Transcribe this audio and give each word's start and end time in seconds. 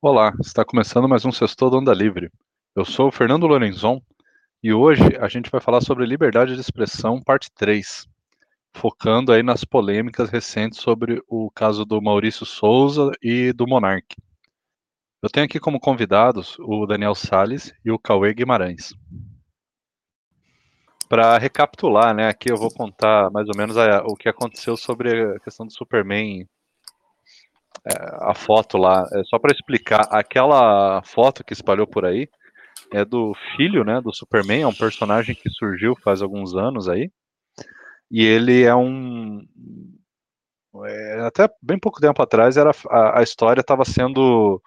Olá, 0.00 0.32
está 0.40 0.64
começando 0.64 1.08
mais 1.08 1.24
um 1.24 1.32
Sextou 1.32 1.68
da 1.68 1.76
Onda 1.76 1.92
Livre. 1.92 2.30
Eu 2.72 2.84
sou 2.84 3.08
o 3.08 3.10
Fernando 3.10 3.48
Lorenzon 3.48 4.00
e 4.62 4.72
hoje 4.72 5.02
a 5.20 5.26
gente 5.26 5.50
vai 5.50 5.60
falar 5.60 5.80
sobre 5.80 6.06
liberdade 6.06 6.54
de 6.54 6.60
expressão, 6.60 7.20
parte 7.20 7.50
3, 7.52 8.06
focando 8.72 9.32
aí 9.32 9.42
nas 9.42 9.64
polêmicas 9.64 10.30
recentes 10.30 10.78
sobre 10.78 11.20
o 11.26 11.50
caso 11.50 11.84
do 11.84 12.00
Maurício 12.00 12.46
Souza 12.46 13.10
e 13.20 13.52
do 13.52 13.66
Monark. 13.66 14.14
Eu 15.20 15.28
tenho 15.28 15.46
aqui 15.46 15.58
como 15.58 15.80
convidados 15.80 16.56
o 16.60 16.86
Daniel 16.86 17.16
Sales 17.16 17.74
e 17.84 17.90
o 17.90 17.98
Cauê 17.98 18.32
Guimarães. 18.32 18.94
Para 21.08 21.36
recapitular, 21.38 22.14
né, 22.14 22.28
aqui 22.28 22.52
eu 22.52 22.56
vou 22.56 22.70
contar 22.70 23.32
mais 23.32 23.48
ou 23.48 23.56
menos 23.56 23.76
a, 23.76 24.04
o 24.04 24.14
que 24.14 24.28
aconteceu 24.28 24.76
sobre 24.76 25.34
a 25.34 25.40
questão 25.40 25.66
do 25.66 25.72
Superman 25.72 26.46
a 27.84 28.34
foto 28.34 28.76
lá, 28.76 29.06
é 29.12 29.22
só 29.24 29.38
para 29.38 29.52
explicar, 29.52 30.06
aquela 30.10 31.02
foto 31.02 31.44
que 31.44 31.52
espalhou 31.52 31.86
por 31.86 32.04
aí 32.04 32.28
é 32.92 33.04
do 33.04 33.34
filho, 33.56 33.84
né, 33.84 34.00
do 34.00 34.14
Superman, 34.14 34.62
é 34.62 34.66
um 34.66 34.74
personagem 34.74 35.34
que 35.34 35.50
surgiu 35.50 35.96
faz 36.02 36.22
alguns 36.22 36.54
anos 36.54 36.88
aí, 36.88 37.10
e 38.10 38.24
ele 38.24 38.62
é 38.62 38.74
um 38.74 39.44
é, 40.84 41.20
até 41.20 41.48
bem 41.62 41.78
pouco 41.78 42.00
tempo 42.00 42.22
atrás 42.22 42.56
era 42.56 42.70
a, 42.88 43.20
a 43.20 43.22
história 43.22 43.60
estava 43.60 43.84
sendo 43.84 44.62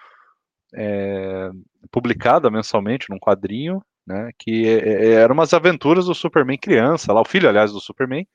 é, 0.73 1.49
publicada 1.91 2.49
mensalmente 2.49 3.09
num 3.09 3.19
quadrinho, 3.19 3.81
né, 4.05 4.31
que 4.37 4.67
é, 4.67 5.05
é, 5.05 5.11
eram 5.13 5.33
umas 5.33 5.53
aventuras 5.53 6.05
do 6.05 6.15
Superman 6.15 6.57
criança, 6.57 7.13
lá 7.13 7.21
o 7.21 7.25
filho, 7.25 7.47
aliás, 7.47 7.71
do 7.71 7.79
Superman, 7.79 8.27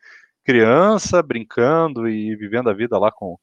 criança, 0.44 1.22
brincando 1.22 2.08
e 2.08 2.34
vivendo 2.36 2.70
a 2.70 2.74
vida 2.74 2.98
lá 2.98 3.10
com 3.10 3.36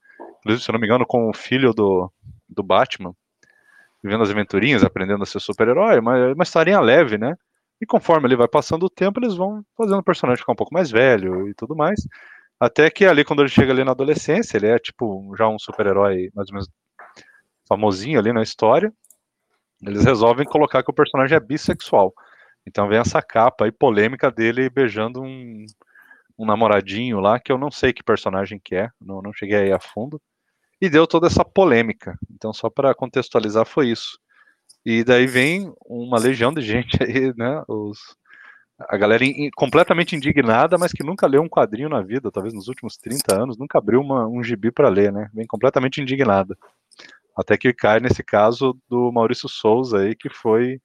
se 0.60 0.70
eu 0.70 0.74
não 0.74 0.80
me 0.80 0.88
engano, 0.88 1.06
com 1.06 1.30
o 1.30 1.34
filho 1.34 1.74
do, 1.74 2.12
do 2.50 2.64
Batman, 2.64 3.16
vivendo 4.04 4.24
as 4.24 4.30
aventurinhas, 4.30 4.84
aprendendo 4.84 5.24
a 5.24 5.26
ser 5.26 5.40
super-herói, 5.40 6.00
uma, 6.00 6.34
uma 6.34 6.44
historinha 6.44 6.80
leve, 6.82 7.18
né? 7.18 7.36
E 7.82 7.86
conforme 7.86 8.28
ele 8.28 8.36
vai 8.36 8.48
passando 8.48 8.84
o 8.84 8.90
tempo, 8.90 9.20
eles 9.20 9.36
vão 9.36 9.64
fazendo 9.78 10.00
o 10.00 10.04
personagem 10.04 10.40
ficar 10.40 10.54
um 10.54 10.58
pouco 10.58 10.74
mais 10.74 10.92
velho 10.92 11.50
e 11.50 11.54
tudo 11.54 11.76
mais. 11.76 12.06
Até 12.60 12.90
que 12.90 13.06
ali, 13.06 13.26
quando 13.26 13.42
ele 13.42 13.50
chega 13.50 13.72
ali 13.72 13.84
na 13.84 13.92
adolescência, 13.92 14.58
ele 14.58 14.68
é 14.68 14.78
tipo 14.80 15.34
já 15.38 15.48
um 15.48 15.60
super-herói 15.60 16.30
mais 16.34 16.50
ou 16.50 16.54
menos 16.54 16.70
famosinho 17.68 18.20
ali 18.20 18.32
na 18.34 18.44
história. 18.44 18.94
Eles 19.82 20.06
resolvem 20.06 20.46
colocar 20.46 20.84
que 20.84 20.92
o 20.92 20.94
personagem 20.94 21.36
é 21.36 21.40
bissexual. 21.40 22.14
Então 22.66 22.88
vem 22.88 23.00
essa 23.00 23.22
capa 23.22 23.66
aí 23.66 23.72
polêmica 23.72 24.32
dele 24.32 24.70
beijando 24.70 25.22
um, 25.22 25.66
um 26.38 26.46
namoradinho 26.46 27.20
lá, 27.20 27.40
que 27.40 27.52
eu 27.52 27.58
não 27.58 27.72
sei 27.72 27.92
que 27.92 28.04
personagem 28.04 28.62
que 28.64 28.76
é, 28.76 28.90
não, 29.02 29.22
não 29.22 29.34
cheguei 29.34 29.58
aí 29.58 29.72
a 29.74 29.80
fundo 29.80 30.22
e 30.84 30.90
deu 30.90 31.08
toda 31.08 31.28
essa 31.28 31.46
polêmica. 31.46 32.20
Então, 32.30 32.52
só 32.52 32.70
para 32.70 32.94
contextualizar, 32.94 33.66
foi 33.66 33.88
isso. 33.88 34.20
E 34.86 35.02
daí 35.02 35.26
vem 35.26 35.74
uma 35.86 36.20
legião 36.20 36.54
de 36.54 36.62
gente 36.62 37.02
aí, 37.02 37.34
né? 37.38 37.64
Os, 37.70 37.98
a 38.78 38.98
galera 38.98 39.24
in, 39.24 39.50
completamente 39.56 40.14
indignada, 40.14 40.78
mas 40.78 40.92
que 40.92 41.02
nunca 41.02 41.26
leu 41.26 41.42
um 41.42 41.48
quadrinho 41.48 41.88
na 41.88 42.02
vida, 42.02 42.30
talvez 42.30 42.54
nos 42.54 42.68
últimos 42.68 42.98
30 42.98 43.34
anos, 43.34 43.58
nunca 43.58 43.78
abriu 43.78 44.02
uma, 44.02 44.28
um 44.28 44.44
gibi 44.44 44.74
para 44.74 44.90
ler, 44.90 45.10
né? 45.14 45.30
Vem 45.34 45.48
completamente 45.48 46.02
indignada. 46.02 46.58
Até 47.34 47.58
que 47.58 47.72
cai 47.72 48.02
nesse 48.02 48.22
caso 48.22 48.78
do 48.90 49.10
Maurício 49.10 49.48
Souza 49.48 50.00
aí, 50.00 50.14
que 50.14 50.30
foi 50.30 50.82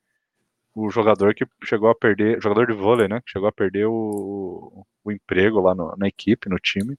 o 0.76 0.90
jogador 0.90 1.34
que 1.34 1.44
chegou 1.64 1.90
a 1.90 1.94
perder, 1.94 2.40
jogador 2.40 2.68
de 2.68 2.72
vôlei, 2.72 3.08
né? 3.08 3.20
Que 3.26 3.32
chegou 3.32 3.48
a 3.48 3.52
perder 3.52 3.86
o, 3.86 4.86
o 5.02 5.10
emprego 5.10 5.60
lá 5.60 5.74
no, 5.74 5.92
na 5.96 6.06
equipe, 6.06 6.48
no 6.48 6.56
time, 6.60 6.94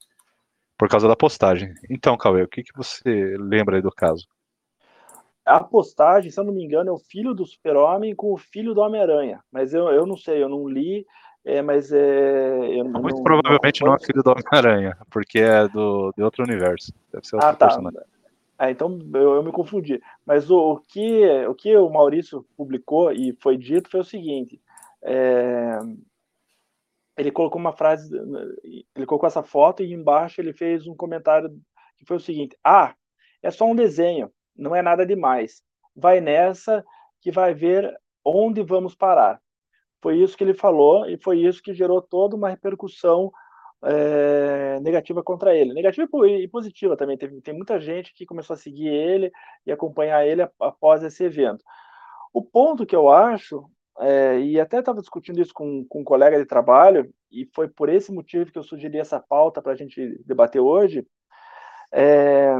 por 0.80 0.88
causa 0.88 1.06
da 1.06 1.14
postagem. 1.14 1.74
Então, 1.90 2.16
Cauê, 2.16 2.42
o 2.42 2.48
que, 2.48 2.62
que 2.62 2.74
você 2.74 3.36
lembra 3.38 3.76
aí 3.76 3.82
do 3.82 3.92
caso? 3.92 4.26
A 5.44 5.62
postagem, 5.62 6.30
se 6.30 6.40
eu 6.40 6.44
não 6.44 6.54
me 6.54 6.64
engano, 6.64 6.88
é 6.88 6.92
o 6.92 6.98
filho 6.98 7.34
do 7.34 7.44
Super-Homem 7.44 8.14
com 8.14 8.32
o 8.32 8.38
filho 8.38 8.72
do 8.72 8.80
Homem-Aranha. 8.80 9.44
Mas 9.52 9.74
eu, 9.74 9.88
eu 9.88 10.06
não 10.06 10.16
sei, 10.16 10.42
eu 10.42 10.48
não 10.48 10.66
li, 10.66 11.06
é, 11.44 11.60
mas 11.60 11.92
é. 11.92 12.78
Eu 12.78 12.86
Muito 12.86 13.16
não, 13.16 13.22
provavelmente 13.22 13.84
não, 13.84 13.94
é 13.94 13.98
filho 13.98 14.22
do 14.22 14.30
Homem-Aranha, 14.30 14.96
porque 15.10 15.40
é 15.40 15.68
do, 15.68 16.14
de 16.16 16.22
outro 16.22 16.44
universo. 16.44 16.94
Deve 17.12 17.26
ser 17.26 17.36
outro 17.36 17.50
ah, 17.50 17.54
tá. 17.54 17.66
personagem. 17.66 18.00
Ah, 18.58 18.70
então 18.70 18.98
eu, 19.12 19.34
eu, 19.34 19.42
me 19.42 19.52
confundi. 19.52 20.00
Mas 20.24 20.50
o, 20.50 20.56
o, 20.56 20.76
que, 20.78 21.26
o 21.46 21.54
que 21.54 21.76
o 21.76 21.90
Maurício 21.90 22.42
publicou 22.56 23.12
e 23.12 23.36
foi 23.38 23.58
dito 23.58 23.90
foi 23.90 24.00
o 24.00 24.04
seguinte: 24.04 24.58
é, 25.02 25.69
ele 27.20 27.30
colocou 27.30 27.60
uma 27.60 27.72
frase, 27.72 28.10
ele 28.96 29.06
colocou 29.06 29.26
essa 29.26 29.42
foto 29.42 29.82
e 29.82 29.92
embaixo 29.92 30.40
ele 30.40 30.52
fez 30.52 30.86
um 30.86 30.96
comentário 30.96 31.50
que 31.96 32.04
foi 32.06 32.16
o 32.16 32.20
seguinte: 32.20 32.56
Ah, 32.64 32.94
é 33.42 33.50
só 33.50 33.66
um 33.66 33.76
desenho, 33.76 34.30
não 34.56 34.74
é 34.74 34.80
nada 34.80 35.04
demais. 35.04 35.62
Vai 35.94 36.20
nessa 36.20 36.82
que 37.20 37.30
vai 37.30 37.52
ver 37.52 37.94
onde 38.24 38.62
vamos 38.62 38.94
parar. 38.94 39.40
Foi 40.02 40.16
isso 40.16 40.36
que 40.36 40.42
ele 40.42 40.54
falou 40.54 41.06
e 41.06 41.18
foi 41.18 41.38
isso 41.40 41.62
que 41.62 41.74
gerou 41.74 42.00
toda 42.00 42.34
uma 42.34 42.48
repercussão 42.48 43.30
é, 43.84 44.80
negativa 44.80 45.22
contra 45.22 45.54
ele. 45.54 45.74
Negativa 45.74 46.08
e 46.26 46.48
positiva 46.48 46.96
também. 46.96 47.18
Tem, 47.18 47.40
tem 47.40 47.54
muita 47.54 47.78
gente 47.78 48.14
que 48.14 48.24
começou 48.24 48.54
a 48.54 48.56
seguir 48.56 48.88
ele 48.88 49.30
e 49.66 49.72
acompanhar 49.72 50.26
ele 50.26 50.48
após 50.58 51.02
esse 51.02 51.22
evento. 51.22 51.62
O 52.32 52.42
ponto 52.42 52.86
que 52.86 52.96
eu 52.96 53.10
acho 53.10 53.68
é, 54.00 54.40
e 54.40 54.58
até 54.58 54.78
estava 54.78 55.00
discutindo 55.00 55.40
isso 55.40 55.52
com, 55.52 55.84
com 55.86 56.00
um 56.00 56.04
colega 56.04 56.38
de 56.38 56.46
trabalho, 56.46 57.12
e 57.30 57.48
foi 57.54 57.68
por 57.68 57.88
esse 57.88 58.10
motivo 58.10 58.50
que 58.50 58.58
eu 58.58 58.62
sugeri 58.62 58.98
essa 58.98 59.20
pauta 59.20 59.60
para 59.60 59.72
a 59.72 59.76
gente 59.76 60.20
debater 60.24 60.60
hoje, 60.60 61.06
é, 61.92 62.54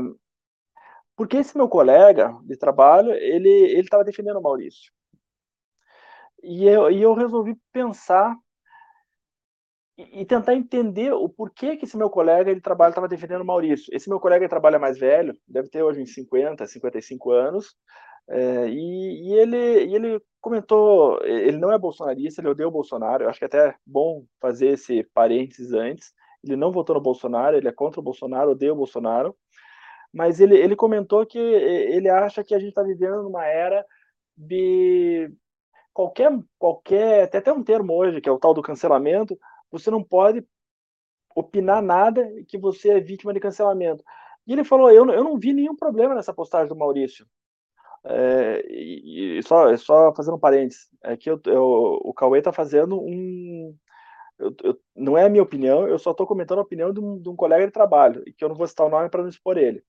porque 1.17 1.37
esse 1.39 1.57
meu 1.57 1.69
colega 1.69 2.37
de 2.45 2.57
trabalho, 2.57 3.13
ele 3.13 3.79
estava 3.79 4.05
defendendo 4.05 4.39
o 4.39 4.43
Maurício. 4.43 4.93
E 6.43 6.67
eu, 6.67 6.91
e 6.91 7.03
eu 7.03 7.13
resolvi 7.15 7.57
pensar 7.73 8.35
e, 9.99 10.23
e 10.23 10.25
tentar 10.25 10.55
entender 10.55 11.13
o 11.13 11.29
porquê 11.29 11.77
que 11.77 11.85
esse 11.85 11.97
meu 11.97 12.09
colega 12.09 12.55
de 12.55 12.61
trabalho 12.61 12.91
estava 12.91 13.09
defendendo 13.09 13.43
o 13.43 13.47
Maurício. 13.47 13.95
Esse 13.95 14.09
meu 14.09 14.19
colega 14.19 14.45
de 14.47 14.49
trabalho 14.49 14.77
é 14.77 14.79
mais 14.79 14.99
velho, 14.99 15.37
deve 15.47 15.69
ter 15.69 15.83
hoje 15.83 16.01
uns 16.01 16.15
50, 16.15 16.67
55 16.67 17.31
anos, 17.31 17.77
é, 18.31 18.69
e, 18.69 19.29
e, 19.29 19.33
ele, 19.35 19.85
e 19.87 19.95
ele 19.95 20.23
comentou, 20.41 21.21
ele 21.25 21.59
não 21.59 21.73
é 21.73 21.79
bolsonarista, 21.79 22.41
ele 22.41 22.49
odeia 22.49 22.69
o 22.69 22.71
Bolsonaro, 22.71 23.25
eu 23.25 23.29
acho 23.29 23.39
que 23.41 23.45
é 23.45 23.47
até 23.47 23.75
bom 23.85 24.25
fazer 24.41 24.69
esse 24.69 25.03
parênteses 25.13 25.73
antes, 25.73 26.13
ele 26.45 26.55
não 26.55 26.71
votou 26.71 26.95
no 26.95 27.03
Bolsonaro, 27.03 27.57
ele 27.57 27.67
é 27.67 27.73
contra 27.73 28.01
o 28.01 28.03
Bolsonaro, 28.03 28.53
odeia 28.53 28.73
o 28.73 28.77
Bolsonaro, 28.77 29.37
mas 30.13 30.41
ele, 30.41 30.57
ele 30.57 30.77
comentou 30.77 31.27
que 31.27 31.39
ele 31.39 32.09
acha 32.09 32.45
que 32.45 32.55
a 32.55 32.59
gente 32.59 32.71
está 32.71 32.83
vivendo 32.85 33.25
numa 33.25 33.45
era 33.47 33.85
de 34.37 35.31
qualquer, 35.93 36.31
qualquer, 36.57 37.29
tem 37.29 37.39
até 37.41 37.53
um 37.53 37.65
termo 37.65 37.95
hoje, 37.95 38.21
que 38.21 38.29
é 38.29 38.33
o 38.33 38.39
tal 38.39 38.55
do 38.55 38.63
cancelamento, 38.63 39.39
você 39.71 39.91
não 39.91 40.03
pode 40.03 40.45
opinar 41.35 41.83
nada 41.83 42.29
que 42.49 42.57
você 42.57 42.91
é 42.91 43.01
vítima 43.01 43.33
de 43.35 43.41
cancelamento. 43.41 44.05
E 44.47 44.53
ele 44.53 44.65
falou, 44.65 44.91
eu, 44.91 45.09
eu 45.11 45.25
não 45.25 45.39
vi 45.39 45.53
nenhum 45.53 45.77
problema 45.77 46.15
nessa 46.15 46.33
postagem 46.33 46.69
do 46.69 46.77
Maurício. 46.77 47.27
É, 48.05 48.65
e, 48.69 49.39
e, 49.39 49.43
só, 49.43 49.77
só 49.77 50.15
fazendo 50.15 50.37
um 50.37 50.41
parênteses, 50.41 50.89
é 51.05 51.17
que 51.17 51.31
eu, 51.31 51.41
eu, 51.47 51.63
o 52.03 52.15
Cauê 52.15 52.39
está 52.39 52.53
fazendo 52.53 53.01
um. 53.01 53.77
Eu, 54.39 54.55
eu, 54.65 54.81
não 54.97 55.19
é 55.19 55.25
a 55.27 55.29
minha 55.29 55.43
opinião, 55.43 55.87
eu 55.87 55.99
só 55.99 56.13
estou 56.13 56.27
comentando 56.27 56.61
a 56.61 56.63
opinião 56.63 56.93
de 56.93 57.01
um, 57.01 57.21
de 57.21 57.29
um, 57.29 57.37
colega 57.37 57.67
de 57.67 57.73
trabalho, 57.73 58.23
e 58.27 58.33
que 58.33 58.43
eu 58.43 58.49
não 58.49 58.57
vou 58.57 58.67
citar 58.67 58.87
o 58.87 58.91
nome 58.91 59.11
para 59.11 59.23
não 59.23 59.29
expor 59.29 59.59
ele. 59.59 59.83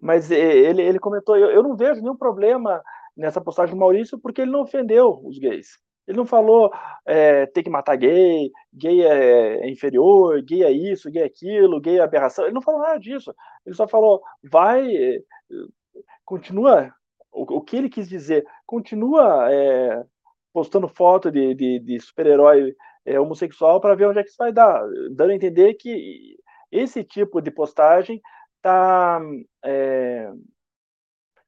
Mas 0.00 0.30
ele, 0.30 0.82
ele 0.82 0.98
comentou: 0.98 1.36
eu, 1.36 1.50
eu 1.50 1.62
não 1.62 1.76
vejo 1.76 2.00
nenhum 2.00 2.16
problema 2.16 2.82
nessa 3.16 3.40
postagem 3.40 3.74
do 3.74 3.80
Maurício, 3.80 4.18
porque 4.18 4.42
ele 4.42 4.50
não 4.52 4.62
ofendeu 4.62 5.20
os 5.24 5.38
gays. 5.38 5.78
Ele 6.06 6.18
não 6.18 6.26
falou 6.26 6.70
é, 7.04 7.46
tem 7.46 7.64
que 7.64 7.70
matar 7.70 7.96
gay, 7.96 8.52
gay 8.72 9.02
é, 9.02 9.64
é, 9.64 9.70
inferior, 9.70 10.40
gay 10.42 10.62
é 10.62 10.70
isso, 10.70 11.10
gay 11.10 11.22
é 11.22 11.26
aquilo, 11.26 11.80
gay 11.80 11.98
é 11.98 12.02
aberração. 12.02 12.44
Ele 12.44 12.54
não 12.54 12.62
falou 12.62 12.80
nada 12.80 12.98
disso. 12.98 13.34
Ele 13.64 13.74
só 13.74 13.88
falou, 13.88 14.22
vai, 14.44 14.86
continua 16.24 16.92
o, 17.32 17.58
o 17.58 17.60
que 17.60 17.76
ele 17.76 17.88
quis 17.88 18.08
dizer, 18.08 18.44
continua 18.64 19.52
é, 19.52 20.04
postando 20.52 20.88
foto 20.88 21.30
de, 21.30 21.54
de, 21.54 21.78
de 21.80 22.00
super-herói 22.00 22.74
é, 23.04 23.20
homossexual 23.20 23.80
para 23.80 23.94
ver 23.94 24.08
onde 24.08 24.20
é 24.20 24.22
que 24.22 24.30
isso 24.30 24.38
vai 24.38 24.52
dar, 24.52 24.82
dando 25.10 25.30
a 25.30 25.34
entender 25.34 25.74
que 25.74 26.36
esse 26.72 27.04
tipo 27.04 27.40
de 27.40 27.50
postagem 27.50 28.20
está 28.56 29.20
é, 29.64 30.32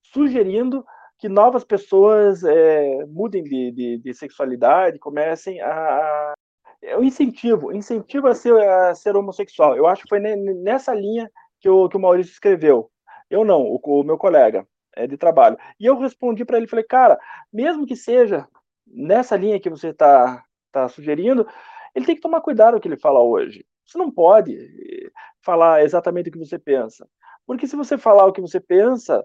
sugerindo 0.03 0.85
que 1.19 1.29
novas 1.29 1.65
pessoas 1.65 2.45
é, 2.45 3.05
mudem 3.06 3.43
de, 3.43 3.73
de, 3.73 3.99
de, 3.99 4.15
sexualidade, 4.15 5.00
comecem 5.00 5.61
a, 5.61 6.35
é 6.81 6.97
um 6.97 7.03
incentivo, 7.03 7.73
incentivo 7.73 8.29
a 8.29 8.35
ser, 8.35 8.55
a 8.56 8.95
ser 8.95 9.17
homossexual. 9.17 9.77
Eu 9.77 9.87
acho 9.87 10.05
que 10.05 10.09
foi 10.09 10.21
nessa 10.21 10.95
linha 10.95 11.29
que 11.61 11.69
o, 11.69 11.89
que 11.89 11.97
o 11.97 12.00
Maurício 12.00 12.31
escreveu. 12.31 12.89
Eu 13.31 13.45
não, 13.45 13.63
o, 13.63 13.81
o 13.85 14.03
meu 14.05 14.19
colega 14.19 14.67
é, 14.97 15.07
de 15.07 15.17
trabalho. 15.17 15.57
E 15.79 15.87
eu 15.87 15.99
respondi 15.99 16.45
para 16.45 16.57
ele, 16.59 16.67
falei, 16.67 16.85
cara, 16.85 17.19
mesmo 17.53 17.87
que 17.87 17.97
seja 17.97 18.47
nessa 18.87 19.37
linha 19.37 19.61
que 19.61 19.71
você 19.71 19.89
está 19.89 20.43
tá 20.73 20.89
sugerindo, 20.89 21.47
ele 21.95 22.07
tem 22.07 22.15
que 22.15 22.23
tomar 22.23 22.41
cuidado 22.41 22.73
com 22.73 22.79
o 22.79 22.81
que 22.81 22.89
ele 22.89 22.97
fala 22.97 23.21
hoje. 23.21 23.65
Você 23.87 23.99
não 23.99 24.11
pode 24.11 24.55
eh, 24.57 25.11
falar 25.43 25.83
exatamente 25.83 26.29
o 26.29 26.33
que 26.33 26.39
você 26.39 26.59
pensa. 26.59 27.09
Porque 27.47 27.67
se 27.67 27.77
você 27.77 27.97
falar 27.99 28.27
o 28.27 28.33
que 28.33 28.41
você 28.41 28.61
pensa, 28.61 29.25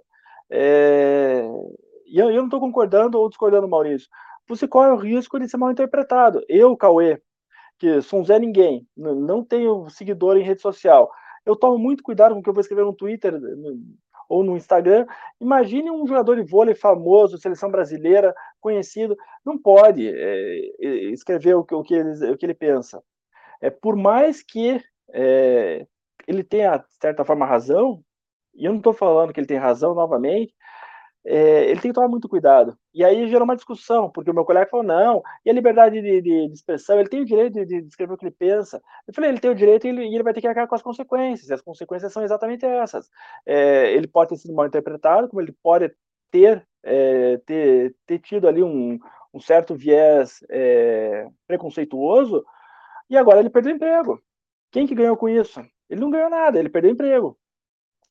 É, 0.51 1.43
e 2.05 2.19
eu, 2.19 2.29
eu 2.29 2.37
não 2.37 2.45
estou 2.45 2.59
concordando 2.59 3.19
ou 3.19 3.29
discordando, 3.29 3.67
Maurício. 3.67 4.07
Você 4.47 4.67
corre 4.67 4.91
o 4.91 4.95
risco 4.97 5.39
de 5.39 5.47
ser 5.49 5.57
mal 5.57 5.71
interpretado. 5.71 6.43
Eu, 6.47 6.75
Cauê, 6.77 7.21
que 7.79 8.01
sou 8.01 8.19
um 8.21 8.25
Zé 8.25 8.39
Ninguém, 8.39 8.87
não 8.95 9.43
tenho 9.43 9.89
seguidor 9.89 10.37
em 10.37 10.43
rede 10.43 10.61
social, 10.61 11.09
eu 11.45 11.55
tomo 11.55 11.77
muito 11.77 12.03
cuidado 12.03 12.33
com 12.33 12.39
o 12.39 12.43
que 12.43 12.49
eu 12.49 12.53
vou 12.53 12.61
escrever 12.61 12.85
no 12.85 12.93
Twitter 12.93 13.39
ou 14.29 14.43
no 14.43 14.55
Instagram. 14.55 15.05
Imagine 15.39 15.91
um 15.91 16.07
jogador 16.07 16.35
de 16.35 16.49
vôlei 16.49 16.75
famoso, 16.75 17.37
seleção 17.37 17.69
brasileira, 17.69 18.33
conhecido, 18.59 19.17
não 19.45 19.57
pode 19.57 20.07
é, 20.07 20.59
escrever 21.11 21.55
o 21.55 21.63
que, 21.63 21.75
o, 21.75 21.83
que 21.83 21.93
ele, 21.93 22.31
o 22.31 22.37
que 22.37 22.45
ele 22.45 22.53
pensa. 22.53 23.03
É, 23.61 23.69
por 23.69 23.95
mais 23.95 24.41
que 24.41 24.81
é, 25.13 25.85
ele 26.27 26.43
tenha, 26.43 26.77
de 26.77 26.93
certa 26.99 27.23
forma, 27.25 27.45
razão, 27.45 28.03
e 28.53 28.65
eu 28.65 28.71
não 28.71 28.77
estou 28.77 28.93
falando 28.93 29.33
que 29.33 29.39
ele 29.39 29.47
tem 29.47 29.57
razão 29.57 29.93
novamente, 29.93 30.53
é, 31.25 31.69
ele 31.69 31.79
tem 31.79 31.91
que 31.91 31.95
tomar 31.95 32.07
muito 32.07 32.27
cuidado. 32.27 32.77
E 32.93 33.03
aí 33.03 33.27
gerou 33.27 33.45
uma 33.45 33.55
discussão, 33.55 34.09
porque 34.09 34.29
o 34.29 34.33
meu 34.33 34.43
colega 34.45 34.69
falou, 34.69 34.85
não, 34.85 35.23
e 35.45 35.49
a 35.49 35.53
liberdade 35.53 36.01
de, 36.01 36.21
de, 36.21 36.47
de 36.47 36.53
expressão, 36.53 36.99
ele 36.99 37.09
tem 37.09 37.21
o 37.21 37.25
direito 37.25 37.53
de, 37.53 37.65
de, 37.65 37.87
escrever 37.87 38.13
o 38.13 38.17
que 38.17 38.25
ele 38.25 38.35
pensa. 38.37 38.81
Eu 39.07 39.13
falei, 39.13 39.29
ele 39.29 39.39
tem 39.39 39.49
o 39.51 39.55
direito 39.55 39.85
e 39.87 39.89
ele, 39.89 40.05
ele 40.05 40.23
vai 40.23 40.33
ter 40.33 40.41
que 40.41 40.47
arcar 40.47 40.67
com 40.67 40.75
as 40.75 40.81
consequências, 40.81 41.49
e 41.49 41.53
as 41.53 41.61
consequências 41.61 42.11
são 42.11 42.23
exatamente 42.23 42.65
essas. 42.65 43.09
É, 43.45 43.93
ele 43.93 44.07
pode 44.07 44.29
ter 44.29 44.37
sido 44.37 44.53
mal 44.53 44.65
interpretado, 44.67 45.29
como 45.29 45.41
ele 45.41 45.55
pode 45.63 45.91
ter, 46.29 46.65
é, 46.83 47.37
ter, 47.45 47.95
ter 48.05 48.19
tido 48.19 48.47
ali 48.47 48.61
um, 48.61 48.99
um 49.33 49.39
certo 49.39 49.75
viés 49.75 50.43
é, 50.49 51.27
preconceituoso, 51.47 52.43
e 53.09 53.17
agora 53.17 53.39
ele 53.39 53.49
perdeu 53.49 53.71
o 53.71 53.75
emprego. 53.75 54.21
Quem 54.71 54.87
que 54.87 54.95
ganhou 54.95 55.15
com 55.15 55.29
isso? 55.29 55.61
Ele 55.89 56.01
não 56.01 56.09
ganhou 56.09 56.29
nada, 56.29 56.59
ele 56.59 56.69
perdeu 56.69 56.91
o 56.91 56.93
emprego. 56.93 57.37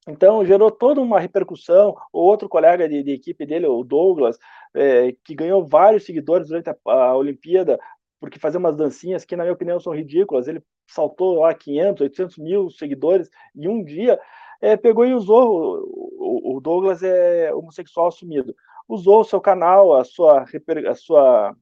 Então, 0.07 0.45
gerou 0.45 0.71
toda 0.71 1.01
uma 1.01 1.21
repercussão. 1.21 1.97
O 2.13 2.21
outro 2.21 2.49
colega 2.49 2.89
de, 2.89 3.03
de 3.03 3.13
equipe 3.13 3.47
dele, 3.47 3.67
o 3.67 3.85
Douglas, 3.85 4.39
é, 4.75 5.13
que 5.25 5.35
ganhou 5.35 5.67
vários 5.67 6.05
seguidores 6.05 6.49
durante 6.49 6.71
a, 6.71 6.77
a, 6.87 7.17
Olimpíada, 7.17 7.79
porque 8.21 8.39
fazia 8.39 8.59
umas 8.59 8.77
dancinhas 8.77 9.25
que, 9.25 9.37
na 9.37 9.45
minha 9.45 9.55
opinião, 9.55 9.79
são 9.79 9.95
ridículas. 9.95 10.49
Ele 10.49 10.63
saltou 10.89 11.41
lá 11.41 11.55
500, 11.55 12.01
800 12.03 12.39
mil 12.39 12.71
seguidores 12.71 13.31
em 13.55 13.69
um 13.69 13.85
dia. 13.85 14.21
É, 14.61 14.77
pegou 14.77 15.07
e 15.07 15.15
usou. 15.15 15.85
O, 16.19 16.57
o, 16.57 16.61
Douglas 16.61 17.03
é 17.03 17.53
homossexual 17.55 18.09
assumido. 18.09 18.55
Usou 18.89 19.21
o 19.21 19.25
seu 19.25 19.41
canal, 19.41 19.95
a 19.95 20.05
sua, 20.05 20.45
a 20.89 20.95
sua 20.95 21.57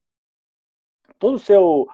todo 1.18 1.34
o 1.34 1.38
seu 1.38 1.86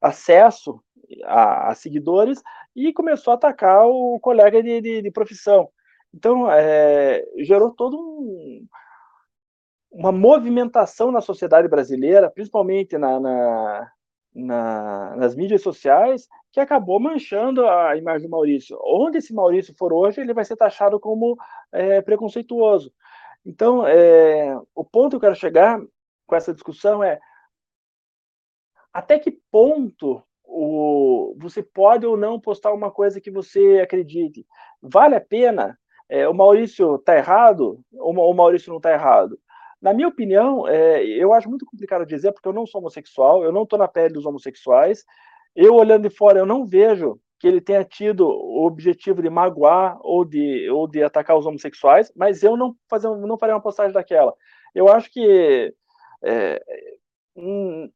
acesso 0.00 0.80
a, 1.24 1.70
a 1.70 1.74
seguidores 1.74 2.42
e 2.74 2.92
começou 2.92 3.32
a 3.32 3.34
atacar 3.34 3.86
o 3.86 4.18
colega 4.20 4.62
de, 4.62 4.80
de, 4.80 5.02
de 5.02 5.10
profissão. 5.10 5.68
Então, 6.12 6.50
é, 6.50 7.24
gerou 7.38 7.70
todo 7.70 7.98
um, 7.98 8.66
uma 9.90 10.12
movimentação 10.12 11.10
na 11.10 11.20
sociedade 11.20 11.68
brasileira, 11.68 12.30
principalmente 12.30 12.96
na, 12.96 13.20
na, 13.20 13.92
na, 14.34 15.16
nas 15.16 15.34
mídias 15.34 15.62
sociais, 15.62 16.28
que 16.52 16.60
acabou 16.60 16.98
manchando 16.98 17.66
a 17.66 17.96
imagem 17.96 18.26
do 18.26 18.30
Maurício. 18.30 18.78
Onde 18.82 19.18
esse 19.18 19.34
Maurício 19.34 19.74
for 19.76 19.92
hoje, 19.92 20.20
ele 20.20 20.34
vai 20.34 20.44
ser 20.44 20.56
taxado 20.56 20.98
como 20.98 21.36
é, 21.72 22.00
preconceituoso. 22.00 22.92
Então, 23.44 23.86
é, 23.86 24.58
o 24.74 24.84
ponto 24.84 25.10
que 25.10 25.16
eu 25.16 25.20
quero 25.20 25.34
chegar 25.36 25.80
com 26.26 26.36
essa 26.36 26.52
discussão 26.52 27.02
é 27.02 27.18
até 28.92 29.18
que 29.18 29.38
ponto 29.50 30.22
o, 30.44 31.36
você 31.38 31.62
pode 31.62 32.06
ou 32.06 32.16
não 32.16 32.40
postar 32.40 32.72
uma 32.72 32.90
coisa 32.90 33.20
que 33.20 33.30
você 33.30 33.80
acredite. 33.82 34.46
Vale 34.82 35.14
a 35.14 35.20
pena 35.20 35.78
é, 36.08 36.28
o 36.28 36.34
Maurício 36.34 36.96
está 36.96 37.16
errado 37.16 37.80
ou 37.92 38.12
o 38.12 38.34
Maurício 38.34 38.70
não 38.70 38.78
está 38.78 38.92
errado? 38.92 39.38
Na 39.80 39.92
minha 39.92 40.08
opinião, 40.08 40.66
é, 40.66 41.04
eu 41.04 41.32
acho 41.32 41.48
muito 41.48 41.64
complicado 41.64 42.04
dizer, 42.04 42.32
porque 42.32 42.48
eu 42.48 42.52
não 42.52 42.66
sou 42.66 42.80
homossexual, 42.80 43.44
eu 43.44 43.52
não 43.52 43.62
estou 43.62 43.78
na 43.78 43.86
pele 43.86 44.14
dos 44.14 44.26
homossexuais. 44.26 45.04
Eu, 45.54 45.74
olhando 45.74 46.08
de 46.08 46.14
fora, 46.14 46.38
eu 46.38 46.46
não 46.46 46.66
vejo 46.66 47.20
que 47.38 47.46
ele 47.46 47.60
tenha 47.60 47.84
tido 47.84 48.26
o 48.26 48.66
objetivo 48.66 49.22
de 49.22 49.30
magoar 49.30 49.96
ou 50.00 50.24
de, 50.24 50.68
ou 50.70 50.88
de 50.88 51.02
atacar 51.02 51.38
os 51.38 51.46
homossexuais, 51.46 52.12
mas 52.16 52.42
eu 52.42 52.56
não, 52.56 52.74
fazer, 52.88 53.08
não 53.08 53.38
farei 53.38 53.54
uma 53.54 53.62
postagem 53.62 53.92
daquela. 53.92 54.34
Eu 54.74 54.88
acho 54.88 55.10
que 55.12 55.72
é, 56.24 56.60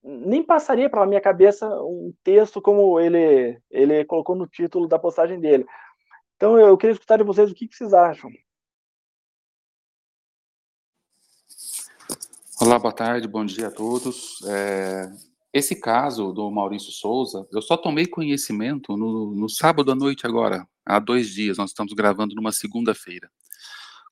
nem 0.02 0.42
passaria 0.44 0.88
pela 0.88 1.06
minha 1.06 1.20
cabeça 1.20 1.66
um 1.82 2.12
texto 2.22 2.62
como 2.62 3.00
ele, 3.00 3.58
ele 3.70 4.04
colocou 4.04 4.36
no 4.36 4.46
título 4.46 4.86
da 4.86 4.98
postagem 4.98 5.40
dele. 5.40 5.66
Então 6.42 6.58
eu 6.58 6.76
queria 6.76 6.94
escutar 6.94 7.18
de 7.18 7.22
vocês 7.22 7.52
o 7.52 7.54
que, 7.54 7.68
que 7.68 7.76
vocês 7.76 7.94
acham. 7.94 8.28
Olá, 12.60 12.80
boa 12.80 12.92
tarde, 12.92 13.28
bom 13.28 13.44
dia 13.44 13.68
a 13.68 13.70
todos. 13.70 14.42
É, 14.48 15.08
esse 15.52 15.76
caso 15.76 16.32
do 16.32 16.50
Maurício 16.50 16.90
Souza, 16.90 17.46
eu 17.52 17.62
só 17.62 17.76
tomei 17.76 18.08
conhecimento 18.08 18.96
no, 18.96 19.32
no 19.36 19.48
sábado 19.48 19.92
à 19.92 19.94
noite 19.94 20.26
agora, 20.26 20.66
há 20.84 20.98
dois 20.98 21.28
dias, 21.28 21.58
nós 21.58 21.70
estamos 21.70 21.92
gravando 21.92 22.34
numa 22.34 22.50
segunda-feira, 22.50 23.30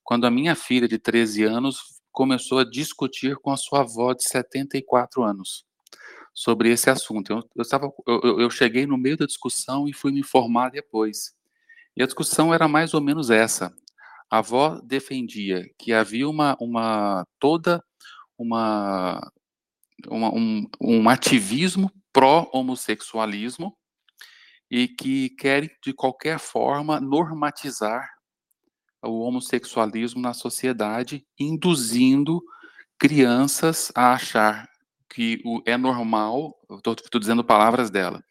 quando 0.01 0.23
a 0.25 0.31
minha 0.31 0.55
filha 0.55 0.87
de 0.87 0.97
13 0.97 1.43
anos 1.43 1.99
começou 2.13 2.59
a 2.59 2.63
discutir 2.63 3.35
com 3.39 3.51
a 3.51 3.57
sua 3.57 3.81
avó 3.81 4.13
de 4.13 4.23
74 4.23 5.21
anos 5.21 5.65
sobre 6.33 6.71
esse 6.71 6.89
assunto. 6.89 7.33
Eu, 7.33 7.39
eu, 7.57 7.61
estava, 7.61 7.91
eu, 8.07 8.39
eu 8.39 8.49
cheguei 8.49 8.85
no 8.85 8.97
meio 8.97 9.17
da 9.17 9.25
discussão 9.25 9.85
e 9.85 9.91
fui 9.91 10.13
me 10.13 10.21
informar 10.21 10.71
depois. 10.71 11.40
E 11.95 12.03
a 12.03 12.05
discussão 12.05 12.53
era 12.53 12.67
mais 12.67 12.93
ou 12.93 13.01
menos 13.01 13.29
essa. 13.29 13.73
A 14.29 14.37
avó 14.37 14.79
defendia 14.83 15.69
que 15.77 15.91
havia 15.91 16.27
uma, 16.27 16.55
uma 16.59 17.25
toda 17.39 17.83
uma, 18.37 19.31
uma 20.07 20.33
um, 20.33 20.67
um 20.79 21.09
ativismo 21.09 21.91
pró-homossexualismo 22.13 23.75
e 24.69 24.87
que 24.87 25.29
querem, 25.31 25.69
de 25.83 25.93
qualquer 25.93 26.39
forma, 26.39 26.99
normatizar 26.99 28.09
o 29.03 29.19
homossexualismo 29.21 30.21
na 30.21 30.33
sociedade, 30.33 31.25
induzindo 31.37 32.41
crianças 32.97 33.91
a 33.95 34.13
achar 34.13 34.69
que 35.09 35.41
o, 35.43 35.61
é 35.65 35.75
normal, 35.75 36.55
estou 36.77 37.19
dizendo 37.19 37.43
palavras 37.43 37.89
dela, 37.89 38.23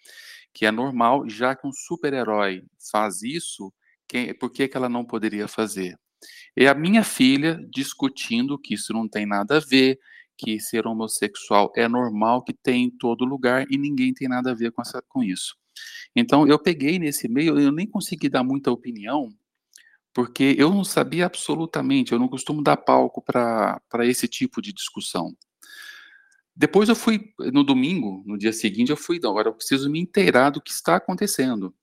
que 0.52 0.67
é 0.67 0.70
normal, 0.70 1.29
já 1.29 1.55
que 1.55 1.67
um 1.67 1.73
super-herói 1.73 2.62
faz 2.91 3.22
isso, 3.22 3.72
quem, 4.08 4.34
por 4.34 4.51
que, 4.51 4.69
que 4.69 4.77
ela 4.77 4.89
não 4.89 5.05
poderia 5.05 5.46
fazer? 5.46 5.96
E 6.56 6.67
a 6.67 6.74
minha 6.74 7.05
filha 7.05 7.58
discutindo 7.72 8.58
que 8.58 8.74
isso 8.74 8.93
não 8.93 9.08
tem 9.08 9.24
nada 9.27 9.56
a 9.56 9.60
ver, 9.60 9.98
que 10.36 10.58
ser 10.58 10.86
homossexual 10.86 11.70
é 11.77 11.86
normal, 11.86 12.43
que 12.43 12.53
tem 12.53 12.84
em 12.84 12.91
todo 12.91 13.24
lugar 13.24 13.67
e 13.70 13.77
ninguém 13.77 14.13
tem 14.13 14.29
nada 14.29 14.51
a 14.51 14.55
ver 14.55 14.72
com, 14.72 14.82
essa, 14.82 15.03
com 15.08 15.22
isso. 15.22 15.55
Então 16.15 16.46
eu 16.46 16.58
peguei 16.58 16.98
nesse 16.98 17.29
meio, 17.29 17.58
eu 17.58 17.70
nem 17.70 17.86
consegui 17.86 18.29
dar 18.29 18.43
muita 18.43 18.70
opinião, 18.70 19.29
porque 20.13 20.55
eu 20.58 20.70
não 20.70 20.82
sabia 20.82 21.27
absolutamente, 21.27 22.13
eu 22.13 22.19
não 22.19 22.29
costumo 22.29 22.63
dar 22.63 22.77
palco 22.77 23.22
para 23.22 23.81
esse 24.06 24.27
tipo 24.27 24.60
de 24.60 24.72
discussão. 24.72 25.36
Depois 26.54 26.88
eu 26.88 26.96
fui, 26.96 27.32
no 27.52 27.64
domingo, 27.64 28.22
no 28.26 28.36
dia 28.36 28.52
seguinte, 28.52 28.90
eu 28.90 28.96
fui, 28.96 29.19
não, 29.22 29.30
agora 29.30 29.48
eu 29.48 29.54
preciso 29.54 29.90
me 29.90 30.00
inteirar 30.00 30.50
do 30.50 30.60
que 30.60 30.70
está 30.70 30.96
acontecendo. 30.96 31.74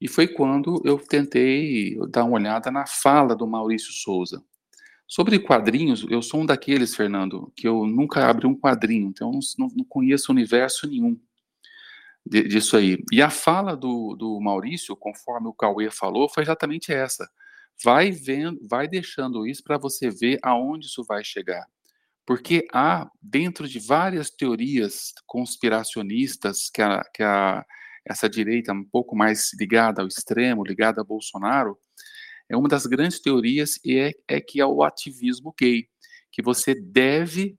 E 0.00 0.06
foi 0.08 0.28
quando 0.28 0.80
eu 0.84 0.98
tentei 0.98 1.98
dar 2.10 2.24
uma 2.24 2.36
olhada 2.36 2.70
na 2.70 2.86
fala 2.86 3.34
do 3.34 3.46
Maurício 3.46 3.92
Souza. 3.92 4.42
Sobre 5.08 5.38
quadrinhos, 5.38 6.04
eu 6.10 6.20
sou 6.20 6.40
um 6.40 6.46
daqueles, 6.46 6.94
Fernando, 6.94 7.52
que 7.56 7.66
eu 7.66 7.86
nunca 7.86 8.28
abri 8.28 8.46
um 8.46 8.58
quadrinho, 8.58 9.08
então 9.08 9.30
não, 9.58 9.68
não 9.68 9.84
conheço 9.84 10.32
universo 10.32 10.86
nenhum 10.86 11.18
disso 12.26 12.76
aí. 12.76 12.98
E 13.12 13.22
a 13.22 13.30
fala 13.30 13.76
do, 13.76 14.16
do 14.16 14.40
Maurício, 14.40 14.96
conforme 14.96 15.46
o 15.46 15.52
Cauê 15.52 15.90
falou, 15.90 16.28
foi 16.28 16.42
exatamente 16.42 16.92
essa. 16.92 17.28
Vai 17.84 18.10
vendo, 18.10 18.58
vai 18.68 18.88
deixando 18.88 19.46
isso 19.46 19.62
para 19.62 19.78
você 19.78 20.10
ver 20.10 20.38
aonde 20.42 20.86
isso 20.86 21.04
vai 21.04 21.22
chegar. 21.22 21.64
Porque 22.26 22.66
há, 22.72 23.08
dentro 23.22 23.68
de 23.68 23.78
várias 23.78 24.30
teorias 24.30 25.12
conspiracionistas 25.26 26.68
que, 26.68 26.82
a, 26.82 27.04
que 27.14 27.22
a, 27.22 27.64
essa 28.04 28.28
direita 28.28 28.72
um 28.72 28.84
pouco 28.84 29.14
mais 29.14 29.52
ligada 29.58 30.02
ao 30.02 30.08
extremo, 30.08 30.64
ligada 30.64 31.00
a 31.00 31.04
Bolsonaro, 31.04 31.78
é 32.48 32.56
uma 32.56 32.68
das 32.68 32.84
grandes 32.86 33.20
teorias 33.20 33.78
é, 33.86 34.12
é 34.26 34.40
que 34.40 34.60
é 34.60 34.66
o 34.66 34.82
ativismo 34.82 35.54
gay, 35.58 35.88
que 36.32 36.42
você 36.42 36.74
deve 36.74 37.56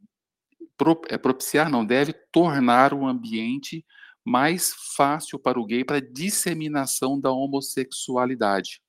é, 1.10 1.18
propiciar, 1.18 1.70
não, 1.70 1.86
deve 1.86 2.14
tornar 2.32 2.94
o 2.94 3.06
ambiente 3.06 3.86
mais 4.24 4.74
fácil 4.96 5.40
para 5.40 5.60
o 5.60 5.66
gay 5.66 5.86
para 5.86 6.02
disseminação 6.02 7.20
da 7.20 7.32
homossexualidade. 7.32 8.82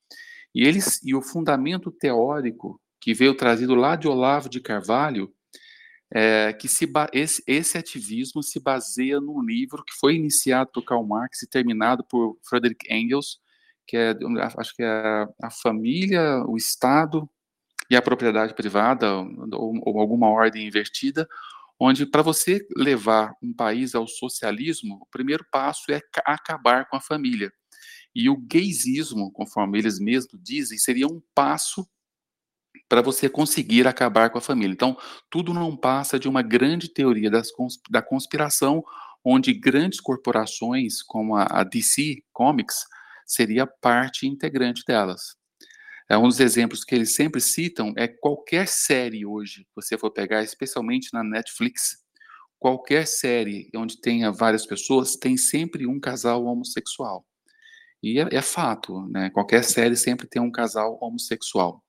E 0.52 0.64
eles 0.66 1.00
e 1.04 1.14
o 1.14 1.22
fundamento 1.22 1.90
teórico 1.92 2.80
que 3.00 3.14
veio 3.14 3.34
trazido 3.34 3.76
lá 3.76 3.94
de 3.94 4.08
Olavo 4.08 4.48
de 4.48 4.60
Carvalho 4.60 5.32
é, 6.12 6.52
que 6.52 6.68
se, 6.68 6.90
esse, 7.12 7.42
esse, 7.46 7.76
ativismo 7.76 8.42
se 8.42 8.58
baseia 8.60 9.20
num 9.20 9.42
livro 9.42 9.84
que 9.84 9.94
foi 9.94 10.14
iniciado 10.14 10.70
por 10.72 10.84
Karl 10.84 11.06
Marx 11.06 11.42
e 11.42 11.48
terminado 11.48 12.02
por 12.04 12.38
Frederick 12.42 12.92
Engels, 12.92 13.40
que 13.86 13.96
é, 13.96 14.14
acho 14.56 14.74
que 14.74 14.82
é 14.82 15.26
a 15.42 15.50
família, 15.50 16.42
o 16.46 16.56
Estado, 16.56 17.28
e 17.90 17.96
a 17.96 18.02
propriedade 18.02 18.54
privada 18.54 19.14
ou, 19.14 19.72
ou 19.82 20.00
alguma 20.00 20.28
ordem 20.28 20.66
invertida, 20.66 21.26
onde 21.80 22.04
para 22.04 22.22
você 22.22 22.66
levar 22.76 23.34
um 23.42 23.54
país 23.54 23.94
ao 23.94 24.06
socialismo, 24.06 24.98
o 25.00 25.06
primeiro 25.06 25.44
passo 25.50 25.90
é 25.90 26.00
acabar 26.24 26.86
com 26.88 26.96
a 26.96 27.00
família. 27.00 27.52
E 28.14 28.28
o 28.28 28.36
gaysismo, 28.36 29.30
conforme 29.32 29.78
eles 29.78 29.98
mesmos 29.98 30.40
dizem, 30.42 30.76
seria 30.76 31.06
um 31.06 31.22
passo 31.34 31.88
para 32.88 33.02
você 33.02 33.28
conseguir 33.28 33.86
acabar 33.86 34.30
com 34.30 34.38
a 34.38 34.40
família. 34.40 34.72
Então, 34.72 34.96
tudo 35.30 35.52
não 35.52 35.76
passa 35.76 36.18
de 36.18 36.28
uma 36.28 36.42
grande 36.42 36.88
teoria 36.88 37.30
das, 37.30 37.48
da 37.90 38.00
conspiração, 38.00 38.82
onde 39.24 39.52
grandes 39.52 40.00
corporações 40.00 41.02
como 41.02 41.36
a, 41.36 41.46
a 41.50 41.64
DC 41.64 42.22
Comics 42.32 42.84
seria 43.26 43.66
parte 43.66 44.26
integrante 44.26 44.82
delas. 44.86 45.36
É, 46.08 46.16
um 46.16 46.26
dos 46.26 46.40
exemplos 46.40 46.84
que 46.84 46.94
eles 46.94 47.14
sempre 47.14 47.40
citam 47.40 47.92
é 47.96 48.08
qualquer 48.08 48.66
série 48.66 49.26
hoje, 49.26 49.66
você 49.74 49.98
for 49.98 50.10
pegar, 50.10 50.42
especialmente 50.42 51.10
na 51.12 51.22
Netflix, 51.22 51.98
qualquer 52.58 53.06
série 53.06 53.68
onde 53.76 54.00
tenha 54.00 54.32
várias 54.32 54.64
pessoas, 54.64 55.16
tem 55.16 55.36
sempre 55.36 55.86
um 55.86 56.00
casal 56.00 56.46
homossexual. 56.46 57.26
E 58.02 58.18
é, 58.18 58.28
é 58.32 58.42
fato, 58.42 59.06
né? 59.08 59.28
Qualquer 59.30 59.62
série 59.62 59.96
sempre 59.96 60.26
tem 60.26 60.40
um 60.40 60.50
casal 60.50 60.98
homossexual. 61.02 61.84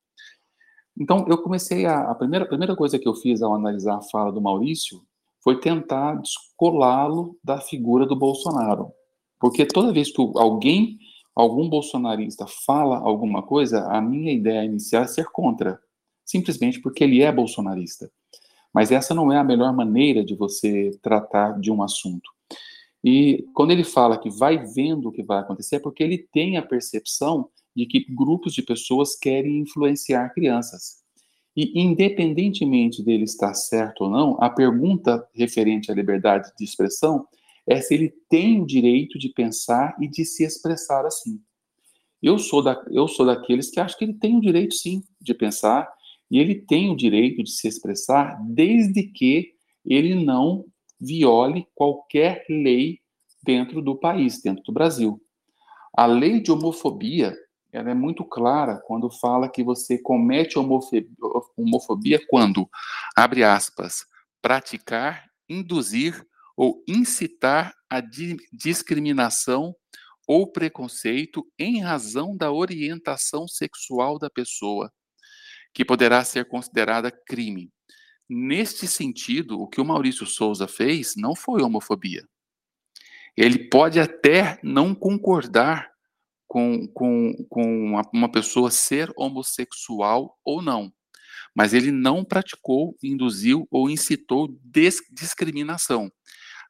Então, 0.99 1.25
eu 1.29 1.37
comecei 1.37 1.85
a. 1.85 2.11
A 2.11 2.15
primeira, 2.15 2.45
a 2.45 2.47
primeira 2.47 2.75
coisa 2.75 2.99
que 2.99 3.07
eu 3.07 3.15
fiz 3.15 3.41
ao 3.41 3.55
analisar 3.55 3.97
a 3.97 4.01
fala 4.01 4.31
do 4.31 4.41
Maurício 4.41 5.01
foi 5.41 5.59
tentar 5.59 6.15
descolá-lo 6.15 7.37
da 7.41 7.61
figura 7.61 8.05
do 8.05 8.15
Bolsonaro. 8.15 8.91
Porque 9.39 9.65
toda 9.65 9.93
vez 9.93 10.11
que 10.11 10.21
alguém, 10.35 10.99
algum 11.33 11.69
bolsonarista 11.69 12.45
fala 12.65 12.97
alguma 12.97 13.41
coisa, 13.41 13.85
a 13.87 14.01
minha 14.01 14.33
ideia 14.33 14.65
inicial 14.65 15.03
é 15.03 15.07
ser 15.07 15.27
contra. 15.31 15.79
Simplesmente 16.25 16.81
porque 16.81 17.05
ele 17.05 17.21
é 17.21 17.31
bolsonarista. 17.31 18.11
Mas 18.73 18.91
essa 18.91 19.15
não 19.15 19.31
é 19.31 19.37
a 19.37 19.43
melhor 19.43 19.73
maneira 19.73 20.23
de 20.23 20.35
você 20.35 20.91
tratar 21.01 21.59
de 21.59 21.71
um 21.71 21.81
assunto. 21.81 22.29
E 23.03 23.47
quando 23.53 23.71
ele 23.71 23.85
fala 23.85 24.17
que 24.17 24.29
vai 24.29 24.57
vendo 24.57 25.07
o 25.07 25.11
que 25.11 25.23
vai 25.23 25.39
acontecer, 25.39 25.77
é 25.77 25.79
porque 25.79 26.03
ele 26.03 26.17
tem 26.17 26.57
a 26.57 26.61
percepção 26.61 27.49
de 27.79 27.85
que 27.85 28.05
grupos 28.13 28.53
de 28.53 28.61
pessoas 28.61 29.15
querem 29.15 29.59
influenciar 29.59 30.33
crianças. 30.33 30.97
E, 31.55 31.79
independentemente 31.81 33.01
dele 33.01 33.23
estar 33.23 33.53
certo 33.53 34.03
ou 34.03 34.09
não, 34.09 34.37
a 34.41 34.49
pergunta 34.49 35.25
referente 35.33 35.89
à 35.89 35.95
liberdade 35.95 36.51
de 36.57 36.65
expressão 36.65 37.25
é 37.65 37.79
se 37.79 37.93
ele 37.93 38.13
tem 38.29 38.61
o 38.61 38.65
direito 38.65 39.17
de 39.17 39.29
pensar 39.29 39.95
e 40.01 40.09
de 40.09 40.25
se 40.25 40.43
expressar 40.43 41.05
assim. 41.05 41.39
Eu 42.21 42.37
sou, 42.37 42.61
da, 42.61 42.83
eu 42.91 43.07
sou 43.07 43.25
daqueles 43.25 43.69
que 43.69 43.79
acham 43.79 43.97
que 43.97 44.03
ele 44.03 44.15
tem 44.15 44.35
o 44.35 44.41
direito, 44.41 44.75
sim, 44.75 45.01
de 45.21 45.33
pensar, 45.33 45.89
e 46.29 46.37
ele 46.37 46.55
tem 46.55 46.91
o 46.91 46.97
direito 46.97 47.41
de 47.41 47.51
se 47.51 47.67
expressar 47.67 48.37
desde 48.45 49.03
que 49.03 49.53
ele 49.85 50.15
não 50.15 50.65
viole 50.99 51.65
qualquer 51.73 52.45
lei 52.49 52.99
dentro 53.41 53.81
do 53.81 53.95
país, 53.95 54.41
dentro 54.41 54.63
do 54.63 54.73
Brasil. 54.73 55.21
A 55.95 56.05
lei 56.05 56.41
de 56.41 56.51
homofobia 56.51 57.33
ela 57.71 57.91
é 57.91 57.93
muito 57.93 58.25
clara 58.25 58.81
quando 58.85 59.09
fala 59.09 59.49
que 59.49 59.63
você 59.63 59.97
comete 59.97 60.57
homofobia, 60.57 62.19
quando, 62.27 62.67
abre 63.15 63.43
aspas, 63.43 64.05
praticar, 64.41 65.29
induzir 65.47 66.25
ou 66.57 66.83
incitar 66.87 67.73
a 67.89 68.01
di 68.01 68.37
discriminação 68.51 69.75
ou 70.27 70.51
preconceito 70.51 71.45
em 71.57 71.81
razão 71.81 72.35
da 72.35 72.51
orientação 72.51 73.47
sexual 73.47 74.19
da 74.19 74.29
pessoa, 74.29 74.91
que 75.73 75.85
poderá 75.85 76.23
ser 76.23 76.45
considerada 76.45 77.11
crime. 77.11 77.71
Neste 78.27 78.87
sentido, 78.87 79.59
o 79.59 79.67
que 79.67 79.81
o 79.81 79.85
Maurício 79.85 80.25
Souza 80.25 80.67
fez 80.67 81.13
não 81.15 81.35
foi 81.35 81.63
homofobia. 81.63 82.23
Ele 83.35 83.69
pode 83.69 83.99
até 83.99 84.59
não 84.61 84.93
concordar 84.93 85.89
com, 86.49 86.87
com, 86.87 87.31
com 87.47 87.93
uma, 88.11 88.31
pessoa 88.31 88.71
ser 88.71 89.13
homossexual 89.15 90.35
ou 90.43 90.63
não, 90.63 90.91
mas 91.55 91.75
ele 91.75 91.91
não 91.91 92.25
praticou, 92.25 92.97
induziu 93.03 93.67
ou 93.69 93.87
incitou 93.87 94.49
discriminação. 95.11 96.11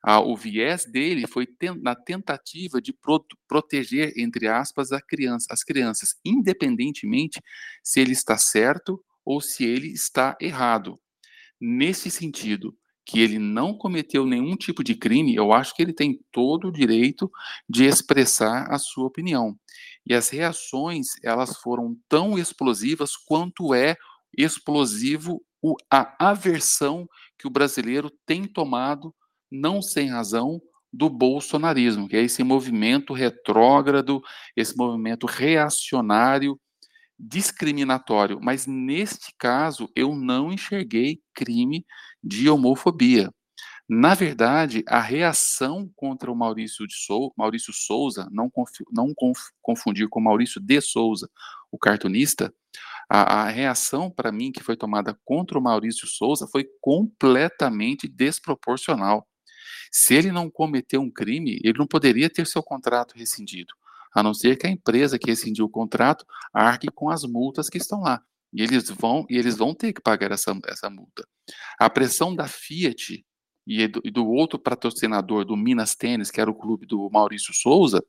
Ah, 0.03 0.19
o 0.19 0.35
viés 0.35 0.85
dele 0.85 1.25
foi 1.27 1.45
ten 1.45 1.75
na 1.81 1.95
tentativa 1.95 2.81
de 2.81 2.91
pro 2.91 3.25
proteger, 3.47 4.13
entre 4.17 4.47
aspas, 4.47 4.91
a 4.91 5.01
criança, 5.01 5.47
as 5.49 5.63
crianças, 5.63 6.15
independentemente 6.25 7.41
se 7.81 8.01
ele 8.01 8.11
está 8.11 8.37
certo 8.37 9.01
ou 9.25 9.39
se 9.39 9.63
ele 9.63 9.87
está 9.87 10.37
errado. 10.41 10.99
Nesse 11.59 12.09
sentido, 12.09 12.77
que 13.09 13.19
ele 13.19 13.39
não 13.39 13.73
cometeu 13.73 14.23
nenhum 14.23 14.55
tipo 14.55 14.83
de 14.83 14.93
crime, 14.93 15.35
eu 15.35 15.51
acho 15.51 15.75
que 15.75 15.81
ele 15.81 15.93
tem 15.93 16.19
todo 16.31 16.67
o 16.67 16.71
direito 16.71 17.29
de 17.67 17.85
expressar 17.85 18.71
a 18.71 18.77
sua 18.77 19.07
opinião. 19.07 19.57
E 20.05 20.13
as 20.13 20.29
reações, 20.29 21.07
elas 21.23 21.57
foram 21.57 21.95
tão 22.07 22.37
explosivas 22.37 23.15
quanto 23.15 23.73
é 23.73 23.95
explosivo 24.37 25.43
a 25.91 26.29
aversão 26.29 27.07
que 27.37 27.47
o 27.47 27.49
brasileiro 27.49 28.09
tem 28.25 28.45
tomado, 28.45 29.13
não 29.51 29.81
sem 29.81 30.09
razão, 30.09 30.61
do 30.91 31.09
bolsonarismo, 31.09 32.07
que 32.07 32.15
é 32.15 32.23
esse 32.23 32.43
movimento 32.43 33.13
retrógrado, 33.13 34.21
esse 34.55 34.75
movimento 34.75 35.27
reacionário 35.27 36.59
discriminatório, 37.19 38.39
mas 38.41 38.65
neste 38.65 39.33
caso 39.37 39.89
eu 39.95 40.15
não 40.15 40.51
enxerguei 40.53 41.21
crime 41.33 41.85
de 42.23 42.49
homofobia. 42.49 43.29
Na 43.89 44.13
verdade, 44.13 44.83
a 44.87 44.99
reação 44.99 45.91
contra 45.95 46.31
o 46.31 46.35
Maurício, 46.35 46.85
de 46.85 46.93
Sou, 46.93 47.33
Maurício 47.35 47.73
Souza, 47.73 48.27
não, 48.31 48.51
não 48.91 49.13
confundir 49.61 50.07
com 50.07 50.21
Maurício 50.21 50.61
de 50.61 50.79
Souza, 50.79 51.27
o 51.71 51.77
cartunista, 51.77 52.53
a, 53.09 53.41
a 53.41 53.49
reação 53.49 54.11
para 54.11 54.31
mim 54.31 54.51
que 54.51 54.61
foi 54.61 54.77
tomada 54.77 55.19
contra 55.25 55.57
o 55.57 55.61
Maurício 55.61 56.07
Souza 56.07 56.47
foi 56.47 56.69
completamente 56.79 58.07
desproporcional. 58.07 59.27
Se 59.91 60.13
ele 60.13 60.31
não 60.31 60.51
cometeu 60.51 61.01
um 61.01 61.09
crime, 61.09 61.59
ele 61.63 61.79
não 61.79 61.87
poderia 61.87 62.29
ter 62.29 62.45
seu 62.45 62.61
contrato 62.61 63.15
rescindido 63.17 63.73
a 64.13 64.23
não 64.23 64.33
ser 64.33 64.57
que 64.57 64.67
a 64.67 64.69
empresa 64.69 65.19
que 65.19 65.29
rescindiu 65.29 65.65
o 65.65 65.69
contrato 65.69 66.25
arque 66.53 66.87
com 66.87 67.09
as 67.09 67.23
multas 67.23 67.69
que 67.69 67.77
estão 67.77 68.01
lá. 68.01 68.21
E 68.51 68.63
eles 68.63 68.89
vão, 68.89 69.25
e 69.29 69.37
eles 69.37 69.57
vão 69.57 69.75
ter 69.75 69.93
que 69.93 70.01
pagar 70.01 70.31
essa, 70.31 70.57
essa 70.67 70.89
multa. 70.89 71.27
A 71.79 71.89
pressão 71.89 72.35
da 72.35 72.47
Fiat 72.47 73.23
e 73.69 73.87
do, 73.87 74.27
outro 74.27 74.57
patrocinador 74.57 75.45
do 75.45 75.55
Minas 75.55 75.93
Tênis, 75.93 76.31
que 76.31 76.41
era 76.41 76.49
o 76.49 76.55
clube 76.55 76.87
do 76.87 77.07
Maurício 77.11 77.53
Souza, 77.53 78.03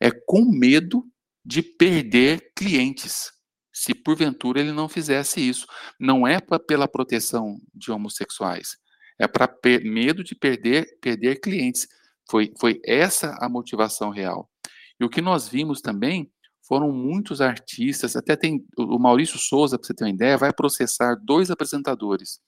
é 0.00 0.10
com 0.10 0.46
medo 0.46 1.06
de 1.44 1.62
perder 1.62 2.52
clientes. 2.56 3.30
Se 3.70 3.94
porventura 3.94 4.60
ele 4.60 4.72
não 4.72 4.88
fizesse 4.88 5.46
isso, 5.46 5.66
não 6.00 6.26
é 6.26 6.40
pra, 6.40 6.58
pela 6.58 6.88
proteção 6.88 7.60
de 7.74 7.92
homossexuais, 7.92 8.78
é 9.18 9.28
para 9.28 9.52
medo 9.84 10.24
de 10.24 10.34
perder 10.34 10.98
perder 11.02 11.38
clientes. 11.40 11.86
Foi, 12.30 12.50
foi 12.58 12.80
essa 12.82 13.36
a 13.40 13.48
motivação 13.48 14.08
real. 14.08 14.50
E 14.98 15.04
o 15.04 15.10
que 15.10 15.20
nós 15.20 15.46
vimos 15.46 15.82
também 15.82 16.32
foram 16.66 16.90
muitos 16.90 17.42
artistas, 17.42 18.16
até 18.16 18.36
tem 18.36 18.64
o 18.78 18.98
Maurício 18.98 19.38
Souza, 19.38 19.78
para 19.78 19.86
você 19.86 19.92
ter 19.92 20.04
uma 20.04 20.10
ideia, 20.10 20.38
vai 20.38 20.50
processar 20.50 21.14
dois 21.16 21.50
apresentadores, 21.50 22.40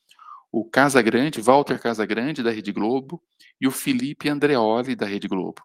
o 0.50 0.64
Casagrande, 0.64 1.40
Walter 1.40 1.80
Casagrande, 1.80 2.42
da 2.42 2.50
Rede 2.50 2.72
Globo, 2.72 3.22
e 3.60 3.66
o 3.66 3.70
Felipe 3.70 4.28
Andreoli, 4.28 4.96
da 4.96 5.06
Rede 5.06 5.28
Globo. 5.28 5.62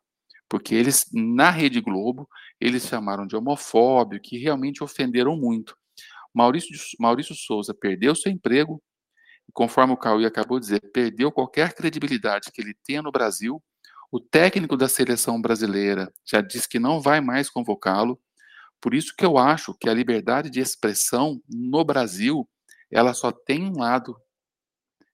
Porque 0.49 0.75
eles, 0.75 1.05
na 1.13 1.49
Rede 1.49 1.79
Globo, 1.79 2.27
eles 2.59 2.85
chamaram 2.85 3.25
de 3.25 3.35
homofóbico, 3.35 4.23
que 4.23 4.37
realmente 4.37 4.83
ofenderam 4.83 5.37
muito. 5.37 5.77
Maurício, 6.33 6.69
Maurício 6.99 7.35
Souza 7.35 7.73
perdeu 7.73 8.15
seu 8.15 8.31
emprego, 8.31 8.81
conforme 9.53 9.93
o 9.93 9.97
Cauê 9.97 10.25
acabou 10.25 10.59
de 10.59 10.65
dizer, 10.65 10.81
perdeu 10.93 11.31
qualquer 11.31 11.73
credibilidade 11.73 12.51
que 12.51 12.61
ele 12.61 12.73
tenha 12.85 13.01
no 13.01 13.11
Brasil, 13.11 13.61
o 14.11 14.19
técnico 14.19 14.75
da 14.75 14.89
seleção 14.89 15.41
brasileira 15.41 16.11
já 16.25 16.41
disse 16.41 16.67
que 16.67 16.79
não 16.79 16.99
vai 16.99 17.21
mais 17.21 17.49
convocá-lo. 17.49 18.19
Por 18.81 18.93
isso 18.93 19.15
que 19.15 19.23
eu 19.23 19.37
acho 19.37 19.73
que 19.73 19.87
a 19.87 19.93
liberdade 19.93 20.49
de 20.49 20.59
expressão 20.59 21.41
no 21.47 21.85
Brasil, 21.85 22.47
ela 22.91 23.13
só 23.13 23.31
tem 23.31 23.63
um 23.63 23.79
lado. 23.79 24.17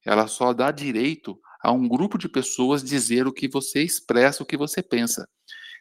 Ela 0.07 0.27
só 0.27 0.53
dá 0.53 0.71
direito 0.71 1.39
a 1.61 1.71
um 1.71 1.87
grupo 1.87 2.17
de 2.17 2.29
pessoas 2.29 2.83
dizer 2.83 3.27
o 3.27 3.33
que 3.33 3.47
você 3.47 3.83
expressa, 3.83 4.41
o 4.41 4.45
que 4.45 4.55
você 4.55 4.81
pensa. 4.81 5.27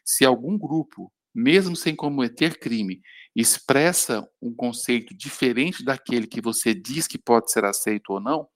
Se 0.03 0.25
algum 0.25 0.57
grupo, 0.57 1.11
mesmo 1.33 1.75
sem 1.75 1.95
cometer 1.95 2.59
crime, 2.59 3.01
expressa 3.35 4.27
um 4.41 4.53
conceito 4.53 5.15
diferente 5.15 5.83
daquele 5.83 6.27
que 6.27 6.41
você 6.41 6.73
diz 6.73 7.07
que 7.07 7.17
pode 7.17 7.51
ser 7.51 7.63
aceito 7.63 8.11
ou 8.11 8.19
não, 8.19 8.47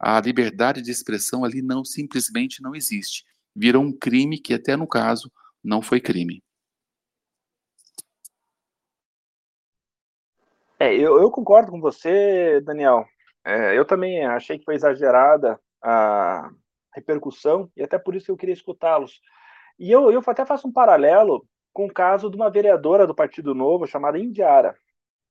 a 0.00 0.20
liberdade 0.20 0.82
de 0.82 0.90
expressão 0.90 1.44
ali 1.44 1.62
não 1.62 1.84
simplesmente 1.84 2.60
não 2.60 2.74
existe 2.74 3.24
vira 3.54 3.78
um 3.78 3.92
crime 3.92 4.38
que 4.38 4.52
até 4.52 4.76
no 4.76 4.86
caso 4.86 5.30
não 5.62 5.80
foi 5.80 6.00
crime. 6.00 6.42
É, 10.78 10.92
eu, 10.92 11.20
eu 11.20 11.30
concordo 11.30 11.70
com 11.70 11.80
você, 11.80 12.60
Daniel. 12.62 13.06
É, 13.44 13.76
eu 13.76 13.84
também 13.84 14.24
achei 14.24 14.58
que 14.58 14.64
foi 14.64 14.74
exagerada 14.74 15.60
a 15.82 16.50
repercussão 16.94 17.70
e 17.76 17.82
até 17.82 17.98
por 17.98 18.14
isso 18.14 18.30
eu 18.30 18.36
queria 18.36 18.54
escutá-los. 18.54 19.20
E 19.78 19.90
eu, 19.90 20.10
eu 20.10 20.22
até 20.26 20.46
faço 20.46 20.68
um 20.68 20.72
paralelo 20.72 21.46
com 21.72 21.86
o 21.86 21.92
caso 21.92 22.30
de 22.30 22.36
uma 22.36 22.50
vereadora 22.50 23.06
do 23.06 23.14
Partido 23.14 23.54
Novo 23.54 23.86
chamada 23.86 24.18
Indiara. 24.18 24.74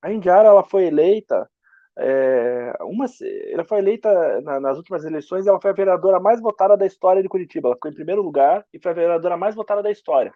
A 0.02 0.12
Indiara 0.12 0.50
ela 0.50 0.64
foi 0.64 0.86
eleita 0.86 1.50
é, 1.98 2.74
uma, 2.82 3.06
ela 3.52 3.64
foi 3.64 3.78
eleita 3.78 4.42
na, 4.42 4.60
nas 4.60 4.78
últimas 4.78 5.06
eleições, 5.06 5.46
ela 5.46 5.62
foi 5.62 5.72
a 5.72 5.76
vereadora 5.76 6.20
mais 6.20 6.42
votada 6.42 6.76
da 6.76 6.86
história 6.86 7.22
de 7.22 7.30
Curitiba. 7.30 7.68
Ela 7.68 7.76
ficou 7.76 7.92
em 7.92 7.96
primeiro 7.96 8.22
lugar 8.22 8.66
e 8.74 8.80
foi 8.80 8.92
a 8.92 8.96
vereadora 8.96 9.38
mais 9.38 9.56
votada 9.56 9.84
da 9.84 9.92
história. 9.92 10.34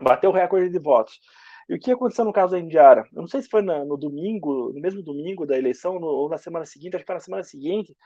Bateu 0.00 0.30
o 0.30 0.32
recorde 0.32 0.70
de 0.70 0.78
votos. 0.78 1.20
E 1.68 1.74
o 1.74 1.78
que 1.78 1.90
aconteceu 1.90 2.24
no 2.24 2.32
caso 2.32 2.52
da 2.52 2.60
Indiara? 2.60 3.04
Eu 3.12 3.22
não 3.22 3.28
sei 3.28 3.42
se 3.42 3.48
foi 3.48 3.62
na, 3.62 3.84
no 3.84 3.96
domingo, 3.96 4.72
no 4.72 4.80
mesmo 4.80 5.02
domingo 5.02 5.46
da 5.46 5.58
eleição, 5.58 5.98
no, 5.98 6.06
ou 6.06 6.28
na 6.28 6.38
semana 6.38 6.64
seguinte, 6.64 6.94
acho 6.94 7.04
que 7.04 7.06
foi 7.06 7.16
na 7.16 7.20
semana 7.20 7.42
seguinte, 7.42 7.96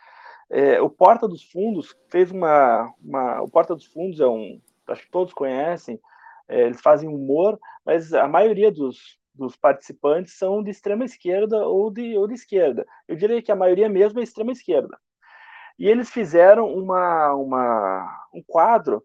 é, 0.50 0.81
o 0.81 0.90
Porta 0.90 1.29
dos 1.29 1.45
Fundos 1.45 1.95
fez 2.11 2.31
uma, 2.31 2.93
uma, 3.00 3.43
O 3.43 3.49
Porta 3.49 3.75
dos 3.75 3.87
Fundos 3.87 4.19
é 4.21 4.26
um. 4.26 4.61
Acho 4.88 5.02
que 5.05 5.11
todos 5.11 5.33
conhecem, 5.33 6.00
é, 6.49 6.62
eles 6.62 6.81
fazem 6.81 7.09
humor, 7.09 7.59
mas 7.85 8.12
a 8.12 8.26
maioria 8.26 8.73
dos, 8.73 9.19
dos 9.33 9.55
participantes 9.57 10.37
são 10.37 10.62
de 10.62 10.71
extrema 10.71 11.05
esquerda 11.05 11.67
ou 11.67 11.90
de, 11.90 12.17
ou 12.19 12.26
de 12.26 12.35
esquerda. 12.35 12.85
Eu 13.07 13.14
diria 13.14 13.40
que 13.40 13.52
a 13.52 13.57
maioria 13.57 13.88
mesmo 13.88 14.19
é 14.19 14.23
extrema 14.23 14.50
esquerda. 14.50 14.99
E 15.79 15.87
eles 15.87 16.11
fizeram 16.11 16.67
uma, 16.75 17.35
uma, 17.35 18.26
um 18.35 18.43
quadro 18.43 19.02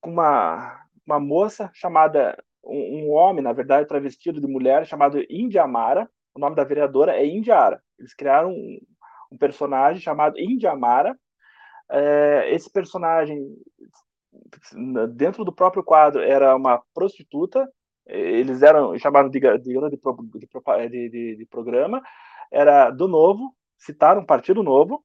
com 0.00 0.10
uma, 0.10 0.84
uma 1.06 1.20
moça 1.20 1.70
chamada, 1.72 2.36
um, 2.66 3.04
um 3.04 3.10
homem, 3.10 3.42
na 3.42 3.52
verdade, 3.52 3.88
travestido 3.88 4.40
de 4.40 4.46
mulher, 4.46 4.86
chamado 4.86 5.22
Indiamara. 5.30 6.08
O 6.34 6.40
nome 6.40 6.56
da 6.56 6.64
vereadora 6.64 7.16
é 7.16 7.26
Indiara. 7.26 7.80
Eles 7.98 8.14
criaram 8.14 8.50
um, 8.50 8.80
um 9.32 9.38
personagem 9.38 10.02
chamado 10.02 10.38
Indiamara. 10.38 11.16
É, 11.90 12.50
esse 12.52 12.70
personagem, 12.72 13.56
dentro 15.14 15.44
do 15.44 15.52
próprio 15.52 15.84
quadro, 15.84 16.22
era 16.22 16.56
uma 16.56 16.82
prostituta 16.92 17.68
eles 18.06 18.62
eram 18.62 18.98
chamados 18.98 19.30
de, 19.30 19.40
de, 19.40 19.58
de, 19.58 21.08
de, 21.08 21.36
de 21.36 21.46
programa, 21.46 22.02
era 22.50 22.90
do 22.90 23.08
Novo, 23.08 23.54
citaram 23.78 24.24
Partido 24.24 24.62
Novo, 24.62 25.02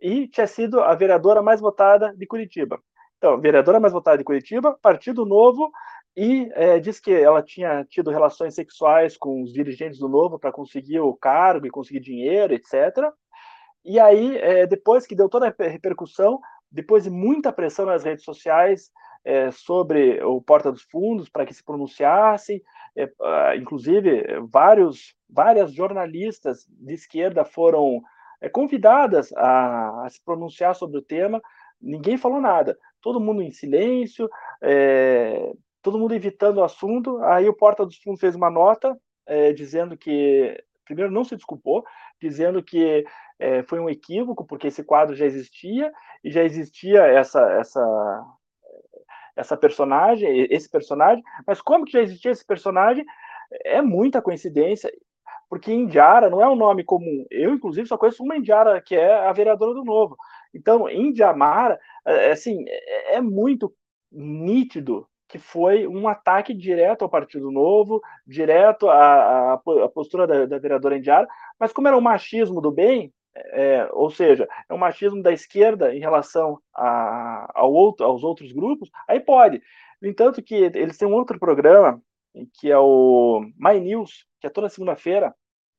e 0.00 0.28
tinha 0.28 0.46
sido 0.46 0.80
a 0.80 0.94
vereadora 0.94 1.42
mais 1.42 1.60
votada 1.60 2.14
de 2.14 2.26
Curitiba. 2.26 2.78
Então, 3.16 3.40
vereadora 3.40 3.80
mais 3.80 3.92
votada 3.92 4.18
de 4.18 4.24
Curitiba, 4.24 4.78
Partido 4.82 5.24
Novo, 5.24 5.72
e 6.16 6.48
é, 6.52 6.78
diz 6.78 7.00
que 7.00 7.12
ela 7.12 7.42
tinha 7.42 7.84
tido 7.84 8.10
relações 8.10 8.54
sexuais 8.54 9.16
com 9.16 9.42
os 9.42 9.52
dirigentes 9.52 9.98
do 9.98 10.08
Novo 10.08 10.38
para 10.38 10.52
conseguir 10.52 11.00
o 11.00 11.14
cargo 11.14 11.66
e 11.66 11.70
conseguir 11.70 12.00
dinheiro, 12.00 12.54
etc. 12.54 13.12
E 13.84 13.98
aí, 13.98 14.38
é, 14.38 14.66
depois 14.66 15.06
que 15.06 15.14
deu 15.14 15.28
toda 15.28 15.48
a 15.48 15.68
repercussão, 15.68 16.40
depois 16.70 17.04
de 17.04 17.10
muita 17.10 17.52
pressão 17.52 17.86
nas 17.86 18.04
redes 18.04 18.24
sociais, 18.24 18.90
é, 19.24 19.50
sobre 19.50 20.22
o 20.22 20.40
Porta 20.40 20.70
dos 20.70 20.82
Fundos 20.82 21.28
para 21.28 21.46
que 21.46 21.54
se 21.54 21.64
pronunciassem, 21.64 22.62
é, 22.94 23.04
uh, 23.04 23.56
inclusive 23.58 24.22
vários, 24.50 25.16
várias 25.28 25.72
jornalistas 25.72 26.66
de 26.68 26.92
esquerda 26.92 27.44
foram 27.44 28.02
é, 28.40 28.48
convidadas 28.48 29.32
a, 29.32 30.04
a, 30.04 30.10
se 30.10 30.22
pronunciar 30.22 30.74
sobre 30.74 30.98
o 30.98 31.02
tema, 31.02 31.40
ninguém 31.80 32.18
falou 32.18 32.40
nada, 32.40 32.78
todo 33.00 33.20
mundo 33.20 33.42
em 33.42 33.50
silêncio, 33.50 34.28
é, 34.62 35.52
todo 35.84 35.98
mundo 35.98 36.14
evitando 36.14 36.58
o 36.58 36.64
assunto, 36.64 37.22
aí 37.22 37.46
o 37.46 37.54
Porta 37.54 37.84
dos 37.84 37.98
Fundos 37.98 38.18
fez 38.18 38.34
uma 38.34 38.50
nota 38.50 38.98
é, 39.26 39.52
dizendo 39.52 39.96
que, 39.96 40.58
primeiro 40.84 41.12
não 41.12 41.24
se 41.24 41.36
desculpou, 41.36 41.84
dizendo 42.20 42.62
que 42.62 43.04
é, 43.38 43.62
foi 43.64 43.78
um 43.78 43.88
equívoco, 43.88 44.46
porque 44.46 44.68
esse 44.68 44.82
quadro 44.82 45.14
já 45.14 45.26
existia, 45.26 45.92
e 46.24 46.30
já 46.30 46.42
existia 46.42 47.02
essa, 47.02 47.40
essa, 47.52 48.24
essa 49.36 49.56
personagem, 49.58 50.48
esse 50.50 50.70
personagem, 50.70 51.22
mas 51.46 51.60
como 51.60 51.84
que 51.84 51.92
já 51.92 52.00
existia 52.00 52.30
esse 52.30 52.46
personagem? 52.46 53.04
É 53.62 53.82
muita 53.82 54.22
coincidência, 54.22 54.90
porque 55.50 55.70
Indiara 55.70 56.30
não 56.30 56.40
é 56.40 56.48
um 56.48 56.56
nome 56.56 56.82
comum. 56.82 57.26
Eu, 57.30 57.52
inclusive, 57.52 57.86
só 57.86 57.98
conheço 57.98 58.22
uma 58.22 58.38
Indiara, 58.38 58.80
que 58.80 58.96
é 58.96 59.26
a 59.26 59.32
vereadora 59.32 59.74
do 59.74 59.84
Novo. 59.84 60.16
Então, 60.54 60.88
Indiamara, 60.88 61.78
é, 62.06 62.32
assim, 62.32 62.64
é, 62.66 63.16
é 63.16 63.20
muito 63.20 63.70
nítido 64.10 65.06
que 65.28 65.38
foi 65.38 65.86
um 65.86 66.06
ataque 66.06 66.52
direto 66.54 67.02
ao 67.02 67.08
Partido 67.08 67.50
Novo, 67.50 68.00
direto 68.26 68.88
à, 68.88 69.54
à 69.54 69.58
postura 69.88 70.26
da, 70.26 70.46
da 70.46 70.58
vereadora 70.58 70.98
Indiara, 70.98 71.26
mas 71.58 71.72
como 71.72 71.88
era 71.88 71.96
um 71.96 72.00
machismo 72.00 72.60
do 72.60 72.70
bem, 72.70 73.12
é, 73.34 73.88
ou 73.92 74.10
seja, 74.10 74.46
é 74.68 74.72
um 74.72 74.78
machismo 74.78 75.22
da 75.22 75.32
esquerda 75.32 75.94
em 75.94 75.98
relação 75.98 76.58
a, 76.74 77.50
ao 77.54 77.72
outro, 77.72 78.06
aos 78.06 78.22
outros 78.22 78.52
grupos, 78.52 78.90
aí 79.08 79.18
pode. 79.18 79.60
No 80.00 80.08
entanto, 80.08 80.42
que 80.42 80.54
eles 80.54 80.96
têm 80.96 81.08
um 81.08 81.14
outro 81.14 81.38
programa, 81.38 82.00
que 82.60 82.70
é 82.70 82.78
o 82.78 83.40
My 83.56 83.80
News, 83.80 84.26
que 84.40 84.46
é 84.46 84.50
toda 84.50 84.68
segunda-feira, 84.68 85.34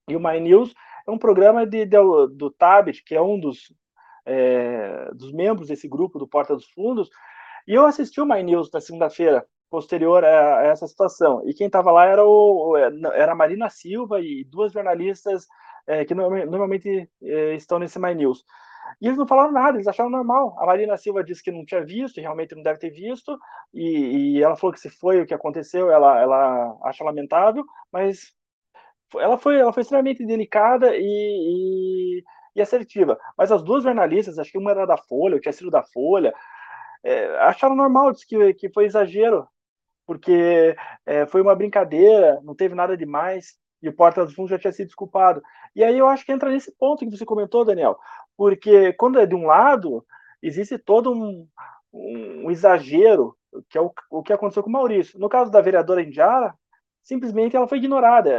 e 0.10 0.16
o 0.16 0.20
My 0.20 0.40
News 0.40 0.74
é 1.08 1.12
um 1.12 1.18
programa 1.18 1.66
de, 1.66 1.86
de 1.86 1.98
do 2.34 2.52
Tabit, 2.52 3.04
que 3.04 3.16
é 3.16 3.22
um 3.22 3.40
dos, 3.40 3.74
é, 4.26 5.12
dos 5.14 5.32
membros 5.32 5.68
desse 5.68 5.88
grupo 5.88 6.20
do 6.20 6.28
Porta 6.28 6.56
dos 6.56 6.70
Fundos, 6.72 7.10
e 7.68 7.74
eu 7.74 7.86
assisti 7.86 8.22
o 8.22 8.26
My 8.26 8.44
News 8.44 8.70
na 8.72 8.82
segunda-feira, 8.82 9.46
posterior 9.70 10.24
a, 10.24 10.64
essa 10.66 10.88
situação, 10.88 11.42
e 11.48 11.54
quem 11.54 11.68
estava 11.68 11.92
lá 11.92 12.06
era, 12.06 12.26
o, 12.26 12.76
era 12.78 13.32
a 13.32 13.36
Marina 13.36 13.70
Silva 13.70 14.20
e 14.22 14.44
duas 14.46 14.72
jornalistas 14.72 15.48
é, 15.88 16.04
que 16.06 16.16
normalmente 16.16 17.10
é, 17.22 17.56
estão 17.56 17.80
nesse 17.80 18.00
My 18.00 18.14
News. 18.14 18.44
E 19.02 19.08
eles 19.08 19.18
não 19.18 19.28
falaram 19.28 19.52
nada, 19.52 19.78
eles 19.78 19.88
acharam 19.88 20.10
normal. 20.10 20.56
A 20.60 20.66
Marina 20.66 20.98
Silva 20.98 21.24
disse 21.24 21.44
que 21.44 21.52
não 21.52 21.66
tinha 21.66 21.84
visto, 21.84 22.22
realmente 22.22 22.56
não 22.56 22.64
deve 22.64 22.80
ter 22.80 22.92
visto, 22.92 23.38
e, 23.74 24.38
e 24.38 24.44
ela 24.44 24.56
falou 24.56 24.74
que 24.74 24.80
se 24.80 24.90
foi 24.90 25.22
o 25.22 25.26
que 25.26 25.34
aconteceu, 25.34 25.92
ela, 25.92 26.22
ela 26.22 26.78
acha 26.84 27.04
lamentável, 27.04 27.66
mas 27.92 28.34
ela 29.16 29.38
foi, 29.38 29.58
ela 29.58 29.74
foi 29.74 29.82
extremamente 29.82 30.26
delicada 30.26 30.96
e, 30.96 31.02
e, 31.02 32.24
e, 32.56 32.62
assertiva. 32.62 33.18
Mas 33.38 33.52
as 33.52 33.64
duas 33.64 33.84
jornalistas, 33.84 34.40
acho 34.40 34.52
que 34.52 34.58
uma 34.58 34.72
era 34.72 34.86
da 34.86 34.98
Folha, 34.98 35.38
o 35.38 35.40
tinha 35.40 35.54
sido 35.54 35.70
da 35.70 35.84
Folha, 35.84 36.34
é, 37.06 37.38
acharam 37.42 37.76
normal, 37.76 38.12
disse 38.12 38.26
que, 38.26 38.54
que 38.56 38.70
foi 38.70 38.86
exagero, 38.86 39.48
porque 40.08 40.76
é, 41.06 41.28
foi 41.28 41.40
uma 41.40 41.56
brincadeira, 41.56 42.42
não 42.44 42.56
teve 42.56 42.74
nada 42.74 42.98
demais 42.98 43.56
e 43.82 43.88
o 43.88 43.94
Porta 43.94 44.26
dos 44.26 44.34
Fundos 44.34 44.50
já 44.50 44.58
tinha 44.58 44.74
sido 44.74 44.88
desculpado. 44.88 45.42
E 45.76 45.84
aí 45.84 45.96
eu 45.98 46.08
acho 46.08 46.26
que 46.26 46.32
entra 46.32 46.50
nesse 46.50 46.72
ponto 46.72 47.06
que 47.06 47.16
você 47.16 47.24
comentou, 47.24 47.64
Daniel, 47.64 47.96
porque 48.36 48.92
quando 48.94 49.20
é 49.20 49.26
de 49.28 49.36
um 49.36 49.46
lado, 49.46 50.04
existe 50.42 50.80
todo 50.80 51.12
um, 51.12 51.48
um, 51.94 52.50
exagero, 52.50 53.38
que 53.70 53.78
é 53.78 53.82
o, 53.82 53.94
o 54.10 54.24
que 54.24 54.34
aconteceu 54.34 54.64
com 54.64 54.70
o 54.70 54.74
Maurício. 54.74 55.20
No 55.20 55.30
caso 55.30 55.52
da 55.52 55.62
vereadora 55.62 56.02
Indiara, 56.02 56.56
simplesmente 57.04 57.56
ela 57.56 57.68
foi 57.68 57.78
ignorada. 57.78 58.32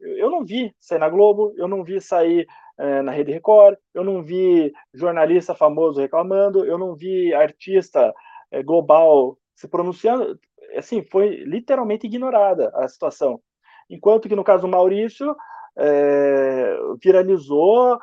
Eu 0.00 0.30
não 0.30 0.44
vi 0.44 0.72
sair 0.78 1.00
na 1.00 1.08
Globo, 1.08 1.52
eu 1.56 1.66
não 1.66 1.82
vi 1.82 2.00
sair 2.00 2.46
é, 2.78 3.02
na 3.02 3.12
Rede 3.12 3.32
Record, 3.32 3.76
eu 3.94 4.04
não 4.04 4.22
vi 4.22 4.72
jornalista 4.92 5.54
famoso 5.54 6.00
reclamando, 6.00 6.64
eu 6.64 6.78
não 6.78 6.94
vi 6.94 7.32
artista 7.32 8.14
é, 8.50 8.62
global 8.62 9.38
se 9.54 9.66
pronunciando. 9.68 10.38
Assim, 10.76 11.02
foi 11.10 11.36
literalmente 11.44 12.06
ignorada 12.06 12.70
a 12.74 12.86
situação. 12.88 13.40
Enquanto 13.88 14.28
que 14.28 14.36
no 14.36 14.44
caso 14.44 14.62
do 14.62 14.68
Maurício, 14.68 15.34
é, 15.78 16.76
viralizou, 17.02 17.98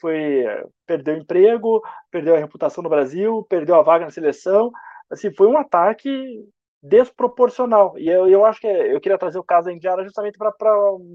foi, 0.00 0.44
perdeu 0.86 1.16
emprego, 1.16 1.82
perdeu 2.10 2.34
a 2.34 2.38
reputação 2.38 2.82
no 2.82 2.88
Brasil, 2.88 3.44
perdeu 3.48 3.74
a 3.76 3.82
vaga 3.82 4.04
na 4.04 4.10
seleção. 4.10 4.72
Assim, 5.10 5.32
foi 5.32 5.46
um 5.46 5.58
ataque 5.58 6.44
desproporcional. 6.82 7.98
E 7.98 8.08
eu, 8.08 8.28
eu 8.28 8.44
acho 8.44 8.60
que 8.60 8.66
eu 8.66 9.00
queria 9.00 9.18
trazer 9.18 9.38
o 9.38 9.44
caso 9.44 9.68
da 9.68 10.04
justamente 10.04 10.38
para 10.38 10.52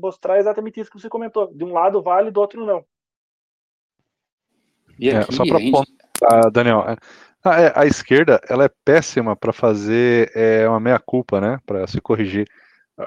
mostrar 0.02 0.38
exatamente 0.38 0.80
isso 0.80 0.92
que 0.92 1.00
você 1.00 1.10
comentou. 1.10 1.48
De 1.54 1.64
um 1.64 1.74
lado 1.74 2.02
vale, 2.02 2.32
do 2.32 2.40
outro 2.40 2.66
não. 2.66 2.86
E 5.00 5.10
aqui, 5.10 5.32
é, 5.32 5.36
só 5.36 5.46
para 5.46 5.60
pontuar, 5.60 6.52
Daniel, 6.52 6.86
é, 6.88 6.98
a, 7.44 7.62
é, 7.62 7.74
a, 7.76 7.86
esquerda 7.86 8.40
ela 8.48 8.66
é 8.66 8.70
péssima 8.86 9.36
para 9.36 9.52
fazer 9.52 10.32
é, 10.36 10.68
uma 10.68 10.80
meia 10.80 11.00
culpa, 11.00 11.42
né? 11.42 11.60
Para 11.66 11.88
se 11.88 12.00
corrigir. 12.00 12.48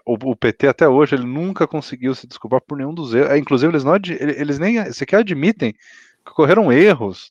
O, 0.05 0.15
o, 0.31 0.37
PT 0.37 0.67
até 0.67 0.89
hoje 0.89 1.15
ele 1.15 1.27
nunca 1.27 1.69
conseguiu 1.69 2.15
se 2.15 2.27
desculpar 2.27 2.61
por 2.61 2.77
nenhum 2.77 2.95
dos 2.95 3.15
erros. 3.15 3.31
É, 3.31 3.39
inclusive 3.39 3.71
eles 3.73 3.85
não 3.85 3.95
eles 3.95 4.59
nem 4.59 4.93
sequer 4.93 5.19
admitem 5.19 5.73
que 5.73 6.33
ocorreram 6.33 6.73
erros 6.73 7.31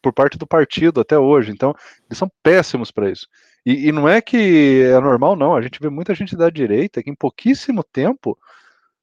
por 0.00 0.12
parte 0.12 0.38
do 0.38 0.46
partido 0.46 1.00
até 1.00 1.18
hoje. 1.18 1.50
Então 1.52 1.74
eles 2.08 2.18
são 2.18 2.30
péssimos 2.42 2.90
para 2.90 3.10
isso. 3.10 3.26
E, 3.64 3.88
e, 3.88 3.92
não 3.92 4.08
é 4.08 4.20
que 4.22 4.82
é 4.84 5.00
normal 5.00 5.34
não. 5.34 5.56
A 5.56 5.60
gente 5.60 5.80
vê 5.80 5.90
muita 5.90 6.14
gente 6.14 6.36
da 6.36 6.48
direita 6.48 7.02
que 7.02 7.10
em 7.10 7.14
pouquíssimo 7.14 7.82
tempo 7.82 8.38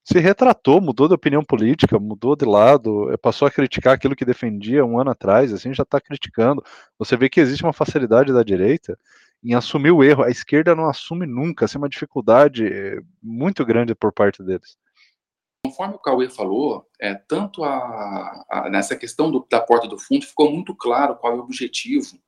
se 0.04 0.20
retratou, 0.20 0.82
mudou 0.82 1.08
de 1.08 1.14
opinião 1.14 1.44
política, 1.44 1.98
mudou 1.98 2.36
de 2.36 2.46
lado, 2.46 3.12
eh, 3.12 3.18
passou 3.18 3.48
a 3.48 3.52
criticar 3.52 3.94
aquilo 3.94 4.16
que 4.16 4.26
defendia 4.26 4.86
um 4.86 5.00
ano 5.00 5.12
atrás. 5.12 5.54
Assim 5.54 5.74
já 5.74 5.84
está 5.84 6.00
criticando. 6.02 6.64
Você 7.00 7.16
vê 7.16 7.30
que 7.30 7.40
existe 7.40 7.64
uma 7.64 7.72
facilidade 7.72 8.34
da 8.34 8.44
direita 8.44 8.98
em 9.44 9.54
assumir 9.54 9.92
o 9.92 10.04
erro. 10.04 10.24
A 10.24 10.30
esquerda 10.30 10.76
não 10.76 10.90
assume 10.90 11.26
nunca, 11.26 11.66
assim, 11.66 11.78
é 11.78 11.80
uma 11.80 11.90
dificuldade 11.90 13.02
muito 13.22 13.66
grande 13.66 13.96
por 13.96 14.12
parte 14.12 14.44
deles. 14.44 14.78
conforme 15.66 15.96
o 15.96 16.00
Cauê 16.00 16.30
falou, 16.30 16.86
é, 17.00 17.16
tanto 17.16 17.64
a, 17.64 18.46
a 18.50 18.70
nessa 18.70 18.98
questão 18.98 19.32
do, 19.32 19.48
da 19.50 19.62
porta 19.62 19.88
do 19.88 19.98
fundo 19.98 20.26
ficou 20.26 20.52
muito 20.52 20.76
claro 20.76 21.16
qual 21.16 21.34
é 21.34 21.36
o 21.38 21.40
objetivo 21.40 22.20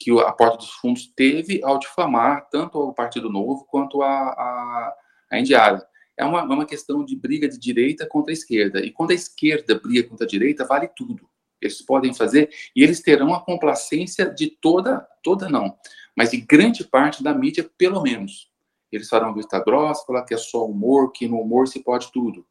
que 0.00 0.10
a 0.18 0.32
porta 0.32 0.56
dos 0.56 0.70
fundos 0.70 1.12
teve 1.14 1.60
ao 1.62 1.78
difamar 1.78 2.48
tanto 2.50 2.78
o 2.78 2.94
Partido 2.94 3.28
Novo 3.28 3.66
quanto 3.68 4.02
a, 4.02 4.08
a, 4.08 4.94
a 5.30 5.38
Indiara. 5.38 5.86
É 6.16 6.24
uma, 6.24 6.40
é 6.40 6.44
uma 6.44 6.66
questão 6.66 7.04
de 7.04 7.16
briga 7.16 7.48
de 7.48 7.58
direita 7.58 8.06
contra 8.06 8.32
a 8.32 8.34
esquerda. 8.34 8.80
E 8.80 8.90
quando 8.90 9.12
a 9.12 9.14
esquerda 9.14 9.74
briga 9.78 10.08
contra 10.08 10.26
a 10.26 10.28
direita, 10.28 10.64
vale 10.64 10.88
tudo. 10.88 11.28
Eles 11.60 11.82
podem 11.82 12.14
fazer 12.14 12.50
e 12.74 12.82
eles 12.82 13.00
terão 13.00 13.34
a 13.34 13.40
complacência 13.44 14.26
de 14.26 14.48
toda, 14.48 15.06
toda 15.22 15.48
não, 15.48 15.76
mas 16.16 16.30
de 16.30 16.38
grande 16.38 16.84
parte 16.84 17.22
da 17.22 17.34
mídia, 17.34 17.68
pelo 17.76 18.02
menos. 18.02 18.50
Eles 18.90 19.08
farão 19.08 19.34
vista 19.34 19.62
grossa, 19.62 20.04
falar 20.04 20.24
que 20.24 20.34
é 20.34 20.38
só 20.38 20.66
humor, 20.66 21.12
que 21.12 21.28
no 21.28 21.40
humor 21.40 21.68
se 21.68 21.80
pode 21.80 22.10
tudo. 22.10 22.46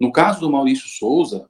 No 0.00 0.10
caso 0.10 0.40
do 0.40 0.50
Maurício 0.50 0.88
Souza, 0.88 1.48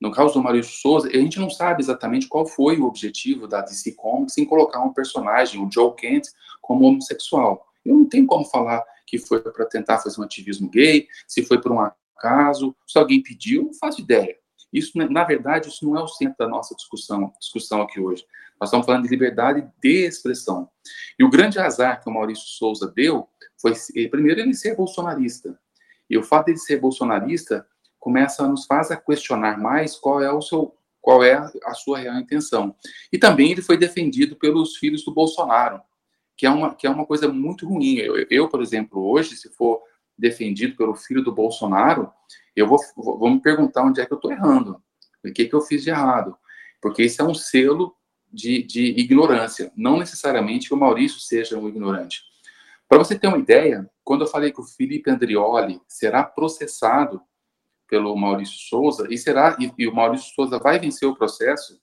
no 0.00 0.10
caso 0.10 0.34
do 0.34 0.42
Maurício 0.42 0.72
Souza, 0.72 1.08
a 1.08 1.16
gente 1.16 1.38
não 1.38 1.50
sabe 1.50 1.82
exatamente 1.82 2.28
qual 2.28 2.46
foi 2.46 2.78
o 2.78 2.86
objetivo 2.86 3.46
da 3.46 3.60
DC 3.60 3.92
Comics 3.92 4.38
em 4.38 4.44
colocar 4.44 4.80
um 4.80 4.92
personagem, 4.92 5.60
o 5.60 5.70
Joe 5.70 5.94
Kent, 5.94 6.28
como 6.60 6.86
homossexual. 6.86 7.66
Eu 7.84 7.94
não 7.94 8.08
tenho 8.08 8.26
como 8.26 8.44
falar 8.44 8.82
que 9.06 9.18
foi 9.18 9.40
para 9.40 9.66
tentar 9.66 9.98
fazer 9.98 10.20
um 10.20 10.24
ativismo 10.24 10.70
gay, 10.70 11.06
se 11.26 11.44
foi 11.44 11.60
por 11.60 11.72
um 11.72 11.80
acaso, 11.80 12.74
se 12.86 12.98
alguém 12.98 13.22
pediu, 13.22 13.64
não 13.64 13.74
faço 13.74 14.00
ideia. 14.00 14.36
Isso, 14.72 14.92
na 14.96 15.22
verdade, 15.22 15.68
isso 15.68 15.84
não 15.84 15.96
é 15.96 16.02
o 16.02 16.08
centro 16.08 16.36
da 16.38 16.48
nossa 16.48 16.74
discussão, 16.74 17.32
discussão 17.38 17.82
aqui 17.82 18.00
hoje. 18.00 18.26
Nós 18.60 18.68
estamos 18.68 18.86
falando 18.86 19.04
de 19.04 19.08
liberdade 19.08 19.68
de 19.80 20.06
expressão. 20.06 20.68
E 21.18 21.22
o 21.22 21.30
grande 21.30 21.58
azar 21.58 22.02
que 22.02 22.08
o 22.08 22.12
Maurício 22.12 22.46
Souza 22.46 22.90
deu 22.94 23.28
foi, 23.60 23.72
primeiro, 24.10 24.40
ele 24.40 24.54
ser 24.54 24.74
bolsonarista. 24.74 25.56
E 26.10 26.18
o 26.18 26.24
fato 26.24 26.46
de 26.46 26.52
ele 26.52 26.58
ser 26.58 26.80
bolsonarista 26.80 27.66
começa 28.00 28.44
a 28.44 28.48
nos 28.48 28.66
faz 28.66 28.90
a 28.90 28.96
questionar 28.96 29.58
mais 29.58 29.96
qual 29.96 30.20
é 30.20 30.30
o 30.32 30.42
seu 30.42 30.74
qual 31.00 31.22
é 31.22 31.34
a 31.34 31.74
sua 31.74 31.98
real 31.98 32.16
intenção. 32.16 32.74
E 33.12 33.18
também 33.18 33.52
ele 33.52 33.60
foi 33.60 33.76
defendido 33.76 34.36
pelos 34.36 34.78
filhos 34.78 35.04
do 35.04 35.12
Bolsonaro, 35.12 35.82
que 36.36 36.46
é 36.46 36.50
uma 36.50 36.74
que 36.74 36.86
é 36.86 36.90
uma 36.90 37.06
coisa 37.06 37.28
muito 37.28 37.66
ruim. 37.66 37.96
Eu, 37.96 38.26
eu 38.30 38.48
por 38.48 38.62
exemplo, 38.62 39.04
hoje, 39.04 39.36
se 39.36 39.48
for 39.50 39.82
defendido 40.16 40.76
pelo 40.76 40.94
filho 40.94 41.22
do 41.22 41.32
Bolsonaro, 41.32 42.10
eu 42.54 42.66
vou, 42.66 42.78
vou 42.96 43.30
me 43.30 43.40
perguntar 43.40 43.84
onde 43.84 44.00
é 44.00 44.06
que 44.06 44.12
eu 44.12 44.16
estou 44.16 44.32
errando, 44.32 44.80
o 45.24 45.32
que, 45.32 45.46
que 45.46 45.54
eu 45.54 45.60
fiz 45.60 45.82
de 45.82 45.90
errado, 45.90 46.36
porque 46.80 47.02
isso 47.02 47.20
é 47.20 47.24
um 47.24 47.34
selo 47.34 47.96
de, 48.32 48.62
de 48.62 48.86
ignorância, 48.98 49.72
não 49.76 49.96
necessariamente 49.96 50.68
que 50.68 50.74
o 50.74 50.76
Maurício 50.76 51.20
seja 51.20 51.58
um 51.58 51.68
ignorante. 51.68 52.22
Para 52.88 52.98
você 52.98 53.18
ter 53.18 53.26
uma 53.26 53.38
ideia, 53.38 53.88
quando 54.04 54.22
eu 54.22 54.28
falei 54.28 54.52
que 54.52 54.60
o 54.60 54.64
Felipe 54.64 55.10
Andrioli 55.10 55.80
será 55.88 56.22
processado 56.22 57.20
pelo 57.88 58.14
Maurício 58.16 58.58
Souza 58.68 59.06
e 59.10 59.18
será 59.18 59.56
e, 59.58 59.72
e, 59.78 59.88
o 59.88 59.94
Maurício 59.94 60.32
Souza 60.34 60.58
vai 60.58 60.78
vencer 60.78 61.08
o 61.08 61.14
processo 61.14 61.80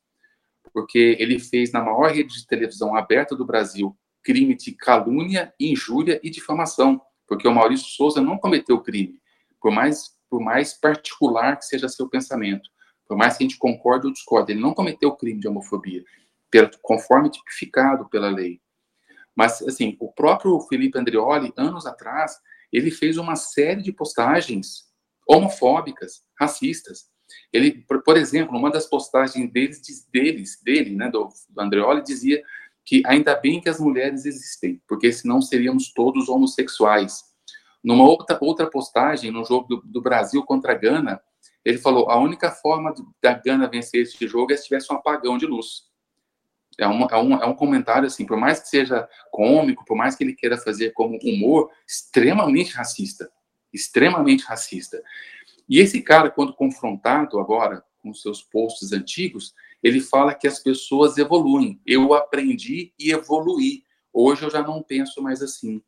porque 0.74 1.18
ele 1.20 1.40
fez 1.40 1.72
na 1.72 1.82
maior 1.82 2.12
rede 2.12 2.34
de 2.34 2.48
televisão 2.48 2.96
aberta 2.96 3.36
do 3.36 3.46
Brasil 3.46 3.98
crime 4.24 4.56
de 4.56 4.72
calúnia, 4.74 5.54
injúria 5.60 6.20
e 6.24 6.30
difamação, 6.30 7.02
porque 7.28 7.48
o 7.48 7.54
Maurício 7.54 7.88
Souza 7.88 8.22
não 8.22 8.38
cometeu 8.38 8.82
crime, 8.82 9.20
por 9.60 9.72
mais 9.72 10.20
por 10.32 10.40
mais 10.40 10.74
particular 10.74 11.58
que 11.58 11.66
seja 11.66 11.90
seu 11.90 12.08
pensamento, 12.08 12.70
por 13.06 13.18
mais 13.18 13.36
que 13.36 13.44
a 13.44 13.48
gente 13.48 13.60
concorde 13.60 14.08
ou 14.08 14.14
discorde, 14.14 14.54
ele 14.54 14.62
não 14.62 14.74
cometeu 14.74 15.12
crime 15.12 15.42
de 15.42 15.48
homofobia, 15.48 16.06
conforme 16.82 17.30
tipificado 17.30 18.08
pela 18.08 18.30
lei. 18.30 18.62
Mas, 19.36 19.62
assim, 19.62 19.98
o 20.00 20.10
próprio 20.10 20.58
Felipe 20.62 20.98
Andrioli, 20.98 21.54
anos 21.58 21.86
atrás, 21.86 22.38
ele 22.72 22.90
fez 22.90 23.18
uma 23.18 23.36
série 23.36 23.82
de 23.82 23.92
postagens 23.92 24.86
homofóbicas, 25.28 26.24
racistas. 26.40 27.10
Ele, 27.52 27.86
por, 28.06 28.16
exemplo, 28.16 28.58
uma 28.58 28.72
das 28.72 28.86
postagens 28.86 29.52
deles, 29.52 30.08
deles 30.10 30.62
dele, 30.64 30.96
né, 30.96 31.10
do, 31.10 31.28
Andrioli, 31.58 32.02
dizia 32.04 32.42
que 32.84 33.04
ainda 33.06 33.36
bem 33.36 33.62
que 33.62 33.70
as 33.70 33.80
mulheres 33.80 34.26
existem, 34.26 34.82
porque 34.88 35.12
senão 35.12 35.42
seríamos 35.42 35.94
todos 35.94 36.30
homossexuais. 36.30 37.24
Numa 37.84 38.04
outra, 38.04 38.38
outra 38.42 38.70
postagem, 38.70 39.32
no 39.32 39.44
jogo 39.44 39.68
do, 39.68 39.82
do 39.84 40.02
Brasil 40.02 40.44
contra 40.44 40.74
a 40.74 40.76
Gana, 40.76 41.22
ele 41.64 41.78
falou: 41.78 42.10
a 42.10 42.20
única 42.20 42.52
forma 42.52 42.94
da 43.22 43.34
Gana 43.34 43.68
vencer 43.68 44.02
esse 44.02 44.28
jogo 44.28 44.52
é 44.52 44.58
se 44.58 44.66
tivesse 44.66 44.92
um 44.92 44.96
apagão 44.96 45.38
de 45.38 45.46
luz. 45.46 45.90
É, 46.80 46.84
é, 46.84 46.88
um, 46.88 47.34
é 47.36 47.46
um 47.46 47.54
comentário 47.54 48.08
assim, 48.08 48.26
por 48.26 48.38
mais 48.38 48.60
que 48.60 48.70
seja 48.70 49.08
cômico, 49.30 49.86
por 49.86 49.96
mais 49.96 50.16
que 50.16 50.24
ele 50.24 50.34
queira 50.34 50.58
fazer 50.58 50.92
como 50.92 51.20
humor, 51.24 51.70
extremamente 51.88 52.74
racista. 52.74 53.32
Extremamente 53.74 54.44
racista. 54.44 55.02
E 55.70 55.80
esse 55.80 56.02
cara, 56.02 56.30
quando 56.30 56.54
confrontado 56.54 57.40
agora 57.40 57.84
com 58.00 58.14
seus 58.14 58.42
posts 58.42 58.92
antigos, 58.92 59.54
ele 59.82 60.00
fala 60.00 60.34
que 60.34 60.48
as 60.48 60.60
pessoas 60.60 61.18
evoluem. 61.18 61.82
Eu 61.86 62.14
aprendi 62.14 62.94
e 63.00 63.12
evoluí. 63.12 63.84
Hoje 64.14 64.44
eu 64.44 64.50
já 64.50 64.62
não 64.62 64.84
penso 64.84 65.22
mais 65.22 65.42
assim. 65.42 65.82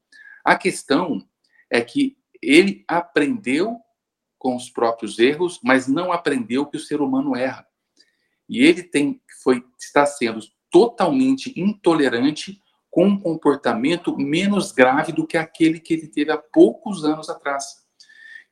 A 0.44 0.56
questão 0.56 1.26
é 1.70 1.82
que 1.82 2.18
ele 2.42 2.84
aprendeu 2.88 3.80
com 4.38 4.56
os 4.56 4.70
próprios 4.70 5.20
erros, 5.20 5.60
mas 5.64 5.88
não 5.88 6.12
aprendeu 6.12 6.66
que 6.66 6.78
o 6.78 6.80
ser 6.80 7.02
humano 7.02 7.36
erra. 7.36 7.66
E 8.50 8.62
ele 8.62 8.84
tem 8.84 9.22
foi 9.42 9.64
está 9.80 10.06
sendo 10.06 10.40
totalmente 10.70 11.54
intolerante 11.60 12.60
com 12.90 13.08
um 13.08 13.20
comportamento 13.20 14.18
menos 14.18 14.72
grave 14.72 15.12
do 15.12 15.26
que 15.26 15.38
aquele 15.38 15.80
que 15.80 15.94
ele 15.94 16.08
teve 16.08 16.32
há 16.32 16.38
poucos 16.38 17.04
anos 17.06 17.30
atrás. 17.30 17.84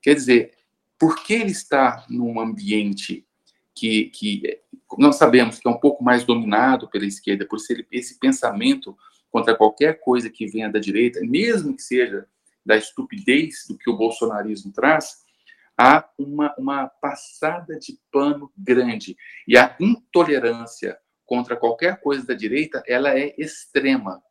Quer 0.02 0.16
dizer, 0.16 0.54
porque 0.98 1.34
ele 1.34 1.52
está 1.52 2.06
num 2.10 2.40
ambiente 2.40 3.28
que, 3.74 4.06
que 4.06 4.62
nós 4.98 5.16
sabemos 5.16 5.60
que 5.60 5.68
é 5.68 5.72
um 5.72 5.80
pouco 5.80 6.04
mais 6.04 6.24
dominado 6.24 6.90
pela 6.90 7.06
esquerda, 7.06 7.46
por 7.46 7.60
ser 7.60 7.88
esse 7.92 8.20
pensamento 8.20 8.98
contra 9.30 9.56
qualquer 9.56 10.00
coisa 10.00 10.30
que 10.30 10.48
venha 10.48 10.70
da 10.70 10.80
direita, 10.80 11.22
mesmo 11.22 11.76
que 11.76 11.82
seja 11.82 12.28
da 12.66 12.76
estupidez 12.76 13.66
do 13.68 13.78
que 13.78 13.90
o 13.90 13.98
bolsonarismo 13.98 14.72
traz, 14.72 15.22
há 15.78 16.08
uma, 16.18 16.54
uma 16.58 16.88
passada 16.88 17.80
de 17.80 17.98
pano 18.12 18.52
grande. 18.58 19.16
E 19.48 19.58
a 19.58 19.76
intolerância 19.80 20.98
contra 21.26 21.56
qualquer 21.56 22.02
coisa 22.02 22.26
da 22.28 22.34
direita, 22.34 22.84
ela 22.86 23.18
é 23.18 23.34
extrema. 23.38 24.22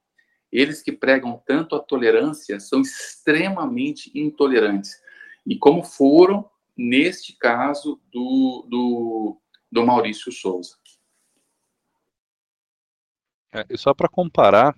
Eles 0.52 0.82
que 0.82 0.92
pregam 0.92 1.42
tanto 1.46 1.74
a 1.74 1.80
tolerância 1.80 2.60
são 2.60 2.82
extremamente 2.82 4.10
intolerantes. 4.14 5.00
E 5.46 5.56
como 5.56 5.82
foram 5.82 6.49
neste 6.80 7.36
caso 7.36 8.00
do, 8.10 8.66
do, 8.66 9.40
do 9.70 9.84
Maurício 9.84 10.32
Souza. 10.32 10.76
É, 13.52 13.66
e 13.68 13.76
só 13.76 13.92
para 13.92 14.08
comparar, 14.08 14.74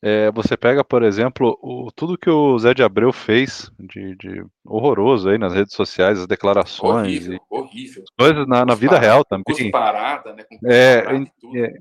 é, 0.00 0.30
você 0.30 0.56
pega, 0.56 0.82
por 0.82 1.02
exemplo, 1.02 1.58
o, 1.60 1.90
tudo 1.92 2.16
que 2.16 2.30
o 2.30 2.58
Zé 2.58 2.72
de 2.72 2.82
Abreu 2.82 3.12
fez 3.12 3.70
de, 3.78 4.14
de 4.16 4.46
horroroso 4.64 5.28
aí 5.28 5.36
nas 5.36 5.52
redes 5.52 5.74
sociais, 5.74 6.18
as 6.18 6.26
declarações. 6.26 7.06
Horrível, 7.06 7.34
e, 7.34 7.40
horrível. 7.50 8.04
Coisas 8.18 8.46
na, 8.46 8.64
na 8.64 8.74
vida 8.74 8.98
real 8.98 9.24
também. 9.24 9.70
Parada, 9.70 10.32
né? 10.32 10.44
É, 10.64 11.04
e, 11.14 11.58
é, 11.58 11.78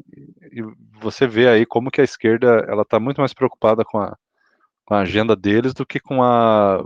e, 0.51 0.61
você 0.99 1.25
vê 1.25 1.47
aí 1.47 1.65
como 1.65 1.91
que 1.91 2.01
a 2.01 2.03
esquerda 2.03 2.65
ela 2.67 2.81
está 2.81 2.99
muito 2.99 3.21
mais 3.21 3.33
preocupada 3.33 3.85
com 3.85 3.99
a, 3.99 4.17
com 4.83 4.93
a 4.93 5.01
agenda 5.01 5.35
deles 5.35 5.73
do 5.73 5.85
que 5.85 5.99
com 5.99 6.21
a 6.21 6.83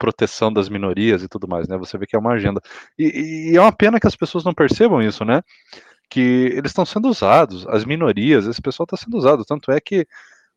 proteção 0.00 0.50
das 0.50 0.70
minorias 0.70 1.22
e 1.22 1.28
tudo 1.28 1.46
mais, 1.46 1.68
né? 1.68 1.76
Você 1.76 1.98
vê 1.98 2.06
que 2.06 2.16
é 2.16 2.18
uma 2.18 2.32
agenda. 2.32 2.60
E, 2.98 3.50
e 3.52 3.56
é 3.56 3.60
uma 3.60 3.70
pena 3.70 4.00
que 4.00 4.06
as 4.06 4.16
pessoas 4.16 4.42
não 4.42 4.54
percebam 4.54 5.02
isso, 5.02 5.24
né? 5.24 5.42
Que 6.08 6.20
eles 6.56 6.70
estão 6.70 6.86
sendo 6.86 7.08
usados, 7.08 7.66
as 7.68 7.84
minorias, 7.84 8.46
esse 8.46 8.62
pessoal 8.62 8.84
está 8.84 8.96
sendo 8.96 9.16
usado. 9.18 9.44
Tanto 9.44 9.70
é 9.70 9.78
que 9.78 10.06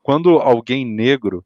quando 0.02 0.40
alguém 0.40 0.86
negro 0.86 1.46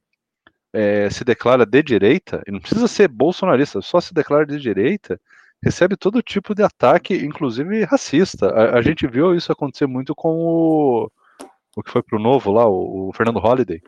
é, 0.71 1.09
se 1.09 1.23
declara 1.23 1.65
de 1.65 1.81
direita, 1.81 2.43
e 2.47 2.51
não 2.51 2.59
precisa 2.59 2.87
ser 2.87 3.07
bolsonarista, 3.07 3.81
só 3.81 3.99
se 3.99 4.13
declara 4.13 4.45
de 4.45 4.59
direita, 4.59 5.19
recebe 5.63 5.97
todo 5.97 6.21
tipo 6.21 6.53
de 6.53 6.63
ataque, 6.63 7.15
inclusive 7.15 7.83
racista. 7.83 8.47
A, 8.49 8.77
a 8.77 8.81
gente 8.81 9.07
viu 9.07 9.33
isso 9.35 9.51
acontecer 9.51 9.87
muito 9.87 10.13
com 10.13 10.29
o, 10.37 11.11
o 11.75 11.83
que 11.83 11.91
foi 11.91 12.03
pro 12.03 12.19
novo 12.19 12.51
lá, 12.51 12.67
o, 12.67 13.09
o 13.09 13.13
Fernando 13.13 13.39
Holliday. 13.39 13.81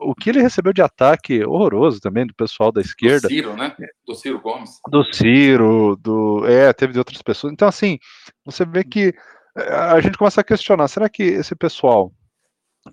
O 0.00 0.14
que 0.14 0.30
ele 0.30 0.40
recebeu 0.40 0.72
de 0.72 0.82
ataque 0.82 1.44
horroroso 1.44 2.00
também 2.00 2.26
do 2.26 2.34
pessoal 2.34 2.72
da 2.72 2.80
esquerda. 2.80 3.28
Do 3.28 3.34
Ciro, 3.34 3.56
né? 3.56 3.74
Do 4.06 4.14
Ciro 4.14 4.40
Gomes. 4.40 4.70
Do 4.88 5.04
Ciro, 5.04 5.96
do. 5.96 6.46
É, 6.46 6.72
teve 6.72 6.92
de 6.92 6.98
outras 6.98 7.20
pessoas. 7.22 7.52
Então, 7.52 7.68
assim, 7.68 7.98
você 8.44 8.64
vê 8.64 8.82
que 8.82 9.14
é, 9.56 9.72
a 9.74 10.00
gente 10.00 10.16
começa 10.16 10.40
a 10.40 10.44
questionar: 10.44 10.88
será 10.88 11.08
que 11.08 11.22
esse 11.22 11.54
pessoal 11.54 12.12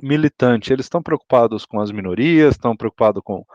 militante, 0.02 0.74
eles 0.74 0.86
estão 0.86 1.02
preocupados 1.02 1.66
com 1.66 1.80
as 1.80 1.92
minorias, 1.92 2.56
estão 2.56 2.76
preocupados 2.76 3.22
com, 3.24 3.46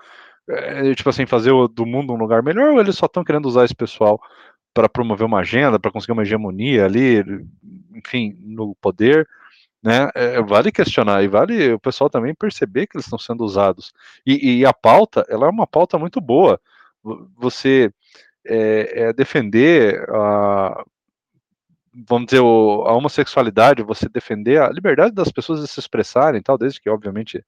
é, 0.49 0.95
tipo 0.95 1.11
assim, 1.11 1.27
fazer 1.27 1.51
o, 1.51 1.69
do 1.69 1.85
mundo 1.85 2.13
um 2.13 2.17
lugar 2.17 2.43
melhor, 2.43 2.73
ou 2.73 2.81
eles 2.81 2.97
só 2.97 3.07
estão 3.07 3.25
querendo 3.25 3.47
usar 3.47 3.65
esse 3.65 3.75
pessoal 3.75 4.21
para 4.75 4.89
promover 4.89 5.27
uma 5.27 5.41
agenda, 5.41 5.79
para 5.79 5.91
conseguir 5.91 6.13
uma 6.13 6.23
hegemonia 6.23 6.87
ali, 6.87 7.23
enfim, 7.95 8.35
no 8.41 8.75
poder, 8.77 9.29
né? 9.83 10.11
É, 10.15 10.41
vale 10.43 10.71
questionar 10.71 11.23
e 11.23 11.29
vale 11.29 11.73
o 11.73 11.81
pessoal 11.81 12.09
também 12.09 12.35
perceber 12.35 12.87
que 12.87 12.97
eles 12.97 13.07
estão 13.07 13.19
sendo 13.19 13.45
usados. 13.45 13.93
E, 14.27 14.61
e, 14.61 14.67
a 14.67 14.73
pauta, 14.73 15.25
ela 15.29 15.47
é 15.47 15.51
uma 15.51 15.67
pauta 15.67 15.99
muito 15.99 16.21
boa. 16.21 16.61
Você 17.37 17.93
é, 18.47 19.09
é 19.09 19.13
defender 19.13 20.09
a, 20.11 20.85
vamos 22.09 22.27
dizer, 22.27 22.41
a 22.41 22.93
homossexualidade, 22.93 23.83
você 23.83 24.09
defender 24.09 24.61
a 24.63 24.71
liberdade 24.71 25.15
das 25.15 25.31
pessoas 25.31 25.61
de 25.61 25.69
se 25.69 25.81
expressarem 25.81 26.43
tal, 26.43 26.57
desde 26.57 26.81
que, 26.81 26.89
obviamente, 26.89 27.45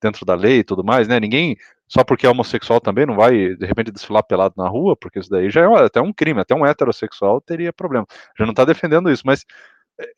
dentro 0.00 0.26
da 0.26 0.34
lei 0.34 0.58
e 0.58 0.64
tudo 0.64 0.84
mais, 0.84 1.08
né? 1.08 1.18
Ninguém, 1.20 1.56
só 1.88 2.04
porque 2.04 2.26
é 2.26 2.30
homossexual 2.30 2.80
também, 2.80 3.06
não 3.06 3.16
vai, 3.16 3.54
de 3.56 3.66
repente, 3.66 3.90
desfilar 3.90 4.22
pelado 4.24 4.54
na 4.56 4.68
rua, 4.68 4.96
porque 4.96 5.18
isso 5.18 5.30
daí 5.30 5.50
já 5.50 5.62
é 5.62 5.84
até 5.84 6.00
um 6.00 6.12
crime, 6.12 6.40
até 6.40 6.54
um 6.54 6.66
heterossexual 6.66 7.40
teria 7.40 7.72
problema. 7.72 8.06
Já 8.38 8.44
não 8.44 8.52
está 8.52 8.64
defendendo 8.64 9.10
isso, 9.10 9.22
mas 9.24 9.44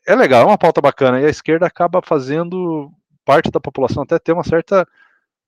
é 0.07 0.15
legal, 0.15 0.43
é 0.43 0.45
uma 0.45 0.57
pauta 0.57 0.81
bacana, 0.81 1.21
e 1.21 1.25
a 1.25 1.29
esquerda 1.29 1.65
acaba 1.65 2.01
fazendo 2.03 2.91
parte 3.25 3.51
da 3.51 3.59
população 3.59 4.03
até 4.03 4.17
ter 4.19 4.33
uma 4.33 4.43
certa 4.43 4.87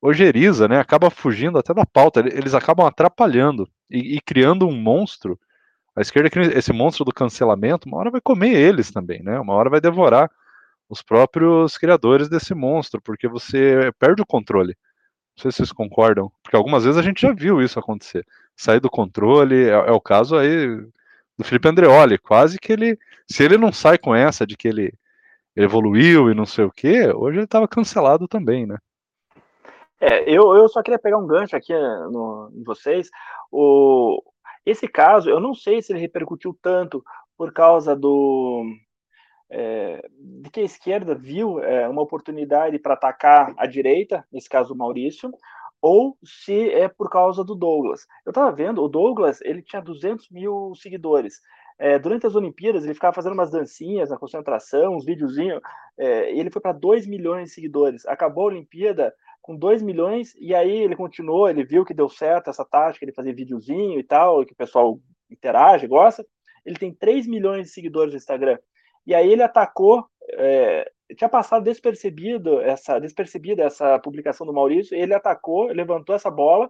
ojeriza, 0.01 0.67
né? 0.67 0.79
Acaba 0.79 1.09
fugindo 1.09 1.57
até 1.57 1.73
da 1.73 1.85
pauta, 1.85 2.21
eles 2.21 2.53
acabam 2.53 2.85
atrapalhando 2.87 3.69
e, 3.89 4.17
e 4.17 4.21
criando 4.21 4.67
um 4.67 4.75
monstro 4.75 5.39
a 5.95 6.01
esquerda, 6.01 6.29
esse 6.57 6.71
monstro 6.71 7.03
do 7.03 7.13
cancelamento, 7.13 7.87
uma 7.87 7.97
hora 7.97 8.11
vai 8.11 8.21
comer 8.21 8.53
eles 8.53 8.91
também, 8.91 9.21
né? 9.21 9.39
Uma 9.39 9.53
hora 9.53 9.69
vai 9.69 9.81
devorar 9.81 10.31
os 10.89 11.01
próprios 11.01 11.77
criadores 11.77 12.29
desse 12.29 12.53
monstro, 12.53 13.01
porque 13.01 13.27
você 13.27 13.91
perde 13.99 14.21
o 14.21 14.25
controle. 14.25 14.75
Não 15.35 15.43
sei 15.43 15.51
se 15.51 15.57
vocês 15.57 15.71
concordam, 15.71 16.31
porque 16.43 16.55
algumas 16.55 16.83
vezes 16.85 16.97
a 16.97 17.03
gente 17.03 17.21
já 17.21 17.33
viu 17.33 17.61
isso 17.61 17.79
acontecer. 17.79 18.25
Sair 18.55 18.79
do 18.79 18.89
controle, 18.89 19.65
é, 19.65 19.71
é 19.71 19.91
o 19.91 20.01
caso 20.01 20.37
aí 20.37 20.67
do 21.41 21.47
Felipe 21.47 21.67
Andreoli, 21.67 22.17
quase 22.17 22.59
que 22.59 22.71
ele, 22.71 22.97
se 23.29 23.43
ele 23.43 23.57
não 23.57 23.71
sai 23.71 23.97
com 23.97 24.15
essa 24.15 24.45
de 24.45 24.55
que 24.55 24.67
ele 24.67 24.93
evoluiu 25.55 26.31
e 26.31 26.35
não 26.35 26.45
sei 26.45 26.65
o 26.65 26.71
que, 26.71 27.09
hoje 27.09 27.37
ele 27.37 27.45
estava 27.45 27.67
cancelado 27.67 28.27
também, 28.27 28.65
né? 28.65 28.77
É, 29.99 30.23
eu, 30.23 30.55
eu 30.55 30.67
só 30.69 30.81
queria 30.81 30.97
pegar 30.97 31.17
um 31.17 31.27
gancho 31.27 31.55
aqui 31.55 31.73
no, 31.73 32.51
em 32.55 32.63
vocês. 32.63 33.09
O, 33.51 34.23
esse 34.65 34.87
caso, 34.87 35.29
eu 35.29 35.39
não 35.39 35.53
sei 35.53 35.81
se 35.81 35.91
ele 35.91 35.99
repercutiu 35.99 36.57
tanto 36.61 37.03
por 37.37 37.53
causa 37.53 37.95
do 37.95 38.65
é, 39.49 40.07
de 40.17 40.49
que 40.49 40.61
a 40.61 40.63
esquerda 40.63 41.13
viu 41.13 41.59
é, 41.59 41.87
uma 41.87 42.01
oportunidade 42.01 42.79
para 42.79 42.93
atacar 42.93 43.53
a 43.57 43.65
direita, 43.67 44.25
nesse 44.31 44.47
caso 44.47 44.73
o 44.73 44.77
Maurício, 44.77 45.29
ou 45.81 46.17
se 46.23 46.69
é 46.69 46.87
por 46.87 47.09
causa 47.09 47.43
do 47.43 47.55
Douglas. 47.55 48.05
Eu 48.25 48.29
estava 48.29 48.51
vendo, 48.51 48.83
o 48.83 48.87
Douglas 48.87 49.41
ele 49.41 49.61
tinha 49.61 49.81
200 49.81 50.29
mil 50.29 50.73
seguidores. 50.75 51.41
É, 51.79 51.97
durante 51.97 52.27
as 52.27 52.35
Olimpíadas, 52.35 52.83
ele 52.83 52.93
ficava 52.93 53.15
fazendo 53.15 53.33
umas 53.33 53.49
dancinhas 53.49 54.11
na 54.11 54.17
concentração, 54.17 54.95
uns 54.95 55.03
videozinhos, 55.03 55.59
é, 55.97 56.31
e 56.31 56.39
ele 56.39 56.51
foi 56.51 56.61
para 56.61 56.73
2 56.73 57.07
milhões 57.07 57.49
de 57.49 57.55
seguidores. 57.55 58.05
Acabou 58.05 58.43
a 58.43 58.47
Olimpíada, 58.47 59.11
com 59.41 59.55
2 59.55 59.81
milhões, 59.81 60.35
e 60.39 60.53
aí 60.53 60.71
ele 60.71 60.95
continuou, 60.95 61.49
ele 61.49 61.63
viu 61.63 61.83
que 61.83 61.95
deu 61.95 62.07
certo 62.07 62.51
essa 62.51 62.63
tática 62.63 63.05
de 63.05 63.11
fazer 63.11 63.33
videozinho 63.33 63.99
e 63.99 64.03
tal, 64.03 64.45
que 64.45 64.53
o 64.53 64.55
pessoal 64.55 64.99
interage, 65.27 65.87
gosta. 65.87 66.23
Ele 66.63 66.77
tem 66.77 66.93
3 66.93 67.25
milhões 67.25 67.63
de 67.63 67.73
seguidores 67.73 68.13
no 68.13 68.17
Instagram. 68.17 68.59
E 69.07 69.15
aí 69.15 69.31
ele 69.31 69.41
atacou, 69.41 70.05
é, 70.33 70.91
tinha 71.15 71.29
passado 71.29 71.63
despercebido 71.63 72.61
essa, 72.61 72.99
despercebida 72.99 73.63
essa 73.63 73.99
publicação 73.99 74.45
do 74.45 74.53
Maurício, 74.53 74.95
ele 74.95 75.13
atacou, 75.13 75.67
levantou 75.67 76.15
essa 76.15 76.29
bola 76.29 76.69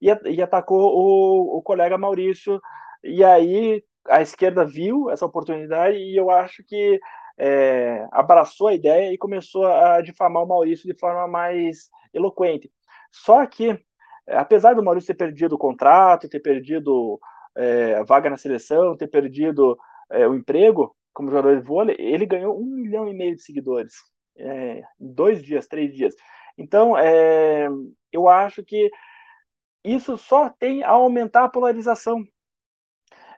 e, 0.00 0.08
e 0.30 0.42
atacou 0.42 0.80
o, 0.80 1.58
o 1.58 1.62
colega 1.62 1.98
Maurício. 1.98 2.60
E 3.02 3.24
aí 3.24 3.82
a 4.06 4.22
esquerda 4.22 4.64
viu 4.64 5.10
essa 5.10 5.26
oportunidade 5.26 5.96
e 5.96 6.16
eu 6.16 6.30
acho 6.30 6.62
que 6.64 7.00
é, 7.38 8.06
abraçou 8.10 8.68
a 8.68 8.74
ideia 8.74 9.12
e 9.12 9.18
começou 9.18 9.66
a 9.66 10.00
difamar 10.00 10.42
o 10.42 10.48
Maurício 10.48 10.92
de 10.92 10.98
forma 10.98 11.28
mais 11.28 11.88
eloquente. 12.12 12.70
Só 13.12 13.46
que, 13.46 13.78
apesar 14.26 14.74
do 14.74 14.82
Maurício 14.82 15.14
ter 15.14 15.24
perdido 15.24 15.54
o 15.54 15.58
contrato, 15.58 16.28
ter 16.28 16.40
perdido 16.40 17.20
é, 17.56 17.94
a 17.96 18.02
vaga 18.02 18.28
na 18.28 18.36
seleção, 18.36 18.96
ter 18.96 19.08
perdido 19.08 19.78
é, 20.10 20.26
o 20.26 20.34
emprego 20.34 20.94
como 21.12 21.30
jogador 21.30 21.56
de 21.56 21.66
vôlei, 21.66 21.96
ele 21.98 22.26
ganhou 22.26 22.56
um 22.56 22.77
milhão 22.88 23.08
e 23.08 23.14
meio 23.14 23.36
de 23.36 23.42
seguidores 23.42 23.94
é, 24.36 24.82
em 25.00 25.12
dois 25.12 25.42
dias, 25.42 25.66
três 25.66 25.94
dias. 25.94 26.14
Então, 26.56 26.96
é, 26.96 27.68
eu 28.12 28.28
acho 28.28 28.64
que 28.64 28.90
isso 29.84 30.16
só 30.16 30.48
tem 30.48 30.82
a 30.82 30.90
aumentar 30.90 31.44
a 31.44 31.48
polarização. 31.48 32.24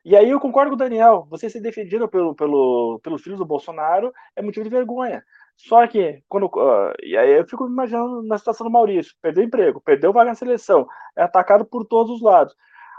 E 0.02 0.16
aí 0.16 0.30
eu 0.30 0.40
concordo 0.40 0.70
com 0.70 0.76
o 0.76 0.78
Daniel, 0.78 1.26
você 1.28 1.50
ser 1.50 1.60
defendido 1.60 2.08
pelo, 2.08 2.34
pelo, 2.34 2.98
pelos 3.02 3.22
filhos 3.22 3.38
do 3.38 3.44
Bolsonaro 3.44 4.12
é 4.34 4.40
motivo 4.40 4.64
de 4.64 4.70
vergonha. 4.70 5.22
Só 5.56 5.86
que, 5.86 6.22
quando. 6.26 6.46
Uh, 6.46 6.94
e 7.02 7.18
aí 7.18 7.32
eu 7.32 7.46
fico 7.46 7.66
imaginando 7.66 8.22
na 8.22 8.38
situação 8.38 8.66
do 8.66 8.72
Maurício: 8.72 9.14
perdeu 9.20 9.44
emprego, 9.44 9.78
perdeu 9.80 10.10
vaga 10.10 10.30
na 10.30 10.34
seleção, 10.34 10.88
é 11.14 11.22
atacado 11.22 11.66
por 11.66 11.84
todos 11.84 12.16
os 12.16 12.22
lados. 12.22 12.54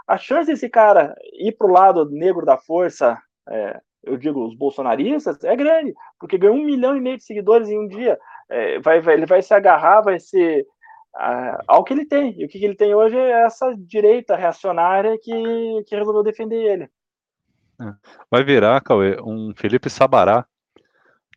A 0.06 0.16
chance 0.16 0.50
desse 0.50 0.68
cara 0.68 1.14
ir 1.32 1.52
para 1.56 1.66
o 1.66 1.72
lado 1.72 2.08
negro 2.08 2.46
da 2.46 2.56
força, 2.56 3.20
é, 3.48 3.80
eu 4.02 4.16
digo 4.16 4.44
os 4.46 4.54
bolsonaristas, 4.54 5.42
é 5.44 5.54
grande, 5.56 5.94
porque 6.18 6.38
ganhou 6.38 6.56
um 6.56 6.64
milhão 6.64 6.96
e 6.96 7.00
meio 7.00 7.18
de 7.18 7.24
seguidores 7.24 7.68
em 7.68 7.78
um 7.78 7.86
dia. 7.86 8.18
É, 8.48 8.78
vai, 8.80 9.00
vai, 9.00 9.14
ele 9.14 9.26
vai 9.26 9.42
se 9.42 9.54
agarrar, 9.54 10.02
vai 10.02 10.18
ser 10.18 10.66
uh, 11.14 11.62
ao 11.66 11.84
que 11.84 11.94
ele 11.94 12.04
tem. 12.04 12.34
E 12.40 12.44
o 12.44 12.48
que 12.48 12.62
ele 12.64 12.74
tem 12.74 12.94
hoje 12.94 13.16
é 13.16 13.44
essa 13.44 13.74
direita 13.76 14.36
reacionária 14.36 15.18
que, 15.20 15.84
que 15.86 15.96
resolveu 15.96 16.22
defender 16.22 16.56
ele. 16.56 16.88
É. 17.80 17.92
Vai 18.30 18.44
virar, 18.44 18.80
Cauê, 18.80 19.16
um 19.22 19.52
Felipe 19.56 19.88
Sabará 19.88 20.46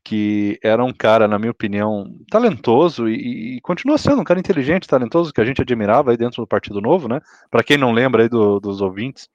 que 0.06 0.60
era 0.62 0.86
um 0.86 0.93
cara, 0.93 1.28
na 1.28 1.39
minha 1.39 1.49
opinião, 1.49 2.15
talentoso 2.30 3.10
e, 3.10 3.56
e, 3.58 3.62
continua 3.62 3.97
sendo 3.97 4.21
um 4.21 4.23
cara 4.23 4.39
inteligente, 4.39 4.88
talentoso, 4.88 5.34
que 5.34 5.41
a 5.41 5.45
gente 5.45 5.63
admirava 5.63 6.12
aí 6.12 6.17
dentro 6.17 6.43
do 6.43 6.47
Partido 6.47 6.80
Novo, 6.80 7.08
né? 7.08 7.19
Para 7.49 7.63
quem 7.63 7.75
não 7.75 7.91
lembra 7.91 8.21
aí 8.21 8.30
do, 8.30 8.60
dos 8.60 8.82
ouvintes, 8.82 9.28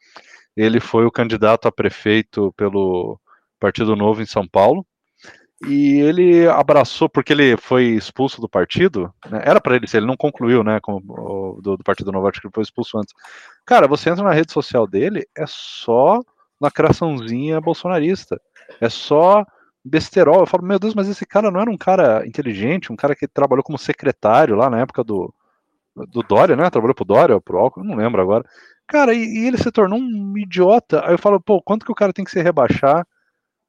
ele 0.61 0.81
foi 0.81 1.07
o 1.07 1.11
candidato 1.11 1.67
a 1.67 1.73
prefeito 1.73 2.53
pelo 2.57 3.19
Partido 3.59 3.97
Novo 3.97 4.21
em 4.21 4.27
São 4.27 4.47
Paulo. 4.47 4.85
E 5.67 6.01
ele 6.01 6.49
abraçou, 6.49 7.09
porque 7.09 7.35
ele 7.35 7.57
foi 7.57 7.85
expulso 7.85 8.41
do 8.41 8.49
partido, 8.49 9.13
né? 9.29 9.43
era 9.45 9.61
para 9.61 9.77
ele 9.77 9.87
ser, 9.87 9.99
ele 9.99 10.07
não 10.07 10.17
concluiu, 10.17 10.65
né, 10.65 10.81
com, 10.81 10.95
o, 11.07 11.61
do, 11.61 11.77
do 11.77 11.85
Partido 11.85 12.11
Novo, 12.11 12.27
acho 12.27 12.41
que 12.41 12.47
ele 12.47 12.55
foi 12.55 12.63
expulso 12.63 12.97
antes. 12.97 13.13
Cara, 13.67 13.87
você 13.87 14.09
entra 14.09 14.25
na 14.25 14.33
rede 14.33 14.53
social 14.53 14.87
dele, 14.87 15.27
é 15.37 15.45
só 15.47 16.21
lacraçãozinha 16.59 17.61
bolsonarista, 17.61 18.41
é 18.81 18.89
só 18.89 19.45
besterol. 19.85 20.41
Eu 20.41 20.47
falo, 20.47 20.65
meu 20.65 20.79
Deus, 20.79 20.95
mas 20.95 21.09
esse 21.09 21.27
cara 21.27 21.51
não 21.51 21.61
era 21.61 21.71
um 21.71 21.77
cara 21.77 22.27
inteligente, 22.27 22.91
um 22.91 22.97
cara 22.97 23.15
que 23.15 23.29
trabalhou 23.29 23.63
como 23.63 23.79
secretário 23.79 24.57
lá 24.57 24.71
na 24.71 24.81
época 24.81 25.05
do, 25.05 25.33
do 25.95 26.23
Dória, 26.23 26.57
né? 26.57 26.71
Trabalhou 26.71 26.95
pro 26.95 27.05
Dória, 27.05 27.41
pro 27.41 27.59
Alckmin, 27.59 27.87
não 27.87 27.97
lembro 27.97 28.21
agora. 28.23 28.45
Cara, 28.91 29.15
e, 29.15 29.25
e, 29.25 29.47
ele 29.47 29.57
se 29.57 29.71
tornou 29.71 30.01
um 30.01 30.37
idiota. 30.37 31.07
Aí 31.07 31.15
eu 31.15 31.19
falo, 31.19 31.41
pô, 31.41 31.63
quanto 31.63 31.87
que 31.87 31.93
o 31.93 31.95
cara 31.95 32.13
tem 32.13 32.25
que 32.25 32.31
se 32.31 32.43
rebaixar 32.43 33.07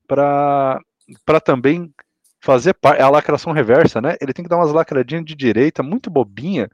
pra, 0.07 0.79
pra 1.23 1.39
também 1.39 1.93
fazer 2.41 2.73
parte. 2.73 2.99
É 2.99 3.03
a 3.03 3.09
lacração 3.09 3.53
reversa, 3.53 4.01
né? 4.01 4.15
Ele 4.19 4.33
tem 4.33 4.43
que 4.43 4.49
dar 4.49 4.57
umas 4.57 4.71
lacradinhas 4.71 5.23
de 5.23 5.35
direita 5.35 5.83
muito 5.83 6.09
bobinha 6.09 6.67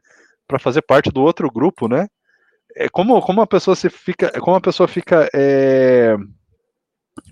para 0.48 0.58
fazer 0.58 0.82
parte 0.82 1.12
do 1.12 1.22
outro 1.22 1.52
grupo, 1.52 1.90
né? 1.90 2.08
É 2.74 2.88
como, 2.88 3.22
como 3.22 3.42
a 3.42 3.48
pessoa 3.48 3.76
se 3.76 3.90
fica. 3.90 4.32
Como 4.40 4.56
a 4.56 4.62
pessoa 4.62 4.88
fica. 4.88 5.30
É, 5.34 6.16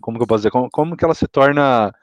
como 0.02 0.18
que 0.18 0.24
eu 0.24 0.28
posso 0.28 0.40
dizer, 0.40 0.52
como, 0.52 0.70
como 0.70 0.98
que 0.98 1.06
ela 1.06 1.16
se 1.16 1.28
torna 1.28 1.94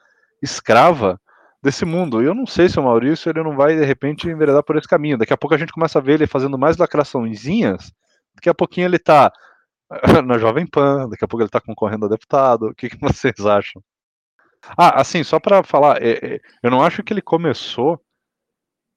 escrava 0.41 1.21
desse 1.61 1.85
mundo. 1.85 2.23
E 2.23 2.25
eu 2.25 2.33
não 2.33 2.47
sei 2.47 2.67
se 2.67 2.79
o 2.79 2.83
Maurício 2.83 3.29
ele 3.29 3.43
não 3.43 3.55
vai 3.55 3.75
de 3.75 3.85
repente 3.85 4.27
enveredar 4.27 4.63
por 4.63 4.75
esse 4.75 4.87
caminho. 4.87 5.19
Daqui 5.19 5.33
a 5.33 5.37
pouco 5.37 5.53
a 5.53 5.57
gente 5.57 5.71
começa 5.71 5.99
a 5.99 6.01
ver 6.01 6.13
ele 6.13 6.27
fazendo 6.27 6.57
mais 6.57 6.77
lacraçõezinhas. 6.77 7.93
Daqui 8.35 8.49
a 8.49 8.53
pouquinho 8.53 8.87
ele 8.87 8.99
tá 8.99 9.31
na 10.25 10.37
Jovem 10.37 10.65
Pan, 10.65 11.09
daqui 11.09 11.23
a 11.23 11.27
pouco 11.27 11.43
ele 11.43 11.49
tá 11.49 11.61
concorrendo 11.61 12.05
a 12.05 12.09
deputado. 12.09 12.67
O 12.67 12.75
que, 12.75 12.89
que 12.89 12.97
vocês 13.01 13.45
acham? 13.45 13.81
Ah, 14.77 15.01
assim, 15.01 15.23
só 15.23 15.39
para 15.39 15.63
falar, 15.63 16.01
é, 16.01 16.35
é, 16.35 16.41
eu 16.61 16.71
não 16.71 16.81
acho 16.81 17.03
que 17.03 17.11
ele 17.11 17.21
começou 17.21 17.99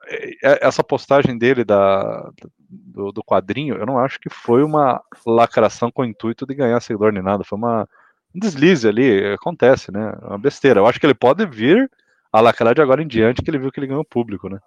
é, 0.08 0.66
essa 0.66 0.84
postagem 0.84 1.36
dele 1.36 1.64
da, 1.64 2.30
do, 2.68 3.10
do, 3.10 3.24
quadrinho, 3.24 3.76
eu 3.76 3.84
não 3.84 3.98
acho 3.98 4.20
que 4.20 4.30
foi 4.30 4.62
uma 4.62 5.02
lacração 5.26 5.90
com 5.90 6.02
o 6.02 6.04
intuito 6.04 6.46
de 6.46 6.54
ganhar 6.54 6.80
seguidor 6.80 7.12
nem 7.12 7.22
nada. 7.22 7.42
Foi 7.42 7.58
uma, 7.58 7.88
um 8.34 8.38
deslize 8.38 8.88
ali, 8.88 9.34
acontece, 9.34 9.90
né? 9.90 10.12
Uma 10.22 10.38
besteira. 10.38 10.80
Eu 10.80 10.86
acho 10.86 11.00
que 11.00 11.06
ele 11.06 11.14
pode 11.14 11.44
vir 11.46 11.90
a 12.32 12.40
lacrar 12.40 12.74
de 12.74 12.82
agora 12.82 13.02
em 13.02 13.08
diante, 13.08 13.42
que 13.42 13.50
ele 13.50 13.58
viu 13.58 13.72
que 13.72 13.80
ele 13.80 13.88
ganhou 13.88 14.04
público, 14.04 14.48
né? 14.48 14.60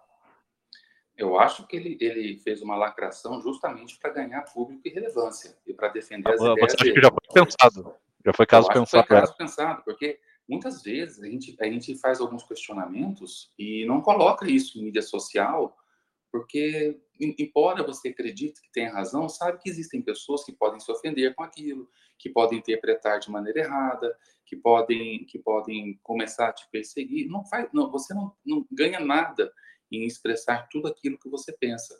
Eu 1.19 1.39
acho 1.39 1.67
que 1.67 1.75
ele, 1.75 1.97
ele 1.99 2.37
fez 2.39 2.61
uma 2.61 2.75
lacração 2.75 3.41
justamente 3.41 3.97
para 3.99 4.11
ganhar 4.11 4.41
público 4.43 4.81
e 4.85 4.89
relevância 4.89 5.57
e 5.67 5.73
para 5.73 5.89
defender 5.89 6.31
as 6.31 6.41
ah, 6.41 6.53
ideias 6.53 6.71
Você 6.71 6.77
acha 6.83 6.93
que 6.93 7.01
já 7.01 7.09
foi 7.09 7.43
pensado? 7.43 7.95
Já 8.25 8.33
foi 8.33 8.45
caso 8.45 8.67
pensado? 8.67 9.07
Foi 9.07 9.17
caso 9.17 9.37
pensado, 9.37 9.83
porque 9.83 10.19
muitas 10.47 10.81
vezes 10.81 11.21
a 11.21 11.27
gente, 11.27 11.55
a 11.59 11.65
gente 11.65 11.95
faz 11.97 12.19
alguns 12.19 12.43
questionamentos 12.43 13.51
e 13.57 13.85
não 13.85 14.01
coloca 14.01 14.49
isso 14.49 14.79
em 14.79 14.83
mídia 14.83 15.01
social 15.01 15.75
porque, 16.31 16.99
embora 17.19 17.83
você 17.83 18.09
acredite 18.09 18.61
que 18.61 18.71
tenha 18.71 18.93
razão, 18.93 19.27
sabe 19.27 19.59
que 19.59 19.69
existem 19.69 20.01
pessoas 20.01 20.43
que 20.43 20.51
podem 20.51 20.79
se 20.79 20.91
ofender 20.91 21.33
com 21.33 21.43
aquilo, 21.43 21.89
que 22.17 22.29
podem 22.29 22.59
interpretar 22.59 23.19
de 23.19 23.31
maneira 23.31 23.61
errada, 23.61 24.15
que 24.45 24.55
podem, 24.55 25.25
que 25.25 25.39
podem 25.39 25.99
começar 26.03 26.49
a 26.49 26.53
te 26.53 26.69
perseguir. 26.71 27.27
Não 27.27 27.43
faz, 27.45 27.67
não, 27.73 27.89
você 27.89 28.13
não, 28.13 28.35
não 28.45 28.65
ganha 28.71 28.99
nada 28.99 29.51
em 29.91 30.05
expressar 30.05 30.67
tudo 30.69 30.87
aquilo 30.87 31.17
que 31.17 31.29
você 31.29 31.51
pensa. 31.51 31.99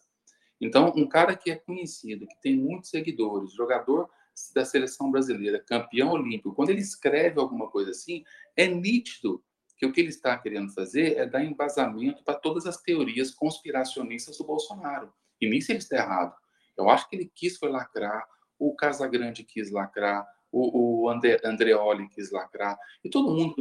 Então, 0.62 0.92
um 0.96 1.08
cara 1.08 1.36
que 1.36 1.52
é 1.52 1.56
conhecido, 1.56 2.28
que 2.28 2.42
tem 2.42 2.56
muitos 2.56 2.90
seguidores, 2.90 3.54
jogador 3.54 4.10
da 4.54 4.66
seleção 4.66 5.12
brasileira, 5.12 5.64
campeão 5.64 6.12
olímpico, 6.12 6.54
quando 6.54 6.70
ele 6.70 6.82
escreve 6.82 7.40
alguma 7.40 7.70
coisa 7.70 7.92
assim, 7.92 8.24
é 8.56 8.68
nítido 8.68 9.44
que 9.78 9.86
o 9.86 9.94
que 9.94 10.02
ele 10.02 10.10
está 10.10 10.38
querendo 10.38 10.74
fazer 10.74 11.18
é 11.18 11.26
dar 11.26 11.44
embasamento 11.44 12.24
para 12.24 12.36
todas 12.36 12.66
as 12.66 12.82
teorias 12.82 13.32
conspiracionistas 13.32 14.38
do 14.38 14.44
Bolsonaro. 14.44 15.14
E 15.40 15.50
nisso 15.50 15.72
ele 15.72 15.80
está 15.80 15.98
errado. 15.98 16.36
Eu 16.78 16.90
acho 16.90 17.10
que 17.10 17.16
ele 17.16 17.32
quis 17.34 17.58
foi 17.58 17.70
lacrar, 17.70 18.26
o 18.58 18.76
Casagrande 18.76 19.44
quis 19.44 19.72
lacrar, 19.72 20.28
o, 20.52 21.04
o 21.04 21.10
André, 21.10 21.40
Andreoli 21.46 22.10
quis 22.10 22.32
lacrar, 22.32 22.78
e 23.04 23.10
todo 23.10 23.34
mundo, 23.34 23.56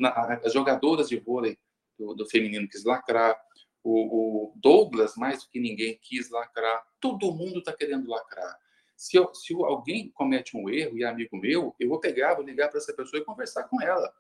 as 0.44 0.52
jogadoras 0.52 1.08
de 1.08 1.18
vôlei 1.18 1.56
do, 1.98 2.14
do 2.14 2.28
feminino 2.28 2.68
quis 2.68 2.84
lacrar, 2.84 3.38
o, 3.88 4.50
o, 4.50 4.52
Douglas, 4.56 5.14
mais 5.16 5.42
do 5.42 5.48
que 5.48 5.58
ninguém, 5.58 5.98
quis 6.02 6.30
lacrar, 6.30 6.84
todo 7.00 7.32
mundo 7.32 7.60
está 7.60 7.72
querendo 7.72 8.08
lacrar. 8.08 8.58
Se, 8.96 9.16
eu, 9.16 9.32
se 9.34 9.54
alguém 9.54 10.10
comete 10.10 10.56
um 10.56 10.68
erro 10.68 10.98
e 10.98 11.04
é 11.04 11.06
amigo 11.06 11.36
meu, 11.36 11.74
eu 11.78 11.88
vou 11.88 11.98
pegar, 11.98 12.34
vou 12.34 12.44
ligar 12.44 12.68
para 12.68 12.78
essa 12.78 12.92
pessoa 12.92 13.20
e 13.20 13.24
conversar 13.24 13.64
com 13.64 13.80
ela. 13.80 14.12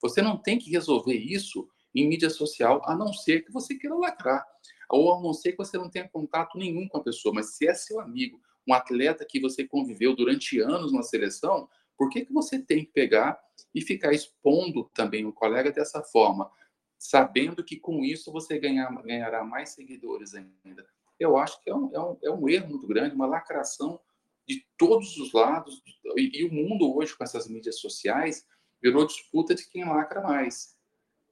Você 0.00 0.22
não 0.22 0.36
tem 0.36 0.58
que 0.58 0.70
resolver 0.70 1.14
isso 1.14 1.68
em 1.94 2.06
mídia 2.06 2.30
social, 2.30 2.82
a 2.84 2.94
não 2.94 3.12
ser 3.12 3.44
que 3.44 3.52
você 3.52 3.74
queira 3.74 3.96
lacrar, 3.96 4.46
ou 4.90 5.12
a 5.12 5.20
não 5.20 5.32
ser 5.32 5.52
que 5.52 5.58
você 5.58 5.78
não 5.78 5.90
tenha 5.90 6.08
contato 6.08 6.56
nenhum 6.58 6.86
com 6.86 6.98
a 6.98 7.02
pessoa. 7.02 7.34
Mas 7.34 7.56
se 7.56 7.66
é 7.66 7.74
seu 7.74 7.98
amigo, 8.00 8.40
um 8.68 8.74
atleta 8.74 9.24
que 9.24 9.40
você 9.40 9.66
conviveu 9.66 10.14
durante 10.14 10.60
anos 10.60 10.92
na 10.92 11.02
seleção, 11.02 11.68
por 11.96 12.10
que, 12.10 12.26
que 12.26 12.32
você 12.32 12.58
tem 12.58 12.84
que 12.84 12.92
pegar 12.92 13.40
e 13.74 13.80
ficar 13.80 14.12
expondo 14.12 14.90
também 14.94 15.24
o 15.24 15.32
colega 15.32 15.72
dessa 15.72 16.02
forma, 16.02 16.50
sabendo 16.98 17.62
que 17.64 17.76
com 17.76 18.04
isso 18.04 18.32
você 18.32 18.58
ganhar, 18.58 18.90
ganhará 19.02 19.44
mais 19.44 19.70
seguidores 19.70 20.34
ainda? 20.34 20.86
Eu 21.18 21.36
acho 21.36 21.62
que 21.62 21.70
é 21.70 21.74
um, 21.74 21.94
é, 21.94 22.00
um, 22.00 22.18
é 22.22 22.30
um 22.30 22.48
erro 22.48 22.68
muito 22.68 22.86
grande, 22.86 23.14
uma 23.14 23.26
lacração 23.26 24.00
de 24.46 24.66
todos 24.76 25.16
os 25.16 25.32
lados. 25.32 25.82
E, 26.16 26.40
e 26.40 26.44
o 26.44 26.52
mundo 26.52 26.94
hoje, 26.94 27.16
com 27.16 27.24
essas 27.24 27.48
mídias 27.48 27.78
sociais, 27.80 28.46
virou 28.80 29.06
disputa 29.06 29.54
de 29.54 29.68
quem 29.68 29.84
lacra 29.84 30.20
mais. 30.20 30.76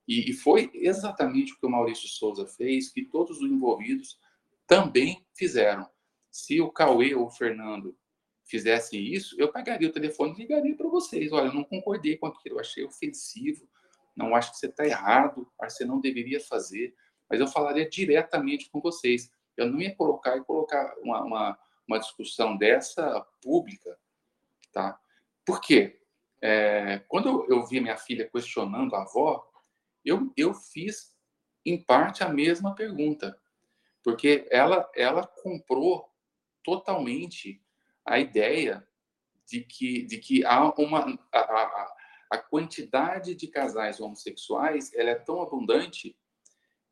E, 0.07 0.31
e, 0.31 0.33
foi 0.33 0.71
exatamente 0.75 1.53
o 1.53 1.59
que 1.59 1.67
o 1.67 1.71
Maurício 1.71 2.09
Souza 2.09 2.47
fez, 2.47 2.91
que 2.91 3.05
todos 3.05 3.41
os 3.41 3.51
envolvidos 3.51 4.19
também 4.67 5.25
fizeram. 5.35 5.89
Se 6.31 6.61
o 6.61 6.71
Cauê 6.71 7.15
ou 7.15 7.27
o 7.27 7.31
Fernando 7.31 7.97
fizessem 8.45 9.01
isso, 9.01 9.35
eu 9.39 9.51
pegaria 9.51 9.89
o 9.89 9.93
telefone 9.93 10.35
e 10.35 10.39
ligaria 10.39 10.77
para 10.77 10.89
vocês. 10.89 11.33
Olha, 11.33 11.47
eu 11.47 11.55
não 11.55 11.65
concordei 11.65 12.17
com 12.17 12.27
aquilo, 12.27 12.57
eu 12.57 12.61
achei 12.61 12.85
ofensivo, 12.85 13.67
não 14.17 14.35
acho 14.35 14.53
que 14.53 14.59
você 14.59 14.67
está 14.67 14.85
errado, 14.85 15.51
acho 15.61 15.77
que 15.77 15.83
você 15.83 15.85
não 15.85 16.01
deveria 16.01 16.41
fazer, 16.41 16.95
mas 17.29 17.41
eu 17.41 17.49
falaria 17.49 17.89
diretamente 17.89 18.71
com 18.71 18.81
vocês. 18.81 19.31
Eu 19.57 19.71
não 19.71 19.81
ia 19.81 19.95
colocar 19.95 20.37
e 20.37 20.45
colocar 20.45 20.95
uma, 21.01 21.23
uma, 21.23 21.59
uma 21.87 21.99
discussão 21.99 22.57
dessa 22.57 23.21
pública, 23.43 23.99
tá? 24.73 25.01
Por 25.45 25.61
quê? 25.61 26.01
É, 26.41 26.99
quando 27.09 27.47
eu, 27.49 27.65
vi 27.67 27.81
minha 27.81 27.97
filha 27.97 28.29
questionando 28.29 28.95
a 28.95 29.03
avó, 29.03 29.51
eu, 30.05 30.33
eu 30.37 30.53
fiz, 30.53 31.15
em 31.65 31.83
parte, 31.83 32.23
a 32.23 32.29
mesma 32.29 32.75
pergunta. 32.75 33.39
Porque 34.03 34.47
ela, 34.51 34.89
ela 34.95 35.27
comprou 35.27 36.11
totalmente 36.63 37.63
a 38.05 38.19
ideia 38.19 38.87
de 39.47 39.61
que, 39.63 40.03
de 40.03 40.19
que 40.19 40.45
há 40.45 40.71
uma. 40.79 41.19
A, 41.33 41.39
a, 41.39 41.94
a 42.31 42.39
quantidade 42.39 43.35
de 43.35 43.47
casais 43.47 44.01
homossexuais 44.01 44.93
ela 44.95 45.11
é 45.11 45.15
tão 45.15 45.41
abundante 45.41 46.17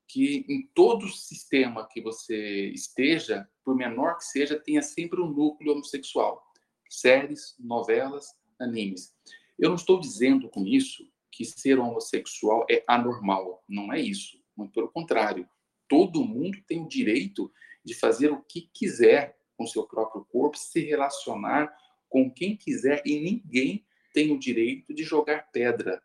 que 0.09 0.45
em 0.49 0.69
todo 0.75 1.09
sistema 1.09 1.89
que 1.91 2.01
você 2.01 2.69
esteja, 2.69 3.49
por 3.65 3.75
menor 3.75 4.19
que 4.19 4.25
seja, 4.25 4.59
tenha 4.59 4.83
sempre 4.83 5.21
um 5.21 5.29
núcleo 5.29 5.73
homossexual. 5.73 6.43
Séries, 6.91 7.55
novelas, 7.59 8.27
animes. 8.61 9.15
Eu 9.59 9.71
não 9.71 9.77
estou 9.77 9.99
dizendo 9.99 10.51
com 10.51 10.67
isso 10.67 11.09
que 11.31 11.45
ser 11.45 11.79
homossexual 11.79 12.67
é 12.71 12.85
anormal. 12.87 13.65
Não 13.67 13.91
é 13.93 14.01
isso. 14.01 14.39
Muito 14.55 14.73
pelo 14.73 14.91
contrário. 14.91 15.49
Todo 15.89 16.25
mundo 16.25 16.59
tem 16.67 16.83
o 16.83 16.89
direito 16.89 17.51
de 17.83 17.95
fazer 17.95 18.31
o 18.31 18.43
que 18.43 18.71
quiser 18.75 19.39
com 19.57 19.67
seu 19.67 19.87
próprio 19.87 20.25
corpo, 20.27 20.59
se 20.59 20.81
relacionar 20.81 21.75
com 22.09 22.31
quem 22.31 22.57
quiser 22.57 23.03
e 23.07 23.19
ninguém 23.19 23.87
tem 24.13 24.33
o 24.33 24.39
direito 24.39 24.95
de 24.95 25.05
jogar 25.05 25.51
pedra, 25.51 26.03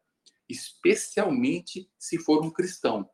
especialmente 0.48 1.89
se 1.98 2.17
for 2.17 2.43
um 2.43 2.52
cristão. 2.52 3.10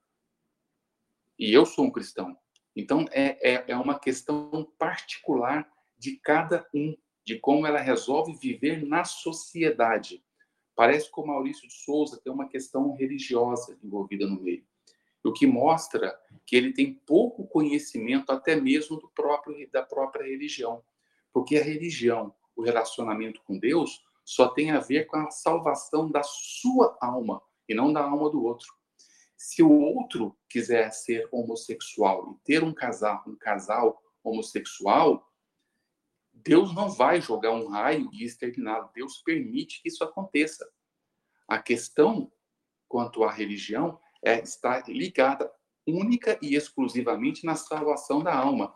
E 1.38 1.52
eu 1.52 1.66
sou 1.66 1.86
um 1.86 1.92
cristão. 1.92 2.38
Então, 2.76 3.06
é, 3.12 3.56
é, 3.56 3.66
é 3.68 3.78
uma 3.78 4.00
questão 4.00 4.72
particular 4.78 5.70
de 5.98 6.18
cada 6.18 6.68
um, 6.74 6.96
de 7.26 7.40
como 7.40 7.66
ela 7.66 7.80
resolve 7.80 8.34
viver 8.34 8.86
na 8.86 9.04
sociedade. 9.04 10.24
Parece 10.76 11.12
que 11.12 11.20
o 11.20 11.26
Maurício 11.26 11.68
de 11.68 11.74
Souza 11.74 12.20
tem 12.24 12.34
uma 12.34 12.48
questão 12.48 12.94
religiosa 12.96 13.78
envolvida 13.84 14.26
no 14.28 14.42
meio, 14.42 14.66
o 15.24 15.32
que 15.32 15.48
mostra 15.48 16.20
que 16.46 16.56
ele 16.56 16.74
tem 16.74 16.94
pouco 16.94 17.48
conhecimento 17.48 18.32
até 18.32 18.56
mesmo 18.56 18.98
do 18.98 19.08
próprio 19.10 19.70
da 19.72 19.82
própria 19.82 20.26
religião, 20.26 20.84
porque 21.32 21.58
a 21.58 21.64
religião, 21.64 22.36
o 22.56 22.62
relacionamento 22.62 23.42
com 23.44 23.58
Deus, 23.58 24.04
só 24.24 24.48
tem 24.48 24.72
a 24.72 24.80
ver 24.80 25.06
com 25.06 25.18
a 25.18 25.30
salvação 25.30 26.10
da 26.10 26.24
sua 26.24 26.98
alma 27.02 27.42
e 27.68 27.74
não 27.74 27.92
da 27.92 28.04
alma 28.04 28.30
do 28.30 28.44
outro. 28.44 28.74
Se 29.36 29.62
o 29.62 29.72
outro 29.72 30.38
quiser 30.48 30.92
ser 30.92 31.28
homossexual 31.32 32.32
e 32.32 32.44
ter 32.46 32.64
um 32.64 32.74
casal, 32.74 33.24
um 33.28 33.36
casal 33.36 34.02
homossexual, 34.24 35.30
Deus 36.34 36.74
não 36.74 36.90
vai 36.90 37.22
jogar 37.22 37.52
um 37.52 37.68
raio 37.68 38.10
e 38.14 38.24
exterminá-lo. 38.24 38.90
Deus 38.94 39.18
permite 39.18 39.82
que 39.82 39.90
isso 39.90 40.04
aconteça. 40.04 40.68
A 41.48 41.62
questão 41.62 42.32
quanto 42.88 43.24
à 43.24 43.32
religião 43.32 44.00
é 44.24 44.42
estar 44.42 44.88
ligada 44.88 45.52
única 45.86 46.40
e 46.42 46.56
exclusivamente 46.56 47.46
na 47.46 47.56
salvação 47.56 48.24
da 48.24 48.34
alma. 48.34 48.74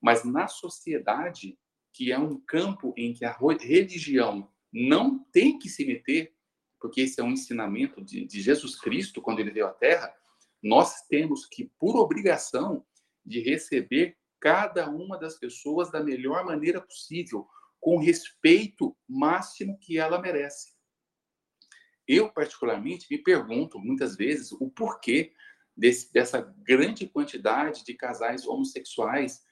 Mas 0.00 0.24
na 0.24 0.48
sociedade, 0.48 1.58
que 1.92 2.10
é 2.10 2.18
um 2.18 2.40
campo 2.40 2.92
em 2.96 3.12
que 3.12 3.24
a 3.24 3.32
religião 3.32 4.50
não 4.72 5.18
tem 5.32 5.58
que 5.58 5.68
se 5.68 5.84
meter, 5.84 6.34
porque 6.80 7.02
esse 7.02 7.20
é 7.20 7.24
um 7.24 7.32
ensinamento 7.32 8.02
de, 8.02 8.24
de 8.24 8.40
Jesus 8.40 8.78
Cristo 8.78 9.20
quando 9.20 9.40
ele 9.40 9.50
veio 9.50 9.66
à 9.66 9.72
Terra, 9.72 10.14
nós 10.62 11.02
temos 11.08 11.46
que, 11.46 11.70
por 11.78 11.96
obrigação, 11.96 12.84
de 13.24 13.40
receber 13.40 14.16
cada 14.38 14.88
uma 14.88 15.18
das 15.18 15.38
pessoas 15.38 15.90
da 15.90 16.02
melhor 16.02 16.44
maneira 16.44 16.80
possível, 16.80 17.46
com 17.78 17.98
respeito 17.98 18.96
máximo 19.08 19.78
que 19.78 19.98
ela 19.98 20.20
merece. 20.20 20.74
Eu, 22.06 22.30
particularmente, 22.30 23.06
me 23.10 23.18
pergunto 23.18 23.78
muitas 23.78 24.16
vezes 24.16 24.52
o 24.52 24.68
porquê 24.68 25.32
desse, 25.76 26.12
dessa 26.12 26.40
grande 26.58 27.06
quantidade 27.06 27.84
de 27.84 27.94
casais 27.94 28.46
homossexuais 28.46 29.42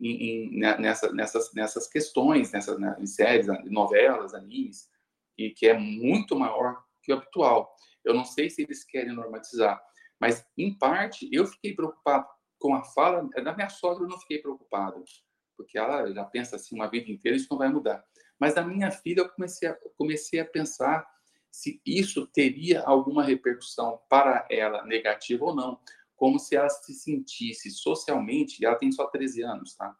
em, 0.00 0.54
em, 0.54 0.58
nessa, 0.58 1.12
nessas, 1.12 1.52
nessas 1.52 1.86
questões, 1.88 2.52
nessas, 2.52 2.78
né, 2.78 2.96
em 2.98 3.06
séries, 3.06 3.46
novelas, 3.64 4.34
animes, 4.34 4.88
e 5.36 5.50
que 5.50 5.66
é 5.66 5.78
muito 5.78 6.36
maior 6.36 6.82
que 7.02 7.12
o 7.12 7.16
habitual. 7.16 7.74
Eu 8.04 8.14
não 8.14 8.24
sei 8.24 8.50
se 8.50 8.62
eles 8.62 8.84
querem 8.84 9.14
normatizar, 9.14 9.80
mas, 10.20 10.44
em 10.56 10.76
parte, 10.76 11.28
eu 11.32 11.46
fiquei 11.46 11.74
preocupado 11.74 12.26
com 12.58 12.74
a 12.74 12.82
fala 12.82 13.28
da 13.42 13.54
minha 13.54 13.68
sogra 13.68 14.04
eu 14.04 14.08
não 14.08 14.18
fiquei 14.18 14.38
preocupado, 14.38 15.04
porque 15.56 15.78
ela 15.78 16.12
já 16.12 16.24
pensa 16.24 16.56
assim 16.56 16.74
uma 16.74 16.90
vida 16.90 17.10
inteira, 17.10 17.36
isso 17.36 17.46
não 17.50 17.58
vai 17.58 17.68
mudar. 17.68 18.04
Mas 18.38 18.54
da 18.54 18.62
minha 18.62 18.90
filha 18.90 19.20
eu 19.20 19.28
comecei 19.28 19.68
a, 19.68 19.78
comecei 19.96 20.40
a 20.40 20.44
pensar 20.44 21.06
se 21.50 21.80
isso 21.84 22.26
teria 22.26 22.82
alguma 22.82 23.22
repercussão 23.22 24.00
para 24.08 24.46
ela, 24.50 24.84
negativa 24.84 25.44
ou 25.44 25.54
não, 25.54 25.80
como 26.18 26.38
se 26.38 26.56
ela 26.56 26.68
se 26.68 26.92
sentisse 26.92 27.70
socialmente, 27.70 28.60
e 28.60 28.66
ela 28.66 28.76
tem 28.76 28.90
só 28.92 29.06
13 29.06 29.42
anos, 29.42 29.74
tá? 29.76 29.96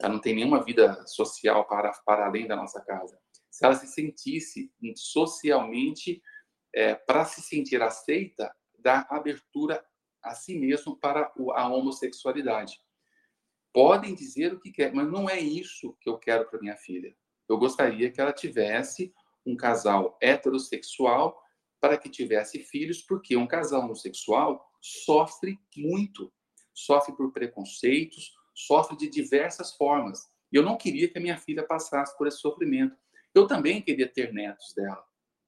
Ela 0.00 0.12
não 0.12 0.20
tem 0.20 0.34
nenhuma 0.34 0.62
vida 0.62 1.06
social 1.06 1.66
para, 1.66 1.92
para 2.04 2.26
além 2.26 2.46
da 2.46 2.56
nossa 2.56 2.84
casa. 2.84 3.16
Se 3.48 3.64
ela 3.64 3.76
se 3.76 3.86
sentisse 3.86 4.70
socialmente, 4.96 6.20
é, 6.74 6.96
para 6.96 7.24
se 7.24 7.40
sentir 7.40 7.80
aceita, 7.80 8.52
dar 8.80 9.06
abertura 9.08 9.82
a 10.20 10.34
si 10.34 10.58
mesmo 10.58 10.96
para 10.96 11.32
a 11.54 11.68
homossexualidade. 11.68 12.80
Podem 13.72 14.12
dizer 14.12 14.52
o 14.52 14.60
que 14.60 14.72
quer, 14.72 14.92
mas 14.92 15.10
não 15.10 15.30
é 15.30 15.38
isso 15.38 15.96
que 16.00 16.08
eu 16.08 16.18
quero 16.18 16.48
para 16.48 16.60
minha 16.60 16.76
filha. 16.76 17.16
Eu 17.48 17.58
gostaria 17.58 18.10
que 18.10 18.20
ela 18.20 18.32
tivesse 18.32 19.14
um 19.46 19.56
casal 19.56 20.18
heterossexual 20.20 21.40
para 21.80 21.96
que 21.96 22.08
tivesse 22.08 22.58
filhos, 22.58 23.02
porque 23.02 23.36
um 23.36 23.46
casal 23.46 23.82
homossexual 23.82 24.64
sofre 24.84 25.58
muito, 25.74 26.30
sofre 26.74 27.16
por 27.16 27.32
preconceitos, 27.32 28.34
sofre 28.54 28.94
de 28.98 29.08
diversas 29.08 29.74
formas. 29.74 30.28
E 30.52 30.56
eu 30.56 30.62
não 30.62 30.76
queria 30.76 31.08
que 31.08 31.16
a 31.16 31.20
minha 31.22 31.38
filha 31.38 31.66
passasse 31.66 32.14
por 32.18 32.26
esse 32.26 32.38
sofrimento. 32.38 32.94
Eu 33.34 33.46
também 33.46 33.80
queria 33.80 34.06
ter 34.06 34.30
netos 34.30 34.74
dela. 34.74 35.02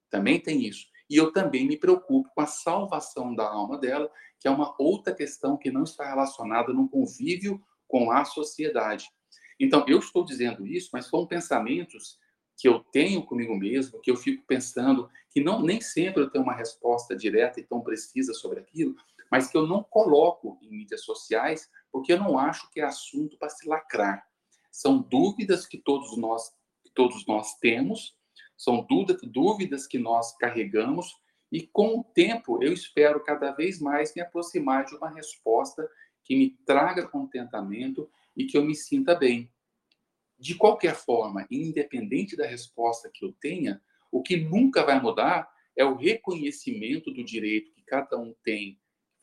Também 0.09 0.39
tem 0.39 0.65
isso. 0.65 0.87
E 1.07 1.15
eu 1.15 1.31
também 1.31 1.67
me 1.67 1.77
preocupo 1.77 2.29
com 2.33 2.41
a 2.41 2.47
salvação 2.47 3.35
da 3.35 3.47
alma 3.47 3.77
dela, 3.77 4.11
que 4.39 4.47
é 4.47 4.51
uma 4.51 4.75
outra 4.79 5.13
questão 5.13 5.55
que 5.55 5.69
não 5.69 5.83
está 5.83 6.09
relacionada 6.09 6.73
no 6.73 6.89
convívio 6.89 7.63
com 7.87 8.09
a 8.09 8.25
sociedade. 8.25 9.07
Então, 9.59 9.85
eu 9.87 9.99
estou 9.99 10.25
dizendo 10.25 10.65
isso, 10.65 10.89
mas 10.91 11.05
são 11.05 11.27
pensamentos 11.27 12.17
que 12.57 12.67
eu 12.67 12.79
tenho 12.91 13.23
comigo 13.23 13.55
mesmo, 13.55 14.01
que 14.01 14.09
eu 14.09 14.15
fico 14.15 14.43
pensando, 14.47 15.07
que 15.29 15.43
não 15.43 15.61
nem 15.61 15.79
sempre 15.79 16.23
eu 16.23 16.29
tenho 16.29 16.43
uma 16.43 16.55
resposta 16.55 17.15
direta 17.15 17.59
e 17.59 17.63
tão 17.63 17.81
precisa 17.81 18.33
sobre 18.33 18.59
aquilo, 18.59 18.95
mas 19.31 19.49
que 19.49 19.57
eu 19.57 19.67
não 19.67 19.83
coloco 19.83 20.57
em 20.61 20.69
mídias 20.69 21.03
sociais, 21.03 21.69
porque 21.91 22.13
eu 22.13 22.19
não 22.19 22.37
acho 22.37 22.69
que 22.71 22.79
é 22.79 22.83
assunto 22.83 23.37
para 23.37 23.49
se 23.49 23.67
lacrar. 23.67 24.25
São 24.71 24.99
dúvidas 24.99 25.65
que 25.65 25.77
todos 25.77 26.17
nós, 26.17 26.49
que 26.83 26.91
todos 26.93 27.25
nós 27.25 27.55
temos, 27.55 28.15
são 28.55 28.85
dúvidas 29.23 29.85
que 29.85 29.99
nós 29.99 30.35
carregamos, 30.37 31.15
e 31.51 31.65
com 31.65 31.99
o 31.99 32.03
tempo 32.03 32.61
eu 32.61 32.73
espero 32.73 33.23
cada 33.23 33.51
vez 33.51 33.79
mais 33.79 34.13
me 34.13 34.21
aproximar 34.21 34.85
de 34.85 34.95
uma 34.95 35.09
resposta 35.09 35.89
que 36.23 36.35
me 36.35 36.49
traga 36.65 37.07
contentamento 37.07 38.09
e 38.35 38.45
que 38.45 38.57
eu 38.57 38.63
me 38.63 38.75
sinta 38.75 39.15
bem. 39.15 39.51
De 40.37 40.55
qualquer 40.55 40.93
forma, 40.95 41.47
independente 41.49 42.35
da 42.35 42.45
resposta 42.45 43.09
que 43.11 43.25
eu 43.25 43.33
tenha, 43.39 43.81
o 44.11 44.21
que 44.21 44.35
nunca 44.37 44.83
vai 44.83 45.01
mudar 45.01 45.49
é 45.75 45.85
o 45.85 45.95
reconhecimento 45.95 47.11
do 47.11 47.23
direito 47.23 47.71
que 47.71 47.81
cada 47.83 48.17
um 48.17 48.35
tem 48.43 48.79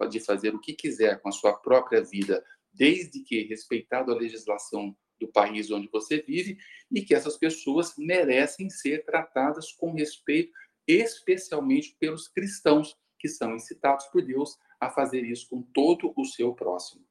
de 0.09 0.21
fazer 0.21 0.55
o 0.55 0.61
que 0.61 0.75
quiser 0.75 1.21
com 1.21 1.29
a 1.29 1.33
sua 1.33 1.55
própria 1.55 2.03
vida, 2.03 2.45
desde 2.73 3.21
que 3.23 3.45
respeitado 3.45 4.13
a 4.13 4.17
legislação 4.17 4.97
do 5.21 5.29
país 5.29 5.71
onde 5.71 5.89
você 5.89 6.21
vive, 6.21 6.59
e 6.91 7.03
que 7.03 7.15
essas 7.15 7.37
pessoas 7.37 7.95
merecem 7.97 8.69
ser 8.69 9.05
tratadas 9.05 9.73
com 9.73 9.93
respeito, 9.93 10.53
especialmente 10.87 11.97
pelos 11.99 12.29
cristãos, 12.29 12.97
que 13.19 13.29
são 13.29 13.55
incitados 13.55 14.07
por 14.07 14.23
Deus 14.23 14.59
a 14.79 14.91
fazer 14.91 15.25
isso 15.25 15.49
com 15.49 15.63
todo 15.63 16.13
o 16.15 16.25
seu 16.25 16.53
próximo. 16.53 17.05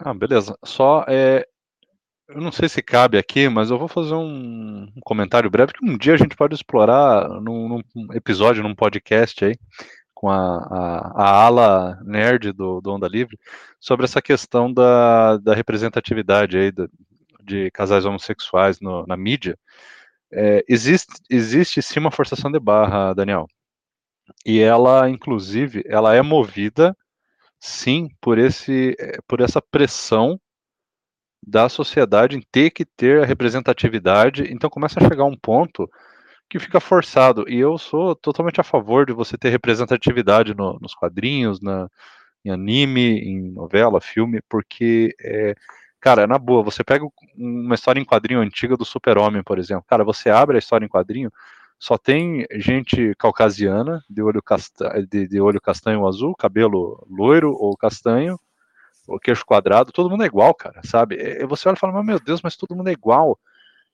Ah, 0.00 0.14
beleza. 0.14 0.58
Só 0.64 1.04
é, 1.06 1.46
eu 2.34 2.40
não 2.40 2.50
sei 2.50 2.68
se 2.68 2.82
cabe 2.82 3.16
aqui, 3.16 3.48
mas 3.48 3.70
eu 3.70 3.78
vou 3.78 3.86
fazer 3.86 4.14
um, 4.14 4.88
um 4.96 5.00
comentário 5.04 5.48
breve 5.48 5.72
que 5.72 5.84
um 5.84 5.96
dia 5.96 6.14
a 6.14 6.16
gente 6.16 6.36
pode 6.36 6.54
explorar 6.54 7.28
num, 7.40 7.80
num 7.94 8.12
episódio, 8.12 8.62
num 8.62 8.74
podcast 8.74 9.44
aí, 9.44 9.56
com 10.12 10.28
a, 10.28 10.56
a, 10.56 11.22
a, 11.22 11.44
ala 11.44 11.98
nerd 12.04 12.52
do, 12.52 12.80
do 12.80 12.92
Onda 12.92 13.06
Livre, 13.06 13.38
sobre 13.78 14.04
essa 14.04 14.20
questão 14.20 14.72
da, 14.72 15.36
da 15.38 15.54
representatividade 15.54 16.56
aí 16.56 16.72
de, 17.42 17.70
casais 17.70 18.04
homossexuais 18.04 18.80
no, 18.80 19.06
na 19.06 19.16
mídia. 19.16 19.56
É, 20.32 20.64
existe, 20.68 21.14
existe 21.30 21.80
sim 21.82 22.00
uma 22.00 22.10
forçação 22.10 22.50
de 22.50 22.58
barra, 22.58 23.14
Daniel. 23.14 23.46
E 24.44 24.60
ela, 24.60 25.08
inclusive, 25.08 25.84
ela 25.86 26.14
é 26.14 26.22
movida, 26.22 26.96
sim, 27.60 28.08
por, 28.20 28.38
esse, 28.38 28.96
por 29.28 29.40
essa 29.40 29.62
pressão 29.62 30.40
da 31.46 31.68
sociedade 31.68 32.36
em 32.36 32.42
ter 32.52 32.70
que 32.70 32.84
ter 32.84 33.22
a 33.22 33.26
representatividade. 33.26 34.44
Então 34.52 34.70
começa 34.70 34.98
a 35.00 35.08
chegar 35.08 35.24
um 35.24 35.36
ponto 35.36 35.88
que 36.48 36.58
fica 36.58 36.80
forçado. 36.80 37.44
E 37.48 37.58
eu 37.58 37.76
sou 37.78 38.14
totalmente 38.14 38.60
a 38.60 38.64
favor 38.64 39.06
de 39.06 39.12
você 39.12 39.36
ter 39.36 39.50
representatividade 39.50 40.54
no, 40.54 40.78
nos 40.80 40.94
quadrinhos, 40.94 41.60
na, 41.60 41.88
em 42.44 42.50
anime, 42.50 43.18
em 43.20 43.50
novela, 43.52 44.00
filme, 44.00 44.40
porque, 44.48 45.14
é, 45.20 45.54
cara, 46.00 46.26
na 46.26 46.38
boa, 46.38 46.62
você 46.62 46.84
pega 46.84 47.06
uma 47.36 47.74
história 47.74 48.00
em 48.00 48.04
quadrinho 48.04 48.40
antiga 48.40 48.76
do 48.76 48.84
Super-Homem, 48.84 49.42
por 49.42 49.58
exemplo. 49.58 49.84
Cara, 49.88 50.04
você 50.04 50.30
abre 50.30 50.56
a 50.56 50.58
história 50.58 50.84
em 50.84 50.88
quadrinho, 50.88 51.30
só 51.78 51.98
tem 51.98 52.46
gente 52.52 53.14
caucasiana, 53.18 54.02
de 54.08 54.22
olho, 54.22 54.42
casta 54.42 55.04
de, 55.10 55.26
de 55.26 55.40
olho 55.40 55.60
castanho 55.60 56.06
azul, 56.06 56.34
cabelo 56.34 57.04
loiro 57.10 57.52
ou 57.52 57.76
castanho, 57.76 58.38
o 59.06 59.18
queixo 59.18 59.44
quadrado, 59.44 59.92
todo 59.92 60.10
mundo 60.10 60.22
é 60.22 60.26
igual, 60.26 60.54
cara, 60.54 60.80
sabe? 60.84 61.16
E 61.16 61.46
você 61.46 61.68
olha 61.68 61.76
e 61.76 61.78
fala, 61.78 62.02
meu 62.02 62.18
Deus, 62.18 62.40
mas 62.42 62.56
todo 62.56 62.74
mundo 62.74 62.88
é 62.88 62.92
igual. 62.92 63.38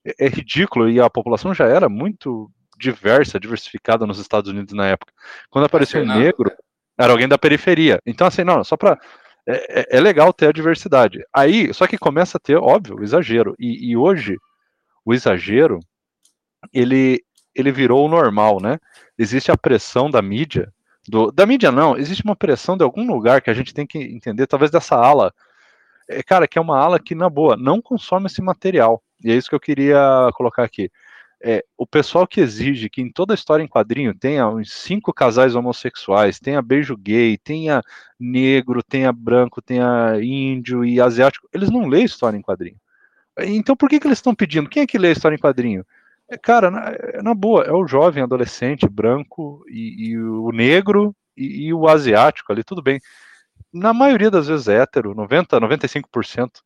É, 0.05 0.25
é 0.25 0.29
ridículo, 0.29 0.89
e 0.89 0.99
a 0.99 1.09
população 1.09 1.53
já 1.53 1.65
era 1.65 1.87
muito 1.89 2.49
diversa, 2.77 3.39
diversificada 3.39 4.07
nos 4.07 4.19
Estados 4.19 4.49
Unidos 4.49 4.73
na 4.73 4.87
época. 4.87 5.13
Quando 5.49 5.65
apareceu 5.65 6.01
um 6.01 6.05
negro, 6.05 6.51
era 6.97 7.11
alguém 7.11 7.27
da 7.27 7.37
periferia. 7.37 7.99
Então, 8.05 8.27
assim, 8.27 8.43
não, 8.43 8.63
só 8.63 8.75
pra. 8.75 8.99
É, 9.47 9.81
é, 9.81 9.97
é, 9.97 9.99
legal 9.99 10.31
ter 10.31 10.47
a 10.47 10.51
diversidade. 10.51 11.19
Aí, 11.33 11.73
só 11.73 11.87
que 11.87 11.97
começa 11.97 12.37
a 12.37 12.39
ter, 12.39 12.57
óbvio, 12.57 12.97
o 12.97 13.03
exagero. 13.03 13.55
E, 13.57 13.89
e 13.89 13.97
hoje, 13.97 14.37
o 15.03 15.15
exagero, 15.15 15.79
ele, 16.71 17.23
ele 17.55 17.71
virou 17.71 18.05
o 18.05 18.09
normal, 18.09 18.61
né? 18.61 18.77
Existe 19.17 19.51
a 19.51 19.57
pressão 19.57 20.11
da 20.11 20.21
mídia 20.21 20.71
do, 21.07 21.31
da 21.31 21.45
mídia 21.45 21.71
não, 21.71 21.97
existe 21.97 22.23
uma 22.23 22.35
pressão 22.35 22.77
de 22.77 22.83
algum 22.83 23.05
lugar 23.07 23.41
que 23.41 23.49
a 23.49 23.53
gente 23.53 23.73
tem 23.73 23.87
que 23.87 23.97
entender, 23.97 24.47
talvez 24.47 24.71
dessa 24.71 24.95
ala, 24.95 25.33
é, 26.07 26.21
cara, 26.21 26.47
que 26.47 26.57
é 26.57 26.61
uma 26.61 26.77
ala 26.77 26.99
que, 26.99 27.15
na 27.15 27.29
boa, 27.29 27.55
não 27.55 27.81
consome 27.81 28.27
esse 28.27 28.41
material. 28.41 29.01
E 29.23 29.31
é 29.31 29.35
isso 29.35 29.49
que 29.49 29.55
eu 29.55 29.59
queria 29.59 30.29
colocar 30.33 30.63
aqui. 30.63 30.91
É, 31.43 31.63
o 31.75 31.87
pessoal 31.87 32.27
que 32.27 32.39
exige 32.39 32.87
que 32.87 33.01
em 33.01 33.11
toda 33.11 33.33
história 33.33 33.63
em 33.63 33.67
quadrinho 33.67 34.13
tenha 34.13 34.47
uns 34.47 34.71
cinco 34.71 35.11
casais 35.11 35.55
homossexuais, 35.55 36.39
tenha 36.39 36.61
beijo 36.61 36.95
gay, 36.95 37.35
tenha 37.35 37.81
negro, 38.19 38.83
tenha 38.83 39.11
branco, 39.11 39.59
tenha 39.59 40.19
índio 40.21 40.85
e 40.85 41.01
asiático, 41.01 41.47
eles 41.51 41.71
não 41.71 41.87
lêem 41.87 42.05
história 42.05 42.37
em 42.37 42.43
quadrinho. 42.43 42.77
Então 43.39 43.75
por 43.75 43.89
que, 43.89 43.99
que 43.99 44.05
eles 44.05 44.19
estão 44.19 44.35
pedindo? 44.35 44.69
Quem 44.69 44.83
é 44.83 44.87
que 44.87 44.99
lê 44.99 45.11
história 45.11 45.35
em 45.35 45.39
quadrinho? 45.39 45.83
É, 46.31 46.37
cara, 46.37 46.71
na, 46.71 46.93
na, 47.21 47.33
boa, 47.33 47.65
é 47.65 47.73
o 47.73 47.85
jovem 47.85 48.23
adolescente 48.23 48.87
branco 48.87 49.65
e, 49.67 50.11
e 50.11 50.17
o 50.17 50.49
negro 50.51 51.13
e, 51.35 51.67
e, 51.67 51.73
o 51.73 51.89
asiático 51.89 52.53
ali, 52.53 52.63
tudo 52.63 52.81
bem. 52.81 53.01
Na 53.73 53.93
maioria 53.93 54.31
das 54.31 54.47
vezes 54.47 54.69
é 54.69 54.77
hétero, 54.77 55.13
90, 55.13 55.59
95%. 55.59 56.61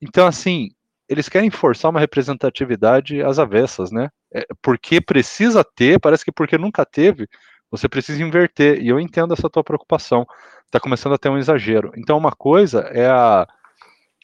Então, 0.00 0.26
assim, 0.26 0.70
eles 1.06 1.28
querem 1.28 1.50
forçar 1.50 1.90
uma 1.90 2.00
representatividade 2.00 3.22
às 3.22 3.38
avessas, 3.38 3.92
né? 3.92 4.08
É, 4.32 4.46
porque 4.62 4.98
precisa 4.98 5.62
ter, 5.62 6.00
parece 6.00 6.24
que 6.24 6.32
porque 6.32 6.56
nunca 6.56 6.86
teve, 6.86 7.28
você 7.70 7.88
precisa 7.90 8.22
inverter. 8.22 8.80
E 8.80 8.88
eu 8.88 8.98
entendo 8.98 9.34
essa 9.34 9.50
tua 9.50 9.62
preocupação. 9.62 10.26
Está 10.64 10.80
começando 10.80 11.12
a 11.14 11.18
ter 11.18 11.28
um 11.28 11.36
exagero. 11.36 11.92
Então, 11.98 12.16
uma 12.16 12.32
coisa 12.32 12.80
é 12.92 13.10
a, 13.10 13.46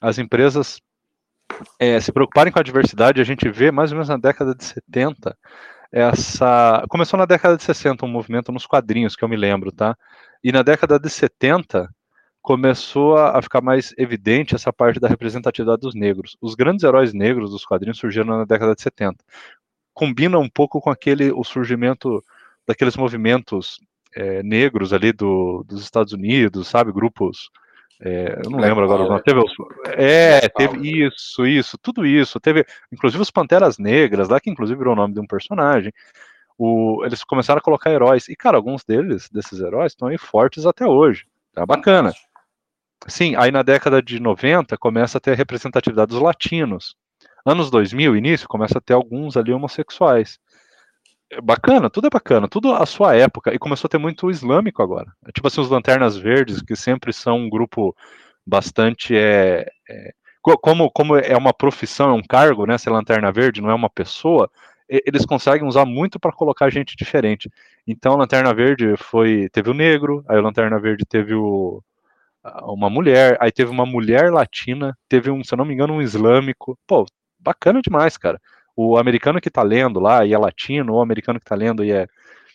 as 0.01 0.19
empresas 0.19 0.81
é, 1.79 2.01
se 2.01 2.13
preocuparem 2.13 2.53
com 2.53 2.59
a 2.59 2.63
diversidade, 2.63 3.21
a 3.21 3.25
gente 3.25 3.49
vê 3.49 3.71
mais 3.71 3.91
ou 3.91 3.97
menos 3.97 4.09
na 4.09 4.17
década 4.17 4.55
de 4.55 4.65
70 4.65 5.37
essa. 5.91 6.85
Começou 6.89 7.19
na 7.19 7.27
década 7.27 7.57
de 7.57 7.63
60 7.63 8.05
um 8.05 8.09
movimento 8.09 8.53
nos 8.53 8.67
quadrinhos, 8.67 9.17
que 9.17 9.25
eu 9.25 9.29
me 9.29 9.37
lembro, 9.37 9.73
tá? 9.73 9.97
E 10.43 10.53
na 10.53 10.63
década 10.63 10.99
de 10.99 11.09
70 11.09 11.89
começou 12.41 13.17
a 13.19 13.43
ficar 13.43 13.61
mais 13.61 13.93
evidente 13.99 14.55
essa 14.55 14.73
parte 14.73 15.01
da 15.01 15.09
representatividade 15.09 15.81
dos 15.81 15.95
negros. 15.95 16.37
Os 16.41 16.55
grandes 16.55 16.85
heróis 16.85 17.13
negros 17.13 17.51
dos 17.51 17.65
quadrinhos 17.65 17.99
surgiram 17.99 18.39
na 18.39 18.45
década 18.45 18.75
de 18.75 18.83
70. 18.83 19.23
Combina 19.93 20.39
um 20.39 20.49
pouco 20.49 20.81
com 20.81 20.91
aquele 20.91 21.31
o 21.33 21.43
surgimento 21.45 22.23
daqueles 22.67 22.97
movimentos 22.97 23.79
é, 24.15 24.43
negros 24.43 24.93
ali 24.93 25.13
do, 25.13 25.65
dos 25.67 25.83
Estados 25.83 26.13
Unidos, 26.13 26.69
sabe, 26.69 26.93
grupos 26.93 27.51
é, 28.01 28.41
eu 28.45 28.51
não 28.51 28.61
lembro 28.61 28.85
agora. 28.85 29.09
Não. 29.09 29.19
Teve 29.21 29.41
os, 29.41 29.53
é, 29.97 30.49
teve 30.49 31.07
isso, 31.07 31.47
isso, 31.47 31.77
tudo 31.79 32.07
isso. 32.07 32.39
Teve, 32.39 32.65
inclusive, 32.93 33.21
os 33.21 33.31
Panteras 33.31 33.79
Negras, 33.79 34.29
lá 34.29 34.41
que 34.41 34.51
inclusive 34.51 34.79
virou 34.79 34.93
o 34.93 34.97
nome 34.97 35.15
de 35.15 35.21
um 35.21 35.27
personagem. 35.27 35.93
O, 36.57 37.05
eles 37.05 37.25
começaram 37.25 37.59
a 37.59 37.63
colocar 37.63 37.91
heróis. 37.91 38.29
E, 38.29 38.37
cara, 38.37 38.57
alguns 38.57 38.85
deles, 38.85 39.29
desses 39.31 39.61
heróis, 39.61 39.93
estão 39.93 40.09
aí 40.09 40.19
fortes 40.19 40.67
até 40.67 40.87
hoje. 40.87 41.27
Tá 41.53 41.67
bacana. 41.67 42.13
Sim, 43.07 43.35
aí 43.37 43.51
na 43.51 43.63
década 43.63 44.03
de 44.03 44.21
90 44.21 44.77
começa 44.77 45.19
a 45.19 45.21
ter 45.21 45.33
a 45.33 45.37
representatividade 45.37 46.11
dos 46.11 46.21
latinos. 46.21 46.97
Anos 47.45 47.71
2000, 47.71 48.17
início, 48.17 48.49
começa 48.49 48.79
a 48.79 48.81
ter 48.81 48.95
alguns 48.95 49.37
ali 49.37 49.53
homossexuais. 49.53 50.39
É 51.31 51.41
bacana, 51.43 51.91
tudo 51.91 52.07
é 52.07 52.11
bacana, 52.11 52.49
tudo 52.49 52.73
a 52.73 52.87
sua 52.87 53.15
época, 53.15 53.53
e 53.53 53.59
começou 53.59 53.87
a 53.87 53.91
ter 53.91 53.99
muito 53.99 54.31
islâmico 54.31 54.83
agora. 54.83 55.13
É 55.27 55.31
tipo 55.31 55.47
assim, 55.47 55.61
os 55.61 55.69
Lanternas 55.69 56.17
Verdes, 56.17 56.63
que 56.63 56.75
sempre 56.75 57.13
são 57.13 57.39
um 57.41 57.51
grupo 57.51 57.95
bastante. 58.47 59.15
É, 59.15 59.71
é, 59.89 60.13
como, 60.41 60.91
como 60.91 61.17
é 61.17 61.37
uma 61.37 61.53
profissão, 61.53 62.11
é 62.11 62.13
um 62.15 62.23
cargo, 62.23 62.65
né? 62.65 62.79
Ser 62.79 62.91
Lanterna 62.91 63.31
Verde, 63.31 63.61
não 63.61 63.71
é 63.71 63.75
uma 63.75 63.91
pessoa, 63.91 64.51
eles 64.89 65.27
conseguem 65.27 65.69
usar 65.69 65.85
muito 65.85 66.19
para 66.19 66.33
colocar 66.33 66.71
gente 66.71 66.97
diferente. 66.97 67.51
Então, 67.87 68.17
Lanterna 68.17 68.55
Verde 68.55 68.97
foi. 68.97 69.49
Teve 69.53 69.71
o 69.71 69.75
negro, 69.75 70.25
aí 70.29 70.41
Lanterna 70.41 70.79
Verde 70.81 71.05
teve 71.05 71.35
o, 71.35 71.83
uma 72.63 72.89
mulher, 72.89 73.37
aí 73.39 73.53
teve 73.53 73.71
uma 73.71 73.85
mulher 73.85 74.33
latina, 74.33 74.97
teve 75.09 75.31
um, 75.31 75.45
se 75.45 75.53
eu 75.53 75.59
não 75.59 75.67
me 75.67 75.75
engano, 75.75 75.93
um 75.95 76.03
islâmico. 76.03 76.79
Pô, 76.87 77.05
bacana 77.39 77.83
demais, 77.83 78.17
cara 78.17 78.41
o 78.81 78.97
americano 78.97 79.41
que 79.41 79.49
está 79.49 79.61
lendo 79.61 79.99
lá 79.99 80.25
e 80.25 80.33
é 80.33 80.39
latino, 80.39 80.93
ou 80.93 81.01
o 81.01 81.03
americano 81.03 81.41
que 81.41 81.45
está 81.45 81.57
lendo 81.57 81.85
e 81.85 81.91
é, 81.91 82.07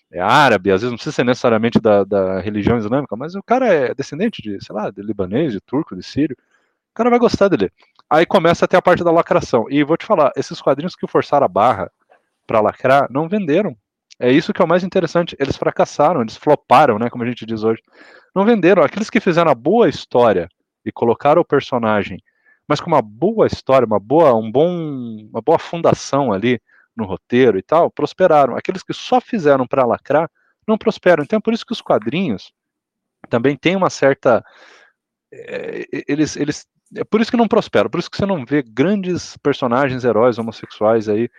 é, 0.09 0.21
árabe, 0.21 0.71
às 0.71 0.79
vezes 0.79 0.89
não 0.89 0.95
precisa 0.95 1.17
ser 1.17 1.25
necessariamente 1.25 1.81
da, 1.81 2.05
da, 2.05 2.39
religião 2.39 2.77
islâmica, 2.77 3.13
mas 3.17 3.35
o 3.35 3.43
cara 3.43 3.67
é 3.67 3.93
descendente 3.93 4.41
de, 4.41 4.57
sei 4.63 4.73
lá, 4.73 4.89
de 4.89 5.01
libanês, 5.01 5.51
de 5.51 5.59
turco, 5.59 5.97
de 5.97 6.01
sírio, 6.01 6.37
o 6.39 6.95
cara 6.95 7.09
vai 7.09 7.19
gostar 7.19 7.49
dele. 7.49 7.69
Aí 8.09 8.25
começa 8.25 8.63
até 8.63 8.77
a 8.77 8.81
parte 8.81 9.03
da 9.03 9.11
lacração. 9.11 9.65
E 9.69 9.83
vou 9.83 9.97
te 9.97 10.05
falar, 10.05 10.31
esses 10.37 10.61
quadrinhos 10.61 10.95
que 10.95 11.05
forçaram 11.07 11.45
a 11.45 11.49
barra 11.49 11.91
para 12.47 12.61
lacrar 12.61 13.07
não 13.11 13.27
venderam. 13.27 13.75
É 14.17 14.31
isso 14.31 14.53
que 14.53 14.61
é 14.61 14.65
o 14.65 14.67
mais 14.67 14.81
interessante. 14.81 15.35
Eles 15.37 15.57
fracassaram, 15.57 16.21
eles 16.21 16.37
floparam, 16.37 16.97
né, 16.97 17.09
como 17.09 17.25
a 17.25 17.27
gente 17.27 17.45
diz 17.45 17.63
hoje. 17.63 17.81
Não 18.33 18.45
venderam. 18.45 18.81
Aqueles 18.81 19.09
que 19.09 19.19
fizeram 19.19 19.51
a 19.51 19.55
boa 19.55 19.89
história 19.89 20.47
e 20.85 20.91
colocaram 20.91 21.41
o 21.41 21.45
personagem 21.45 22.23
mas 22.67 22.79
com 22.79 22.87
uma 22.87 23.01
boa 23.01 23.47
história, 23.47 23.85
uma 23.85 23.99
boa, 23.99 24.33
um 24.33 24.51
bom, 24.51 24.69
uma 25.29 25.41
boa 25.41 25.59
fundação 25.59 26.31
ali 26.31 26.61
no 26.95 27.05
roteiro 27.05 27.57
e 27.57 27.61
tal, 27.61 27.89
prosperaram. 27.89 28.55
Aqueles 28.55 28.83
que 28.83 28.93
só 28.93 29.19
fizeram 29.19 29.67
para 29.67 29.85
lacrar 29.85 30.29
não 30.67 30.77
prosperam. 30.77 31.23
Então 31.23 31.37
é 31.37 31.41
por 31.41 31.53
isso 31.53 31.65
que 31.65 31.73
os 31.73 31.81
quadrinhos 31.81 32.53
também 33.29 33.55
têm 33.55 33.75
uma 33.75 33.89
certa 33.89 34.43
é, 35.31 35.85
eles, 36.07 36.35
eles 36.35 36.67
é 36.95 37.03
por 37.03 37.19
isso 37.19 37.31
que 37.31 37.37
não 37.37 37.47
prosperam, 37.47 37.89
por 37.89 37.99
isso 37.99 38.09
que 38.09 38.17
você 38.17 38.25
não 38.25 38.45
vê 38.45 38.61
grandes 38.61 39.35
personagens 39.37 40.03
heróis 40.03 40.37
homossexuais 40.37 41.09
aí 41.09 41.29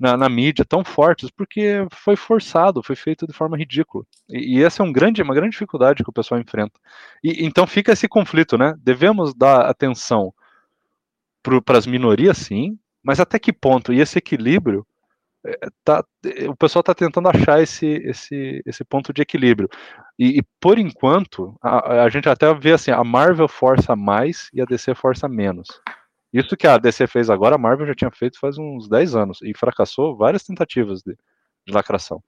na, 0.00 0.16
na, 0.16 0.28
mídia 0.28 0.64
tão 0.64 0.82
fortes, 0.82 1.30
porque 1.30 1.86
foi 1.92 2.16
forçado, 2.16 2.82
foi 2.82 2.96
feito 2.96 3.26
de 3.26 3.32
forma 3.32 3.56
ridícula. 3.56 4.04
E, 4.28 4.58
e 4.58 4.64
essa 4.64 4.82
é 4.82 4.86
um 4.86 4.92
grande, 4.92 5.22
uma 5.22 5.34
grande 5.34 5.52
dificuldade 5.52 6.02
que 6.02 6.10
o 6.10 6.12
pessoal 6.12 6.40
enfrenta. 6.40 6.80
E 7.22 7.44
então 7.44 7.66
fica 7.66 7.92
esse 7.92 8.08
conflito, 8.08 8.56
né? 8.56 8.74
Devemos 8.78 9.34
dar 9.34 9.66
atenção 9.66 10.32
para 11.42 11.78
as 11.78 11.86
minorias, 11.86 12.38
sim, 12.38 12.78
mas 13.02 13.20
até 13.20 13.38
que 13.38 13.52
ponto? 13.52 13.92
E 13.92 14.00
esse 14.00 14.18
equilíbrio 14.18 14.86
é, 15.44 15.68
tá, 15.84 16.04
o 16.48 16.54
pessoal 16.54 16.80
está 16.80 16.94
tentando 16.94 17.28
achar 17.28 17.60
esse, 17.60 17.86
esse, 17.86 18.62
esse 18.64 18.84
ponto 18.84 19.12
de 19.12 19.22
equilíbrio. 19.22 19.68
E, 20.18 20.38
e 20.38 20.42
por 20.60 20.78
enquanto, 20.78 21.56
a, 21.60 22.04
a, 22.04 22.08
gente 22.08 22.28
até 22.28 22.52
vê 22.54 22.72
assim, 22.72 22.92
a 22.92 23.02
Marvel 23.02 23.48
força 23.48 23.96
mais 23.96 24.48
e 24.54 24.60
a 24.62 24.64
DC 24.64 24.94
força 24.94 25.28
menos. 25.28 25.68
Isso 26.32 26.56
que 26.56 26.66
a 26.66 26.78
DC 26.78 27.06
fez 27.08 27.28
agora, 27.28 27.56
a 27.56 27.58
Marvel 27.58 27.86
já 27.86 27.94
tinha 27.94 28.10
feito 28.10 28.38
faz 28.38 28.56
uns 28.56 28.88
10 28.88 29.16
anos 29.16 29.38
e 29.42 29.52
fracassou 29.54 30.16
várias 30.16 30.44
tentativas 30.44 31.02
de, 31.02 31.16
de 31.66 31.72
lacração. 31.72 32.22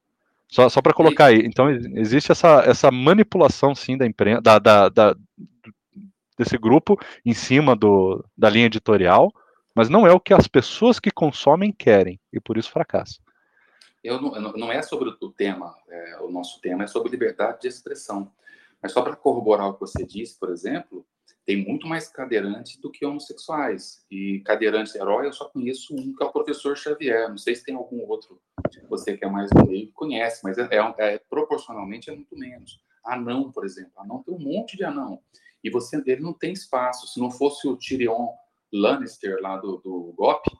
Só, 0.48 0.68
só 0.68 0.82
para 0.82 0.92
colocar 0.92 1.26
aí, 1.26 1.40
então 1.44 1.70
existe 1.70 2.30
essa, 2.30 2.62
essa 2.66 2.90
manipulação 2.90 3.74
sim 3.74 3.96
da 3.96 4.06
imprensa, 4.06 4.42
da, 4.42 4.58
da, 4.58 4.88
da, 4.88 5.16
desse 6.38 6.58
grupo 6.58 6.98
em 7.24 7.34
cima 7.34 7.76
do, 7.76 8.24
da 8.36 8.50
linha 8.50 8.66
editorial, 8.66 9.32
mas 9.74 9.88
não 9.88 10.06
é 10.06 10.12
o 10.12 10.20
que 10.20 10.34
as 10.34 10.46
pessoas 10.46 11.00
que 11.00 11.10
consomem 11.10 11.72
querem, 11.72 12.20
e 12.32 12.40
por 12.40 12.56
isso 12.56 12.70
fracassam. 12.70 13.22
Eu 14.02 14.20
não, 14.20 14.52
não 14.52 14.72
é 14.72 14.82
sobre 14.82 15.08
o 15.08 15.30
tema, 15.30 15.74
é, 15.88 16.18
o 16.20 16.30
nosso 16.30 16.60
tema 16.60 16.84
é 16.84 16.86
sobre 16.86 17.10
liberdade 17.10 17.62
de 17.62 17.68
expressão. 17.68 18.30
Mas 18.82 18.92
só 18.92 19.00
para 19.00 19.16
corroborar 19.16 19.68
o 19.68 19.74
que 19.74 19.80
você 19.80 20.04
disse, 20.04 20.38
por 20.38 20.50
exemplo, 20.50 21.06
tem 21.46 21.64
muito 21.64 21.86
mais 21.86 22.06
cadeirantes 22.08 22.76
do 22.78 22.90
que 22.90 23.06
homossexuais. 23.06 24.04
E 24.10 24.40
cadeirantes 24.40 24.94
herói 24.94 25.26
eu 25.26 25.32
só 25.32 25.46
conheço 25.46 25.94
um, 25.94 26.14
que 26.14 26.22
é 26.22 26.26
o 26.26 26.32
professor 26.32 26.76
Xavier. 26.76 27.30
Não 27.30 27.38
sei 27.38 27.54
se 27.54 27.64
tem 27.64 27.74
algum 27.74 28.06
outro, 28.06 28.38
você 28.88 29.16
que 29.16 29.24
é 29.24 29.28
mais 29.28 29.48
do 29.50 29.66
meio, 29.66 29.90
conhece, 29.92 30.42
mas 30.44 30.58
é, 30.58 30.68
é, 30.70 30.94
é, 30.98 31.18
proporcionalmente 31.30 32.10
é 32.10 32.14
muito 32.14 32.36
menos. 32.36 32.78
Anão, 33.04 33.50
por 33.50 33.64
exemplo. 33.64 33.92
Anão 33.96 34.22
tem 34.22 34.34
um 34.34 34.38
monte 34.38 34.76
de 34.76 34.84
anão. 34.84 35.20
E 35.64 35.70
você, 35.70 36.00
ele 36.06 36.20
não 36.20 36.34
tem 36.34 36.52
espaço. 36.52 37.06
Se 37.06 37.18
não 37.18 37.30
fosse 37.30 37.66
o 37.66 37.76
Tyrion 37.76 38.28
Lannister 38.70 39.38
lá 39.40 39.56
do, 39.56 39.78
do 39.78 40.12
GOP, 40.16 40.50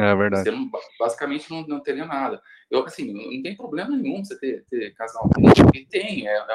é 0.00 0.14
verdade. 0.14 0.44
Você 0.44 0.50
não, 0.50 0.70
basicamente 0.98 1.50
não, 1.50 1.66
não 1.66 1.80
teria 1.80 2.06
nada. 2.06 2.40
Eu, 2.70 2.84
assim, 2.84 3.12
não 3.12 3.42
tem 3.42 3.56
problema 3.56 3.96
nenhum 3.96 4.24
você 4.24 4.38
ter, 4.38 4.64
ter 4.70 4.94
casal 4.94 5.28
porque 5.28 5.84
tem, 5.86 6.26
é, 6.26 6.36
é, 6.36 6.46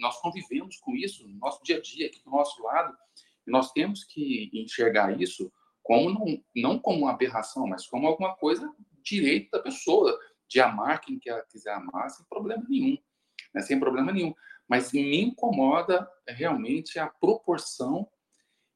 nós 0.00 0.18
convivemos 0.20 0.78
com 0.78 0.94
isso 0.96 1.26
no 1.28 1.38
nosso 1.38 1.62
dia 1.62 1.76
a 1.76 1.80
dia, 1.80 2.06
aqui 2.06 2.22
do 2.24 2.30
nosso 2.30 2.62
lado, 2.62 2.96
e 3.46 3.50
nós 3.50 3.70
temos 3.72 4.04
que 4.04 4.50
enxergar 4.52 5.20
isso 5.20 5.52
como 5.82 6.10
não, 6.10 6.42
não 6.54 6.78
como 6.78 7.00
uma 7.00 7.12
aberração, 7.12 7.66
mas 7.66 7.86
como 7.86 8.06
alguma 8.06 8.34
coisa 8.36 8.72
direito 9.02 9.50
da 9.50 9.58
pessoa, 9.58 10.18
de 10.48 10.60
amar 10.60 11.00
quem 11.00 11.18
quer, 11.18 11.44
quiser 11.48 11.74
amar, 11.74 12.08
sem 12.10 12.24
problema 12.26 12.64
nenhum, 12.68 12.96
né, 13.54 13.60
sem 13.62 13.78
problema 13.78 14.12
nenhum. 14.12 14.34
Mas 14.68 14.92
me 14.92 15.20
incomoda 15.20 16.08
realmente 16.26 16.98
a 16.98 17.06
proporção 17.06 18.08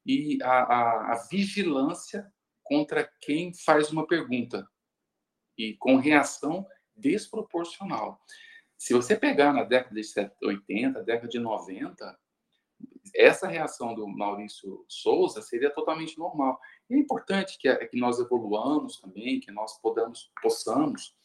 e 0.04 0.38
a, 0.42 0.50
a, 0.50 1.12
a 1.12 1.26
vigilância 1.30 2.32
contra 2.62 3.08
quem 3.20 3.54
faz 3.54 3.90
uma 3.90 4.06
pergunta 4.06 4.68
e 5.56 5.74
com 5.74 5.96
reação 5.96 6.66
desproporcional. 6.94 8.20
Se 8.76 8.92
você 8.92 9.16
pegar 9.16 9.52
na 9.52 9.64
década 9.64 9.94
de 9.94 10.30
80, 10.42 11.02
década 11.02 11.28
de 11.28 11.38
90, 11.38 12.18
essa 13.14 13.46
reação 13.46 13.94
do 13.94 14.06
Maurício 14.06 14.84
Souza 14.88 15.40
seria 15.40 15.70
totalmente 15.70 16.18
normal. 16.18 16.60
E 16.90 16.94
é 16.94 16.98
importante 16.98 17.58
que, 17.58 17.74
que 17.86 17.98
nós 17.98 18.18
evoluamos 18.18 19.00
também, 19.00 19.40
que 19.40 19.50
nós 19.50 19.80
podamos, 19.80 20.30
possamos 20.42 21.16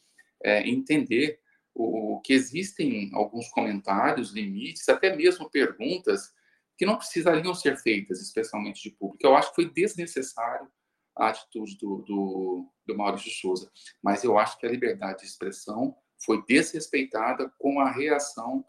é, 0.44 0.68
entender 0.68 1.40
o, 1.74 2.20
que 2.22 2.34
existem 2.34 3.10
alguns 3.14 3.50
comentários, 3.50 4.32
limites, 4.32 4.88
até 4.90 5.16
mesmo 5.16 5.50
perguntas 5.50 6.34
que 6.78 6.86
não 6.86 6.98
precisariam 6.98 7.54
ser 7.54 7.78
feitas, 7.78 8.22
especialmente 8.22 8.82
de 8.82 8.96
público. 8.96 9.26
Eu 9.26 9.36
acho 9.36 9.50
que 9.50 9.56
foi 9.56 9.70
desnecessário 9.70 10.68
a 11.16 11.30
atitude 11.30 11.78
do, 11.78 11.98
do, 12.00 12.72
do 12.86 12.98
Maurício 12.98 13.32
Souza, 13.32 13.72
mas 14.02 14.24
eu 14.24 14.38
acho 14.38 14.58
que 14.58 14.66
a 14.66 14.72
liberdade 14.72 15.20
de 15.20 15.26
expressão 15.26 15.96
foi 16.26 16.44
desrespeitada 16.46 17.52
com 17.60 17.80
a 17.80 17.92
reação 17.92 18.66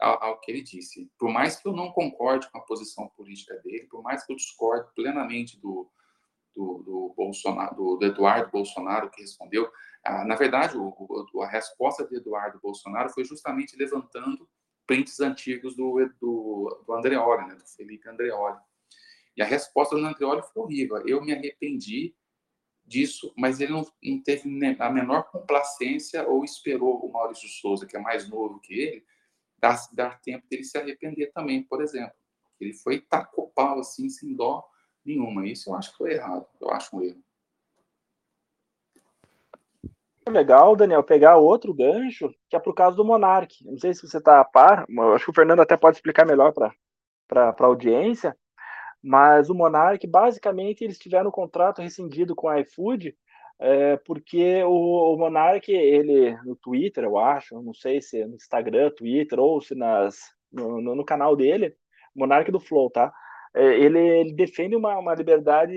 ao, 0.00 0.22
ao, 0.22 0.40
que 0.40 0.50
ele 0.50 0.62
disse. 0.62 1.10
Por 1.18 1.30
mais 1.30 1.56
que 1.56 1.66
eu 1.66 1.72
não 1.72 1.92
concorde 1.92 2.50
com 2.50 2.58
a 2.58 2.62
posição 2.62 3.08
política 3.16 3.54
dele, 3.60 3.86
por 3.90 4.02
mais 4.02 4.24
que 4.24 4.32
eu 4.32 4.36
discorde 4.36 4.92
plenamente 4.94 5.58
do, 5.60 5.90
do, 6.54 6.82
do 6.82 7.14
Bolsonaro, 7.16 7.74
do, 7.74 7.96
do, 7.96 8.06
Eduardo 8.06 8.50
Bolsonaro 8.50 9.10
que 9.10 9.22
respondeu, 9.22 9.70
ah, 10.04 10.24
na 10.24 10.34
verdade, 10.34 10.76
a 11.40 11.46
resposta 11.46 12.06
de 12.06 12.16
Eduardo 12.16 12.58
Bolsonaro 12.60 13.08
foi 13.10 13.24
justamente 13.24 13.76
levantando 13.76 14.48
prints 14.86 15.20
antigos 15.20 15.76
do, 15.76 15.94
do, 16.20 16.84
do 16.84 16.92
Andreoli, 16.92 17.46
né, 17.46 17.54
do 17.54 17.66
Felipe 17.66 18.08
Andreoli. 18.08 18.58
E 19.36 19.42
a 19.42 19.46
resposta 19.46 19.96
do 19.96 20.04
Andreoli 20.04 20.42
foi 20.52 20.62
horrível. 20.62 21.06
Eu 21.06 21.22
me 21.22 21.32
arrependi 21.32 22.14
disso, 22.84 23.32
mas 23.36 23.60
ele 23.60 23.72
não, 23.72 23.86
não 24.02 24.22
teve 24.22 24.48
a 24.78 24.90
menor 24.90 25.30
complacência 25.30 26.26
ou 26.28 26.44
esperou 26.44 27.06
o 27.06 27.12
Maurício 27.12 27.48
Souza, 27.48 27.86
que 27.86 27.96
é 27.96 28.00
mais 28.00 28.28
novo 28.28 28.60
que 28.60 28.74
ele, 28.74 29.06
dar, 29.56 29.78
dar 29.92 30.20
tempo 30.20 30.46
dele 30.48 30.64
se 30.64 30.76
arrepender 30.76 31.30
também, 31.32 31.62
por 31.62 31.80
exemplo. 31.80 32.14
Ele 32.60 32.74
foi 32.74 33.00
tacou 33.00 33.50
pau 33.54 33.78
assim, 33.78 34.08
sem 34.08 34.34
dó 34.34 34.64
nenhuma. 35.04 35.46
Isso 35.46 35.70
eu 35.70 35.74
acho 35.76 35.92
que 35.92 35.98
foi 35.98 36.14
errado. 36.14 36.46
Eu 36.60 36.70
acho 36.70 36.96
um 36.96 37.02
erro 37.02 37.22
legal, 40.30 40.76
Daniel, 40.76 41.02
pegar 41.02 41.36
outro 41.36 41.74
gancho, 41.74 42.32
que 42.48 42.56
é 42.56 42.58
para 42.58 42.70
o 42.70 42.74
caso 42.74 42.96
do 42.96 43.04
Monark. 43.04 43.54
Não 43.64 43.78
sei 43.78 43.92
se 43.94 44.06
você 44.06 44.18
está 44.18 44.40
a 44.40 44.44
par, 44.44 44.86
acho 45.14 45.24
que 45.24 45.30
o 45.30 45.34
Fernando 45.34 45.60
até 45.60 45.76
pode 45.76 45.96
explicar 45.96 46.26
melhor 46.26 46.52
para 46.52 46.74
a 47.58 47.64
audiência, 47.64 48.36
mas 49.02 49.50
o 49.50 49.54
Monark, 49.54 50.06
basicamente, 50.06 50.84
eles 50.84 50.98
tiveram 50.98 51.28
um 51.28 51.32
contrato 51.32 51.82
rescindido 51.82 52.34
com 52.34 52.48
a 52.48 52.60
iFood, 52.60 53.16
é, 53.58 53.96
porque 53.98 54.62
o, 54.64 55.14
o 55.14 55.16
Monark, 55.16 55.70
ele, 55.70 56.36
no 56.44 56.56
Twitter, 56.56 57.04
eu 57.04 57.18
acho, 57.18 57.60
não 57.62 57.74
sei 57.74 58.00
se 58.00 58.24
no 58.24 58.34
Instagram, 58.34 58.90
Twitter, 58.90 59.38
ou 59.38 59.60
se 59.60 59.74
nas, 59.74 60.16
no, 60.52 60.80
no, 60.80 60.94
no 60.94 61.04
canal 61.04 61.36
dele, 61.36 61.74
Monark 62.14 62.50
do 62.50 62.60
Flow, 62.60 62.90
tá? 62.90 63.12
É, 63.54 63.74
ele, 63.78 63.98
ele 63.98 64.32
defende 64.32 64.76
uma, 64.76 64.98
uma 64.98 65.14
liberdade 65.14 65.76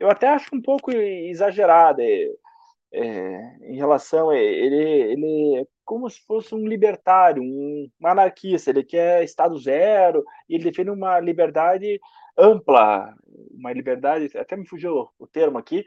eu 0.00 0.08
até 0.08 0.28
acho 0.28 0.56
um 0.56 0.62
pouco 0.62 0.90
exagerada. 0.90 2.02
É, 2.92 3.00
é, 3.00 3.56
em 3.62 3.76
relação 3.76 4.30
a 4.30 4.36
ele, 4.36 5.12
ele 5.12 5.60
é 5.60 5.66
como 5.84 6.08
se 6.08 6.20
fosse 6.26 6.54
um 6.54 6.66
libertário, 6.66 7.42
um 7.42 7.88
anarquista, 8.04 8.70
ele 8.70 8.84
quer 8.84 9.24
Estado 9.24 9.58
zero, 9.58 10.24
e 10.48 10.54
ele 10.54 10.64
defende 10.64 10.90
uma 10.90 11.18
liberdade 11.20 12.00
ampla, 12.38 13.12
uma 13.52 13.72
liberdade, 13.72 14.36
até 14.38 14.56
me 14.56 14.66
fugiu 14.66 15.08
o 15.18 15.26
termo 15.26 15.58
aqui, 15.58 15.84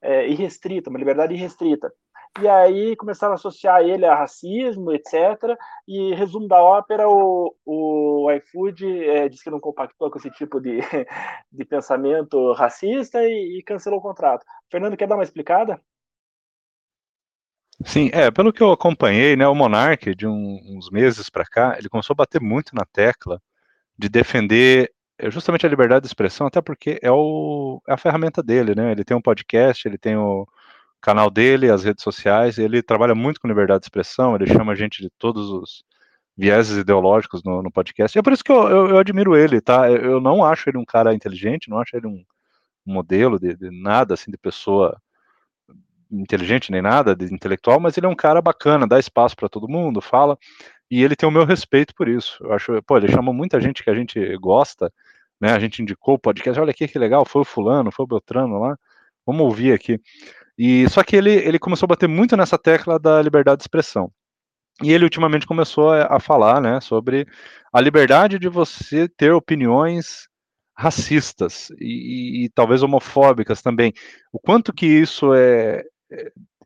é, 0.00 0.28
irrestrita, 0.28 0.90
uma 0.90 0.98
liberdade 0.98 1.34
irrestrita. 1.34 1.92
E 2.40 2.48
aí 2.48 2.96
começaram 2.96 3.32
a 3.32 3.34
associar 3.34 3.82
ele 3.82 4.06
a 4.06 4.14
racismo, 4.14 4.90
etc. 4.92 5.14
E 5.86 6.14
resumo 6.14 6.48
da 6.48 6.62
ópera, 6.62 7.06
o, 7.08 7.54
o 7.64 8.30
iFood 8.32 8.86
é, 9.06 9.28
disse 9.28 9.44
que 9.44 9.50
não 9.50 9.60
compactou 9.60 10.10
com 10.10 10.18
esse 10.18 10.30
tipo 10.30 10.58
de, 10.58 10.78
de 11.52 11.64
pensamento 11.66 12.52
racista 12.54 13.22
e, 13.22 13.58
e 13.58 13.62
cancelou 13.62 13.98
o 13.98 14.02
contrato. 14.02 14.46
Fernando, 14.70 14.96
quer 14.96 15.06
dar 15.06 15.16
uma 15.16 15.24
explicada? 15.24 15.78
Sim, 17.84 18.10
é, 18.12 18.30
pelo 18.30 18.52
que 18.52 18.62
eu 18.62 18.70
acompanhei, 18.70 19.36
né, 19.36 19.46
o 19.46 19.54
Monark, 19.54 20.14
de 20.14 20.26
um, 20.26 20.60
uns 20.64 20.90
meses 20.90 21.28
para 21.28 21.44
cá, 21.44 21.76
ele 21.78 21.88
começou 21.88 22.14
a 22.14 22.16
bater 22.16 22.40
muito 22.40 22.74
na 22.74 22.84
tecla 22.84 23.40
de 23.98 24.08
defender 24.08 24.92
é, 25.18 25.30
justamente 25.30 25.66
a 25.66 25.68
liberdade 25.68 26.02
de 26.02 26.08
expressão, 26.08 26.46
até 26.46 26.60
porque 26.60 26.98
é, 27.02 27.10
o, 27.10 27.80
é 27.88 27.92
a 27.92 27.96
ferramenta 27.96 28.42
dele, 28.42 28.74
né? 28.74 28.92
Ele 28.92 29.04
tem 29.04 29.16
um 29.16 29.22
podcast, 29.22 29.86
ele 29.86 29.98
tem 29.98 30.16
o 30.16 30.46
canal 31.00 31.30
dele, 31.30 31.70
as 31.70 31.84
redes 31.84 32.02
sociais, 32.02 32.58
ele 32.58 32.82
trabalha 32.82 33.14
muito 33.14 33.40
com 33.40 33.48
liberdade 33.48 33.80
de 33.80 33.86
expressão, 33.86 34.34
ele 34.36 34.46
chama 34.46 34.76
gente 34.76 35.02
de 35.02 35.10
todos 35.18 35.50
os 35.50 35.84
vieses 36.36 36.78
ideológicos 36.78 37.42
no, 37.44 37.62
no 37.62 37.70
podcast. 37.70 38.16
E 38.16 38.20
é 38.20 38.22
por 38.22 38.32
isso 38.32 38.44
que 38.44 38.52
eu, 38.52 38.68
eu, 38.68 38.86
eu, 38.90 38.98
admiro 38.98 39.36
ele, 39.36 39.60
tá? 39.60 39.90
Eu 39.90 40.20
não 40.20 40.44
acho 40.44 40.68
ele 40.70 40.78
um 40.78 40.84
cara 40.84 41.14
inteligente, 41.14 41.68
não 41.70 41.78
acho 41.78 41.96
ele 41.96 42.06
um, 42.06 42.24
um 42.86 42.92
modelo 42.94 43.38
de, 43.38 43.54
de 43.56 43.70
nada 43.70 44.14
assim 44.14 44.30
de 44.30 44.38
pessoa 44.38 45.00
inteligente 46.12 46.70
nem 46.70 46.82
nada, 46.82 47.16
de 47.16 47.32
intelectual, 47.32 47.80
mas 47.80 47.96
ele 47.96 48.06
é 48.06 48.08
um 48.08 48.14
cara 48.14 48.40
bacana, 48.42 48.86
dá 48.86 48.98
espaço 48.98 49.34
para 49.36 49.48
todo 49.48 49.68
mundo, 49.68 50.00
fala, 50.00 50.38
e 50.90 51.02
ele 51.02 51.16
tem 51.16 51.28
o 51.28 51.32
meu 51.32 51.44
respeito 51.44 51.94
por 51.94 52.08
isso. 52.08 52.36
Eu 52.40 52.52
acho, 52.52 52.82
pô, 52.82 52.96
ele 52.98 53.10
chama 53.10 53.32
muita 53.32 53.60
gente 53.60 53.82
que 53.82 53.90
a 53.90 53.94
gente 53.94 54.36
gosta, 54.36 54.92
né? 55.40 55.52
A 55.52 55.58
gente 55.58 55.82
indicou 55.82 56.14
o 56.14 56.18
podcast, 56.18 56.60
olha 56.60 56.70
aqui 56.70 56.86
que 56.86 56.98
legal, 56.98 57.24
foi 57.24 57.42
o 57.42 57.46
fulano, 57.46 57.90
foi 57.90 58.04
o 58.04 58.08
Beltrano 58.08 58.58
lá, 58.58 58.76
vamos 59.26 59.42
ouvir 59.42 59.72
aqui. 59.72 60.00
E 60.58 60.88
só 60.90 61.02
que 61.02 61.16
ele, 61.16 61.32
ele 61.32 61.58
começou 61.58 61.86
a 61.86 61.88
bater 61.88 62.08
muito 62.08 62.36
nessa 62.36 62.58
tecla 62.58 62.98
da 62.98 63.20
liberdade 63.22 63.58
de 63.58 63.64
expressão. 63.64 64.12
E 64.82 64.92
ele 64.92 65.04
ultimamente 65.04 65.46
começou 65.46 65.90
a, 65.90 66.16
a 66.16 66.20
falar, 66.20 66.60
né, 66.60 66.80
sobre 66.80 67.26
a 67.72 67.80
liberdade 67.80 68.38
de 68.38 68.48
você 68.48 69.08
ter 69.08 69.32
opiniões 69.32 70.28
racistas 70.76 71.70
e, 71.78 72.42
e, 72.42 72.44
e, 72.44 72.48
talvez 72.50 72.82
homofóbicas 72.82 73.62
também. 73.62 73.92
O 74.32 74.38
quanto 74.38 74.72
que 74.72 74.86
isso 74.86 75.34
é, 75.34 75.84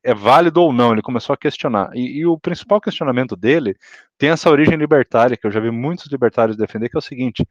é, 0.03 0.15
válido 0.15 0.63
ou 0.63 0.73
não, 0.73 0.93
ele 0.93 1.03
começou 1.03 1.35
a 1.35 1.37
questionar. 1.37 1.91
E, 1.95 2.19
e, 2.19 2.27
o 2.27 2.39
principal 2.39 2.81
questionamento 2.81 3.37
dele 3.37 3.75
tem 4.19 4.31
essa 4.31 4.51
origem 4.51 4.77
libertária, 4.77 5.37
que 5.37 5.47
eu 5.47 5.51
já 5.51 5.61
vi 5.61 5.71
muitos 5.71 6.07
libertários 6.07 6.57
defender, 6.57 6.89
que 6.89 6.97
é 6.97 6.99
o 6.99 7.03
seguinte: 7.03 7.47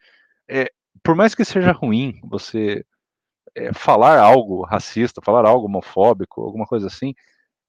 é, 0.48 0.72
por 1.04 1.16
mais 1.16 1.36
que 1.36 1.46
seja 1.46 1.72
ruim 1.72 2.20
você 2.24 2.86
é, 3.56 3.74
falar 3.74 4.20
algo 4.20 4.64
racista, 4.64 5.22
falar 5.24 5.46
algo 5.48 5.68
homofóbico, 5.68 6.42
alguma 6.42 6.66
coisa 6.66 6.88
assim, 6.88 7.14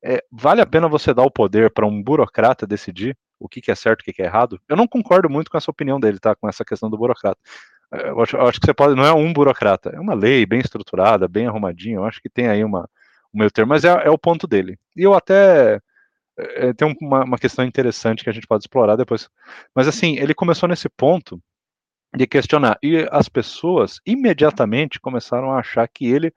é, 0.04 0.22
vale 0.30 0.60
a 0.60 0.66
pena 0.66 0.88
você 0.88 1.12
dar 1.14 1.24
o 1.24 1.30
poder 1.30 1.70
para 1.72 1.86
um 1.86 2.02
burocrata 2.02 2.66
decidir 2.66 3.16
o 3.38 3.48
que, 3.48 3.60
que 3.60 3.70
é 3.70 3.74
certo 3.74 4.00
e 4.00 4.02
o 4.02 4.04
que, 4.04 4.12
que 4.14 4.22
é 4.22 4.26
errado? 4.26 4.60
Eu 4.68 4.76
não 4.76 4.86
concordo 4.86 5.28
muito 5.28 5.50
com 5.50 5.58
essa 5.58 5.70
opinião 5.70 6.00
dele, 6.00 6.18
tá? 6.18 6.34
Com 6.34 6.48
essa 6.48 6.64
questão 6.64 6.88
do 6.88 6.96
burocrata. 6.96 7.38
É, 7.92 8.10
eu 8.10 8.20
acho, 8.20 8.36
eu 8.36 8.46
acho 8.46 8.60
que 8.60 8.66
você 8.66 8.74
pode, 8.74 8.94
não 8.94 9.04
é 9.04 9.12
um 9.12 9.32
burocrata, 9.32 9.90
é 9.90 10.00
uma 10.00 10.14
lei 10.14 10.46
bem 10.46 10.60
estruturada, 10.60 11.28
bem 11.28 11.46
arrumadinha. 11.46 11.96
Eu 11.96 12.04
acho 12.04 12.20
que 12.22 12.28
tem 12.30 12.48
aí 12.48 12.64
uma, 12.64 12.80
um 12.80 12.86
meio 13.36 13.50
termo, 13.50 13.70
mas 13.70 13.84
é, 13.84 13.88
é 13.88 14.10
o 14.10 14.18
ponto 14.18 14.46
dele. 14.46 14.78
E 14.96 15.02
eu 15.02 15.14
até 15.14 15.80
é, 16.38 16.72
tem 16.72 16.96
uma, 17.00 17.24
uma 17.24 17.38
questão 17.38 17.64
interessante 17.64 18.22
que 18.22 18.30
a 18.30 18.32
gente 18.32 18.46
pode 18.46 18.62
explorar 18.62 18.96
depois. 18.96 19.28
Mas 19.74 19.88
assim, 19.88 20.16
ele 20.18 20.34
começou 20.34 20.68
nesse 20.68 20.88
ponto 20.88 21.40
de 22.14 22.26
questionar. 22.26 22.78
E 22.82 23.06
as 23.10 23.28
pessoas 23.28 24.00
imediatamente 24.06 25.00
começaram 25.00 25.52
a 25.52 25.58
achar 25.58 25.86
que 25.88 26.06
ele 26.06 26.32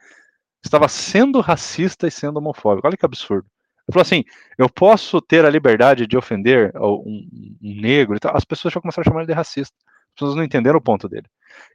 estava 0.63 0.87
sendo 0.87 1.41
racista 1.41 2.07
e 2.07 2.11
sendo 2.11 2.37
homofóbico. 2.37 2.87
Olha 2.87 2.97
que 2.97 3.05
absurdo. 3.05 3.47
Ele 3.87 3.93
falou 3.93 4.01
assim: 4.01 4.23
eu 4.57 4.69
posso 4.69 5.21
ter 5.21 5.45
a 5.45 5.49
liberdade 5.49 6.07
de 6.07 6.17
ofender 6.17 6.71
um, 6.75 7.27
um 7.61 7.81
negro 7.81 8.15
e 8.15 8.19
tal. 8.19 8.35
As 8.35 8.45
pessoas 8.45 8.73
já 8.73 8.81
começaram 8.81 9.03
a 9.03 9.09
chamar 9.09 9.21
ele 9.21 9.27
de 9.27 9.33
racista. 9.33 9.75
As 10.09 10.13
pessoas 10.15 10.35
não 10.35 10.43
entenderam 10.43 10.77
o 10.77 10.81
ponto 10.81 11.09
dele. 11.09 11.25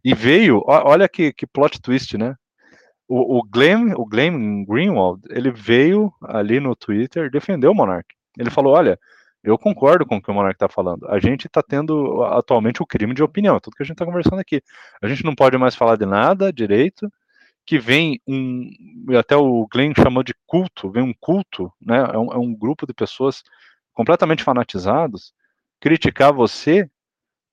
E 0.04 0.14
veio, 0.14 0.62
olha 0.66 1.08
que, 1.08 1.32
que 1.32 1.46
plot 1.46 1.80
twist, 1.80 2.16
né? 2.16 2.36
O, 3.06 3.38
o, 3.38 3.42
Glenn, 3.42 3.92
o 3.96 4.06
Glenn 4.06 4.64
Greenwald, 4.64 5.22
ele 5.30 5.50
veio 5.50 6.12
ali 6.22 6.58
no 6.58 6.74
Twitter 6.74 7.30
defender 7.30 7.68
o 7.68 7.74
Monark. 7.74 8.14
Ele 8.38 8.50
falou: 8.50 8.74
olha, 8.74 8.98
eu 9.42 9.58
concordo 9.58 10.06
com 10.06 10.16
o 10.16 10.22
que 10.22 10.30
o 10.30 10.34
Monark 10.34 10.56
está 10.56 10.68
falando. 10.68 11.06
A 11.08 11.18
gente 11.20 11.46
está 11.46 11.62
tendo 11.62 12.22
atualmente 12.24 12.82
o 12.82 12.86
crime 12.86 13.14
de 13.14 13.22
opinião, 13.22 13.56
é 13.56 13.60
tudo 13.60 13.76
que 13.76 13.82
a 13.82 13.86
gente 13.86 13.94
está 13.94 14.06
conversando 14.06 14.38
aqui. 14.38 14.62
A 15.02 15.06
gente 15.06 15.24
não 15.24 15.34
pode 15.34 15.58
mais 15.58 15.74
falar 15.74 15.96
de 15.96 16.06
nada 16.06 16.52
direito, 16.52 17.12
que 17.66 17.78
vem 17.78 18.20
um, 18.26 18.70
até 19.18 19.36
o 19.36 19.66
Glenn 19.70 19.92
chamou 19.96 20.22
de 20.22 20.34
culto, 20.46 20.90
vem 20.90 21.02
um 21.02 21.14
culto, 21.18 21.72
né? 21.80 21.98
É 22.12 22.18
um, 22.18 22.32
é 22.32 22.38
um 22.38 22.54
grupo 22.54 22.86
de 22.86 22.94
pessoas 22.94 23.42
completamente 23.92 24.42
fanatizados 24.42 25.32
criticar 25.80 26.32
você 26.32 26.88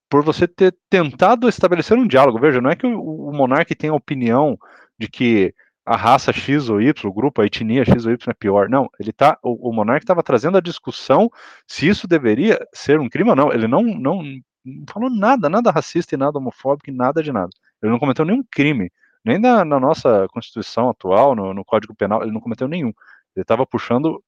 por 0.09 0.23
você 0.23 0.47
ter 0.47 0.75
tentado 0.89 1.47
estabelecer 1.47 1.97
um 1.97 2.07
diálogo. 2.07 2.39
Veja, 2.39 2.61
não 2.61 2.69
é 2.69 2.75
que 2.75 2.85
o, 2.85 3.29
o 3.29 3.33
monarca 3.33 3.75
tenha 3.75 3.93
opinião 3.93 4.57
de 5.01 5.09
que 5.09 5.53
a 5.85 5.95
raça 5.95 6.31
X 6.31 6.69
ou 6.69 6.81
Y, 6.81 7.09
o 7.09 7.13
grupo, 7.13 7.41
a 7.41 7.45
etnia 7.45 7.83
X 7.83 8.05
ou 8.05 8.11
Y 8.11 8.31
é 8.31 8.33
pior. 8.33 8.69
Não, 8.69 8.89
ele 8.99 9.11
tá, 9.11 9.37
o, 9.43 9.69
o 9.69 9.73
monarca 9.73 10.03
estava 10.03 10.23
trazendo 10.23 10.57
a 10.57 10.61
discussão 10.61 11.29
se 11.67 11.87
isso 11.87 12.07
deveria 12.07 12.59
ser 12.73 12.99
um 12.99 13.09
crime 13.09 13.31
ou 13.31 13.35
não. 13.35 13.51
Ele 13.51 13.67
não, 13.67 13.81
não, 13.81 14.23
não 14.63 14.85
falou 14.89 15.09
nada, 15.09 15.49
nada 15.49 15.71
racista 15.71 16.15
e 16.15 16.17
nada 16.17 16.37
homofóbico 16.37 16.89
e 16.89 16.93
nada 16.93 17.23
de 17.23 17.31
nada. 17.31 17.49
Ele 17.81 17.91
não 17.91 17.99
cometeu 17.99 18.23
nenhum 18.23 18.43
crime 18.51 18.91
nem 19.23 19.37
na, 19.37 19.63
na 19.63 19.79
nossa 19.79 20.27
Constituição 20.29 20.89
atual, 20.89 21.35
no, 21.35 21.53
no, 21.53 21.63
Código 21.63 21.95
Penal, 21.95 22.23
ele 22.23 22.31
não 22.31 22.41
cometeu 22.41 22.67
nenhum. 22.67 22.93
Ele 23.35 23.43
estava 23.43 23.65
puxando 23.65 24.23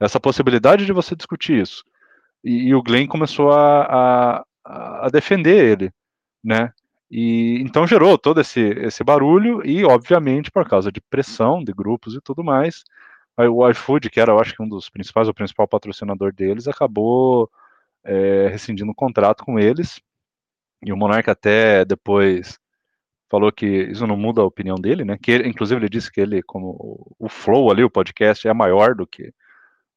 essa 0.00 0.18
possibilidade 0.18 0.86
de 0.86 0.92
você 0.92 1.14
discutir 1.14 1.60
isso. 1.60 1.84
E, 2.42 2.68
e 2.68 2.74
o 2.74 2.82
Glenn 2.82 3.06
começou 3.06 3.52
a, 3.52 4.42
a, 4.64 5.06
a, 5.06 5.10
defender 5.10 5.64
ele, 5.64 5.92
né? 6.42 6.72
E 7.10 7.60
então 7.60 7.86
gerou 7.86 8.18
todo 8.18 8.40
esse, 8.40 8.60
esse 8.60 9.04
barulho 9.04 9.64
e, 9.64 9.84
obviamente, 9.84 10.50
por 10.50 10.68
causa 10.68 10.90
de 10.90 11.00
pressão 11.00 11.62
de 11.62 11.72
grupos 11.72 12.14
e 12.14 12.20
tudo 12.20 12.42
mais, 12.42 12.84
o 13.38 13.68
iFood, 13.70 14.10
que 14.10 14.20
era, 14.20 14.32
eu 14.32 14.40
acho 14.40 14.54
que 14.54 14.62
um 14.62 14.68
dos 14.68 14.88
principais, 14.88 15.28
o 15.28 15.34
principal 15.34 15.68
patrocinador 15.68 16.32
deles, 16.32 16.66
acabou 16.66 17.50
é, 18.04 18.48
rescindindo 18.48 18.90
o 18.90 18.94
contrato 18.94 19.44
com 19.44 19.58
eles. 19.58 20.00
E 20.82 20.92
o 20.92 20.96
Monarca 20.96 21.32
até 21.32 21.84
depois 21.84 22.58
falou 23.30 23.52
que 23.52 23.66
isso 23.66 24.06
não 24.06 24.16
muda 24.16 24.40
a 24.42 24.44
opinião 24.44 24.76
dele, 24.76 25.04
né? 25.04 25.18
Que 25.20 25.32
ele, 25.32 25.48
inclusive 25.48 25.80
ele 25.80 25.88
disse 25.88 26.10
que 26.10 26.20
ele, 26.20 26.42
como 26.42 27.14
o 27.18 27.28
Flow 27.28 27.70
ali, 27.70 27.84
o 27.84 27.90
podcast 27.90 28.46
é 28.48 28.54
maior 28.54 28.94
do 28.94 29.06
que 29.06 29.32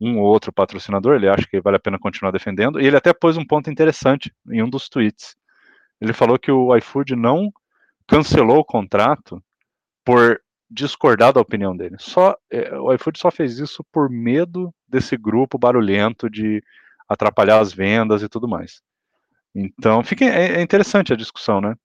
um 0.01 0.20
ou 0.20 0.26
outro 0.26 0.51
patrocinador, 0.53 1.16
ele 1.16 1.30
acha 1.30 1.45
que 1.47 1.62
vale 1.62 1.78
a 1.78 1.80
pena 1.80 1.99
continuar 1.99 2.32
defendendo. 2.32 2.80
E 2.82 2.86
ele 2.86 2.97
até 2.97 3.14
pôs 3.14 3.38
um 3.38 3.45
ponto 3.45 3.70
interessante 3.70 4.34
em 4.49 4.64
um 4.64 4.70
dos 4.70 4.89
tweets. 4.89 5.36
Ele 6.02 6.14
falou 6.14 6.39
que 6.39 6.52
o 6.52 6.76
iFood 6.78 7.16
não 7.16 7.52
cancelou 8.08 8.60
o 8.60 8.66
contrato 8.66 9.41
por 10.04 10.41
discordar 10.70 11.34
da 11.34 11.41
opinião 11.41 11.76
dele. 11.76 11.95
Só 12.00 12.36
é, 12.52 12.78
o 12.78 12.93
iFood 12.93 13.20
só 13.20 13.32
fez 13.32 13.58
isso 13.60 13.84
por 13.91 14.10
medo 14.10 14.74
desse 14.88 15.18
grupo 15.18 15.58
barulhento 15.58 16.30
de 16.30 16.64
atrapalhar 17.08 17.60
as 17.60 17.74
vendas 17.74 18.22
e 18.22 18.30
tudo 18.30 18.47
mais. 18.47 18.82
Então, 19.54 20.04
fica 20.04 20.26
é, 20.26 20.58
é 20.58 20.62
interessante 20.62 21.12
a 21.12 21.16
discussão, 21.16 21.60
né? 21.60 21.76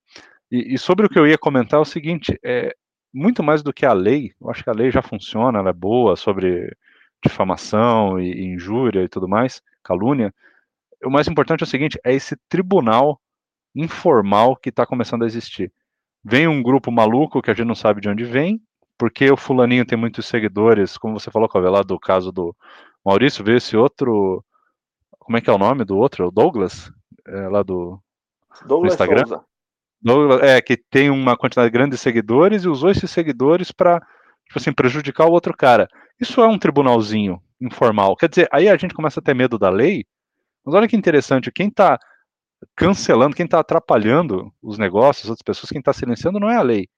E, 0.50 0.74
e, 0.74 0.78
sobre 0.78 1.06
o 1.06 1.08
que 1.08 1.18
eu 1.18 1.26
ia 1.26 1.38
comentar 1.38 1.78
é 1.78 1.82
o 1.82 1.86
seguinte: 1.86 2.38
é, 2.44 2.74
muito 3.12 3.42
mais 3.42 3.62
do 3.62 3.72
que 3.72 3.86
a 3.86 3.92
lei, 3.92 4.32
eu 4.40 4.50
acho 4.50 4.62
que 4.62 4.70
a 4.70 4.74
lei 4.74 4.90
já 4.90 5.00
funciona, 5.00 5.58
ela 5.58 5.70
é 5.70 5.72
boa 5.72 6.14
sobre 6.14 6.76
difamação 7.24 8.20
e, 8.20 8.32
e 8.32 8.44
injúria 8.54 9.02
e 9.02 9.08
tudo 9.08 9.26
mais, 9.26 9.62
calúnia. 9.82 10.32
O 11.02 11.10
mais 11.10 11.26
importante 11.26 11.62
é 11.62 11.64
o 11.64 11.68
seguinte: 11.68 11.98
é 12.04 12.12
esse 12.14 12.36
tribunal 12.48 13.20
informal 13.74 14.56
que 14.56 14.68
está 14.68 14.86
começando 14.86 15.22
a 15.22 15.26
existir. 15.26 15.72
Vem 16.24 16.48
um 16.48 16.62
grupo 16.62 16.90
maluco 16.90 17.42
que 17.42 17.50
a 17.50 17.54
gente 17.54 17.66
não 17.66 17.74
sabe 17.74 18.00
de 18.00 18.08
onde 18.08 18.24
vem, 18.24 18.60
porque 18.96 19.30
o 19.30 19.36
fulaninho 19.36 19.84
tem 19.84 19.98
muitos 19.98 20.26
seguidores, 20.26 20.96
como 20.96 21.18
você 21.18 21.30
falou, 21.30 21.48
lá 21.54 21.82
do 21.82 21.98
caso 21.98 22.30
do 22.30 22.54
Maurício, 23.04 23.44
veio 23.44 23.58
esse 23.58 23.76
outro, 23.76 24.44
como 25.18 25.36
é 25.36 25.40
que 25.40 25.50
é 25.50 25.52
o 25.52 25.58
nome 25.58 25.84
do 25.84 25.96
outro? 25.96 26.28
O 26.28 26.30
Douglas? 26.30 26.90
É, 27.26 27.48
lá 27.48 27.62
do, 27.62 28.00
Douglas 28.66 28.92
do 28.92 28.94
Instagram. 28.94 29.26
Souza 29.26 29.44
é, 30.42 30.60
que 30.60 30.76
tem 30.76 31.10
uma 31.10 31.36
quantidade 31.36 31.70
grande 31.70 31.92
de 31.92 31.98
seguidores 31.98 32.64
e 32.64 32.68
usou 32.68 32.90
esses 32.90 33.10
seguidores 33.10 33.72
para 33.72 34.00
tipo 34.46 34.58
assim, 34.58 34.72
prejudicar 34.72 35.26
o 35.26 35.32
outro 35.32 35.56
cara. 35.56 35.88
Isso 36.20 36.40
é 36.40 36.46
um 36.46 36.58
tribunalzinho 36.58 37.40
informal. 37.60 38.14
Quer 38.16 38.28
dizer, 38.28 38.48
aí 38.52 38.68
a 38.68 38.76
gente 38.76 38.94
começa 38.94 39.20
a 39.20 39.22
ter 39.22 39.34
medo 39.34 39.58
da 39.58 39.70
lei. 39.70 40.04
Mas 40.64 40.74
olha 40.74 40.88
que 40.88 40.96
interessante, 40.96 41.50
quem 41.50 41.68
está 41.68 41.98
cancelando, 42.76 43.36
quem 43.36 43.44
está 43.44 43.60
atrapalhando 43.60 44.52
os 44.62 44.78
negócios, 44.78 45.24
as 45.24 45.30
outras 45.30 45.42
pessoas, 45.42 45.70
quem 45.70 45.80
está 45.80 45.92
silenciando 45.92 46.40
não 46.40 46.50
é 46.50 46.56
a 46.56 46.62
lei. 46.62 46.88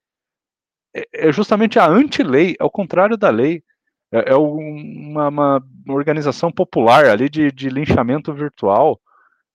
É, 0.95 1.29
é 1.29 1.33
justamente 1.33 1.79
a 1.79 1.87
anti-lei, 1.87 2.57
é 2.59 2.64
o 2.64 2.71
contrário 2.71 3.17
da 3.17 3.31
lei. 3.31 3.62
É, 4.12 4.33
é 4.33 4.37
uma, 4.37 5.29
uma, 5.29 5.62
organização 5.89 6.51
popular 6.53 7.07
ali 7.07 7.29
de, 7.29 7.51
de 7.53 7.69
linchamento 7.69 8.33
virtual. 8.33 9.01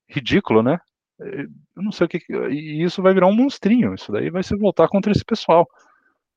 Ridículo, 0.10 0.62
né? 0.62 0.80
eu 1.20 1.84
não 1.84 1.92
sei 1.92 2.06
o 2.06 2.10
que. 2.10 2.20
E 2.50 2.84
isso 2.84 3.02
vai 3.02 3.14
virar 3.14 3.28
um 3.28 3.36
monstrinho. 3.36 3.94
Isso 3.94 4.12
daí 4.12 4.30
vai 4.30 4.44
se 4.44 4.56
voltar 4.56 4.88
contra 4.88 5.12
esse 5.12 5.24
pessoal. 5.24 5.68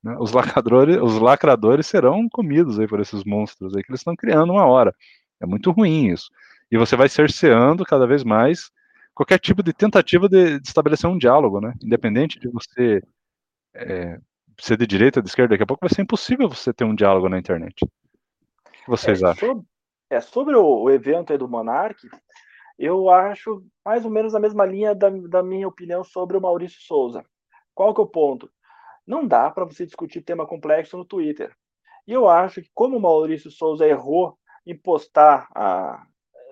Né? 0.03 0.15
Os, 0.21 0.33
lacradores, 0.33 0.97
os 1.01 1.19
lacradores 1.19 1.87
serão 1.87 2.29
comidos 2.29 2.79
aí 2.79 2.87
por 2.87 3.01
esses 3.01 3.25
monstros 3.25 3.75
aí 3.75 3.83
que 3.83 3.91
eles 3.91 4.01
estão 4.01 4.15
criando 4.15 4.53
uma 4.53 4.67
hora. 4.67 4.95
É 5.41 5.47
muito 5.47 5.71
ruim 5.71 6.13
isso. 6.13 6.31
E 6.71 6.77
você 6.77 6.97
vai 6.97 7.09
cerceando 7.09 7.85
cada 7.85 8.07
vez 8.07 8.23
mais 8.23 8.71
qualquer 9.15 9.39
tipo 9.39 9.63
de 9.63 9.73
tentativa 9.73 10.29
de, 10.29 10.59
de 10.59 10.69
estabelecer 10.69 11.09
um 11.09 11.17
diálogo, 11.17 11.61
né? 11.61 11.75
Independente 11.83 12.39
de 12.39 12.49
você 12.49 13.03
é, 13.75 14.19
ser 14.61 14.77
de 14.77 14.87
direita 14.87 15.21
ou 15.21 15.23
de 15.23 15.29
esquerda, 15.29 15.51
daqui 15.51 15.63
a 15.63 15.67
pouco 15.67 15.87
vai 15.87 15.95
ser 15.95 16.03
impossível 16.03 16.49
você 16.49 16.73
ter 16.73 16.85
um 16.85 16.95
diálogo 16.95 17.29
na 17.29 17.39
internet. 17.39 17.85
O 17.85 18.71
que 18.71 18.91
vocês 18.91 19.23
é, 19.23 19.27
acham? 19.27 19.49
Sobre, 19.49 19.65
é, 20.11 20.21
sobre 20.21 20.57
o, 20.57 20.83
o 20.83 20.91
evento 20.91 21.37
do 21.39 21.49
Monark, 21.49 22.09
eu 22.79 23.09
acho 23.09 23.65
mais 23.85 24.05
ou 24.05 24.11
menos 24.11 24.35
a 24.35 24.41
mesma 24.41 24.65
linha 24.65 24.95
da, 24.95 25.09
da 25.11 25.43
minha 25.43 25.69
opinião 25.69 26.03
sobre 26.03 26.37
o 26.37 26.41
Maurício 26.41 26.81
Souza. 26.83 27.25
Qual 27.75 27.95
que 27.95 28.01
é 28.01 28.05
o 28.05 28.09
ponto? 28.09 28.51
Não 29.07 29.27
dá 29.27 29.51
para 29.51 29.65
você 29.65 29.85
discutir 29.85 30.23
tema 30.23 30.47
complexo 30.47 30.97
no 30.97 31.05
Twitter. 31.05 31.55
E 32.07 32.13
eu 32.13 32.29
acho 32.29 32.63
que 32.63 32.71
como 32.75 32.97
o 32.97 33.01
Maurício 33.01 33.51
Souza 33.51 33.87
errou 33.87 34.39
em 34.67 34.77
postar 34.77 35.49
a, 35.55 36.05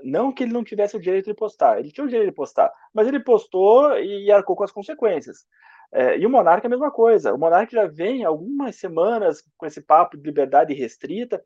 não 0.03 0.33
que 0.33 0.43
ele 0.43 0.53
não 0.53 0.65
tivesse 0.65 0.97
o 0.97 1.01
direito 1.01 1.27
de 1.27 1.35
postar, 1.35 1.79
ele 1.79 1.91
tinha 1.91 2.05
o 2.05 2.09
direito 2.09 2.31
de 2.31 2.35
postar, 2.35 2.73
mas 2.93 3.07
ele 3.07 3.21
postou 3.21 3.97
e 3.99 4.31
arcou 4.31 4.57
com 4.57 4.65
as 4.65 4.73
consequências. 4.73 5.47
É, 5.93 6.19
e 6.19 6.25
o 6.25 6.31
Monarca 6.31 6.67
é 6.67 6.69
a 6.69 6.71
mesma 6.71 6.91
coisa. 6.91 7.35
O 7.35 7.39
Monarca 7.39 7.77
já 7.77 7.87
vem 7.87 8.25
algumas 8.25 8.77
semanas 8.77 9.45
com 9.59 9.67
esse 9.67 9.83
papo 9.83 10.17
de 10.17 10.23
liberdade 10.25 10.73
restrita, 10.73 11.43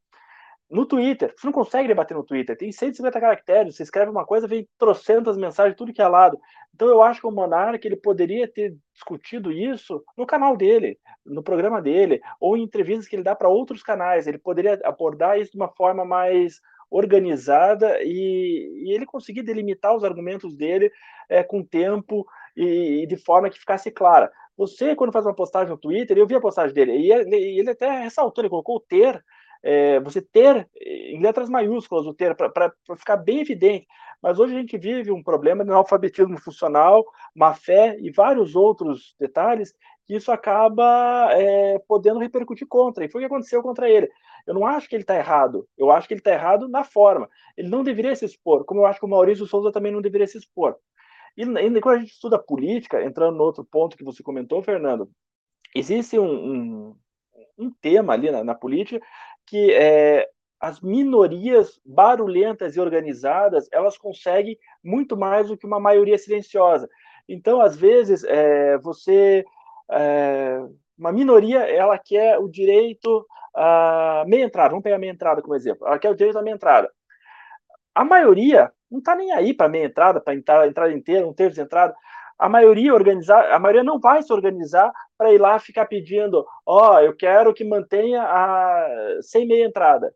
no 0.70 0.84
Twitter. 0.84 1.32
Você 1.36 1.46
não 1.46 1.52
consegue 1.52 1.88
debater 1.88 2.16
no 2.16 2.24
Twitter. 2.24 2.56
Tem 2.56 2.70
150 2.70 3.20
caracteres. 3.20 3.76
Você 3.76 3.82
escreve 3.82 4.10
uma 4.10 4.26
coisa, 4.26 4.48
vem 4.48 4.68
trocentas 4.78 5.36
mensagens, 5.36 5.76
tudo 5.76 5.92
que 5.92 6.02
é 6.02 6.08
lado. 6.08 6.38
Então 6.74 6.88
eu 6.88 7.02
acho 7.02 7.20
que 7.20 7.26
o 7.26 7.30
Monark 7.30 7.86
ele 7.86 7.96
poderia 7.96 8.48
ter 8.48 8.76
discutido 8.92 9.52
isso 9.52 10.02
no 10.16 10.26
canal 10.26 10.56
dele, 10.56 10.98
no 11.24 11.42
programa 11.42 11.80
dele, 11.80 12.20
ou 12.40 12.56
em 12.56 12.62
entrevistas 12.62 13.08
que 13.08 13.16
ele 13.16 13.22
dá 13.22 13.34
para 13.34 13.48
outros 13.48 13.82
canais. 13.82 14.26
Ele 14.26 14.38
poderia 14.38 14.78
abordar 14.84 15.38
isso 15.38 15.52
de 15.52 15.56
uma 15.56 15.68
forma 15.68 16.04
mais 16.04 16.60
organizada 16.90 18.02
e, 18.02 18.84
e 18.84 18.92
ele 18.92 19.06
conseguir 19.06 19.42
delimitar 19.42 19.94
os 19.94 20.04
argumentos 20.04 20.54
dele 20.54 20.90
é, 21.28 21.42
com 21.42 21.62
tempo 21.62 22.26
e, 22.56 23.02
e 23.02 23.06
de 23.06 23.16
forma 23.16 23.50
que 23.50 23.58
ficasse 23.58 23.90
clara. 23.90 24.30
Você, 24.56 24.94
quando 24.94 25.12
faz 25.12 25.26
uma 25.26 25.34
postagem 25.34 25.68
no 25.68 25.78
Twitter, 25.78 26.16
eu 26.16 26.26
vi 26.26 26.34
a 26.34 26.40
postagem 26.40 26.74
dele, 26.74 26.92
e 26.92 27.12
ele, 27.12 27.36
ele 27.36 27.70
até 27.70 28.02
ressaltou, 28.02 28.42
ele 28.42 28.48
colocou 28.48 28.76
o 28.76 28.80
ter 28.80 29.22
é, 29.62 29.98
você 29.98 30.22
ter 30.22 30.68
em 30.80 31.20
letras 31.20 31.48
maiúsculas 31.48 32.06
o 32.06 32.14
ter 32.14 32.36
para 32.36 32.72
ficar 32.96 33.16
bem 33.16 33.40
evidente. 33.40 33.86
Mas 34.22 34.38
hoje 34.38 34.54
a 34.54 34.60
gente 34.60 34.78
vive 34.78 35.10
um 35.10 35.22
problema 35.22 35.64
de 35.64 35.70
analfabetismo 35.70 36.40
funcional, 36.40 37.04
má 37.34 37.52
fé 37.52 37.96
e 38.00 38.10
vários 38.10 38.54
outros 38.54 39.14
detalhes 39.18 39.74
que 40.06 40.14
isso 40.14 40.30
acaba 40.30 41.28
é, 41.32 41.80
podendo 41.88 42.20
repercutir 42.20 42.66
contra. 42.68 43.04
E 43.04 43.08
foi 43.08 43.20
o 43.20 43.22
que 43.22 43.32
aconteceu 43.32 43.60
contra 43.60 43.90
ele. 43.90 44.08
Eu 44.46 44.54
não 44.54 44.66
acho 44.66 44.88
que 44.88 44.94
ele 44.94 45.02
está 45.02 45.16
errado. 45.16 45.68
Eu 45.76 45.90
acho 45.90 46.06
que 46.06 46.14
ele 46.14 46.20
está 46.20 46.32
errado 46.32 46.68
na 46.68 46.84
forma. 46.84 47.28
Ele 47.56 47.68
não 47.68 47.82
deveria 47.82 48.14
se 48.14 48.24
expor, 48.24 48.64
como 48.64 48.80
eu 48.80 48.86
acho 48.86 49.00
que 49.00 49.06
o 49.06 49.08
Maurício 49.08 49.46
Souza 49.46 49.72
também 49.72 49.92
não 49.92 50.00
deveria 50.00 50.26
se 50.26 50.38
expor. 50.38 50.76
E, 51.36 51.42
e 51.42 51.80
quando 51.80 51.96
a 51.96 51.98
gente 51.98 52.12
estuda 52.12 52.38
política, 52.38 53.02
entrando 53.02 53.36
no 53.36 53.44
outro 53.44 53.64
ponto 53.64 53.96
que 53.96 54.04
você 54.04 54.22
comentou, 54.22 54.62
Fernando, 54.62 55.10
existe 55.74 56.18
um, 56.18 56.24
um, 56.24 56.96
um 57.58 57.70
tema 57.70 58.12
ali 58.12 58.30
na, 58.30 58.42
na 58.42 58.54
política 58.54 59.04
que 59.46 59.72
é, 59.72 60.28
as 60.58 60.80
minorias 60.80 61.78
barulhentas 61.84 62.74
e 62.76 62.80
organizadas 62.80 63.68
elas 63.70 63.98
conseguem 63.98 64.58
muito 64.82 65.16
mais 65.16 65.48
do 65.48 65.56
que 65.56 65.66
uma 65.66 65.78
maioria 65.78 66.18
silenciosa. 66.18 66.88
Então, 67.28 67.60
às 67.60 67.76
vezes, 67.76 68.24
é, 68.24 68.78
você 68.78 69.44
é, 69.90 70.60
uma 70.98 71.12
minoria 71.12 71.60
ela 71.60 71.98
quer 71.98 72.38
o 72.38 72.48
direito 72.48 73.26
a 73.54 74.24
meia 74.26 74.44
entrada. 74.44 74.70
Vamos 74.70 74.82
pegar 74.82 74.96
a 74.96 74.98
meia 74.98 75.12
entrada 75.12 75.40
como 75.40 75.54
exemplo. 75.54 75.86
Ela 75.86 75.98
quer 75.98 76.10
o 76.10 76.14
direito 76.14 76.38
à 76.38 76.42
meia 76.42 76.54
entrada. 76.54 76.90
A 77.94 78.04
maioria 78.04 78.70
não 78.90 78.98
está 78.98 79.14
nem 79.14 79.32
aí 79.32 79.54
para 79.54 79.68
meia 79.68 79.86
entrada, 79.86 80.20
para 80.20 80.34
entrar 80.34 80.68
entrada 80.68 80.92
inteira, 80.92 81.26
um 81.26 81.32
terço 81.32 81.54
de 81.54 81.62
entrada 81.62 81.94
a 82.38 82.48
maioria 82.48 82.94
organizar, 82.94 83.50
a 83.50 83.58
maioria 83.58 83.82
não 83.82 83.98
vai 83.98 84.22
se 84.22 84.32
organizar 84.32 84.92
para 85.16 85.32
ir 85.32 85.38
lá 85.38 85.58
ficar 85.58 85.86
pedindo, 85.86 86.46
ó, 86.66 86.94
oh, 86.94 87.00
eu 87.00 87.16
quero 87.16 87.54
que 87.54 87.64
mantenha 87.64 88.22
a 88.22 89.18
sem 89.22 89.46
meia 89.46 89.66
entrada. 89.66 90.14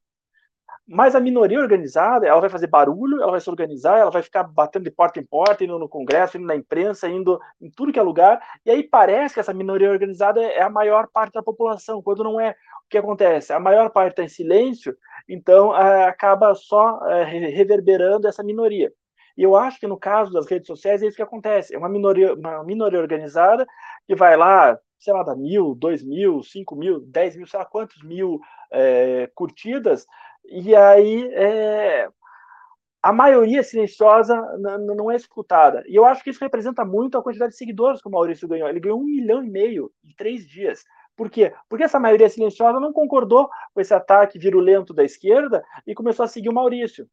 Mas 0.93 1.15
a 1.15 1.21
minoria 1.21 1.61
organizada, 1.61 2.27
ela 2.27 2.41
vai 2.41 2.51
fazer 2.51 2.67
barulho, 2.67 3.23
ela 3.23 3.31
vai 3.31 3.41
se 3.41 3.49
organizar, 3.49 3.99
ela 3.99 4.11
vai 4.11 4.23
ficar 4.23 4.43
batendo 4.43 4.83
de 4.83 4.91
porta 4.91 5.21
em 5.21 5.25
porta, 5.25 5.63
indo 5.63 5.79
no 5.79 5.89
Congresso, 5.89 6.37
indo 6.37 6.49
na 6.49 6.57
imprensa, 6.57 7.09
indo 7.09 7.41
em 7.61 7.71
tudo 7.71 7.93
que 7.93 7.99
é 8.01 8.03
lugar, 8.03 8.43
e 8.67 8.73
aí 8.73 8.83
parece 8.83 9.35
que 9.35 9.39
essa 9.39 9.55
minoria 9.55 9.89
organizada 9.89 10.43
é 10.43 10.61
a 10.61 10.69
maior 10.69 11.07
parte 11.07 11.35
da 11.35 11.45
população, 11.45 12.03
quando 12.03 12.25
não 12.25 12.41
é. 12.41 12.51
O 12.51 12.91
que 12.91 12.99
acontece? 12.99 13.53
A 13.53 13.61
maior 13.61 13.91
parte 13.91 14.15
está 14.15 14.25
em 14.25 14.29
silêncio, 14.29 14.97
então 15.29 15.77
é, 15.77 16.07
acaba 16.07 16.57
só 16.57 16.99
é, 17.07 17.23
reverberando 17.23 18.27
essa 18.27 18.43
minoria. 18.43 18.93
E 19.37 19.45
eu 19.45 19.55
acho 19.55 19.79
que 19.79 19.87
no 19.87 19.97
caso 19.97 20.33
das 20.33 20.49
redes 20.51 20.67
sociais 20.67 21.05
é 21.05 21.07
isso 21.07 21.17
que 21.17 21.23
acontece. 21.23 21.73
É 21.73 21.79
uma 21.79 21.89
minoria, 21.89 22.35
uma 22.35 22.65
minoria 22.65 22.99
organizada 22.99 23.65
que 24.09 24.17
vai 24.17 24.37
lá, 24.37 24.77
sei 24.99 25.15
lá, 25.15 25.23
dá 25.23 25.37
mil, 25.37 25.73
dois 25.77 26.03
mil, 26.03 26.43
cinco 26.43 26.75
mil, 26.75 26.99
dez 27.01 27.37
mil, 27.37 27.47
sei 27.47 27.61
lá 27.61 27.65
quantos 27.65 28.03
mil 28.03 28.41
é, 28.73 29.31
curtidas, 29.37 30.05
e 30.51 30.75
aí 30.75 31.33
é, 31.33 32.09
a 33.03 33.13
maioria 33.13 33.63
silenciosa 33.63 34.37
não 34.59 35.11
é 35.11 35.17
escutada. 35.17 35.83
E 35.87 35.95
eu 35.95 36.05
acho 36.05 36.23
que 36.23 36.31
isso 36.31 36.41
representa 36.41 36.85
muito 36.85 37.17
a 37.17 37.23
quantidade 37.23 37.53
de 37.53 37.59
seguidores 37.59 38.03
que 38.03 38.09
o 38.09 38.11
Maurício 38.11 38.49
ganhou. 38.49 38.69
Ele 38.69 38.81
ganhou 38.81 39.01
um 39.01 39.05
milhão 39.05 39.43
e 39.43 39.49
meio 39.49 39.91
em 40.05 40.13
três 40.15 40.47
dias. 40.47 40.85
Por 41.17 41.31
quê? 41.31 41.53
Porque 41.69 41.85
essa 41.85 42.01
maioria 42.01 42.29
silenciosa 42.29 42.81
não 42.81 42.93
concordou 42.93 43.49
com 43.73 43.81
esse 43.81 43.95
ataque 43.95 44.39
virulento 44.39 44.93
da 44.93 45.05
esquerda 45.05 45.65
e 45.87 45.95
começou 45.95 46.25
a 46.25 46.29
seguir 46.29 46.49
o 46.49 46.55
Maurício. 46.55 47.09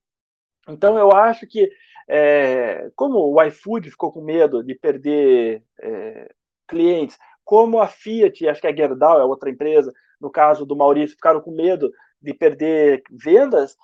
Então 0.68 0.98
eu 0.98 1.12
acho 1.12 1.46
que 1.48 1.70
é, 2.08 2.90
como 2.96 3.20
o 3.20 3.44
iFood 3.44 3.92
ficou 3.92 4.12
com 4.12 4.22
medo 4.22 4.64
de 4.64 4.74
perder 4.76 5.64
é, 5.80 6.30
clientes, 6.68 7.18
como 7.44 7.80
a 7.80 7.88
Fiat, 7.88 8.48
acho 8.48 8.62
que 8.62 8.68
a 8.68 8.76
Gerdau 8.76 9.20
é 9.20 9.24
outra 9.24 9.50
empresa, 9.50 9.94
no 10.20 10.30
caso 10.30 10.66
do 10.66 10.76
Maurício, 10.76 11.16
ficaram 11.16 11.40
com 11.40 11.52
medo 11.52 11.92
de 12.28 12.34
perder 12.34 13.02
vendas, 13.10 13.78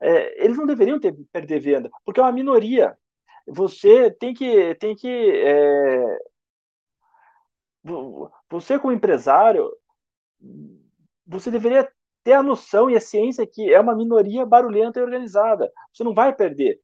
é, 0.00 0.44
eles 0.44 0.56
não 0.56 0.66
deveriam 0.66 0.98
ter 0.98 1.14
perder 1.30 1.60
venda, 1.60 1.90
porque 2.04 2.18
é 2.18 2.22
uma 2.22 2.32
minoria. 2.32 2.96
Você 3.46 4.10
tem 4.10 4.32
que 4.32 4.74
tem 4.76 4.96
que 4.96 5.08
é, 5.08 6.18
você 8.48 8.78
como 8.78 8.92
empresário 8.92 9.70
você 11.26 11.50
deveria 11.50 11.88
ter 12.24 12.32
a 12.32 12.42
noção 12.42 12.90
e 12.90 12.96
a 12.96 13.00
ciência 13.00 13.46
que 13.46 13.72
é 13.72 13.78
uma 13.78 13.94
minoria 13.94 14.46
barulhenta 14.46 14.98
e 14.98 15.02
organizada. 15.02 15.70
Você 15.92 16.02
não 16.02 16.14
vai 16.14 16.34
perder. 16.34 16.80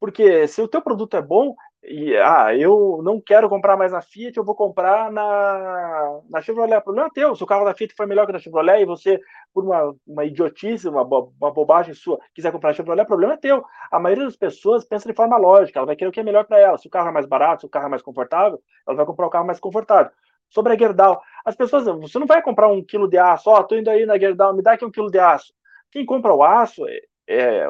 Porque 0.00 0.48
se 0.48 0.60
o 0.60 0.68
teu 0.68 0.82
produto 0.82 1.16
é 1.16 1.22
bom, 1.22 1.54
e 1.86 2.16
ah, 2.16 2.54
eu 2.56 3.00
não 3.02 3.20
quero 3.20 3.48
comprar 3.48 3.76
mais 3.76 3.92
na 3.92 4.00
Fiat, 4.00 4.36
eu 4.36 4.44
vou 4.44 4.54
comprar 4.54 5.12
na, 5.12 6.20
na 6.30 6.40
Chevrolet. 6.40 6.78
O 6.78 6.82
problema 6.82 7.08
é 7.08 7.10
teu. 7.10 7.36
Se 7.36 7.42
o 7.42 7.46
carro 7.46 7.64
da 7.64 7.74
Fiat 7.74 7.94
for 7.94 8.06
melhor 8.06 8.24
que 8.24 8.32
da 8.32 8.38
Chevrolet 8.38 8.82
e 8.82 8.86
você, 8.86 9.20
por 9.52 9.64
uma, 9.64 9.94
uma 10.06 10.24
idiotice, 10.24 10.88
uma, 10.88 11.02
uma 11.02 11.52
bobagem 11.52 11.92
sua, 11.92 12.18
quiser 12.34 12.52
comprar 12.52 12.70
a 12.70 12.72
Chevrolet, 12.72 13.04
o 13.04 13.06
problema 13.06 13.34
é 13.34 13.36
teu. 13.36 13.62
A 13.90 14.00
maioria 14.00 14.24
das 14.24 14.36
pessoas 14.36 14.84
pensa 14.84 15.06
de 15.06 15.14
forma 15.14 15.36
lógica, 15.36 15.78
ela 15.78 15.86
vai 15.86 15.94
querer 15.94 16.08
o 16.08 16.12
que 16.12 16.20
é 16.20 16.24
melhor 16.24 16.46
para 16.46 16.58
ela. 16.58 16.78
Se 16.78 16.86
o 16.86 16.90
carro 16.90 17.08
é 17.08 17.12
mais 17.12 17.26
barato, 17.26 17.60
se 17.60 17.66
o 17.66 17.70
carro 17.70 17.86
é 17.86 17.90
mais 17.90 18.02
confortável, 18.02 18.58
ela 18.86 18.96
vai 18.96 19.04
comprar 19.04 19.26
o 19.26 19.30
carro 19.30 19.46
mais 19.46 19.60
confortável. 19.60 20.10
Sobre 20.48 20.72
a 20.72 20.78
Gerdau, 20.78 21.20
as 21.44 21.54
pessoas, 21.54 21.84
você 21.84 22.18
não 22.18 22.26
vai 22.26 22.40
comprar 22.40 22.68
um 22.68 22.82
quilo 22.82 23.08
de 23.08 23.18
aço, 23.18 23.50
ó, 23.50 23.58
oh, 23.58 23.64
tô 23.64 23.76
indo 23.76 23.90
aí 23.90 24.06
na 24.06 24.18
Gerdau, 24.18 24.54
me 24.54 24.62
dá 24.62 24.72
aqui 24.72 24.84
um 24.84 24.90
quilo 24.90 25.10
de 25.10 25.18
aço. 25.18 25.52
Quem 25.90 26.06
compra 26.06 26.32
o 26.32 26.42
aço 26.42 26.86
é, 27.26 27.66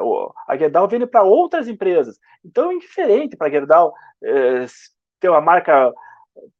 a 0.47 0.57
Gerdau 0.57 0.87
vende 0.87 1.07
para 1.07 1.23
outras 1.23 1.67
empresas. 1.67 2.19
Então 2.43 2.71
é 2.71 2.75
indiferente 2.75 3.37
para 3.37 3.47
a 3.47 3.51
Gerdau 3.51 3.93
é, 4.23 4.65
ter 5.19 5.29
uma 5.29 5.41
marca 5.41 5.93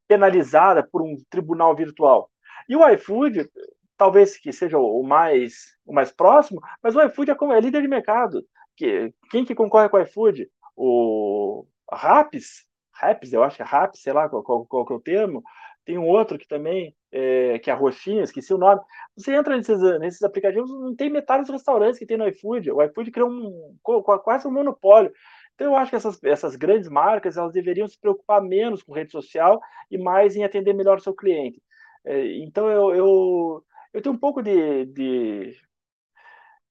penalizada 0.08 0.84
por 0.84 1.02
um 1.02 1.16
tribunal 1.30 1.76
virtual. 1.76 2.30
E 2.68 2.76
o 2.76 2.88
iFood, 2.90 3.50
talvez 3.98 4.38
que 4.38 4.52
seja 4.52 4.78
o 4.78 5.04
mais, 5.04 5.76
o 5.86 5.94
mais 5.94 6.12
próximo, 6.12 6.62
mas 6.82 6.96
o 6.96 7.02
iFood 7.04 7.32
é, 7.32 7.36
é 7.58 7.60
líder 7.60 7.82
de 7.82 7.88
mercado. 7.88 8.44
Que, 8.76 9.14
quem 9.30 9.46
que 9.46 9.56
concorre 9.56 9.90
com 9.90 9.98
o 9.98 10.02
iFood? 10.02 10.50
O 10.76 11.66
Raps, 11.92 12.66
Raps, 12.94 13.32
eu 13.34 13.44
acho 13.44 13.58
que 13.58 13.62
é 13.62 13.66
Raps, 13.66 14.02
sei 14.02 14.14
lá 14.14 14.28
qual, 14.28 14.44
qual, 14.44 14.66
qual 14.66 14.88
é 14.90 14.94
o 14.94 15.00
termo, 15.00 15.44
tem 15.86 15.98
um 15.98 16.08
outro 16.08 16.38
que 16.38 16.48
também, 16.48 16.96
é, 17.18 17.60
que 17.60 17.70
é 17.70 17.74
a 17.74 17.78
Roxinha, 17.78 18.24
esqueci 18.24 18.54
o 18.54 18.58
nome. 18.58 18.82
Você 19.16 19.34
entra 19.34 19.56
nesses, 19.56 19.80
nesses 20.00 20.22
aplicativos, 20.22 20.70
não 20.70 20.94
tem 20.94 21.10
metade 21.10 21.44
dos 21.44 21.52
restaurantes 21.52 21.98
que 21.98 22.06
tem 22.06 22.18
no 22.18 22.28
iFood. 22.28 22.72
O 22.72 22.84
iFood 22.84 23.10
criou 23.10 23.30
um, 23.30 23.78
quase 23.82 24.46
um 24.46 24.52
monopólio. 24.52 25.14
Então, 25.54 25.68
eu 25.68 25.76
acho 25.78 25.92
que 25.92 25.96
essas, 25.96 26.22
essas 26.26 26.58
grandes 26.58 26.90
marcas 26.90 27.38
elas 27.38 27.54
deveriam 27.54 27.88
se 27.88 27.98
preocupar 27.98 28.42
menos 28.42 28.84
com 28.84 28.92
rede 28.92 29.14
social 29.14 29.62
e 29.90 29.98
mais 29.98 30.36
em 30.36 30.44
atender 30.44 30.74
melhor 30.74 30.98
o 30.98 31.02
seu 31.02 31.14
cliente. 31.14 31.62
É, 32.04 32.38
então, 32.40 32.70
eu, 32.70 32.94
eu, 32.94 33.66
eu 33.94 34.02
tenho 34.02 34.14
um 34.14 34.20
pouco 34.20 34.44
de, 34.44 34.86
de, 34.88 35.56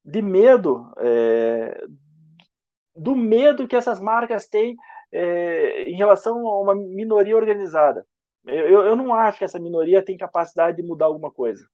de 0.04 0.20
medo, 0.20 0.92
é, 0.98 1.86
do 2.94 3.16
medo 3.16 3.66
que 3.66 3.76
essas 3.76 3.98
marcas 3.98 4.46
têm 4.46 4.76
é, 5.10 5.84
em 5.84 5.96
relação 5.96 6.46
a 6.46 6.60
uma 6.60 6.74
minoria 6.74 7.34
organizada. 7.34 8.06
Eu, 8.46 8.82
eu 8.82 8.96
não 8.96 9.14
acho 9.14 9.38
que 9.38 9.44
essa 9.44 9.58
minoria 9.58 10.04
tem 10.04 10.16
capacidade 10.16 10.76
de 10.76 10.82
mudar 10.82 11.06
alguma 11.06 11.30
coisa. 11.30 11.66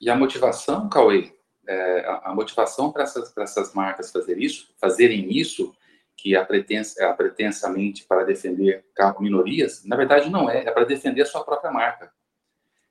E 0.00 0.10
a 0.10 0.16
motivação, 0.16 0.88
Cauê, 0.88 1.32
é, 1.66 2.04
a, 2.24 2.34
motivação 2.34 2.92
para 2.92 3.04
essas, 3.04 3.34
essas 3.36 3.72
marcas 3.72 4.10
fazer 4.10 4.38
isso, 4.38 4.74
fazerem 4.78 5.32
isso, 5.32 5.74
que 6.16 6.36
a, 6.36 6.44
pretensa, 6.44 7.08
a 7.08 7.14
pretensamente 7.14 8.04
para 8.04 8.24
defender 8.24 8.84
minorias, 9.20 9.84
na 9.84 9.96
verdade 9.96 10.30
não 10.30 10.48
é, 10.48 10.64
é 10.64 10.70
para 10.70 10.84
defender 10.84 11.22
a 11.22 11.26
sua 11.26 11.44
própria 11.44 11.70
marca. 11.70 12.12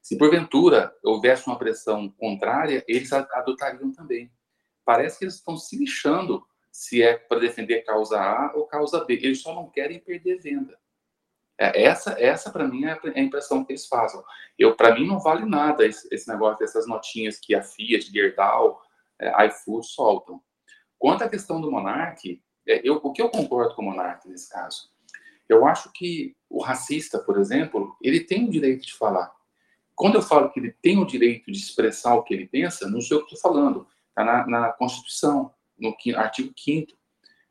Se 0.02 0.18
porventura 0.18 0.94
houvesse 1.04 1.48
uma 1.48 1.58
pressão 1.58 2.10
contrária, 2.10 2.84
eles 2.88 3.12
adotariam 3.14 3.92
também. 3.92 4.32
Parece 4.84 5.18
que 5.18 5.24
eles 5.24 5.36
estão 5.36 5.56
se 5.56 5.78
lixando 5.78 6.46
se 6.70 7.02
é 7.02 7.16
para 7.18 7.40
defender 7.40 7.84
causa 7.84 8.20
A 8.20 8.52
ou 8.56 8.66
causa 8.66 9.06
B. 9.06 9.14
Eles 9.14 9.42
só 9.42 9.56
não 9.56 9.70
querem 9.70 10.00
perder 10.00 10.40
venda. 10.40 10.78
É, 11.60 11.84
essa, 11.84 12.20
essa 12.20 12.52
para 12.52 12.68
mim 12.68 12.86
é 12.86 13.00
a 13.16 13.20
impressão 13.20 13.64
que 13.64 13.72
eles 13.72 13.88
fazem. 13.88 14.22
Eu, 14.58 14.76
para 14.76 14.96
mim, 14.96 15.06
não 15.06 15.20
vale 15.20 15.46
nada 15.46 15.86
esse, 15.86 16.08
esse, 16.12 16.28
negócio 16.28 16.60
dessas 16.60 16.88
notinhas 16.88 17.40
que 17.40 17.54
a 17.54 17.62
Fiat, 17.62 18.12
Gerdau, 18.12 18.82
é, 19.20 19.48
iFood 19.48 19.86
soltam. 19.86 20.42
Quanto 20.98 21.24
à 21.24 21.30
questão 21.30 21.62
do 21.62 21.72
Monark, 21.72 22.42
é, 22.68 22.82
eu, 22.84 22.96
o 22.96 23.12
que 23.12 23.22
eu 23.22 23.30
concordo 23.30 23.76
com 23.76 23.82
o 23.82 23.86
Monark 23.86 24.28
nesse 24.28 24.50
caso? 24.50 24.90
Eu 25.48 25.66
acho 25.66 25.92
que 25.92 26.36
o 26.50 26.62
racista, 26.62 27.20
por 27.20 27.38
exemplo, 27.40 27.96
ele 28.02 28.22
tem 28.22 28.46
o 28.46 28.50
direito 28.50 28.86
de 28.86 28.94
falar. 28.94 29.32
Quando 29.96 30.16
eu 30.16 30.22
falo 30.22 30.50
que 30.50 30.60
ele 30.60 30.72
tem 30.82 30.98
o 30.98 31.06
direito 31.06 31.52
de 31.52 31.58
expressar 31.60 32.16
o 32.16 32.24
que 32.24 32.34
ele 32.34 32.48
pensa, 32.48 32.90
não 32.90 33.02
sei 33.02 33.18
o 33.18 33.26
que 33.26 33.36
estou 33.36 33.52
falando. 33.52 33.88
está 34.10 34.24
na, 34.24 34.48
na, 34.48 34.72
Constituição, 34.72 35.54
no 35.78 35.96
artigo 36.16 36.52
5 36.58 36.94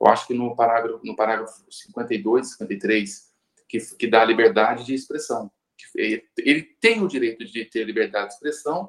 eu 0.03 0.09
acho 0.09 0.27
que 0.27 0.35
no 0.35 0.57
parágrafo, 0.57 1.01
no 1.05 1.15
parágrafo 1.15 1.65
52, 1.71 2.55
53, 2.55 3.32
que, 3.73 3.79
que 3.97 4.07
dá 4.07 4.23
liberdade 4.23 4.85
de 4.85 4.93
expressão. 4.93 5.51
Ele 5.97 6.63
tem 6.79 7.03
o 7.03 7.09
direito 7.09 7.43
de 7.43 7.65
ter 7.65 7.85
liberdade 7.85 8.29
de 8.29 8.35
expressão, 8.35 8.89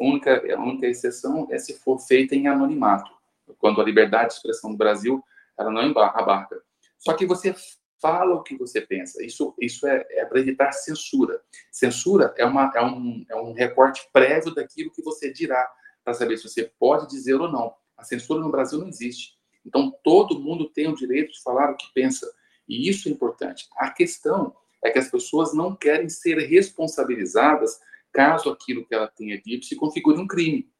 a 0.00 0.04
única, 0.04 0.54
a 0.54 0.60
única 0.60 0.88
exceção 0.88 1.46
é 1.52 1.58
se 1.58 1.74
for 1.74 2.00
feita 2.00 2.34
em 2.34 2.48
anonimato, 2.48 3.10
quando 3.58 3.80
a 3.80 3.84
liberdade 3.84 4.30
de 4.30 4.34
expressão 4.34 4.72
do 4.72 4.76
Brasil 4.76 5.22
ela 5.56 5.70
não 5.70 5.80
abarca. 5.98 6.60
Só 6.98 7.12
que 7.14 7.24
você 7.24 7.54
fala 8.02 8.34
o 8.34 8.42
que 8.42 8.58
você 8.58 8.80
pensa. 8.80 9.24
Isso, 9.24 9.54
isso 9.60 9.86
é, 9.86 10.04
é 10.10 10.24
para 10.24 10.40
evitar 10.40 10.72
censura. 10.72 11.40
Censura 11.70 12.34
é, 12.36 12.44
uma, 12.44 12.72
é, 12.74 12.82
um, 12.82 13.24
é 13.30 13.36
um 13.36 13.52
recorte 13.52 14.08
prévio 14.12 14.52
daquilo 14.52 14.90
que 14.90 15.02
você 15.02 15.32
dirá, 15.32 15.70
para 16.02 16.12
saber 16.12 16.36
se 16.38 16.48
você 16.48 16.72
pode 16.78 17.08
dizer 17.08 17.34
ou 17.34 17.50
não. 17.50 17.72
A 17.96 18.02
censura 18.02 18.40
no 18.40 18.50
Brasil 18.50 18.80
não 18.80 18.88
existe. 18.88 19.34
Então, 19.64 19.94
todo 20.02 20.40
mundo 20.40 20.68
tem 20.68 20.88
o 20.88 20.96
direito 20.96 21.32
de 21.32 21.42
falar 21.42 21.70
o 21.70 21.76
que 21.76 21.86
pensa. 21.94 22.30
E 22.68 22.88
isso 22.88 23.08
é 23.08 23.12
importante. 23.12 23.68
A 23.76 23.90
questão 23.90 24.54
é 24.82 24.90
que 24.90 24.98
as 24.98 25.10
pessoas 25.10 25.54
não 25.54 25.74
querem 25.74 26.08
ser 26.08 26.38
responsabilizadas 26.38 27.78
caso 28.12 28.50
aquilo 28.50 28.86
que 28.86 28.94
ela 28.94 29.08
tenha 29.08 29.40
dito 29.40 29.66
se 29.66 29.74
configure 29.74 30.20
um 30.20 30.26
crime. 30.26 30.70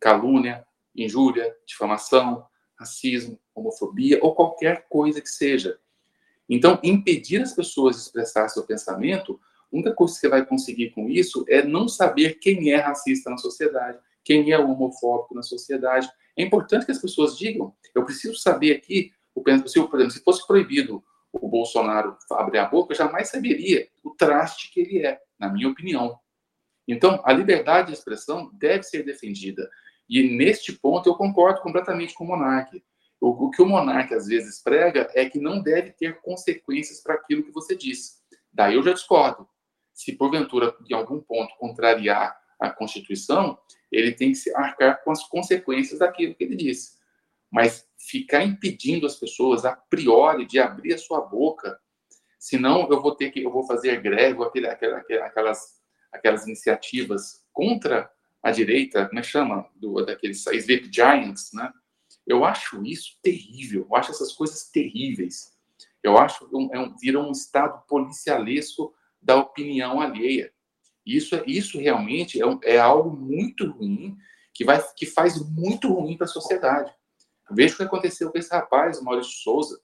Calúnia, 0.00 0.66
injúria, 0.94 1.54
difamação, 1.66 2.44
racismo, 2.76 3.38
homofobia 3.54 4.18
ou 4.22 4.34
qualquer 4.34 4.86
coisa 4.88 5.20
que 5.20 5.28
seja. 5.28 5.78
Então, 6.48 6.80
impedir 6.82 7.42
as 7.42 7.52
pessoas 7.52 7.96
de 7.96 8.02
expressar 8.02 8.48
seu 8.48 8.64
pensamento, 8.64 9.38
a 9.72 9.76
única 9.76 9.94
coisa 9.94 10.14
que 10.14 10.20
você 10.20 10.28
vai 10.28 10.44
conseguir 10.44 10.90
com 10.90 11.08
isso 11.08 11.44
é 11.48 11.62
não 11.62 11.86
saber 11.86 12.40
quem 12.40 12.72
é 12.72 12.76
racista 12.76 13.30
na 13.30 13.36
sociedade, 13.36 13.98
quem 14.24 14.50
é 14.50 14.58
homofóbico 14.58 15.34
na 15.34 15.42
sociedade, 15.42 16.10
é 16.36 16.42
importante 16.42 16.86
que 16.86 16.92
as 16.92 17.00
pessoas 17.00 17.38
digam. 17.38 17.72
Eu 17.94 18.04
preciso 18.04 18.36
saber 18.36 18.72
aqui, 18.72 19.12
o 19.34 19.42
por 19.42 19.50
exemplo, 19.50 20.10
se 20.10 20.22
fosse 20.24 20.46
proibido 20.46 21.04
o 21.32 21.48
Bolsonaro 21.48 22.16
abrir 22.32 22.58
a 22.58 22.66
boca, 22.66 22.94
jamais 22.94 23.28
saberia 23.28 23.88
o 24.02 24.10
traste 24.10 24.70
que 24.72 24.80
ele 24.80 25.06
é, 25.06 25.20
na 25.38 25.48
minha 25.48 25.68
opinião. 25.68 26.18
Então, 26.86 27.22
a 27.24 27.32
liberdade 27.32 27.88
de 27.88 27.94
expressão 27.94 28.50
deve 28.54 28.82
ser 28.82 29.04
defendida. 29.04 29.68
E 30.08 30.36
neste 30.36 30.72
ponto 30.72 31.08
eu 31.08 31.14
concordo 31.14 31.60
completamente 31.60 32.14
com 32.14 32.24
o 32.24 32.26
Monarque. 32.26 32.82
O, 33.20 33.46
o 33.46 33.50
que 33.50 33.62
o 33.62 33.66
Monarque 33.66 34.14
às 34.14 34.26
vezes 34.26 34.60
prega 34.60 35.08
é 35.14 35.28
que 35.28 35.38
não 35.38 35.62
deve 35.62 35.92
ter 35.92 36.20
consequências 36.20 37.00
para 37.00 37.14
aquilo 37.14 37.44
que 37.44 37.52
você 37.52 37.76
diz. 37.76 38.20
Daí 38.52 38.74
eu 38.74 38.82
já 38.82 38.92
discordo. 38.92 39.48
Se 39.94 40.12
porventura, 40.12 40.74
em 40.88 40.94
algum 40.94 41.20
ponto, 41.20 41.54
contrariar 41.58 42.36
a 42.58 42.70
Constituição, 42.70 43.58
ele 43.92 44.12
tem 44.12 44.32
que 44.32 44.38
se 44.38 44.54
arcar 44.56 45.02
com 45.04 45.10
as 45.10 45.22
consequências 45.28 46.00
daquilo 46.00 46.34
que 46.34 46.42
ele 46.42 46.56
disse. 46.56 46.98
Mas 47.50 47.86
ficar 47.98 48.44
impedindo 48.44 49.06
as 49.06 49.16
pessoas 49.16 49.64
a 49.64 49.74
priori 49.74 50.46
de 50.46 50.58
abrir 50.58 50.94
a 50.94 50.98
sua 50.98 51.20
boca, 51.20 51.78
senão 52.38 52.88
eu 52.90 53.00
vou 53.02 53.14
ter 53.14 53.30
que 53.30 53.42
eu 53.42 53.50
vou 53.50 53.64
fazer 53.64 54.00
greve, 54.00 54.42
aquele, 54.42 54.68
aquelas 54.68 55.80
aquelas 56.12 56.46
iniciativas 56.46 57.44
contra 57.52 58.10
a 58.42 58.50
direita, 58.50 59.06
como 59.06 59.18
é 59.18 59.22
que 59.22 59.28
chama, 59.28 59.66
do 59.76 60.04
daqueles 60.04 60.44
sleep 60.46 60.90
giants, 60.92 61.52
né? 61.52 61.72
Eu 62.26 62.44
acho 62.44 62.84
isso 62.84 63.18
terrível. 63.22 63.86
Eu 63.88 63.96
acho 63.96 64.10
essas 64.10 64.32
coisas 64.32 64.64
terríveis. 64.70 65.56
Eu 66.02 66.16
acho 66.16 66.48
que 66.48 66.56
um, 66.56 66.70
é 66.72 66.78
um, 66.78 66.96
vira 66.96 67.18
um 67.18 67.32
estado 67.32 67.82
policialesco 67.86 68.94
da 69.20 69.36
opinião 69.36 70.00
alheia. 70.00 70.52
Isso, 71.04 71.42
isso 71.46 71.78
realmente 71.78 72.40
é, 72.42 72.74
é 72.74 72.78
algo 72.78 73.14
muito 73.14 73.70
ruim 73.70 74.16
que, 74.54 74.64
vai, 74.64 74.82
que 74.96 75.06
faz 75.06 75.38
muito 75.50 75.92
ruim 75.92 76.16
para 76.16 76.26
a 76.26 76.28
sociedade. 76.28 76.92
Veja 77.50 77.74
o 77.74 77.76
que 77.78 77.82
aconteceu 77.82 78.30
com 78.30 78.38
esse 78.38 78.50
rapaz, 78.50 79.02
Maurício 79.02 79.32
Souza. 79.32 79.80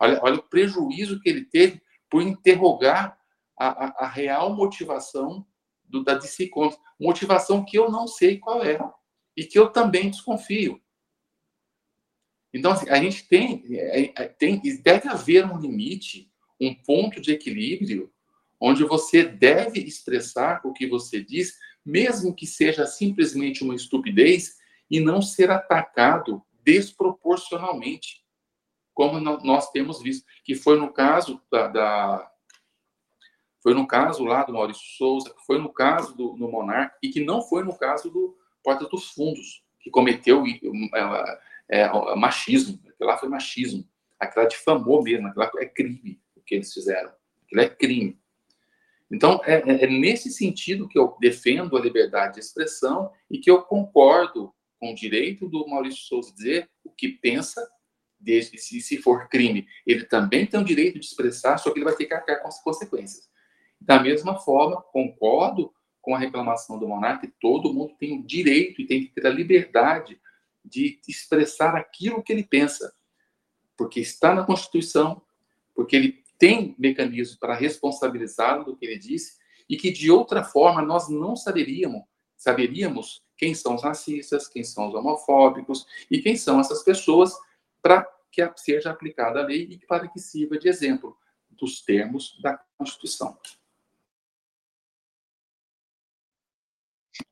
Olha, 0.00 0.20
olha 0.22 0.36
o 0.36 0.42
prejuízo 0.42 1.20
que 1.20 1.28
ele 1.28 1.44
teve 1.44 1.82
por 2.10 2.22
interrogar 2.22 3.18
a, 3.58 3.86
a, 3.86 4.04
a 4.04 4.08
real 4.08 4.54
motivação 4.54 5.46
do, 5.84 6.04
da 6.04 6.14
DC 6.14 6.48
Comics. 6.48 6.78
Motivação 6.98 7.64
que 7.64 7.78
eu 7.78 7.90
não 7.90 8.06
sei 8.06 8.38
qual 8.38 8.62
é. 8.62 8.78
E 9.36 9.44
que 9.44 9.58
eu 9.58 9.70
também 9.70 10.10
desconfio. 10.10 10.80
Então, 12.52 12.72
assim, 12.72 12.88
a 12.88 12.96
gente 12.96 13.28
tem, 13.28 13.64
é, 13.70 14.22
é, 14.22 14.28
tem. 14.28 14.60
Deve 14.82 15.08
haver 15.08 15.44
um 15.44 15.58
limite, 15.58 16.30
um 16.60 16.74
ponto 16.74 17.20
de 17.20 17.32
equilíbrio 17.32 18.12
onde 18.60 18.82
você 18.84 19.24
deve 19.24 19.80
expressar 19.80 20.60
o 20.64 20.72
que 20.72 20.86
você 20.86 21.22
diz, 21.22 21.54
mesmo 21.84 22.34
que 22.34 22.46
seja 22.46 22.86
simplesmente 22.86 23.62
uma 23.62 23.74
estupidez, 23.74 24.56
e 24.90 25.00
não 25.00 25.20
ser 25.20 25.50
atacado 25.50 26.42
desproporcionalmente, 26.68 28.22
como 28.92 29.18
nós 29.18 29.70
temos 29.70 30.02
visto, 30.02 30.26
que 30.44 30.54
foi 30.54 30.78
no 30.78 30.92
caso 30.92 31.40
da, 31.50 31.66
da 31.66 32.30
foi 33.62 33.72
no 33.72 33.86
caso 33.86 34.22
lá 34.24 34.44
do 34.44 34.52
Maurício 34.52 34.84
Souza, 34.98 35.34
foi 35.46 35.58
no 35.58 35.72
caso 35.72 36.14
do 36.14 36.36
no 36.36 36.50
Monarca, 36.50 36.94
e 37.02 37.08
que 37.08 37.24
não 37.24 37.40
foi 37.40 37.64
no 37.64 37.74
caso 37.74 38.10
do 38.10 38.36
Porta 38.62 38.86
dos 38.86 39.10
Fundos, 39.12 39.64
que 39.80 39.90
cometeu 39.90 40.44
é, 41.70 41.80
é, 41.80 42.14
machismo, 42.16 42.78
aquilo 42.86 43.08
lá 43.08 43.16
foi 43.16 43.30
machismo, 43.30 43.88
aquilo 44.20 44.42
lá 44.42 44.48
difamou 44.48 45.02
mesmo, 45.02 45.26
aquilo 45.26 45.44
lá 45.44 45.50
é 45.60 45.66
crime 45.66 46.20
o 46.36 46.42
que 46.42 46.56
eles 46.56 46.72
fizeram, 46.72 47.10
aquilo 47.46 47.62
é 47.62 47.68
crime. 47.68 48.20
Então, 49.10 49.40
é, 49.46 49.54
é, 49.54 49.84
é, 49.84 49.86
nesse 49.86 50.30
sentido 50.30 50.86
que 50.86 50.98
eu 50.98 51.16
defendo 51.18 51.78
a 51.78 51.80
liberdade 51.80 52.34
de 52.34 52.40
expressão 52.40 53.10
e 53.30 53.38
que 53.38 53.50
eu 53.50 53.62
concordo 53.62 54.52
com 54.78 54.92
o 54.92 54.94
direito 54.94 55.48
do 55.48 55.66
Maurício 55.66 56.00
Souza 56.00 56.32
dizer 56.32 56.68
o 56.84 56.90
que 56.90 57.08
pensa, 57.08 57.66
desde 58.18 58.58
se, 58.58 58.80
se 58.80 58.98
for 58.98 59.28
crime. 59.28 59.66
Ele 59.86 60.04
também 60.04 60.46
tem 60.46 60.60
o 60.60 60.64
direito 60.64 60.98
de 60.98 61.06
expressar, 61.06 61.58
só 61.58 61.70
que 61.70 61.78
ele 61.78 61.84
vai 61.84 61.94
ter 61.94 62.06
que 62.06 62.14
arcar 62.14 62.42
com 62.42 62.48
as 62.48 62.62
consequências. 62.62 63.28
Da 63.80 64.02
mesma 64.02 64.38
forma, 64.38 64.82
concordo 64.82 65.72
com 66.00 66.14
a 66.14 66.18
reclamação 66.18 66.78
do 66.78 66.88
monarca 66.88 67.30
todo 67.40 67.72
mundo 67.72 67.94
tem 67.98 68.18
o 68.18 68.26
direito 68.26 68.80
e 68.80 68.86
tem 68.86 69.04
que 69.04 69.12
ter 69.12 69.26
a 69.26 69.30
liberdade 69.30 70.20
de 70.64 71.00
expressar 71.06 71.76
aquilo 71.76 72.22
que 72.22 72.32
ele 72.32 72.44
pensa, 72.44 72.92
porque 73.76 74.00
está 74.00 74.34
na 74.34 74.44
Constituição, 74.44 75.22
porque 75.74 75.96
ele 75.96 76.24
tem 76.38 76.74
mecanismos 76.78 77.38
para 77.38 77.54
responsabilizá-lo 77.54 78.64
do 78.64 78.76
que 78.76 78.86
ele 78.86 78.98
disse 78.98 79.36
e 79.68 79.76
que 79.76 79.90
de 79.90 80.10
outra 80.10 80.42
forma 80.42 80.82
nós 80.82 81.08
não 81.08 81.36
saberíamos, 81.36 82.02
saberíamos 82.36 83.22
quem 83.38 83.54
são 83.54 83.76
os 83.76 83.82
racistas, 83.82 84.48
quem 84.48 84.64
são 84.64 84.88
os 84.88 84.94
homofóbicos 84.94 85.86
e 86.10 86.20
quem 86.20 86.36
são 86.36 86.60
essas 86.60 86.82
pessoas 86.82 87.32
para 87.80 88.06
que 88.30 88.46
seja 88.56 88.90
aplicada 88.90 89.40
a 89.40 89.46
lei 89.46 89.68
e 89.70 89.78
para 89.86 90.08
que 90.08 90.18
sirva 90.18 90.58
de 90.58 90.68
exemplo 90.68 91.16
dos 91.50 91.80
termos 91.80 92.38
da 92.42 92.60
Constituição. 92.76 93.38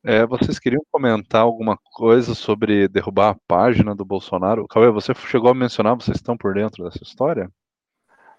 É, 0.02 0.24
vocês 0.24 0.59
queriam 0.59 0.82
comentar 0.90 1.42
alguma 1.42 1.76
coisa 1.76 2.34
sobre 2.34 2.88
derrubar 2.88 3.30
a 3.30 3.38
página 3.46 3.94
do 3.94 4.04
Bolsonaro? 4.04 4.66
Cauê, 4.68 4.90
você 4.90 5.12
chegou 5.14 5.50
a 5.50 5.54
mencionar, 5.54 5.96
vocês 5.96 6.16
estão 6.16 6.36
por 6.36 6.54
dentro 6.54 6.84
dessa 6.84 7.02
história? 7.02 7.50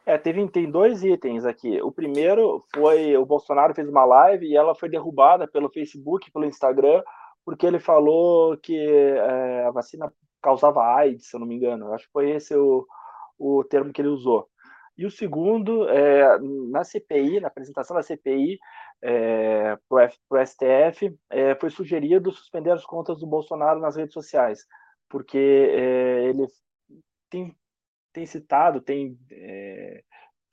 É, 0.06 0.18
teve, 0.18 0.48
tem 0.48 0.72
dois 0.72 1.04
itens 1.04 1.44
aqui. 1.44 1.82
O 1.82 1.92
primeiro 1.92 2.66
foi 2.74 3.18
o 3.18 3.26
Bolsonaro 3.26 3.76
fez 3.76 3.90
uma 3.90 4.06
live 4.06 4.48
e 4.48 4.56
ela 4.56 4.74
foi 4.74 4.88
derrubada 4.88 5.46
pelo 5.46 5.70
Facebook, 5.70 6.32
pelo 6.32 6.46
Instagram, 6.46 7.04
porque 7.48 7.66
ele 7.66 7.80
falou 7.80 8.58
que 8.58 8.78
é, 8.78 9.64
a 9.64 9.72
vacina 9.72 10.12
causava 10.42 10.84
AIDS, 10.84 11.30
se 11.30 11.36
eu 11.38 11.40
não 11.40 11.48
me 11.48 11.56
engano. 11.56 11.94
Acho 11.94 12.06
que 12.06 12.12
foi 12.12 12.32
esse 12.32 12.54
o, 12.54 12.86
o 13.40 13.64
termo 13.64 13.94
que 13.94 14.02
ele 14.02 14.10
usou. 14.10 14.50
E 14.98 15.06
o 15.06 15.10
segundo, 15.10 15.88
é, 15.88 16.38
na 16.70 16.84
CPI, 16.84 17.40
na 17.40 17.48
apresentação 17.48 17.96
da 17.96 18.04
CPI 18.04 18.60
é, 19.02 19.78
para 19.88 20.12
o 20.30 20.46
STF, 20.46 21.18
é, 21.30 21.56
foi 21.56 21.70
sugerido 21.70 22.34
suspender 22.34 22.72
as 22.72 22.84
contas 22.84 23.18
do 23.22 23.26
Bolsonaro 23.26 23.80
nas 23.80 23.96
redes 23.96 24.14
sociais, 24.14 24.66
porque 25.08 25.38
é, 25.38 26.26
ele 26.26 26.48
tem 27.30 27.56
tem 28.12 28.26
citado, 28.26 28.82
tem 28.82 29.18
é, 29.32 30.04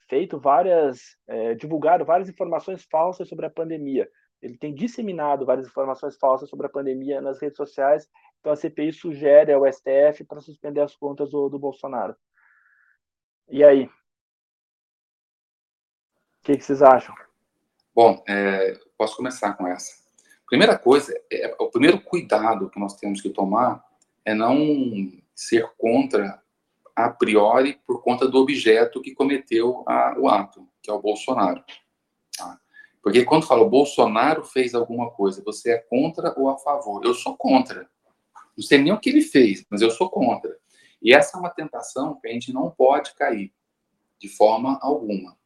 feito 0.08 0.38
várias, 0.38 1.16
é, 1.26 1.54
divulgado 1.54 2.04
várias 2.04 2.28
informações 2.28 2.86
falsas 2.88 3.28
sobre 3.28 3.46
a 3.46 3.50
pandemia. 3.50 4.08
Ele 4.42 4.56
tem 4.56 4.74
disseminado 4.74 5.46
várias 5.46 5.66
informações 5.66 6.16
falsas 6.16 6.48
sobre 6.48 6.66
a 6.66 6.70
pandemia 6.70 7.20
nas 7.20 7.40
redes 7.40 7.56
sociais. 7.56 8.08
Então 8.40 8.52
a 8.52 8.56
CPI 8.56 8.92
sugere 8.92 9.52
ao 9.52 9.64
STF 9.70 10.24
para 10.28 10.40
suspender 10.40 10.80
as 10.80 10.94
contas 10.94 11.30
do, 11.30 11.48
do 11.48 11.58
Bolsonaro. 11.58 12.14
E 13.48 13.64
aí? 13.64 13.84
O 13.84 13.90
que, 16.42 16.56
que 16.56 16.64
vocês 16.64 16.82
acham? 16.82 17.14
Bom, 17.94 18.22
é, 18.28 18.78
posso 18.98 19.16
começar 19.16 19.54
com 19.54 19.66
essa. 19.66 20.04
Primeira 20.46 20.78
coisa, 20.78 21.14
é, 21.32 21.54
o 21.58 21.70
primeiro 21.70 22.00
cuidado 22.00 22.68
que 22.68 22.78
nós 22.78 22.96
temos 22.96 23.20
que 23.22 23.30
tomar 23.30 23.82
é 24.24 24.34
não 24.34 24.58
ser 25.34 25.66
contra 25.78 26.42
a 26.94 27.10
priori 27.10 27.80
por 27.86 28.02
conta 28.02 28.28
do 28.28 28.38
objeto 28.38 29.00
que 29.00 29.14
cometeu 29.14 29.82
a, 29.86 30.14
o 30.18 30.28
ato, 30.28 30.68
que 30.82 30.90
é 30.90 30.92
o 30.92 31.00
Bolsonaro. 31.00 31.64
Porque 33.04 33.22
quando 33.22 33.46
fala 33.46 33.68
Bolsonaro 33.68 34.42
fez 34.42 34.74
alguma 34.74 35.10
coisa, 35.10 35.42
você 35.44 35.72
é 35.72 35.76
contra 35.78 36.32
ou 36.38 36.48
a 36.48 36.56
favor? 36.56 37.04
Eu 37.04 37.12
sou 37.12 37.36
contra. 37.36 37.86
Não 38.56 38.64
sei 38.64 38.78
nem 38.78 38.94
o 38.94 38.98
que 38.98 39.10
ele 39.10 39.20
fez, 39.20 39.62
mas 39.68 39.82
eu 39.82 39.90
sou 39.90 40.08
contra. 40.08 40.56
E 41.02 41.12
essa 41.12 41.36
é 41.36 41.40
uma 41.40 41.50
tentação 41.50 42.18
que 42.18 42.26
a 42.26 42.32
gente 42.32 42.50
não 42.50 42.70
pode 42.70 43.14
cair 43.14 43.52
de 44.18 44.26
forma 44.26 44.78
alguma. 44.80 45.36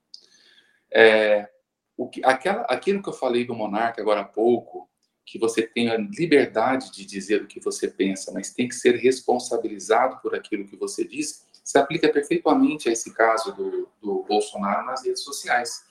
É, 0.88 1.50
o 1.96 2.08
que, 2.08 2.24
aquela, 2.24 2.62
aquilo 2.62 3.02
que 3.02 3.08
eu 3.08 3.12
falei 3.12 3.44
do 3.44 3.56
monarca 3.56 4.00
agora 4.00 4.20
há 4.20 4.24
pouco, 4.24 4.88
que 5.26 5.36
você 5.36 5.62
tem 5.62 5.90
a 5.90 5.96
liberdade 5.96 6.92
de 6.92 7.04
dizer 7.04 7.42
o 7.42 7.48
que 7.48 7.58
você 7.58 7.88
pensa, 7.88 8.30
mas 8.30 8.54
tem 8.54 8.68
que 8.68 8.76
ser 8.76 8.94
responsabilizado 8.94 10.20
por 10.22 10.32
aquilo 10.32 10.64
que 10.64 10.76
você 10.76 11.04
diz, 11.04 11.44
se 11.64 11.76
aplica 11.76 12.08
perfeitamente 12.08 12.88
a 12.88 12.92
esse 12.92 13.12
caso 13.12 13.52
do, 13.52 13.88
do 14.00 14.22
Bolsonaro 14.22 14.86
nas 14.86 15.04
redes 15.04 15.24
sociais. 15.24 15.88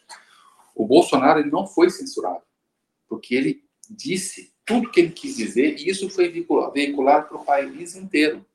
O 0.77 0.85
Bolsonaro 0.85 1.39
ele 1.39 1.49
não 1.49 1.65
foi 1.65 1.89
censurado, 1.89 2.43
porque 3.09 3.33
ele 3.33 3.63
disse 3.89 4.53
tudo 4.63 4.91
que 4.91 4.99
ele 4.99 5.09
quis 5.09 5.35
dizer 5.35 5.79
e 5.79 5.89
isso 5.89 6.07
foi 6.07 6.29
veiculado, 6.29 7.27
para 7.27 7.37
o 7.37 7.43
país 7.43 7.95
inteiro. 7.95 8.45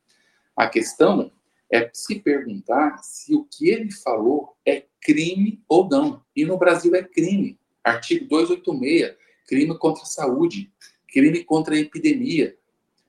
A 0.56 0.68
questão 0.68 1.32
é 1.68 1.90
se 1.92 2.20
perguntar 2.20 2.98
se 2.98 3.34
o 3.34 3.44
que 3.44 3.68
ele 3.68 3.90
falou 3.90 4.56
é 4.64 4.84
crime 5.00 5.60
ou 5.68 5.88
não. 5.88 6.22
E 6.36 6.44
no 6.44 6.56
Brasil 6.56 6.94
é 6.94 7.02
crime. 7.02 7.58
Artigo 7.82 8.28
286, 8.28 9.16
crime 9.48 9.76
contra 9.76 10.04
a 10.04 10.06
saúde, 10.06 10.70
crime 11.08 11.42
contra 11.42 11.74
a 11.74 11.78
epidemia, 11.78 12.56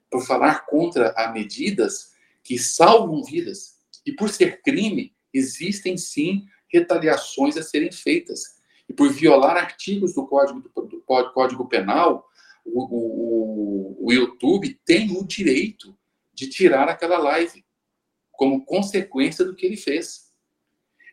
por 0.09 0.25
falar 0.25 0.65
contra 0.65 1.13
a 1.15 1.31
medidas 1.31 2.13
que 2.43 2.57
salvam 2.57 3.23
vidas. 3.23 3.77
E 4.03 4.11
por 4.11 4.29
ser 4.29 4.61
crime, 4.63 5.13
existem 5.31 5.97
sim 5.97 6.45
retaliações 6.67 7.55
a 7.57 7.61
serem 7.61 7.91
feitas. 7.91 8.52
E 8.87 8.93
por 8.93 9.09
violar 9.09 9.57
artigos 9.57 10.13
do 10.13 10.25
Código, 10.25 10.59
do 10.61 11.01
Código 11.01 11.67
Penal, 11.67 12.27
o, 12.65 13.97
o, 14.01 14.07
o 14.07 14.13
YouTube 14.13 14.79
tem 14.85 15.11
o 15.17 15.25
direito 15.25 15.97
de 16.33 16.49
tirar 16.49 16.89
aquela 16.89 17.17
live 17.17 17.63
como 18.31 18.65
consequência 18.65 19.45
do 19.45 19.55
que 19.55 19.65
ele 19.65 19.77
fez. 19.77 20.31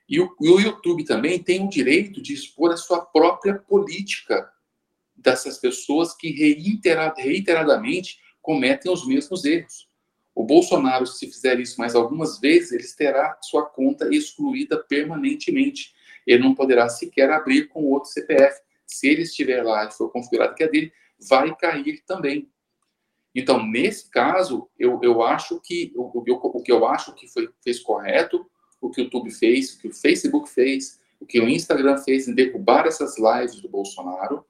E 0.09 0.21
o, 0.21 0.35
o 0.41 0.61
YouTube 0.61 1.05
também 1.05 1.41
tem 1.41 1.64
o 1.64 1.68
direito 1.68 2.21
de 2.21 2.35
expor 2.35 2.73
a 2.73 2.77
sua 2.77 3.01
própria 3.05 3.55
política 3.55 4.51
dessas 5.14 5.59
pessoas 5.59 6.14
que 6.14 6.31
reiteradamente 6.31 8.18
cometem 8.43 8.91
os 8.91 9.07
mesmos 9.07 9.45
erros. 9.45 9.89
O 10.35 10.45
Bolsonaro, 10.45 11.07
se 11.07 11.27
fizer 11.27 11.61
isso 11.61 11.79
mais 11.79 11.95
algumas 11.95 12.41
vezes, 12.41 12.73
ele 12.73 12.85
terá 12.97 13.39
sua 13.43 13.66
conta 13.66 14.12
excluída 14.12 14.79
permanentemente. 14.79 15.95
Ele 16.27 16.43
não 16.43 16.55
poderá 16.55 16.89
sequer 16.89 17.31
abrir 17.31 17.68
com 17.68 17.85
outro 17.85 18.11
CPF. 18.11 18.61
Se 18.87 19.09
ele 19.09 19.23
estiver 19.23 19.62
lá 19.62 19.87
e 19.87 19.93
for 19.93 20.11
configurado 20.11 20.55
que 20.55 20.64
é 20.64 20.68
dele, 20.68 20.93
vai 21.29 21.55
cair 21.57 22.03
também. 22.07 22.51
Então, 23.35 23.64
nesse 23.64 24.11
caso, 24.11 24.68
eu, 24.79 24.99
eu 25.03 25.23
acho 25.23 25.61
que 25.61 25.93
o, 25.95 26.11
o, 26.18 26.62
que 26.62 26.73
eu 26.73 26.87
acho 26.87 27.14
que 27.14 27.29
foi, 27.29 27.49
fez 27.62 27.79
correto, 27.79 28.45
o 28.81 28.91
que 28.91 29.01
o 29.01 29.05
YouTube 29.05 29.31
fez, 29.31 29.75
o 29.75 29.79
que 29.79 29.89
o 29.89 29.95
Facebook 29.95 30.51
fez, 30.51 30.99
o 31.21 31.27
que 31.27 31.41
o 31.41 31.49
Instagram 31.49 31.99
fez 31.99 32.27
em 32.27 32.35
derrubar 32.35 32.87
essas 32.87 33.16
lives 33.18 33.61
do 33.61 33.68
Bolsonaro. 33.68 34.45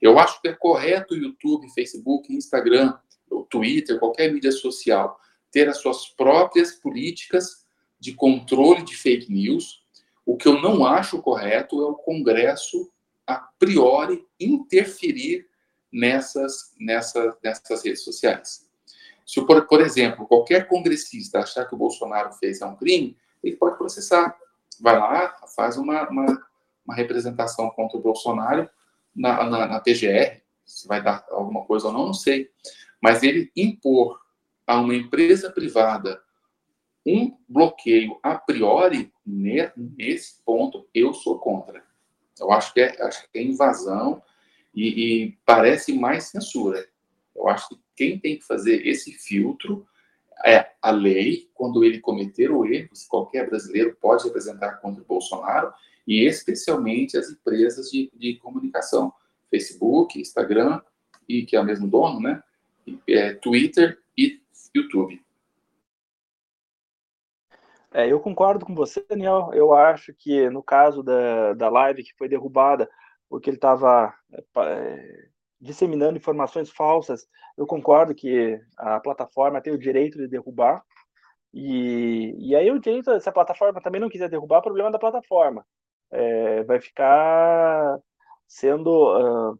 Eu 0.00 0.18
acho 0.18 0.40
que 0.40 0.48
é 0.48 0.52
correto 0.52 1.14
o 1.14 1.16
YouTube, 1.16 1.72
Facebook, 1.72 2.32
Instagram, 2.32 2.96
o 3.30 3.42
Twitter, 3.42 3.98
qualquer 3.98 4.32
mídia 4.32 4.52
social, 4.52 5.18
ter 5.50 5.68
as 5.68 5.78
suas 5.78 6.08
próprias 6.08 6.72
políticas 6.72 7.64
de 7.98 8.12
controle 8.12 8.82
de 8.82 8.94
fake 8.96 9.32
news. 9.32 9.83
O 10.24 10.36
que 10.36 10.48
eu 10.48 10.60
não 10.60 10.86
acho 10.86 11.20
correto 11.20 11.80
é 11.82 11.86
o 11.86 11.94
Congresso, 11.94 12.90
a 13.26 13.36
priori, 13.58 14.26
interferir 14.38 15.46
nessas, 15.92 16.74
nessas, 16.78 17.34
nessas 17.42 17.84
redes 17.84 18.02
sociais. 18.02 18.68
Se, 19.26 19.40
por, 19.46 19.66
por 19.66 19.80
exemplo, 19.80 20.26
qualquer 20.26 20.68
congressista 20.68 21.40
achar 21.40 21.66
que 21.66 21.74
o 21.74 21.78
Bolsonaro 21.78 22.32
fez 22.32 22.60
um 22.62 22.76
crime, 22.76 23.16
ele 23.42 23.56
pode 23.56 23.78
processar. 23.78 24.36
Vai 24.80 24.98
lá, 24.98 25.34
faz 25.54 25.76
uma, 25.76 26.08
uma, 26.08 26.46
uma 26.84 26.94
representação 26.94 27.70
contra 27.70 27.96
o 27.96 28.02
Bolsonaro 28.02 28.68
na, 29.14 29.44
na, 29.44 29.66
na. 29.66 29.82
Se 30.64 30.88
vai 30.88 31.02
dar 31.02 31.24
alguma 31.30 31.64
coisa 31.64 31.86
ou 31.86 31.92
não, 31.92 32.06
não 32.06 32.14
sei. 32.14 32.50
Mas 33.00 33.22
ele 33.22 33.50
impor 33.54 34.18
a 34.66 34.80
uma 34.80 34.94
empresa 34.94 35.50
privada 35.50 36.22
um 37.06 37.36
bloqueio 37.46 38.18
a 38.22 38.34
priori, 38.34 39.12
nesse 39.26 40.42
ponto, 40.44 40.86
eu 40.94 41.12
sou 41.14 41.38
contra. 41.38 41.82
Eu 42.38 42.50
acho 42.50 42.72
que 42.74 42.80
é, 42.80 43.02
acho 43.02 43.30
que 43.30 43.38
é 43.38 43.42
invasão 43.42 44.22
e, 44.74 44.88
e 45.24 45.38
parece 45.46 45.92
mais 45.92 46.24
censura. 46.24 46.86
Eu 47.34 47.48
acho 47.48 47.68
que 47.68 47.78
quem 47.96 48.18
tem 48.18 48.38
que 48.38 48.44
fazer 48.44 48.86
esse 48.86 49.12
filtro 49.12 49.86
é 50.44 50.72
a 50.82 50.90
lei, 50.90 51.48
quando 51.54 51.84
ele 51.84 52.00
cometer 52.00 52.50
o 52.50 52.66
erro, 52.66 52.90
qualquer 53.08 53.48
brasileiro 53.48 53.96
pode 54.00 54.24
representar 54.24 54.80
contra 54.80 55.02
o 55.02 55.06
Bolsonaro, 55.06 55.72
e 56.06 56.24
especialmente 56.26 57.16
as 57.16 57.30
empresas 57.30 57.90
de, 57.90 58.10
de 58.14 58.34
comunicação, 58.36 59.12
Facebook, 59.50 60.20
Instagram, 60.20 60.80
e 61.28 61.46
que 61.46 61.56
é 61.56 61.60
o 61.60 61.64
mesmo 61.64 61.88
dono, 61.88 62.20
né? 62.20 62.42
É, 63.08 63.32
Twitter 63.32 63.98
e 64.18 64.40
YouTube. 64.74 65.23
É, 67.94 68.08
eu 68.10 68.18
concordo 68.18 68.66
com 68.66 68.74
você, 68.74 69.06
Daniel. 69.08 69.50
Eu 69.54 69.72
acho 69.72 70.12
que 70.12 70.50
no 70.50 70.62
caso 70.62 71.00
da, 71.00 71.54
da 71.54 71.68
live 71.68 72.02
que 72.02 72.12
foi 72.18 72.28
derrubada, 72.28 72.90
porque 73.28 73.48
ele 73.48 73.56
estava 73.56 74.12
é, 74.58 75.28
disseminando 75.60 76.18
informações 76.18 76.70
falsas. 76.70 77.28
Eu 77.56 77.66
concordo 77.66 78.12
que 78.12 78.60
a 78.76 78.98
plataforma 78.98 79.60
tem 79.60 79.72
o 79.72 79.78
direito 79.78 80.18
de 80.18 80.26
derrubar. 80.26 80.82
E, 81.52 82.34
e 82.40 82.56
aí 82.56 82.68
o 82.68 82.80
direito, 82.80 83.18
se 83.20 83.28
a 83.28 83.32
plataforma 83.32 83.80
também 83.80 84.00
não 84.00 84.10
quiser 84.10 84.28
derrubar, 84.28 84.58
o 84.58 84.62
problema 84.62 84.88
é 84.88 84.92
da 84.92 84.98
plataforma. 84.98 85.64
É, 86.10 86.64
vai 86.64 86.80
ficar 86.80 88.00
sendo 88.48 89.52
uh, 89.52 89.58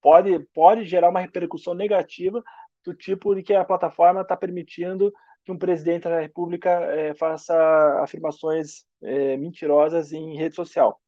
pode 0.00 0.38
pode 0.54 0.84
gerar 0.84 1.10
uma 1.10 1.20
repercussão 1.20 1.74
negativa 1.74 2.42
do 2.84 2.94
tipo 2.94 3.34
de 3.34 3.42
que 3.42 3.54
a 3.54 3.64
plataforma 3.64 4.22
está 4.22 4.36
permitindo 4.36 5.12
que 5.46 5.52
um 5.52 5.56
presidente 5.56 6.08
da 6.08 6.20
República 6.20 6.70
é, 6.70 7.14
faça 7.14 7.54
afirmações 8.02 8.84
é, 9.00 9.36
mentirosas 9.36 10.12
em 10.12 10.36
rede 10.36 10.56
social. 10.56 11.00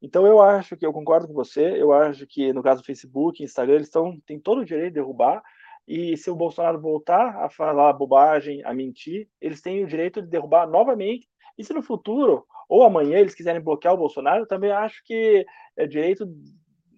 Então 0.00 0.26
eu 0.26 0.40
acho 0.40 0.74
que 0.74 0.86
eu 0.86 0.92
concordo 0.92 1.28
com 1.28 1.34
você, 1.34 1.80
eu 1.80 1.92
acho 1.92 2.26
que 2.26 2.50
no 2.54 2.62
caso 2.62 2.80
do 2.80 2.86
Facebook, 2.86 3.42
Instagram, 3.42 3.74
eles 3.74 3.88
estão 3.88 4.18
têm 4.26 4.40
todo 4.40 4.62
o 4.62 4.64
direito 4.64 4.88
de 4.88 4.94
derrubar 4.94 5.42
e 5.86 6.16
se 6.16 6.30
o 6.30 6.34
Bolsonaro 6.34 6.80
voltar 6.80 7.44
a 7.44 7.50
falar 7.50 7.92
bobagem, 7.92 8.64
a 8.64 8.72
mentir, 8.72 9.28
eles 9.38 9.60
têm 9.60 9.84
o 9.84 9.86
direito 9.86 10.22
de 10.22 10.28
derrubar 10.28 10.66
novamente. 10.66 11.28
E 11.58 11.62
se 11.62 11.74
no 11.74 11.82
futuro 11.82 12.46
ou 12.66 12.84
amanhã 12.84 13.18
eles 13.18 13.34
quiserem 13.34 13.60
bloquear 13.60 13.92
o 13.92 13.98
Bolsonaro, 13.98 14.46
também 14.46 14.72
acho 14.72 15.04
que 15.04 15.44
é 15.76 15.86
direito 15.86 16.26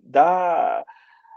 da, 0.04 0.84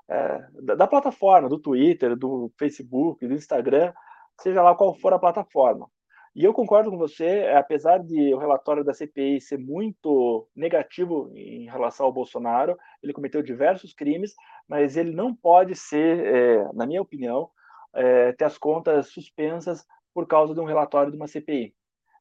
é, 0.07 0.45
da, 0.61 0.75
da 0.75 0.87
plataforma, 0.87 1.49
do 1.49 1.57
Twitter, 1.57 2.15
do 2.15 2.51
Facebook, 2.55 3.25
do 3.25 3.33
Instagram, 3.33 3.91
seja 4.39 4.61
lá 4.61 4.75
qual 4.75 4.93
for 4.93 5.13
a 5.13 5.19
plataforma. 5.19 5.89
E 6.35 6.43
eu 6.43 6.53
concordo 6.53 6.91
com 6.91 6.97
você, 6.97 7.51
apesar 7.55 7.97
de 7.99 8.33
o 8.33 8.37
relatório 8.37 8.83
da 8.83 8.93
CPI 8.93 9.41
ser 9.41 9.57
muito 9.57 10.47
negativo 10.55 11.29
em 11.33 11.65
relação 11.65 12.05
ao 12.05 12.13
Bolsonaro, 12.13 12.77
ele 13.01 13.13
cometeu 13.13 13.41
diversos 13.41 13.93
crimes, 13.93 14.35
mas 14.67 14.95
ele 14.95 15.11
não 15.11 15.35
pode 15.35 15.75
ser, 15.75 16.25
é, 16.25 16.73
na 16.73 16.85
minha 16.85 17.01
opinião, 17.01 17.49
é, 17.93 18.31
ter 18.33 18.45
as 18.45 18.57
contas 18.57 19.07
suspensas 19.07 19.85
por 20.13 20.27
causa 20.27 20.53
de 20.53 20.59
um 20.59 20.65
relatório 20.65 21.11
de 21.11 21.17
uma 21.17 21.27
CPI. 21.27 21.73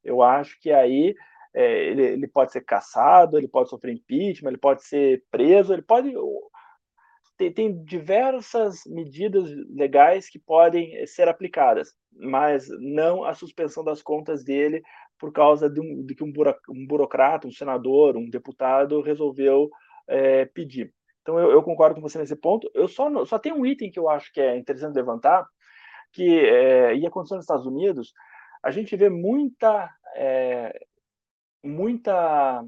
Eu 0.02 0.22
acho 0.22 0.58
que 0.60 0.72
aí 0.72 1.14
é, 1.54 1.84
ele, 1.86 2.02
ele, 2.02 2.28
pode 2.28 2.52
ser 2.52 2.62
caçado, 2.62 3.36
ele 3.36 3.48
pode 3.48 3.68
sofrer 3.68 3.94
impeachment, 3.94 4.50
ele 4.50 4.58
pode 4.58 4.84
ser 4.84 5.22
preso, 5.30 5.72
ele 5.72 5.82
pode 5.82 6.14
tem, 7.38 7.52
tem 7.52 7.84
diversas 7.84 8.82
medidas 8.84 9.48
legais 9.70 10.28
que 10.28 10.40
podem 10.40 10.96
eh, 10.96 11.06
ser 11.06 11.28
aplicadas, 11.28 11.94
mas 12.18 12.68
não 12.80 13.24
a 13.24 13.34
suspensão 13.34 13.84
das 13.84 14.02
contas 14.02 14.44
dele 14.44 14.82
por 15.18 15.32
causa 15.32 15.68
de, 15.68 15.80
um, 15.80 16.04
de 16.04 16.14
que 16.14 16.24
um, 16.24 16.32
um 16.70 16.86
burocrata, 16.86 17.46
um 17.46 17.52
senador, 17.52 18.16
um 18.16 18.28
deputado 18.28 19.00
resolveu 19.00 19.70
é, 20.06 20.44
pedir. 20.44 20.92
Então 21.22 21.38
eu, 21.38 21.50
eu, 21.50 21.62
concordo 21.62 21.96
com 21.96 22.00
você 22.00 22.18
nesse 22.18 22.36
ponto. 22.36 22.70
Eu 22.74 22.88
só 22.88 23.24
só 23.24 23.38
tem 23.38 23.52
um 23.52 23.66
item 23.66 23.90
que 23.90 23.98
eu 23.98 24.08
acho 24.08 24.32
que 24.32 24.40
é 24.40 24.56
interessante 24.56 24.94
levantar, 24.94 25.46
que 26.12 26.40
é, 26.40 26.94
e 26.94 27.06
aconteceu 27.06 27.36
nos 27.36 27.44
Estados 27.44 27.66
Unidos, 27.66 28.12
a 28.62 28.70
gente 28.70 28.96
vê 28.96 29.08
muita 29.08 29.90
é, 30.16 30.72
muita 31.62 32.64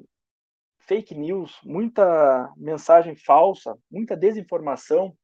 fake 0.80 1.14
news, 1.14 1.58
muita 1.64 2.52
mensagem 2.56 3.14
falsa, 3.14 3.76
muita 3.90 4.16
desinformação 4.16 5.16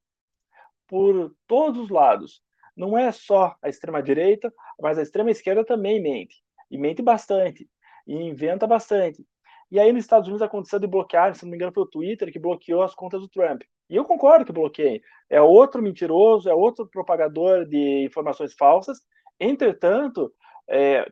por 0.87 1.35
todos 1.47 1.83
os 1.83 1.91
lados. 1.91 2.41
Não 2.77 2.97
é 2.97 3.11
só 3.11 3.57
a 3.63 3.69
extrema 3.69 4.03
direita, 4.03 4.53
mas 4.81 4.99
a 4.99 5.03
extrema 5.03 5.31
esquerda 5.31 5.65
também 5.65 6.01
mente 6.01 6.37
e 6.71 6.77
mente 6.77 7.03
bastante 7.03 7.69
e 8.07 8.15
inventa 8.15 8.67
bastante. 8.67 9.25
E 9.71 9.81
aí 9.81 9.93
nos 9.93 10.05
Estados 10.05 10.29
Unidos 10.29 10.43
aconteceu 10.43 10.79
de 10.79 10.87
bloquear, 10.87 11.35
se 11.35 11.45
não 11.45 11.51
me 11.51 11.57
engano 11.57 11.73
foi 11.73 11.83
o 11.83 11.89
Twitter 11.91 12.33
que 12.33 12.39
bloqueou 12.39 12.83
as 12.83 12.95
contas 12.95 13.21
do 13.21 13.29
Trump. 13.29 13.63
E 13.89 13.97
eu 13.97 14.05
concordo 14.05 14.45
que 14.45 14.53
bloqueiem. 14.53 15.01
É 15.29 15.41
outro 15.41 15.83
mentiroso, 15.83 16.49
é 16.49 16.55
outro 16.55 16.87
propagador 16.87 17.65
de 17.67 18.05
informações 18.05 18.55
falsas. 18.55 19.01
Entretanto, 19.41 20.33
é, 20.69 21.07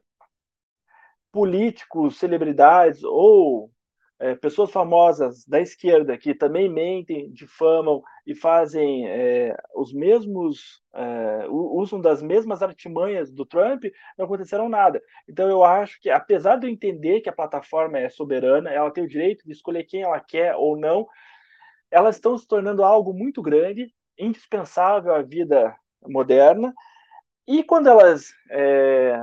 políticos, 1.33 2.19
celebridades 2.19 3.03
ou 3.03 3.71
é, 4.25 4.35
pessoas 4.35 4.71
famosas 4.71 5.45
da 5.45 5.61
esquerda 5.61 6.17
que 6.17 6.35
também 6.35 6.67
mentem, 6.67 7.31
difamam 7.31 8.03
e 8.27 8.35
fazem 8.35 9.07
é, 9.07 9.55
os 9.75 9.93
mesmos, 9.93 10.83
é, 10.95 11.47
usam 11.51 12.01
das 12.01 12.23
mesmas 12.23 12.63
artimanhas 12.63 13.31
do 13.31 13.45
Trump, 13.45 13.85
não 14.17 14.25
acontecerão 14.25 14.67
nada. 14.67 15.03
Então 15.29 15.47
eu 15.51 15.63
acho 15.63 16.01
que, 16.01 16.09
apesar 16.09 16.57
de 16.57 16.67
eu 16.67 16.71
entender 16.71 17.21
que 17.21 17.29
a 17.29 17.35
plataforma 17.35 17.99
é 17.99 18.09
soberana, 18.09 18.71
ela 18.71 18.91
tem 18.91 19.05
o 19.05 19.09
direito 19.09 19.45
de 19.45 19.53
escolher 19.53 19.85
quem 19.85 20.01
ela 20.01 20.19
quer 20.19 20.57
ou 20.57 20.75
não, 20.75 21.07
elas 21.91 22.17
estão 22.17 22.39
se 22.39 22.49
tornando 22.49 22.83
algo 22.83 23.13
muito 23.13 23.43
grande, 23.43 23.93
indispensável 24.19 25.15
à 25.15 25.21
vida 25.21 25.77
moderna, 26.03 26.73
e 27.47 27.63
quando 27.63 27.89
elas 27.89 28.33
é, 28.51 29.21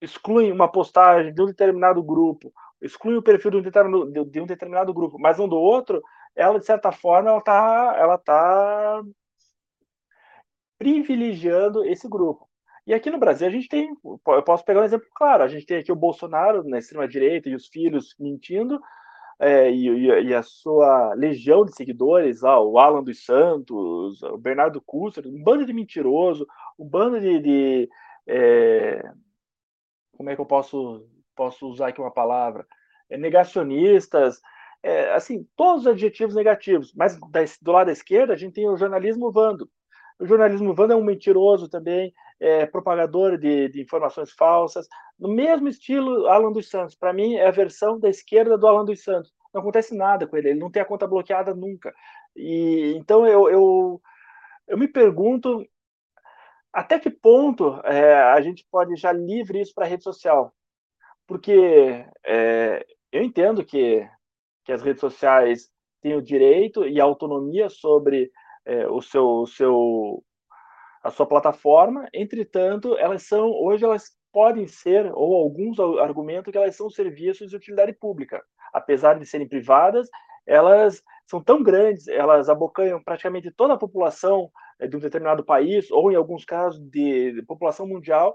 excluem 0.00 0.52
uma 0.52 0.70
postagem 0.70 1.34
de 1.34 1.42
um 1.42 1.46
determinado 1.46 2.00
grupo 2.04 2.52
exclui 2.80 3.16
o 3.16 3.22
perfil 3.22 3.50
de 3.50 3.56
um, 3.58 3.62
determinado, 3.62 4.24
de 4.24 4.40
um 4.40 4.46
determinado 4.46 4.94
grupo, 4.94 5.18
mas 5.18 5.38
não 5.38 5.48
do 5.48 5.56
outro, 5.56 6.02
ela, 6.34 6.58
de 6.58 6.66
certa 6.66 6.92
forma, 6.92 7.30
ela 7.30 7.38
está 7.38 7.96
ela 7.98 8.18
tá 8.18 9.02
privilegiando 10.78 11.84
esse 11.84 12.08
grupo. 12.08 12.48
E 12.86 12.94
aqui 12.94 13.10
no 13.10 13.18
Brasil 13.18 13.46
a 13.46 13.50
gente 13.50 13.68
tem, 13.68 13.90
eu 14.04 14.42
posso 14.42 14.64
pegar 14.64 14.80
um 14.80 14.84
exemplo 14.84 15.08
claro, 15.14 15.42
a 15.42 15.48
gente 15.48 15.66
tem 15.66 15.78
aqui 15.78 15.92
o 15.92 15.96
Bolsonaro 15.96 16.66
na 16.66 16.78
extrema-direita 16.78 17.48
e 17.48 17.54
os 17.54 17.66
filhos 17.66 18.14
mentindo, 18.18 18.80
é, 19.40 19.70
e, 19.70 19.86
e, 20.06 20.34
a 20.34 20.42
sua 20.42 21.14
legião 21.14 21.64
de 21.64 21.74
seguidores, 21.74 22.42
o 22.42 22.78
Alan 22.78 23.04
dos 23.04 23.24
Santos, 23.24 24.20
o 24.22 24.36
Bernardo 24.36 24.80
Cusser, 24.80 25.26
um 25.26 25.42
bando 25.42 25.64
de 25.64 25.72
mentiroso, 25.72 26.46
um 26.78 26.88
bando 26.88 27.20
de, 27.20 27.38
de 27.40 27.88
é, 28.26 29.00
como 30.16 30.30
é 30.30 30.34
que 30.34 30.40
eu 30.40 30.46
posso 30.46 31.06
posso 31.38 31.68
usar 31.68 31.88
aqui 31.88 32.00
uma 32.00 32.10
palavra, 32.10 32.66
é, 33.08 33.16
negacionistas, 33.16 34.40
é, 34.82 35.12
assim, 35.12 35.46
todos 35.56 35.82
os 35.82 35.86
adjetivos 35.86 36.34
negativos. 36.34 36.92
Mas 36.94 37.16
do 37.62 37.70
lado 37.72 37.86
da 37.86 37.92
esquerda, 37.92 38.32
a 38.32 38.36
gente 38.36 38.54
tem 38.54 38.68
o 38.68 38.76
jornalismo 38.76 39.30
vando. 39.30 39.70
O 40.18 40.26
jornalismo 40.26 40.74
vando 40.74 40.94
é 40.94 40.96
um 40.96 41.04
mentiroso 41.04 41.68
também, 41.68 42.12
é, 42.40 42.66
propagador 42.66 43.38
de, 43.38 43.68
de, 43.68 43.80
informações 43.80 44.32
falsas, 44.32 44.88
no 45.16 45.28
mesmo 45.28 45.68
estilo 45.68 46.26
Alan 46.26 46.50
dos 46.50 46.68
Santos. 46.68 46.96
Para 46.96 47.12
mim, 47.12 47.34
é 47.34 47.46
a 47.46 47.52
versão 47.52 48.00
da 48.00 48.08
esquerda 48.08 48.58
do 48.58 48.66
Alan 48.66 48.84
dos 48.84 49.02
Santos. 49.02 49.32
Não 49.54 49.60
acontece 49.60 49.96
nada 49.96 50.26
com 50.26 50.36
ele, 50.36 50.50
ele 50.50 50.60
não 50.60 50.70
tem 50.70 50.82
a 50.82 50.84
conta 50.84 51.06
bloqueada 51.06 51.54
nunca. 51.54 51.94
E 52.36 52.94
então 52.96 53.26
eu, 53.26 53.48
eu, 53.48 54.02
eu 54.66 54.78
me 54.78 54.88
pergunto 54.88 55.64
até 56.72 56.98
que 56.98 57.10
ponto 57.10 57.80
é, 57.84 58.14
a 58.14 58.40
gente 58.40 58.66
pode 58.70 58.96
já 58.96 59.12
livre 59.12 59.60
isso 59.60 59.72
para 59.74 59.86
a 59.86 59.88
rede 59.88 60.04
social 60.04 60.52
porque 61.28 62.06
é, 62.26 62.86
eu 63.12 63.22
entendo 63.22 63.62
que, 63.62 64.08
que 64.64 64.72
as 64.72 64.82
redes 64.82 65.00
sociais 65.00 65.68
têm 66.00 66.16
o 66.16 66.22
direito 66.22 66.88
e 66.88 66.98
a 66.98 67.04
autonomia 67.04 67.68
sobre 67.68 68.32
é, 68.64 68.88
o 68.88 69.02
seu, 69.02 69.26
o 69.42 69.46
seu, 69.46 70.24
a 71.02 71.10
sua 71.10 71.26
plataforma, 71.26 72.08
entretanto, 72.14 72.96
elas 72.96 73.24
são, 73.24 73.50
hoje 73.50 73.84
elas 73.84 74.16
podem 74.32 74.66
ser, 74.66 75.12
ou 75.14 75.34
alguns 75.34 75.78
argumentam 76.00 76.50
que 76.50 76.56
elas 76.56 76.74
são 76.74 76.88
serviços 76.88 77.50
de 77.50 77.56
utilidade 77.56 77.92
pública. 77.92 78.42
Apesar 78.72 79.18
de 79.18 79.26
serem 79.26 79.48
privadas, 79.48 80.08
elas 80.46 81.02
são 81.26 81.42
tão 81.42 81.62
grandes, 81.62 82.08
elas 82.08 82.48
abocanham 82.48 83.02
praticamente 83.02 83.50
toda 83.50 83.74
a 83.74 83.78
população 83.78 84.50
é, 84.80 84.86
de 84.86 84.96
um 84.96 85.00
determinado 85.00 85.44
país, 85.44 85.90
ou 85.90 86.10
em 86.10 86.14
alguns 86.14 86.46
casos 86.46 86.80
de, 86.90 87.32
de 87.32 87.42
população 87.42 87.86
mundial, 87.86 88.34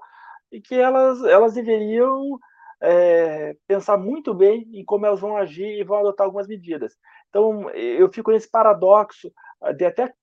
e 0.52 0.62
que 0.62 0.76
elas, 0.76 1.24
elas 1.24 1.56
deveriam 1.56 2.38
é, 2.84 3.56
pensar 3.66 3.98
muito 3.98 4.34
bem 4.34 4.70
em 4.74 4.84
como 4.84 5.06
elas 5.06 5.22
vão 5.22 5.38
agir 5.38 5.80
e 5.80 5.84
vão 5.84 6.00
adotar 6.00 6.26
algumas 6.26 6.48
medidas. 6.48 6.98
Então, 7.30 7.70
eu 7.70 8.12
fico 8.12 8.32
nesse 8.32 8.50
paradoxo 8.50 9.32
de 9.78 9.86
até. 9.86 10.14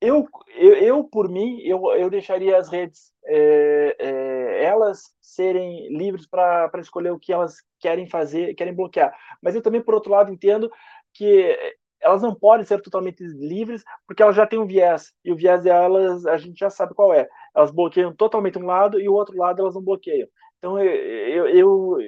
Eu, 0.00 0.26
eu, 0.56 0.74
eu 0.74 1.04
por 1.04 1.28
mim, 1.28 1.60
eu, 1.60 1.80
eu 1.92 2.10
deixaria 2.10 2.56
as 2.56 2.68
redes, 2.68 3.12
é, 3.24 3.96
é, 3.98 4.64
elas 4.64 5.14
serem 5.20 5.96
livres 5.96 6.26
para 6.26 6.70
escolher 6.80 7.10
o 7.10 7.18
que 7.18 7.32
elas 7.32 7.56
querem 7.78 8.08
fazer, 8.08 8.54
querem 8.54 8.74
bloquear. 8.74 9.14
Mas 9.40 9.54
eu 9.54 9.62
também, 9.62 9.82
por 9.82 9.94
outro 9.94 10.10
lado, 10.10 10.32
entendo 10.32 10.72
que 11.14 11.56
elas 12.00 12.22
não 12.22 12.34
podem 12.34 12.66
ser 12.66 12.80
totalmente 12.80 13.22
livres, 13.22 13.84
porque 14.06 14.22
elas 14.22 14.34
já 14.34 14.46
têm 14.46 14.58
um 14.58 14.66
viés, 14.66 15.12
e 15.24 15.30
o 15.30 15.36
viés 15.36 15.62
delas 15.62 16.26
a 16.26 16.36
gente 16.36 16.58
já 16.58 16.70
sabe 16.70 16.94
qual 16.94 17.14
é. 17.14 17.28
Elas 17.54 17.70
bloqueiam 17.70 18.12
totalmente 18.12 18.58
um 18.58 18.66
lado 18.66 18.98
e 18.98 19.08
o 19.08 19.12
outro 19.12 19.36
lado 19.36 19.60
elas 19.60 19.74
não 19.74 19.82
bloqueiam. 19.82 20.26
Então, 20.62 20.78
eu, 20.78 21.48
eu, 21.48 21.98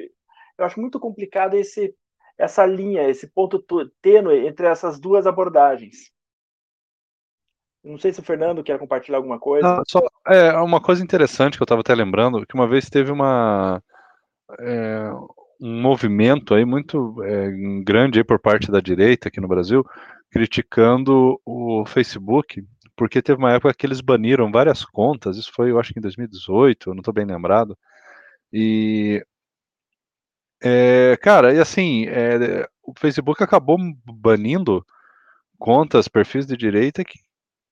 eu 0.57 0.65
acho 0.65 0.81
muito 0.81 1.01
complicado 1.01 1.55
esse, 1.55 1.93
essa 2.39 2.65
linha, 2.65 3.11
esse 3.11 3.27
ponto 3.27 3.61
tênue 4.01 4.47
entre 4.47 4.69
essas 4.69 5.01
duas 5.01 5.27
abordagens. 5.27 6.13
Não 7.83 7.99
sei 7.99 8.13
se 8.13 8.21
o 8.21 8.25
Fernando 8.25 8.63
quer 8.63 8.79
compartilhar 8.79 9.19
alguma 9.19 9.41
coisa. 9.41 9.67
Não, 9.67 9.83
só, 9.89 10.01
é 10.29 10.57
uma 10.59 10.81
coisa 10.81 11.03
interessante 11.03 11.57
que 11.57 11.63
eu 11.63 11.65
estava 11.65 11.81
até 11.81 11.93
lembrando, 11.97 12.47
que 12.47 12.55
uma 12.55 12.69
vez 12.69 12.89
teve 12.89 13.11
uma 13.11 13.83
é, 14.61 15.11
um 15.61 15.83
movimento 15.83 16.55
aí 16.55 16.65
muito 16.65 17.21
é, 17.25 17.51
grande 17.83 18.21
aí 18.21 18.25
por 18.25 18.39
parte 18.39 18.71
da 18.71 18.81
direita 18.81 19.29
aqui 19.29 19.41
no 19.41 19.49
Brasil, 19.49 19.85
criticando 20.31 21.41
o 21.45 21.85
Facebook, 21.87 22.65
porque 22.97 23.21
teve 23.21 23.39
uma 23.39 23.53
época 23.53 23.75
que 23.75 23.85
eles 23.85 24.01
baniram 24.01 24.53
várias 24.53 24.85
contas, 24.85 25.37
isso 25.37 25.53
foi, 25.53 25.73
eu 25.73 25.81
acho 25.81 25.93
que 25.93 25.99
em 25.99 26.03
2018, 26.03 26.91
eu 26.91 26.95
não 26.95 27.01
estou 27.01 27.13
bem 27.13 27.27
lembrado, 27.27 27.77
e 28.57 29.27
é, 30.63 31.17
cara, 31.21 31.53
e 31.53 31.59
assim, 31.61 32.07
é, 32.07 32.69
o 32.85 32.95
Facebook 32.99 33.43
acabou 33.43 33.77
banindo 34.07 34.87
contas, 35.59 36.07
perfis 36.09 36.47
de 36.47 36.57
direita 36.57 37.05
que, 37.05 37.19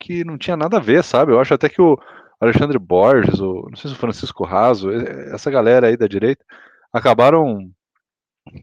que 0.00 0.24
não 0.24 0.36
tinha 0.36 0.56
nada 0.56 0.78
a 0.78 0.80
ver, 0.80 1.04
sabe? 1.04 1.32
Eu 1.32 1.40
acho 1.40 1.54
até 1.54 1.68
que 1.68 1.80
o 1.80 1.96
Alexandre 2.40 2.78
Borges, 2.78 3.38
o, 3.40 3.68
não 3.70 3.76
sei 3.76 3.90
se 3.90 3.96
o 3.96 4.00
Francisco 4.00 4.44
Raso, 4.44 4.90
essa 4.90 5.50
galera 5.52 5.86
aí 5.86 5.96
da 5.96 6.08
direita, 6.08 6.44
acabaram 6.92 7.70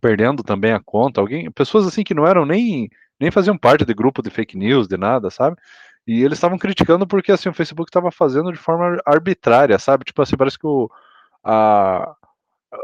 perdendo 0.02 0.44
também 0.44 0.74
a 0.74 0.82
conta. 0.84 1.22
Alguém, 1.22 1.50
pessoas 1.52 1.88
assim 1.88 2.04
que 2.04 2.14
não 2.14 2.28
eram 2.28 2.46
nem 2.46 2.90
nem 3.20 3.32
faziam 3.32 3.58
parte 3.58 3.86
de 3.86 3.94
grupo 3.94 4.22
de 4.22 4.30
fake 4.30 4.58
news, 4.58 4.88
de 4.88 4.98
nada, 4.98 5.30
sabe? 5.30 5.58
E 6.08 6.24
eles 6.24 6.38
estavam 6.38 6.58
criticando 6.58 7.08
porque 7.08 7.32
assim 7.32 7.50
o 7.50 7.54
Facebook 7.54 7.90
estava 7.90 8.12
fazendo 8.12 8.52
de 8.52 8.58
forma 8.58 9.02
arbitrária, 9.06 9.78
sabe? 9.80 10.06
Tipo 10.06 10.22
assim, 10.22 10.38
parece 10.38 10.58
que 10.60 10.68
o 10.68 10.90
a, 11.44 12.16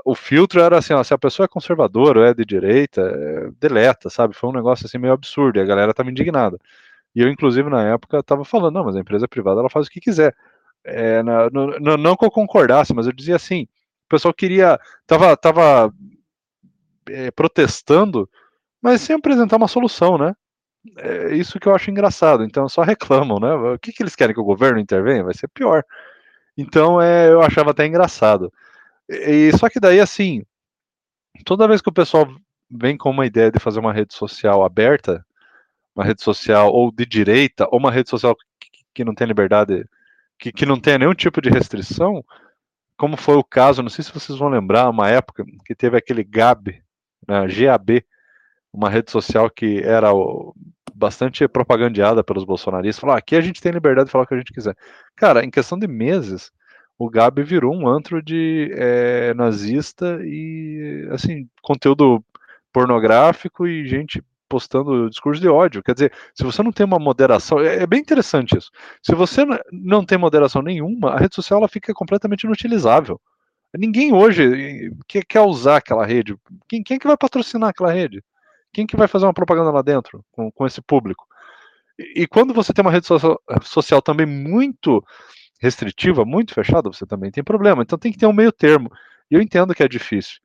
o 0.04 0.16
filtro 0.16 0.62
era 0.62 0.78
assim, 0.78 0.94
ó, 0.94 1.04
se 1.04 1.14
a 1.14 1.18
pessoa 1.18 1.46
é 1.46 1.48
conservadora 1.48 2.20
ou 2.20 2.26
é 2.26 2.34
de 2.34 2.46
direita, 2.46 3.02
é, 3.02 3.52
deleta, 3.60 4.10
sabe? 4.10 4.36
Foi 4.36 4.50
um 4.50 4.54
negócio 4.54 4.86
assim 4.86 4.98
meio 4.98 5.14
absurdo 5.14 5.58
e 5.58 5.62
a 5.62 5.66
galera 5.66 5.94
tava 5.94 6.10
indignada. 6.10 6.58
E 7.16 7.22
eu, 7.22 7.30
inclusive, 7.30 7.70
na 7.70 7.84
época, 7.84 8.22
tava 8.24 8.44
falando, 8.44 8.76
não, 8.76 8.86
mas 8.86 8.96
a 8.96 9.00
empresa 9.00 9.28
privada 9.28 9.62
ela 9.62 9.70
faz 9.70 9.88
o 9.88 9.90
que 9.90 10.02
quiser. 10.02 10.36
É, 10.84 11.24
na, 11.24 11.50
não 11.50 12.16
que 12.16 12.26
eu 12.26 12.32
concordasse, 12.32 12.94
mas 12.94 13.08
eu 13.08 13.14
dizia 13.14 13.36
assim, 13.36 13.64
o 14.06 14.10
pessoal 14.10 14.34
queria, 14.34 14.80
tava, 15.08 15.36
tava 15.38 15.94
é, 17.10 17.32
protestando, 17.32 18.30
mas 18.82 19.02
sem 19.02 19.16
apresentar 19.16 19.58
uma 19.58 19.68
solução, 19.68 20.18
né? 20.18 20.36
É 20.98 21.36
isso 21.36 21.60
que 21.60 21.68
eu 21.68 21.76
acho 21.76 21.90
engraçado. 21.90 22.44
Então 22.44 22.70
só 22.70 22.82
reclamam, 22.84 23.40
né? 23.40 23.54
O 23.74 23.80
que, 23.80 23.92
que 23.92 24.04
eles 24.04 24.16
querem 24.16 24.36
que 24.36 24.42
o 24.42 24.46
governo 24.46 24.80
intervenha? 24.80 25.24
Vai 25.24 25.34
ser 25.34 25.48
pior. 25.48 25.84
Então 26.58 27.02
é, 27.02 27.30
eu 27.30 27.42
achava 27.42 27.72
até 27.72 27.86
engraçado. 27.86 28.52
E, 29.10 29.52
só 29.58 29.70
que 29.70 29.80
daí, 29.80 30.00
assim, 30.00 30.44
toda 31.46 31.68
vez 31.68 31.82
que 31.82 31.90
o 31.90 31.94
pessoal 31.94 32.28
vem 32.70 32.98
com 32.98 33.10
uma 33.10 33.26
ideia 33.26 33.52
de 33.52 33.60
fazer 33.60 33.80
uma 33.80 33.94
rede 33.94 34.14
social 34.14 34.64
aberta, 34.64 35.26
uma 35.96 36.06
rede 36.06 36.24
social 36.24 36.72
ou 36.72 36.92
de 36.92 37.06
direita, 37.06 37.68
ou 37.72 37.80
uma 37.80 37.92
rede 37.92 38.10
social 38.10 38.36
que, 38.60 38.70
que 38.94 39.06
não 39.06 39.14
tem 39.14 39.28
liberdade, 39.28 39.88
que, 40.40 40.52
que 40.52 40.66
não 40.66 40.80
tenha 40.80 40.98
nenhum 40.98 41.14
tipo 41.14 41.42
de 41.42 41.50
restrição, 41.50 42.24
como 42.98 43.18
foi 43.18 43.36
o 43.36 43.44
caso, 43.44 43.84
não 43.84 43.90
sei 43.90 44.04
se 44.04 44.14
vocês 44.14 44.38
vão 44.38 44.50
lembrar, 44.50 44.90
uma 44.90 45.10
época 45.10 45.46
que 45.66 45.76
teve 45.76 45.98
aquele 45.98 46.24
GAB, 46.24 46.82
né, 47.28 47.48
GAB, 47.48 48.06
uma 48.74 48.90
rede 48.90 49.12
social 49.12 49.50
que 49.50 49.82
era 49.84 50.14
o, 50.14 50.54
bastante 50.94 51.48
propagandeada 51.48 52.24
pelos 52.24 52.44
bolsonaristas, 52.44 53.00
falar, 53.00 53.16
ah, 53.16 53.18
aqui 53.18 53.36
a 53.36 53.42
gente 53.42 53.62
tem 53.62 53.72
liberdade 53.72 54.08
de 54.08 54.12
falar 54.12 54.24
o 54.24 54.28
que 54.28 54.34
a 54.34 54.38
gente 54.38 54.54
quiser. 54.54 54.76
Cara, 55.16 55.44
em 55.44 55.50
questão 55.50 55.78
de 55.78 55.88
meses, 55.88 56.52
o 56.98 57.10
Gabi 57.10 57.44
virou 57.44 57.76
um 57.76 57.88
antro 57.88 58.22
de 58.22 58.72
é, 58.74 59.34
nazista 59.34 60.20
e, 60.24 61.08
assim, 61.12 61.48
conteúdo 61.62 62.24
pornográfico 62.72 63.68
e 63.68 63.88
gente 63.88 64.24
postando 64.48 65.10
discurso 65.10 65.42
de 65.42 65.48
ódio. 65.48 65.84
Quer 65.84 65.94
dizer, 65.94 66.14
se 66.34 66.44
você 66.44 66.62
não 66.64 66.72
tem 66.72 66.86
uma 66.86 67.00
moderação, 67.00 67.60
é, 67.60 67.84
é 67.84 67.88
bem 67.88 68.00
interessante 68.00 68.58
isso. 68.58 68.70
Se 69.02 69.14
você 69.14 69.44
não 69.72 70.06
tem 70.06 70.18
moderação 70.18 70.62
nenhuma, 70.62 71.12
a 71.12 71.20
rede 71.20 71.36
social 71.36 71.60
ela 71.60 71.68
fica 71.68 71.94
completamente 71.94 72.44
inutilizável. 72.44 73.20
Ninguém 73.78 74.14
hoje 74.14 74.92
quer, 75.08 75.26
quer 75.26 75.42
usar 75.42 75.78
aquela 75.78 76.06
rede. 76.06 76.38
Quem, 76.68 76.82
quem 76.82 76.96
é 76.96 77.00
que 77.00 77.08
vai 77.08 77.18
patrocinar 77.18 77.70
aquela 77.70 77.92
rede? 77.92 78.24
Quem 78.76 78.86
que 78.86 78.98
vai 78.98 79.08
fazer 79.08 79.26
uma 79.26 79.34
propaganda 79.34 79.72
lá 79.72 79.82
dentro 79.82 80.22
com, 80.34 80.52
com 80.52 80.66
esse 80.66 80.82
público? 80.82 81.26
E, 81.98 82.24
e 82.24 82.28
quando 82.28 82.54
você 82.54 82.74
tem 82.74 82.84
uma 82.84 82.92
rede 82.92 83.08
social, 83.08 83.40
social 83.64 84.02
também 84.02 84.26
muito 84.26 85.02
restritiva, 85.62 86.26
muito 86.26 86.54
fechada, 86.54 86.92
você 86.92 87.06
também 87.06 87.32
tem 87.32 87.42
problema. 87.42 87.84
Então 87.84 87.98
tem 87.98 88.12
que 88.12 88.18
ter 88.18 88.26
um 88.26 88.34
meio 88.34 88.52
termo. 88.52 88.92
E 89.32 89.36
eu 89.36 89.42
entendo 89.42 89.74
que 89.74 89.82
é 89.82 89.88
difícil. 89.88 90.40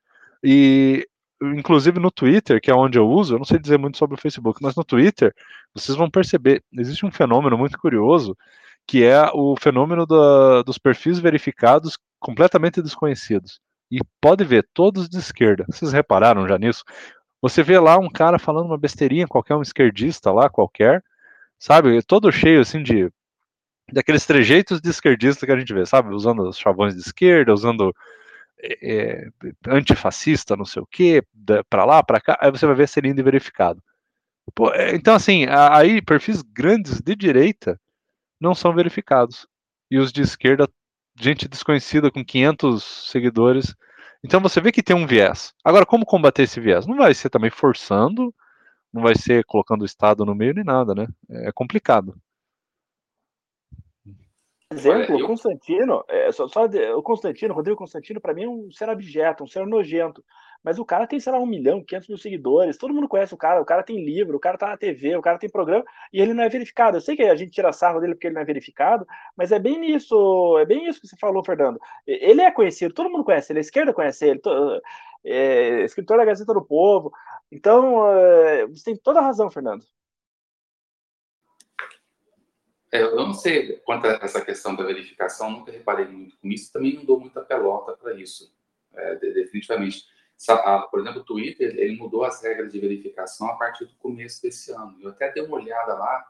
E 0.44 1.04
inclusive 1.42 1.98
no 1.98 2.08
Twitter, 2.08 2.60
que 2.60 2.70
é 2.70 2.74
onde 2.74 2.98
eu 2.98 3.08
uso, 3.08 3.34
eu 3.34 3.38
não 3.38 3.44
sei 3.44 3.58
dizer 3.58 3.78
muito 3.78 3.98
sobre 3.98 4.14
o 4.14 4.20
Facebook, 4.20 4.62
mas 4.62 4.76
no 4.76 4.84
Twitter, 4.84 5.34
vocês 5.74 5.98
vão 5.98 6.08
perceber, 6.08 6.62
existe 6.72 7.04
um 7.04 7.10
fenômeno 7.10 7.58
muito 7.58 7.76
curioso, 7.80 8.36
que 8.86 9.02
é 9.02 9.28
o 9.34 9.56
fenômeno 9.60 10.06
da, 10.06 10.62
dos 10.62 10.78
perfis 10.78 11.18
verificados 11.18 11.98
completamente 12.20 12.80
desconhecidos. 12.80 13.58
E 13.90 13.98
pode 14.20 14.44
ver, 14.44 14.68
todos 14.72 15.08
de 15.08 15.18
esquerda. 15.18 15.64
Vocês 15.68 15.92
repararam 15.92 16.46
já 16.46 16.56
nisso? 16.56 16.84
Você 17.42 17.62
vê 17.62 17.78
lá 17.78 17.98
um 17.98 18.10
cara 18.10 18.38
falando 18.38 18.66
uma 18.66 18.78
besteirinha, 18.78 19.26
qualquer 19.26 19.54
um 19.56 19.62
esquerdista 19.62 20.30
lá, 20.30 20.48
qualquer, 20.50 21.02
sabe? 21.58 22.02
Todo 22.02 22.32
cheio 22.32 22.60
assim 22.60 22.82
de 22.82 23.10
daqueles 23.92 24.24
trejeitos 24.24 24.80
de 24.80 24.90
esquerdista 24.90 25.46
que 25.46 25.52
a 25.52 25.58
gente 25.58 25.72
vê, 25.74 25.84
sabe? 25.84 26.14
Usando 26.14 26.48
os 26.48 26.58
chavões 26.58 26.94
de 26.94 27.00
esquerda, 27.00 27.52
usando 27.52 27.94
é, 28.62 29.28
antifascista, 29.66 30.56
não 30.56 30.64
sei 30.64 30.82
o 30.82 30.86
quê, 30.86 31.22
para 31.68 31.84
lá, 31.84 32.02
para 32.02 32.20
cá, 32.20 32.38
aí 32.40 32.50
você 32.50 32.66
vai 32.66 32.74
ver 32.74 32.88
ser 32.88 33.04
lindo 33.04 33.20
e 33.20 33.24
verificado. 33.24 33.82
Pô, 34.54 34.72
é, 34.72 34.94
então, 34.94 35.14
assim, 35.14 35.46
aí 35.48 36.02
perfis 36.02 36.42
grandes 36.42 37.00
de 37.00 37.14
direita 37.14 37.80
não 38.40 38.54
são 38.54 38.74
verificados. 38.74 39.46
E 39.90 39.98
os 39.98 40.12
de 40.12 40.22
esquerda, 40.22 40.68
gente 41.18 41.48
desconhecida 41.48 42.10
com 42.10 42.24
500 42.24 43.10
seguidores. 43.10 43.74
Então 44.22 44.40
você 44.40 44.60
vê 44.60 44.70
que 44.70 44.82
tem 44.82 44.94
um 44.94 45.06
viés. 45.06 45.54
Agora, 45.64 45.86
como 45.86 46.04
combater 46.04 46.42
esse 46.42 46.60
viés? 46.60 46.86
Não 46.86 46.96
vai 46.96 47.14
ser 47.14 47.30
também 47.30 47.50
forçando, 47.50 48.34
não 48.92 49.02
vai 49.02 49.14
ser 49.14 49.44
colocando 49.44 49.82
o 49.82 49.86
Estado 49.86 50.24
no 50.24 50.34
meio 50.34 50.54
nem 50.54 50.64
nada, 50.64 50.94
né? 50.94 51.06
É 51.28 51.52
complicado 51.52 52.14
exemplo, 54.72 55.16
o 55.16 55.26
Constantino, 55.26 56.04
é, 56.08 56.30
só, 56.30 56.48
só 56.48 56.64
o 56.64 57.02
Constantino, 57.02 57.54
Rodrigo 57.54 57.76
Constantino, 57.76 58.20
para 58.20 58.32
mim 58.32 58.44
é 58.44 58.48
um 58.48 58.70
ser 58.70 58.88
abjeto, 58.88 59.42
um 59.42 59.46
ser 59.46 59.66
nojento. 59.66 60.24
Mas 60.62 60.78
o 60.78 60.84
cara 60.84 61.06
tem, 61.06 61.18
sei 61.18 61.32
lá, 61.32 61.38
um 61.38 61.46
milhão, 61.46 61.82
quinhentos 61.82 62.08
mil 62.08 62.18
seguidores, 62.18 62.76
todo 62.76 62.92
mundo 62.92 63.08
conhece 63.08 63.32
o 63.32 63.36
cara, 63.36 63.60
o 63.60 63.64
cara 63.64 63.82
tem 63.82 64.04
livro, 64.04 64.36
o 64.36 64.40
cara 64.40 64.58
tá 64.58 64.68
na 64.68 64.76
TV, 64.76 65.16
o 65.16 65.22
cara 65.22 65.38
tem 65.38 65.48
programa, 65.48 65.84
e 66.12 66.20
ele 66.20 66.34
não 66.34 66.44
é 66.44 66.48
verificado. 66.48 66.96
Eu 66.96 67.00
sei 67.00 67.16
que 67.16 67.22
a 67.22 67.34
gente 67.34 67.52
tira 67.52 67.72
sarro 67.72 68.00
dele 68.00 68.14
porque 68.14 68.26
ele 68.26 68.34
não 68.34 68.42
é 68.42 68.44
verificado, 68.44 69.06
mas 69.36 69.52
é 69.52 69.58
bem 69.58 69.78
nisso, 69.78 70.58
é 70.58 70.66
bem 70.66 70.86
isso 70.88 71.00
que 71.00 71.06
você 71.06 71.16
falou, 71.16 71.44
Fernando. 71.44 71.80
Ele 72.06 72.42
é 72.42 72.50
conhecido, 72.50 72.94
todo 72.94 73.10
mundo 73.10 73.24
conhece 73.24 73.52
ele, 73.52 73.60
a 73.60 73.62
esquerda 73.62 73.92
conhece 73.92 74.26
ele, 74.26 74.40
é, 75.24 75.82
escritor 75.82 76.18
da 76.18 76.24
Gazeta 76.24 76.52
do 76.52 76.62
Povo. 76.62 77.12
Então, 77.50 78.06
é, 78.08 78.66
você 78.66 78.84
tem 78.84 78.96
toda 78.96 79.20
a 79.20 79.22
razão, 79.22 79.50
Fernando. 79.50 79.84
É, 82.92 83.02
eu 83.02 83.16
não 83.16 83.32
sei 83.32 83.76
quanto 83.84 84.06
a 84.06 84.18
essa 84.22 84.44
questão 84.44 84.74
da 84.74 84.84
verificação, 84.84 85.50
nunca 85.50 85.70
reparei 85.70 86.06
muito 86.06 86.36
com 86.38 86.48
isso, 86.48 86.72
também 86.72 86.94
não 86.94 87.04
dou 87.04 87.20
muita 87.20 87.40
pelota 87.40 87.96
para 87.96 88.14
isso, 88.14 88.52
é, 88.92 89.14
definitivamente. 89.14 90.04
Por 90.90 91.00
exemplo, 91.00 91.20
o 91.20 91.24
Twitter, 91.24 91.74
ele 91.76 91.96
mudou 91.96 92.24
as 92.24 92.42
regras 92.42 92.72
de 92.72 92.80
verificação 92.80 93.48
a 93.48 93.56
partir 93.56 93.84
do 93.84 93.94
começo 93.96 94.40
desse 94.42 94.72
ano. 94.72 94.96
Eu 95.00 95.10
até 95.10 95.30
dei 95.32 95.42
uma 95.42 95.56
olhada 95.56 95.94
lá 95.94 96.26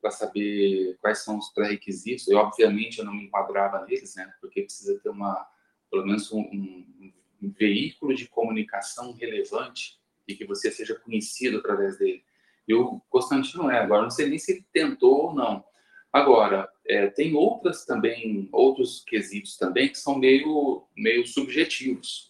para 0.00 0.10
saber 0.10 0.96
quais 1.00 1.18
são 1.18 1.38
os 1.38 1.50
pré-requisitos. 1.50 2.26
E, 2.28 2.34
obviamente, 2.34 2.98
eu 2.98 3.04
não 3.04 3.12
me 3.12 3.24
enquadrava 3.24 3.84
neles, 3.84 4.14
né? 4.16 4.32
Porque 4.40 4.62
precisa 4.62 4.98
ter 5.00 5.10
uma, 5.10 5.46
pelo 5.90 6.06
menos 6.06 6.32
um, 6.32 6.40
um 6.40 7.50
veículo 7.50 8.14
de 8.14 8.28
comunicação 8.28 9.12
relevante 9.12 9.98
e 10.26 10.34
que 10.34 10.44
você 10.44 10.70
seja 10.70 10.94
conhecido 10.94 11.58
através 11.58 11.98
dele. 11.98 12.24
E 12.66 12.74
o 12.74 13.00
Constantino 13.10 13.70
é. 13.70 13.78
Agora, 13.78 14.02
não 14.02 14.10
sei 14.10 14.28
nem 14.28 14.38
se 14.38 14.52
ele 14.52 14.66
tentou 14.72 15.26
ou 15.26 15.34
não. 15.34 15.64
Agora, 16.12 16.68
é, 16.86 17.06
tem 17.08 17.34
outras 17.34 17.84
também, 17.84 18.48
outros 18.52 19.04
quesitos 19.04 19.56
também 19.56 19.88
que 19.88 19.98
são 19.98 20.18
meio, 20.18 20.84
meio 20.96 21.26
subjetivos. 21.26 22.29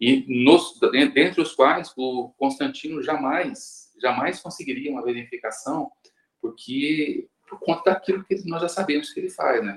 E 0.00 0.24
nos, 0.26 0.78
dentre 0.80 1.42
os 1.42 1.54
quais 1.54 1.92
o 1.96 2.30
Constantino 2.38 3.02
jamais, 3.02 3.92
jamais 4.00 4.40
conseguiria 4.40 4.90
uma 4.90 5.04
verificação, 5.04 5.92
porque 6.40 7.28
por 7.46 7.58
conta 7.58 7.90
daquilo 7.90 8.24
que 8.24 8.36
nós 8.48 8.62
já 8.62 8.68
sabemos 8.68 9.12
que 9.12 9.20
ele 9.20 9.28
faz, 9.28 9.62
né? 9.62 9.76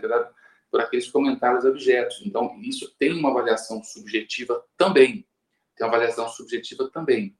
Por 0.71 0.79
aqueles 0.79 1.09
comentários 1.09 1.65
objetos. 1.65 2.21
Então, 2.25 2.57
isso 2.61 2.95
tem 2.97 3.11
uma 3.11 3.29
avaliação 3.29 3.83
subjetiva 3.83 4.63
também. 4.77 5.27
Tem 5.75 5.85
uma 5.85 5.95
avaliação 5.95 6.29
subjetiva 6.29 6.89
também. 6.89 7.35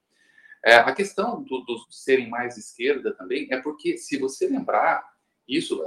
É, 0.65 0.76
a 0.76 0.93
questão 0.93 1.41
do, 1.43 1.61
do 1.61 1.77
serem 1.89 2.30
mais 2.30 2.57
esquerda 2.57 3.14
também 3.14 3.47
é 3.51 3.61
porque, 3.61 3.97
se 3.97 4.18
você 4.18 4.47
lembrar, 4.47 5.07
isso 5.47 5.84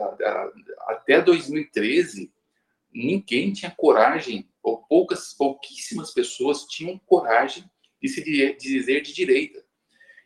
até 0.86 1.20
2013, 1.20 2.32
ninguém 2.93 3.52
tinha 3.52 3.70
coragem, 3.70 4.48
ou 4.66 4.78
poucas, 4.78 5.32
pouquíssimas 5.32 6.12
pessoas 6.12 6.64
tinham 6.64 6.98
coragem 7.06 7.64
de 8.02 8.09
se 8.09 8.20
dizer 8.56 9.01
de 9.01 9.14
direita. 9.14 9.64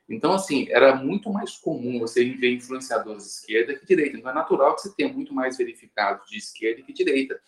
Então, 0.08 0.32
assim, 0.32 0.66
era 0.70 0.94
muito 0.96 1.30
mais 1.30 1.58
comum 1.58 2.00
você 2.00 2.24
ver 2.24 2.54
influenciadores 2.54 3.24
de 3.24 3.28
esquerda 3.28 3.74
que 3.74 3.80
de 3.82 3.86
direita. 3.86 4.16
Então, 4.16 4.30
é 4.30 4.34
natural 4.34 4.74
que 4.74 4.80
você 4.80 4.94
tenha 4.96 5.12
muito 5.12 5.34
mais 5.34 5.58
verificados 5.58 6.28
de 6.30 6.38
esquerda 6.38 6.82
que 6.82 6.92
de 6.92 7.04
direita. 7.04 7.38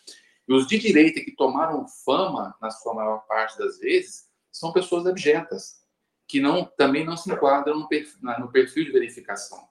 E 0.47 0.53
os 0.53 0.67
de 0.67 0.79
direita 0.79 1.21
que 1.21 1.35
tomaram 1.35 1.89
fama, 2.05 2.55
na 2.61 2.71
sua 2.71 2.93
maior 2.93 3.27
parte 3.27 3.57
das 3.57 3.79
vezes, 3.79 4.29
são 4.51 4.71
pessoas 4.71 5.07
abjetas, 5.07 5.81
que 6.29 6.41
não, 6.41 6.65
também 6.77 7.07
não 7.07 7.17
se 7.17 7.33
enquadram 7.33 7.79
no 7.79 7.89
perfil, 7.89 8.21
no 8.39 8.53
perfil 8.53 8.85
de 8.85 8.93
verificação. 8.93 9.67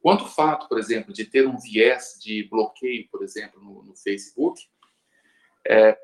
Quanto 0.00 0.24
o 0.24 0.28
fato, 0.28 0.68
por 0.68 0.78
exemplo, 0.78 1.12
de 1.12 1.26
ter 1.26 1.46
um 1.46 1.58
viés 1.58 2.18
de 2.18 2.44
bloqueio, 2.48 3.06
por 3.10 3.22
exemplo, 3.22 3.62
no, 3.62 3.82
no 3.82 3.94
Facebook, 3.94 4.62
é, 5.68 5.98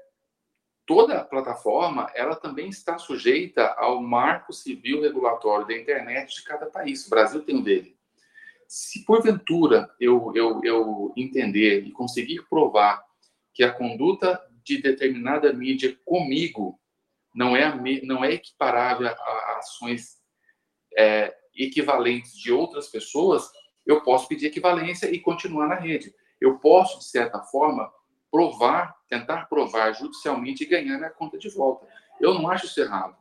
toda 0.86 1.18
a 1.18 1.24
plataforma 1.24 2.10
ela 2.14 2.36
também 2.36 2.68
está 2.68 2.98
sujeita 2.98 3.74
ao 3.78 4.02
marco 4.02 4.52
civil 4.52 5.02
regulatório 5.02 5.66
da 5.66 5.76
internet 5.76 6.34
de 6.36 6.44
cada 6.44 6.66
país. 6.66 7.06
O 7.06 7.10
Brasil 7.10 7.42
tem 7.42 7.56
um 7.56 7.62
dele. 7.62 7.96
Se 8.66 9.04
porventura 9.04 9.90
eu, 10.00 10.32
eu, 10.34 10.60
eu 10.64 11.12
entender 11.16 11.84
e 11.84 11.92
conseguir 11.92 12.42
provar 12.48 13.04
que 13.52 13.62
a 13.62 13.72
conduta 13.72 14.40
de 14.64 14.80
determinada 14.80 15.52
mídia 15.52 15.98
comigo 16.04 16.80
não 17.34 17.56
é, 17.56 17.74
não 18.02 18.24
é 18.24 18.32
equiparável 18.32 19.08
a, 19.08 19.56
ações 19.58 20.18
é, 20.96 21.34
equivalentes 21.54 22.34
de 22.34 22.52
outras 22.52 22.88
pessoas, 22.88 23.50
eu 23.84 24.02
posso 24.02 24.28
pedir 24.28 24.46
equivalência 24.46 25.10
e 25.10 25.18
continuar 25.18 25.68
na 25.68 25.74
rede. 25.74 26.14
Eu 26.40 26.58
posso, 26.58 26.98
de 26.98 27.04
certa 27.04 27.40
forma, 27.40 27.92
provar, 28.32 28.96
tentar 29.10 29.44
provar 29.44 29.92
judicialmente 29.92 30.64
e 30.64 30.66
ganhar 30.66 30.96
minha 30.96 31.10
conta 31.10 31.38
de 31.38 31.50
volta. 31.50 31.86
Eu 32.18 32.32
não 32.32 32.50
acho 32.50 32.64
isso 32.64 32.80
errado. 32.80 33.14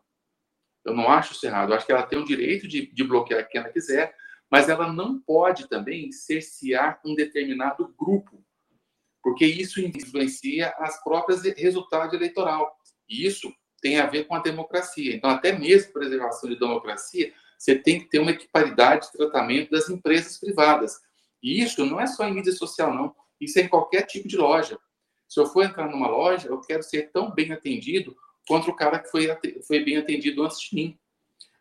Eu 0.85 0.95
não 0.95 1.09
acho 1.09 1.33
isso 1.33 1.45
errado. 1.45 1.71
Eu 1.71 1.75
acho 1.75 1.85
que 1.85 1.91
ela 1.91 2.03
tem 2.03 2.17
o 2.17 2.25
direito 2.25 2.65
de, 2.65 2.87
de 2.87 3.03
bloquear 3.03 3.45
quem 3.49 3.59
ela 3.59 3.69
quiser, 3.69 4.15
mas 4.49 4.69
ela 4.69 4.91
não 4.91 5.19
pode 5.19 5.67
também 5.67 6.11
cercear 6.13 7.01
um 7.05 7.13
determinado 7.13 7.93
grupo, 7.99 8.41
porque 9.21 9.45
isso 9.45 9.81
influencia 9.81 10.73
as 10.77 11.03
próprias 11.03 11.43
resultados 11.43 12.13
eleitoral. 12.13 12.73
E 13.07 13.25
isso 13.25 13.53
tem 13.81 13.99
a 13.99 14.05
ver 14.05 14.25
com 14.25 14.35
a 14.35 14.39
democracia. 14.39 15.13
Então, 15.13 15.29
até 15.29 15.51
mesmo 15.51 15.91
preservação 15.91 16.49
de 16.49 16.57
democracia 16.57 17.33
você 17.57 17.75
tem 17.75 17.99
que 17.99 18.09
ter 18.09 18.17
uma 18.17 18.31
equiparidade 18.31 19.05
de 19.05 19.11
tratamento 19.11 19.69
das 19.69 19.87
empresas 19.87 20.39
privadas. 20.39 20.99
E 21.43 21.61
isso 21.61 21.85
não 21.85 21.99
é 21.99 22.07
só 22.07 22.27
em 22.27 22.33
mídia 22.33 22.51
social, 22.53 22.91
não. 22.91 23.15
Isso 23.39 23.59
é 23.59 23.63
em 23.63 23.67
qualquer 23.67 24.01
tipo 24.03 24.27
de 24.27 24.35
loja. 24.35 24.79
Se 25.31 25.39
eu 25.39 25.45
for 25.45 25.63
entrar 25.63 25.87
numa 25.87 26.09
loja, 26.09 26.49
eu 26.49 26.59
quero 26.59 26.83
ser 26.83 27.09
tão 27.09 27.31
bem 27.31 27.53
atendido 27.53 28.17
quanto 28.45 28.69
o 28.69 28.75
cara 28.75 28.99
que 28.99 29.09
foi, 29.09 29.29
foi 29.65 29.81
bem 29.81 29.95
atendido 29.95 30.43
antes 30.43 30.59
de 30.59 30.75
mim. 30.75 30.99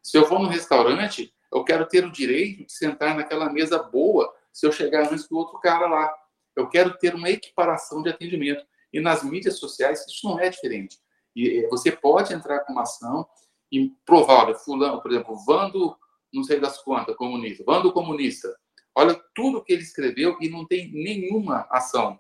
Se 0.02 0.18
eu 0.18 0.28
vou 0.28 0.40
num 0.40 0.48
restaurante, 0.48 1.32
eu 1.52 1.62
quero 1.62 1.86
ter 1.86 2.04
o 2.04 2.10
direito 2.10 2.66
de 2.66 2.72
sentar 2.72 3.14
naquela 3.14 3.48
mesa 3.48 3.80
boa 3.80 4.34
se 4.52 4.66
eu 4.66 4.72
chegar 4.72 5.12
antes 5.12 5.28
do 5.28 5.36
outro 5.36 5.60
cara 5.60 5.86
lá. 5.86 6.12
Eu 6.56 6.68
quero 6.68 6.98
ter 6.98 7.14
uma 7.14 7.30
equiparação 7.30 8.02
de 8.02 8.10
atendimento. 8.10 8.66
E 8.92 8.98
nas 8.98 9.22
mídias 9.22 9.60
sociais, 9.60 10.04
isso 10.04 10.28
não 10.28 10.40
é 10.40 10.50
diferente. 10.50 10.98
E 11.36 11.60
eh, 11.60 11.68
você 11.68 11.92
pode 11.92 12.34
entrar 12.34 12.64
com 12.64 12.72
uma 12.72 12.82
ação 12.82 13.24
e 13.70 13.90
provar, 14.04 14.46
olha, 14.46 14.54
fulano, 14.56 15.00
por 15.00 15.12
exemplo, 15.12 15.36
Vando, 15.46 15.96
não 16.34 16.42
sei 16.42 16.58
das 16.58 16.82
quantas, 16.82 17.14
comunista, 17.14 17.62
Vando 17.64 17.92
comunista, 17.92 18.52
olha 18.96 19.14
tudo 19.32 19.62
que 19.62 19.72
ele 19.72 19.82
escreveu 19.82 20.36
e 20.40 20.48
não 20.48 20.66
tem 20.66 20.90
nenhuma 20.90 21.68
ação. 21.70 22.18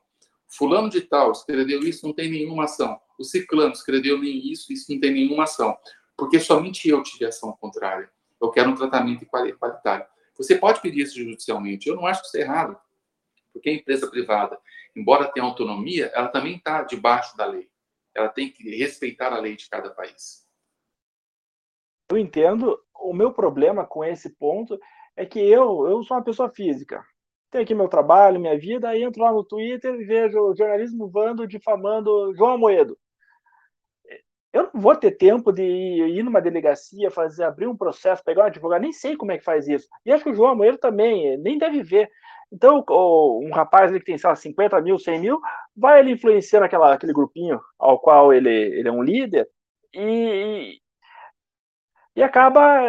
Fulano 0.50 0.90
de 0.90 1.00
tal 1.02 1.30
escreveu 1.30 1.80
isso, 1.80 2.04
não 2.04 2.12
tem 2.12 2.30
nenhuma 2.30 2.64
ação. 2.64 3.00
O 3.18 3.24
ciclano 3.24 3.72
escreveu 3.72 4.18
nem 4.18 4.50
isso, 4.50 4.72
isso 4.72 4.92
não 4.92 5.00
tem 5.00 5.12
nenhuma 5.12 5.44
ação. 5.44 5.76
Porque 6.16 6.40
somente 6.40 6.88
eu 6.88 7.02
tive 7.02 7.24
ação 7.24 7.52
contrária. 7.52 8.10
Eu 8.40 8.50
quero 8.50 8.70
um 8.70 8.74
tratamento 8.74 9.22
igualitário. 9.24 10.06
Você 10.36 10.56
pode 10.56 10.80
pedir 10.80 11.02
isso 11.02 11.18
judicialmente. 11.18 11.88
Eu 11.88 11.96
não 11.96 12.06
acho 12.06 12.22
que 12.22 12.28
isso 12.28 12.36
é 12.38 12.40
errado. 12.40 12.78
Porque 13.52 13.70
a 13.70 13.74
empresa 13.74 14.10
privada, 14.10 14.58
embora 14.96 15.30
tenha 15.30 15.44
autonomia, 15.44 16.10
ela 16.14 16.28
também 16.28 16.56
está 16.56 16.82
debaixo 16.82 17.36
da 17.36 17.46
lei. 17.46 17.68
Ela 18.14 18.28
tem 18.28 18.50
que 18.50 18.76
respeitar 18.76 19.32
a 19.32 19.38
lei 19.38 19.54
de 19.54 19.68
cada 19.68 19.90
país. 19.90 20.46
Eu 22.10 22.18
entendo. 22.18 22.78
O 23.02 23.14
meu 23.14 23.32
problema 23.32 23.86
com 23.86 24.04
esse 24.04 24.30
ponto 24.30 24.78
é 25.16 25.24
que 25.24 25.38
eu, 25.38 25.86
eu 25.88 26.02
sou 26.02 26.16
uma 26.16 26.24
pessoa 26.24 26.50
física. 26.50 27.04
Tenho 27.50 27.64
aqui 27.64 27.74
meu 27.74 27.88
trabalho, 27.88 28.40
minha 28.40 28.56
vida, 28.58 28.88
aí 28.88 29.02
entro 29.02 29.22
lá 29.22 29.32
no 29.32 29.44
Twitter 29.44 29.94
e 29.94 30.04
vejo 30.04 30.38
o 30.38 30.54
jornalismo 30.54 31.08
Vando 31.08 31.46
difamando 31.46 32.32
João 32.34 32.52
Amoedo. 32.54 32.96
Eu 34.52 34.70
não 34.72 34.80
vou 34.80 34.96
ter 34.96 35.12
tempo 35.12 35.52
de 35.52 35.62
ir 35.62 36.22
numa 36.22 36.40
delegacia, 36.40 37.10
fazer 37.10 37.44
abrir 37.44 37.66
um 37.66 37.76
processo, 37.76 38.24
pegar 38.24 38.42
um 38.44 38.46
advogado, 38.46 38.82
nem 38.82 38.92
sei 38.92 39.16
como 39.16 39.32
é 39.32 39.38
que 39.38 39.44
faz 39.44 39.68
isso. 39.68 39.88
E 40.04 40.12
acho 40.12 40.24
que 40.24 40.30
o 40.30 40.34
João 40.34 40.52
Amoedo 40.52 40.78
também, 40.78 41.36
nem 41.38 41.58
deve 41.58 41.82
ver. 41.82 42.10
Então, 42.52 42.84
um 42.88 43.50
rapaz 43.52 43.92
que 43.92 44.00
tem, 44.00 44.18
sei 44.18 44.28
lá, 44.28 44.34
50 44.34 44.80
mil, 44.80 44.98
100 44.98 45.20
mil, 45.20 45.40
vai 45.76 46.00
ele 46.00 46.12
influenciando 46.12 46.64
aquela, 46.64 46.92
aquele 46.92 47.12
grupinho 47.12 47.60
ao 47.78 48.00
qual 48.00 48.32
ele, 48.32 48.50
ele 48.50 48.88
é 48.88 48.92
um 48.92 49.02
líder 49.02 49.48
e, 49.94 50.80
e 52.16 52.22
acaba 52.22 52.82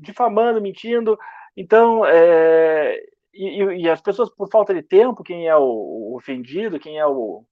difamando, 0.00 0.60
mentindo. 0.60 1.18
Então, 1.56 2.04
é, 2.04 3.00
e, 3.34 3.82
e, 3.82 3.90
as 3.90 4.00
pessoas, 4.00 4.30
por 4.30 4.48
falta 4.50 4.72
de 4.74 4.82
tempo, 4.82 5.22
quem 5.22 5.48
é 5.48 5.56
o, 5.56 5.62
o 5.62 6.16
ofendido, 6.16 6.78
quem 6.78 6.98
é 6.98 7.06
o, 7.06 7.44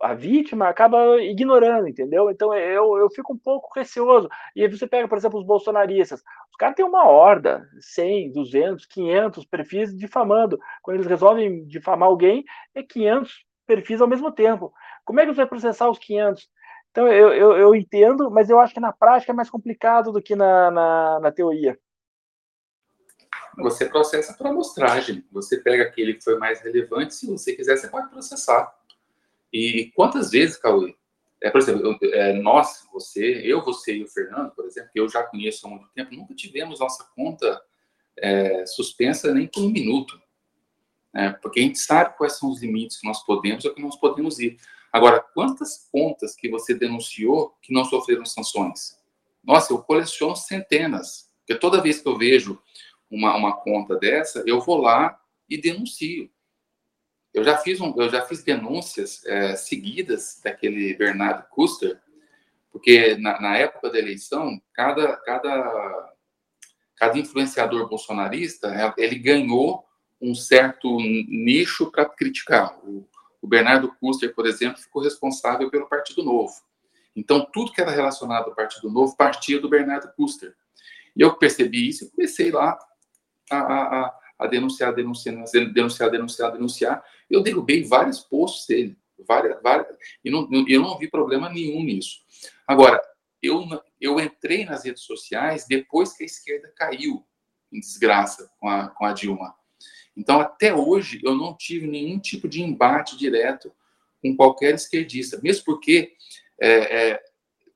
a 0.00 0.14
vítima 0.14 0.68
acaba 0.68 1.20
ignorando, 1.22 1.86
entendeu? 1.86 2.30
Então 2.30 2.54
eu, 2.54 2.96
eu 2.96 3.10
fico 3.10 3.34
um 3.34 3.38
pouco 3.38 3.68
receoso. 3.74 4.28
E 4.56 4.62
aí 4.62 4.68
você 4.68 4.86
pega, 4.86 5.06
por 5.06 5.18
exemplo, 5.18 5.38
os 5.38 5.46
bolsonaristas. 5.46 6.20
Os 6.50 6.56
caras 6.58 6.74
têm 6.74 6.84
uma 6.84 7.06
horda, 7.06 7.68
100, 7.80 8.32
200, 8.32 8.86
500 8.86 9.44
perfis 9.44 9.96
difamando. 9.96 10.58
Quando 10.82 10.96
eles 10.96 11.06
resolvem 11.06 11.66
difamar 11.66 12.08
alguém, 12.08 12.44
é 12.74 12.82
500 12.82 13.44
perfis 13.66 14.00
ao 14.00 14.08
mesmo 14.08 14.32
tempo. 14.32 14.72
Como 15.04 15.20
é 15.20 15.26
que 15.26 15.32
você 15.32 15.36
vai 15.36 15.46
processar 15.46 15.88
os 15.90 15.98
500? 15.98 16.48
Então 16.90 17.06
eu, 17.06 17.32
eu, 17.32 17.56
eu 17.56 17.74
entendo, 17.74 18.30
mas 18.30 18.50
eu 18.50 18.58
acho 18.58 18.74
que 18.74 18.80
na 18.80 18.92
prática 18.92 19.32
é 19.32 19.34
mais 19.34 19.50
complicado 19.50 20.12
do 20.12 20.22
que 20.22 20.34
na, 20.34 20.70
na, 20.70 21.20
na 21.20 21.32
teoria. 21.32 21.78
Você 23.58 23.86
processa 23.86 24.34
por 24.34 24.46
amostragem. 24.46 25.24
Você 25.32 25.58
pega 25.58 25.84
aquele 25.84 26.14
que 26.14 26.24
foi 26.24 26.38
mais 26.38 26.60
relevante, 26.60 27.14
se 27.14 27.26
você 27.26 27.54
quiser, 27.54 27.76
você 27.76 27.88
pode 27.88 28.08
processar. 28.08 28.72
E 29.52 29.90
quantas 29.94 30.30
vezes, 30.30 30.56
Cauê, 30.56 30.94
é, 31.42 31.50
por 31.50 31.60
exemplo, 31.60 31.98
é, 32.02 32.34
nós, 32.34 32.86
você, 32.92 33.40
eu, 33.44 33.64
você 33.64 33.96
e 33.96 34.04
o 34.04 34.08
Fernando, 34.08 34.50
por 34.50 34.66
exemplo, 34.66 34.90
que 34.92 35.00
eu 35.00 35.08
já 35.08 35.22
conheço 35.22 35.66
há 35.66 35.70
muito 35.70 35.88
tempo, 35.94 36.14
nunca 36.14 36.34
tivemos 36.34 36.80
nossa 36.80 37.08
conta 37.16 37.60
é, 38.18 38.66
suspensa 38.66 39.32
nem 39.32 39.46
por 39.46 39.62
um 39.62 39.70
minuto. 39.70 40.20
Né? 41.12 41.32
Porque 41.42 41.60
a 41.60 41.62
gente 41.62 41.78
sabe 41.78 42.16
quais 42.16 42.38
são 42.38 42.50
os 42.50 42.60
limites 42.60 43.00
que 43.00 43.06
nós 43.06 43.24
podemos 43.24 43.64
ou 43.64 43.74
que 43.74 43.82
nós 43.82 43.96
podemos 43.96 44.38
ir. 44.38 44.58
Agora, 44.92 45.20
quantas 45.20 45.88
contas 45.90 46.34
que 46.36 46.48
você 46.48 46.74
denunciou 46.74 47.56
que 47.62 47.72
não 47.72 47.84
sofreram 47.84 48.24
sanções? 48.26 48.98
Nossa, 49.42 49.72
eu 49.72 49.78
coleciono 49.78 50.36
centenas. 50.36 51.30
Porque 51.38 51.58
toda 51.58 51.80
vez 51.80 52.00
que 52.00 52.08
eu 52.08 52.18
vejo 52.18 52.60
uma, 53.10 53.34
uma 53.36 53.56
conta 53.56 53.96
dessa, 53.96 54.42
eu 54.46 54.60
vou 54.60 54.78
lá 54.78 55.18
e 55.48 55.60
denuncio. 55.60 56.30
Eu 57.34 57.44
já 57.44 57.58
fiz, 57.58 57.80
um, 57.80 57.94
eu 57.96 58.08
já 58.08 58.22
fiz 58.22 58.42
denúncias 58.42 59.24
é, 59.26 59.56
seguidas 59.56 60.40
daquele 60.42 60.94
Bernardo 60.94 61.48
Custer, 61.48 62.00
porque 62.70 63.16
na, 63.16 63.40
na, 63.40 63.56
época 63.56 63.90
da 63.90 63.98
eleição, 63.98 64.60
cada, 64.72 65.16
cada, 65.16 66.14
cada 66.96 67.18
influenciador 67.18 67.88
bolsonarista, 67.88 68.68
é, 68.68 68.92
ele 68.96 69.16
ganhou 69.16 69.84
um 70.20 70.34
certo 70.34 70.98
nicho 70.98 71.90
para 71.90 72.04
criticar. 72.04 72.78
O, 72.84 73.08
o 73.40 73.46
Bernardo 73.46 73.94
Custer, 74.00 74.34
por 74.34 74.46
exemplo, 74.46 74.80
ficou 74.80 75.02
responsável 75.02 75.70
pelo 75.70 75.88
Partido 75.88 76.22
Novo. 76.22 76.54
Então, 77.14 77.46
tudo 77.52 77.72
que 77.72 77.80
era 77.80 77.90
relacionado 77.90 78.46
ao 78.46 78.54
Partido 78.54 78.90
Novo 78.90 79.16
partia 79.16 79.60
do 79.60 79.68
Bernardo 79.68 80.12
Custer. 80.14 80.54
E 81.16 81.22
eu 81.22 81.34
percebi 81.34 81.88
isso 81.88 82.04
e 82.04 82.10
comecei 82.10 82.50
lá 82.50 82.78
a, 83.50 83.58
a, 83.58 84.18
a 84.38 84.46
denunciar, 84.46 84.94
denunciar, 84.94 85.34
denunciar, 85.72 86.10
denunciar, 86.10 86.52
denunciar. 86.52 87.04
Eu 87.28 87.42
derrubei 87.42 87.84
vários 87.84 88.20
posts 88.20 88.66
dele, 88.66 88.98
várias, 89.26 89.60
várias, 89.62 89.86
e 90.24 90.30
não, 90.30 90.48
eu 90.68 90.80
não 90.80 90.98
vi 90.98 91.08
problema 91.08 91.48
nenhum 91.48 91.82
nisso. 91.82 92.20
Agora, 92.66 93.00
eu, 93.42 93.66
eu 94.00 94.20
entrei 94.20 94.64
nas 94.64 94.84
redes 94.84 95.02
sociais 95.02 95.66
depois 95.68 96.12
que 96.12 96.22
a 96.22 96.26
esquerda 96.26 96.72
caiu 96.76 97.24
em 97.72 97.80
desgraça 97.80 98.50
com 98.58 98.68
a, 98.68 98.88
com 98.88 99.04
a 99.04 99.12
Dilma. 99.12 99.54
Então, 100.16 100.40
até 100.40 100.74
hoje, 100.74 101.20
eu 101.22 101.34
não 101.34 101.56
tive 101.56 101.86
nenhum 101.86 102.18
tipo 102.18 102.48
de 102.48 102.62
embate 102.62 103.16
direto 103.16 103.72
com 104.20 104.36
qualquer 104.36 104.74
esquerdista, 104.74 105.40
mesmo 105.42 105.64
porque, 105.64 106.12
é, 106.60 107.10
é, 107.10 107.22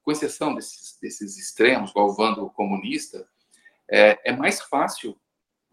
com 0.03 0.13
exceção 0.13 0.55
desses, 0.55 0.99
desses 1.01 1.39
extremos, 1.39 1.91
igual 1.91 2.09
o 2.09 2.15
Vando 2.15 2.51
comunista, 2.51 3.27
é, 3.91 4.31
é 4.31 4.33
mais 4.33 4.61
fácil 4.61 5.19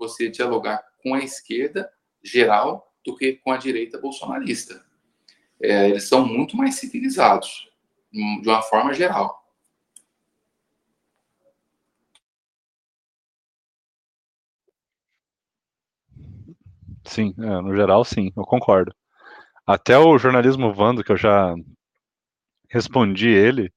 você 0.02 0.30
dialogar 0.30 0.84
com 1.04 1.14
a 1.14 1.20
esquerda 1.20 1.92
geral 2.24 2.92
do 3.06 3.16
que 3.16 3.34
com 3.34 3.52
a 3.52 3.58
direita 3.58 4.00
bolsonarista. 4.00 4.84
É, 5.62 5.90
eles 5.90 6.08
são 6.08 6.26
muito 6.26 6.58
mais 6.58 6.76
civilizados, 6.76 7.70
de 8.12 8.50
uma 8.50 8.64
forma 8.64 8.94
geral. 8.94 9.40
Sim, 17.06 17.34
é, 17.38 17.62
no 17.62 17.76
geral, 17.76 18.04
sim, 18.04 18.32
eu 18.36 18.44
concordo. 18.44 18.94
Até 19.66 19.98
o 19.98 20.18
jornalismo 20.18 20.74
Vando, 20.74 21.04
que 21.04 21.12
eu 21.12 21.18
já 21.18 21.54
respondi 22.70 23.30
ele 23.30 23.72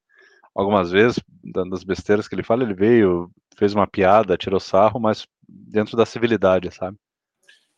algumas 0.54 0.90
vezes, 0.90 1.20
das 1.68 1.84
besteiras 1.84 2.28
que 2.28 2.34
ele 2.34 2.42
fala, 2.42 2.62
ele 2.62 2.74
veio, 2.74 3.30
fez 3.56 3.74
uma 3.74 3.86
piada, 3.86 4.36
tirou 4.36 4.60
sarro, 4.60 5.00
mas 5.00 5.26
dentro 5.48 5.96
da 5.96 6.06
civilidade, 6.06 6.70
sabe? 6.74 6.96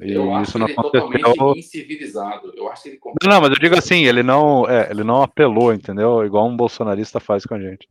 E 0.01 0.13
eu 0.13 0.35
acho 0.35 0.51
isso 0.51 0.59
não 0.59 0.67
ele 0.67 0.79
aconteceu... 0.79 1.09
totalmente 1.09 1.59
incivilizado. 1.59 2.53
Eu 2.55 2.71
acho 2.71 2.89
ele 2.89 3.01
Não, 3.03 3.31
não, 3.31 3.41
mas 3.41 3.51
eu 3.51 3.59
digo 3.59 3.79
assim, 3.79 4.05
ele 4.05 4.23
não, 4.23 4.69
é, 4.69 4.91
ele 4.91 5.03
não 5.03 5.23
apelou, 5.23 5.73
entendeu? 5.73 6.25
Igual 6.25 6.47
um 6.47 6.57
bolsonarista 6.57 7.19
faz 7.19 7.47
com 7.47 7.55
a 7.55 7.61
gente. 7.61 7.89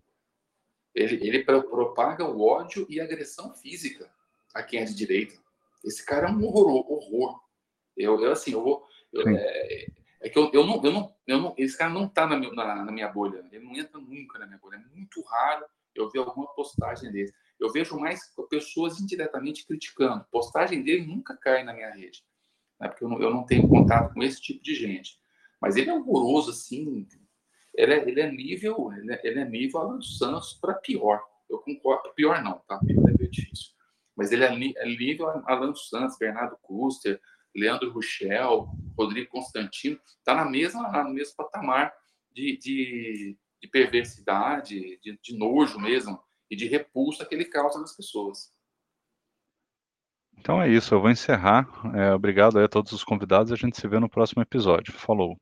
Ele, 0.94 1.28
ele 1.28 1.44
propaga 1.44 2.24
o 2.24 2.42
ódio 2.42 2.86
e 2.90 3.02
agressão 3.02 3.54
física 3.56 4.10
a 4.54 4.62
quem 4.64 4.80
é 4.80 4.86
de 4.86 4.96
direita. 4.96 5.36
Esse 5.84 6.06
cara 6.06 6.28
é 6.28 6.32
um 6.32 6.44
horror. 6.46 6.90
horror. 6.90 7.40
Eu, 7.98 8.22
eu 8.22 8.32
assim, 8.32 8.54
eu 8.54 8.64
vou. 8.64 8.86
Eu, 9.12 9.28
é, 9.28 9.88
é, 10.22 10.30
que 10.30 10.38
eu, 10.38 10.50
eu, 10.54 10.66
não, 10.66 10.84
eu, 10.84 10.92
não, 10.92 11.16
eu 11.28 11.38
não. 11.42 11.56
Esse 11.58 11.78
cara 11.78 11.92
não 11.92 12.08
tá 12.08 12.26
na, 12.28 12.38
na, 12.38 12.86
na 12.86 12.92
minha 12.92 13.10
bolha. 13.10 13.44
Ele 13.52 13.66
não 13.66 13.76
entra 13.76 14.00
nunca 14.00 14.40
na 14.40 14.46
minha 14.46 14.60
bolha. 14.60 14.76
É 14.76 14.96
muito 14.96 15.22
raro 15.24 15.66
eu 15.94 16.10
ver 16.10 16.20
alguma 16.20 16.48
postagem 16.54 17.12
dele. 17.12 17.34
Eu 17.60 17.72
vejo 17.72 17.98
mais 17.98 18.20
pessoas 18.50 19.00
indiretamente 19.00 19.66
criticando. 19.66 20.26
Postagem 20.32 20.84
dele 20.84 21.06
nunca 21.06 21.36
cai 21.38 21.64
na 21.64 21.74
minha 21.74 21.90
rede, 21.90 22.24
né? 22.80 22.88
porque 22.88 23.04
eu 23.04 23.10
não, 23.10 23.22
eu 23.22 23.30
não, 23.32 23.46
tenho 23.46 23.68
contato 23.68 24.14
com 24.14 24.22
esse 24.22 24.42
tipo 24.42 24.62
de 24.62 24.76
gente. 24.76 25.18
Mas 25.62 25.76
ele 25.76 25.90
é 25.90 25.94
horroroso, 25.94 26.52
assim. 26.52 27.08
Ele 27.74 27.94
é, 27.94 28.10
ele 28.10 28.22
é 28.22 28.32
nível, 28.32 28.92
ele 28.94 29.14
é, 29.14 29.22
ele 29.24 29.40
é 29.40 29.46
nível 29.46 29.80
Alan 29.80 30.02
Santos 30.02 30.54
para 30.54 30.74
pior. 30.74 31.22
Eu 31.50 31.60
concordo. 31.60 32.14
Pior 32.14 32.44
não, 32.44 32.60
tá? 32.68 32.78
Pior 32.80 33.10
é 33.10 33.14
bem 33.14 33.30
difícil. 33.30 33.74
Mas 34.16 34.32
ele 34.32 34.44
é, 34.44 34.50
é 34.50 34.86
nível 34.86 35.30
Alan 35.48 35.74
Santos, 35.76 36.18
Bernardo 36.18 36.58
Custer, 36.62 37.20
Leandro 37.56 37.92
Ruchel, 37.92 38.70
Rodrigo 38.98 39.30
Constantino. 39.30 40.00
Está 40.20 40.36
na 40.36 40.46
mesma, 40.46 41.04
no 41.04 41.14
mesmo 41.14 41.36
patamar 41.36 41.94
de, 42.32 42.58
de, 42.58 43.38
de 43.62 43.68
perversidade, 43.70 45.00
de, 45.02 45.20
de 45.22 45.38
nojo 45.38 45.80
mesmo 45.80 46.22
e 46.50 46.56
de 46.56 46.68
repulsa 46.68 47.26
que 47.26 47.34
ele 47.34 47.46
causa 47.46 47.80
nas 47.80 47.96
pessoas. 47.96 48.54
Então 50.38 50.62
é 50.62 50.70
isso, 50.70 50.94
eu 50.94 51.02
vou 51.02 51.10
encerrar. 51.10 51.68
É, 51.96 52.14
obrigado 52.14 52.60
a 52.60 52.68
todos 52.68 52.92
os 52.92 53.04
convidados. 53.04 53.52
A 53.52 53.56
gente 53.56 53.78
se 53.78 53.88
vê 53.88 54.00
no 54.00 54.10
próximo 54.10 54.42
episódio. 54.42 54.94
Falou. 54.94 55.38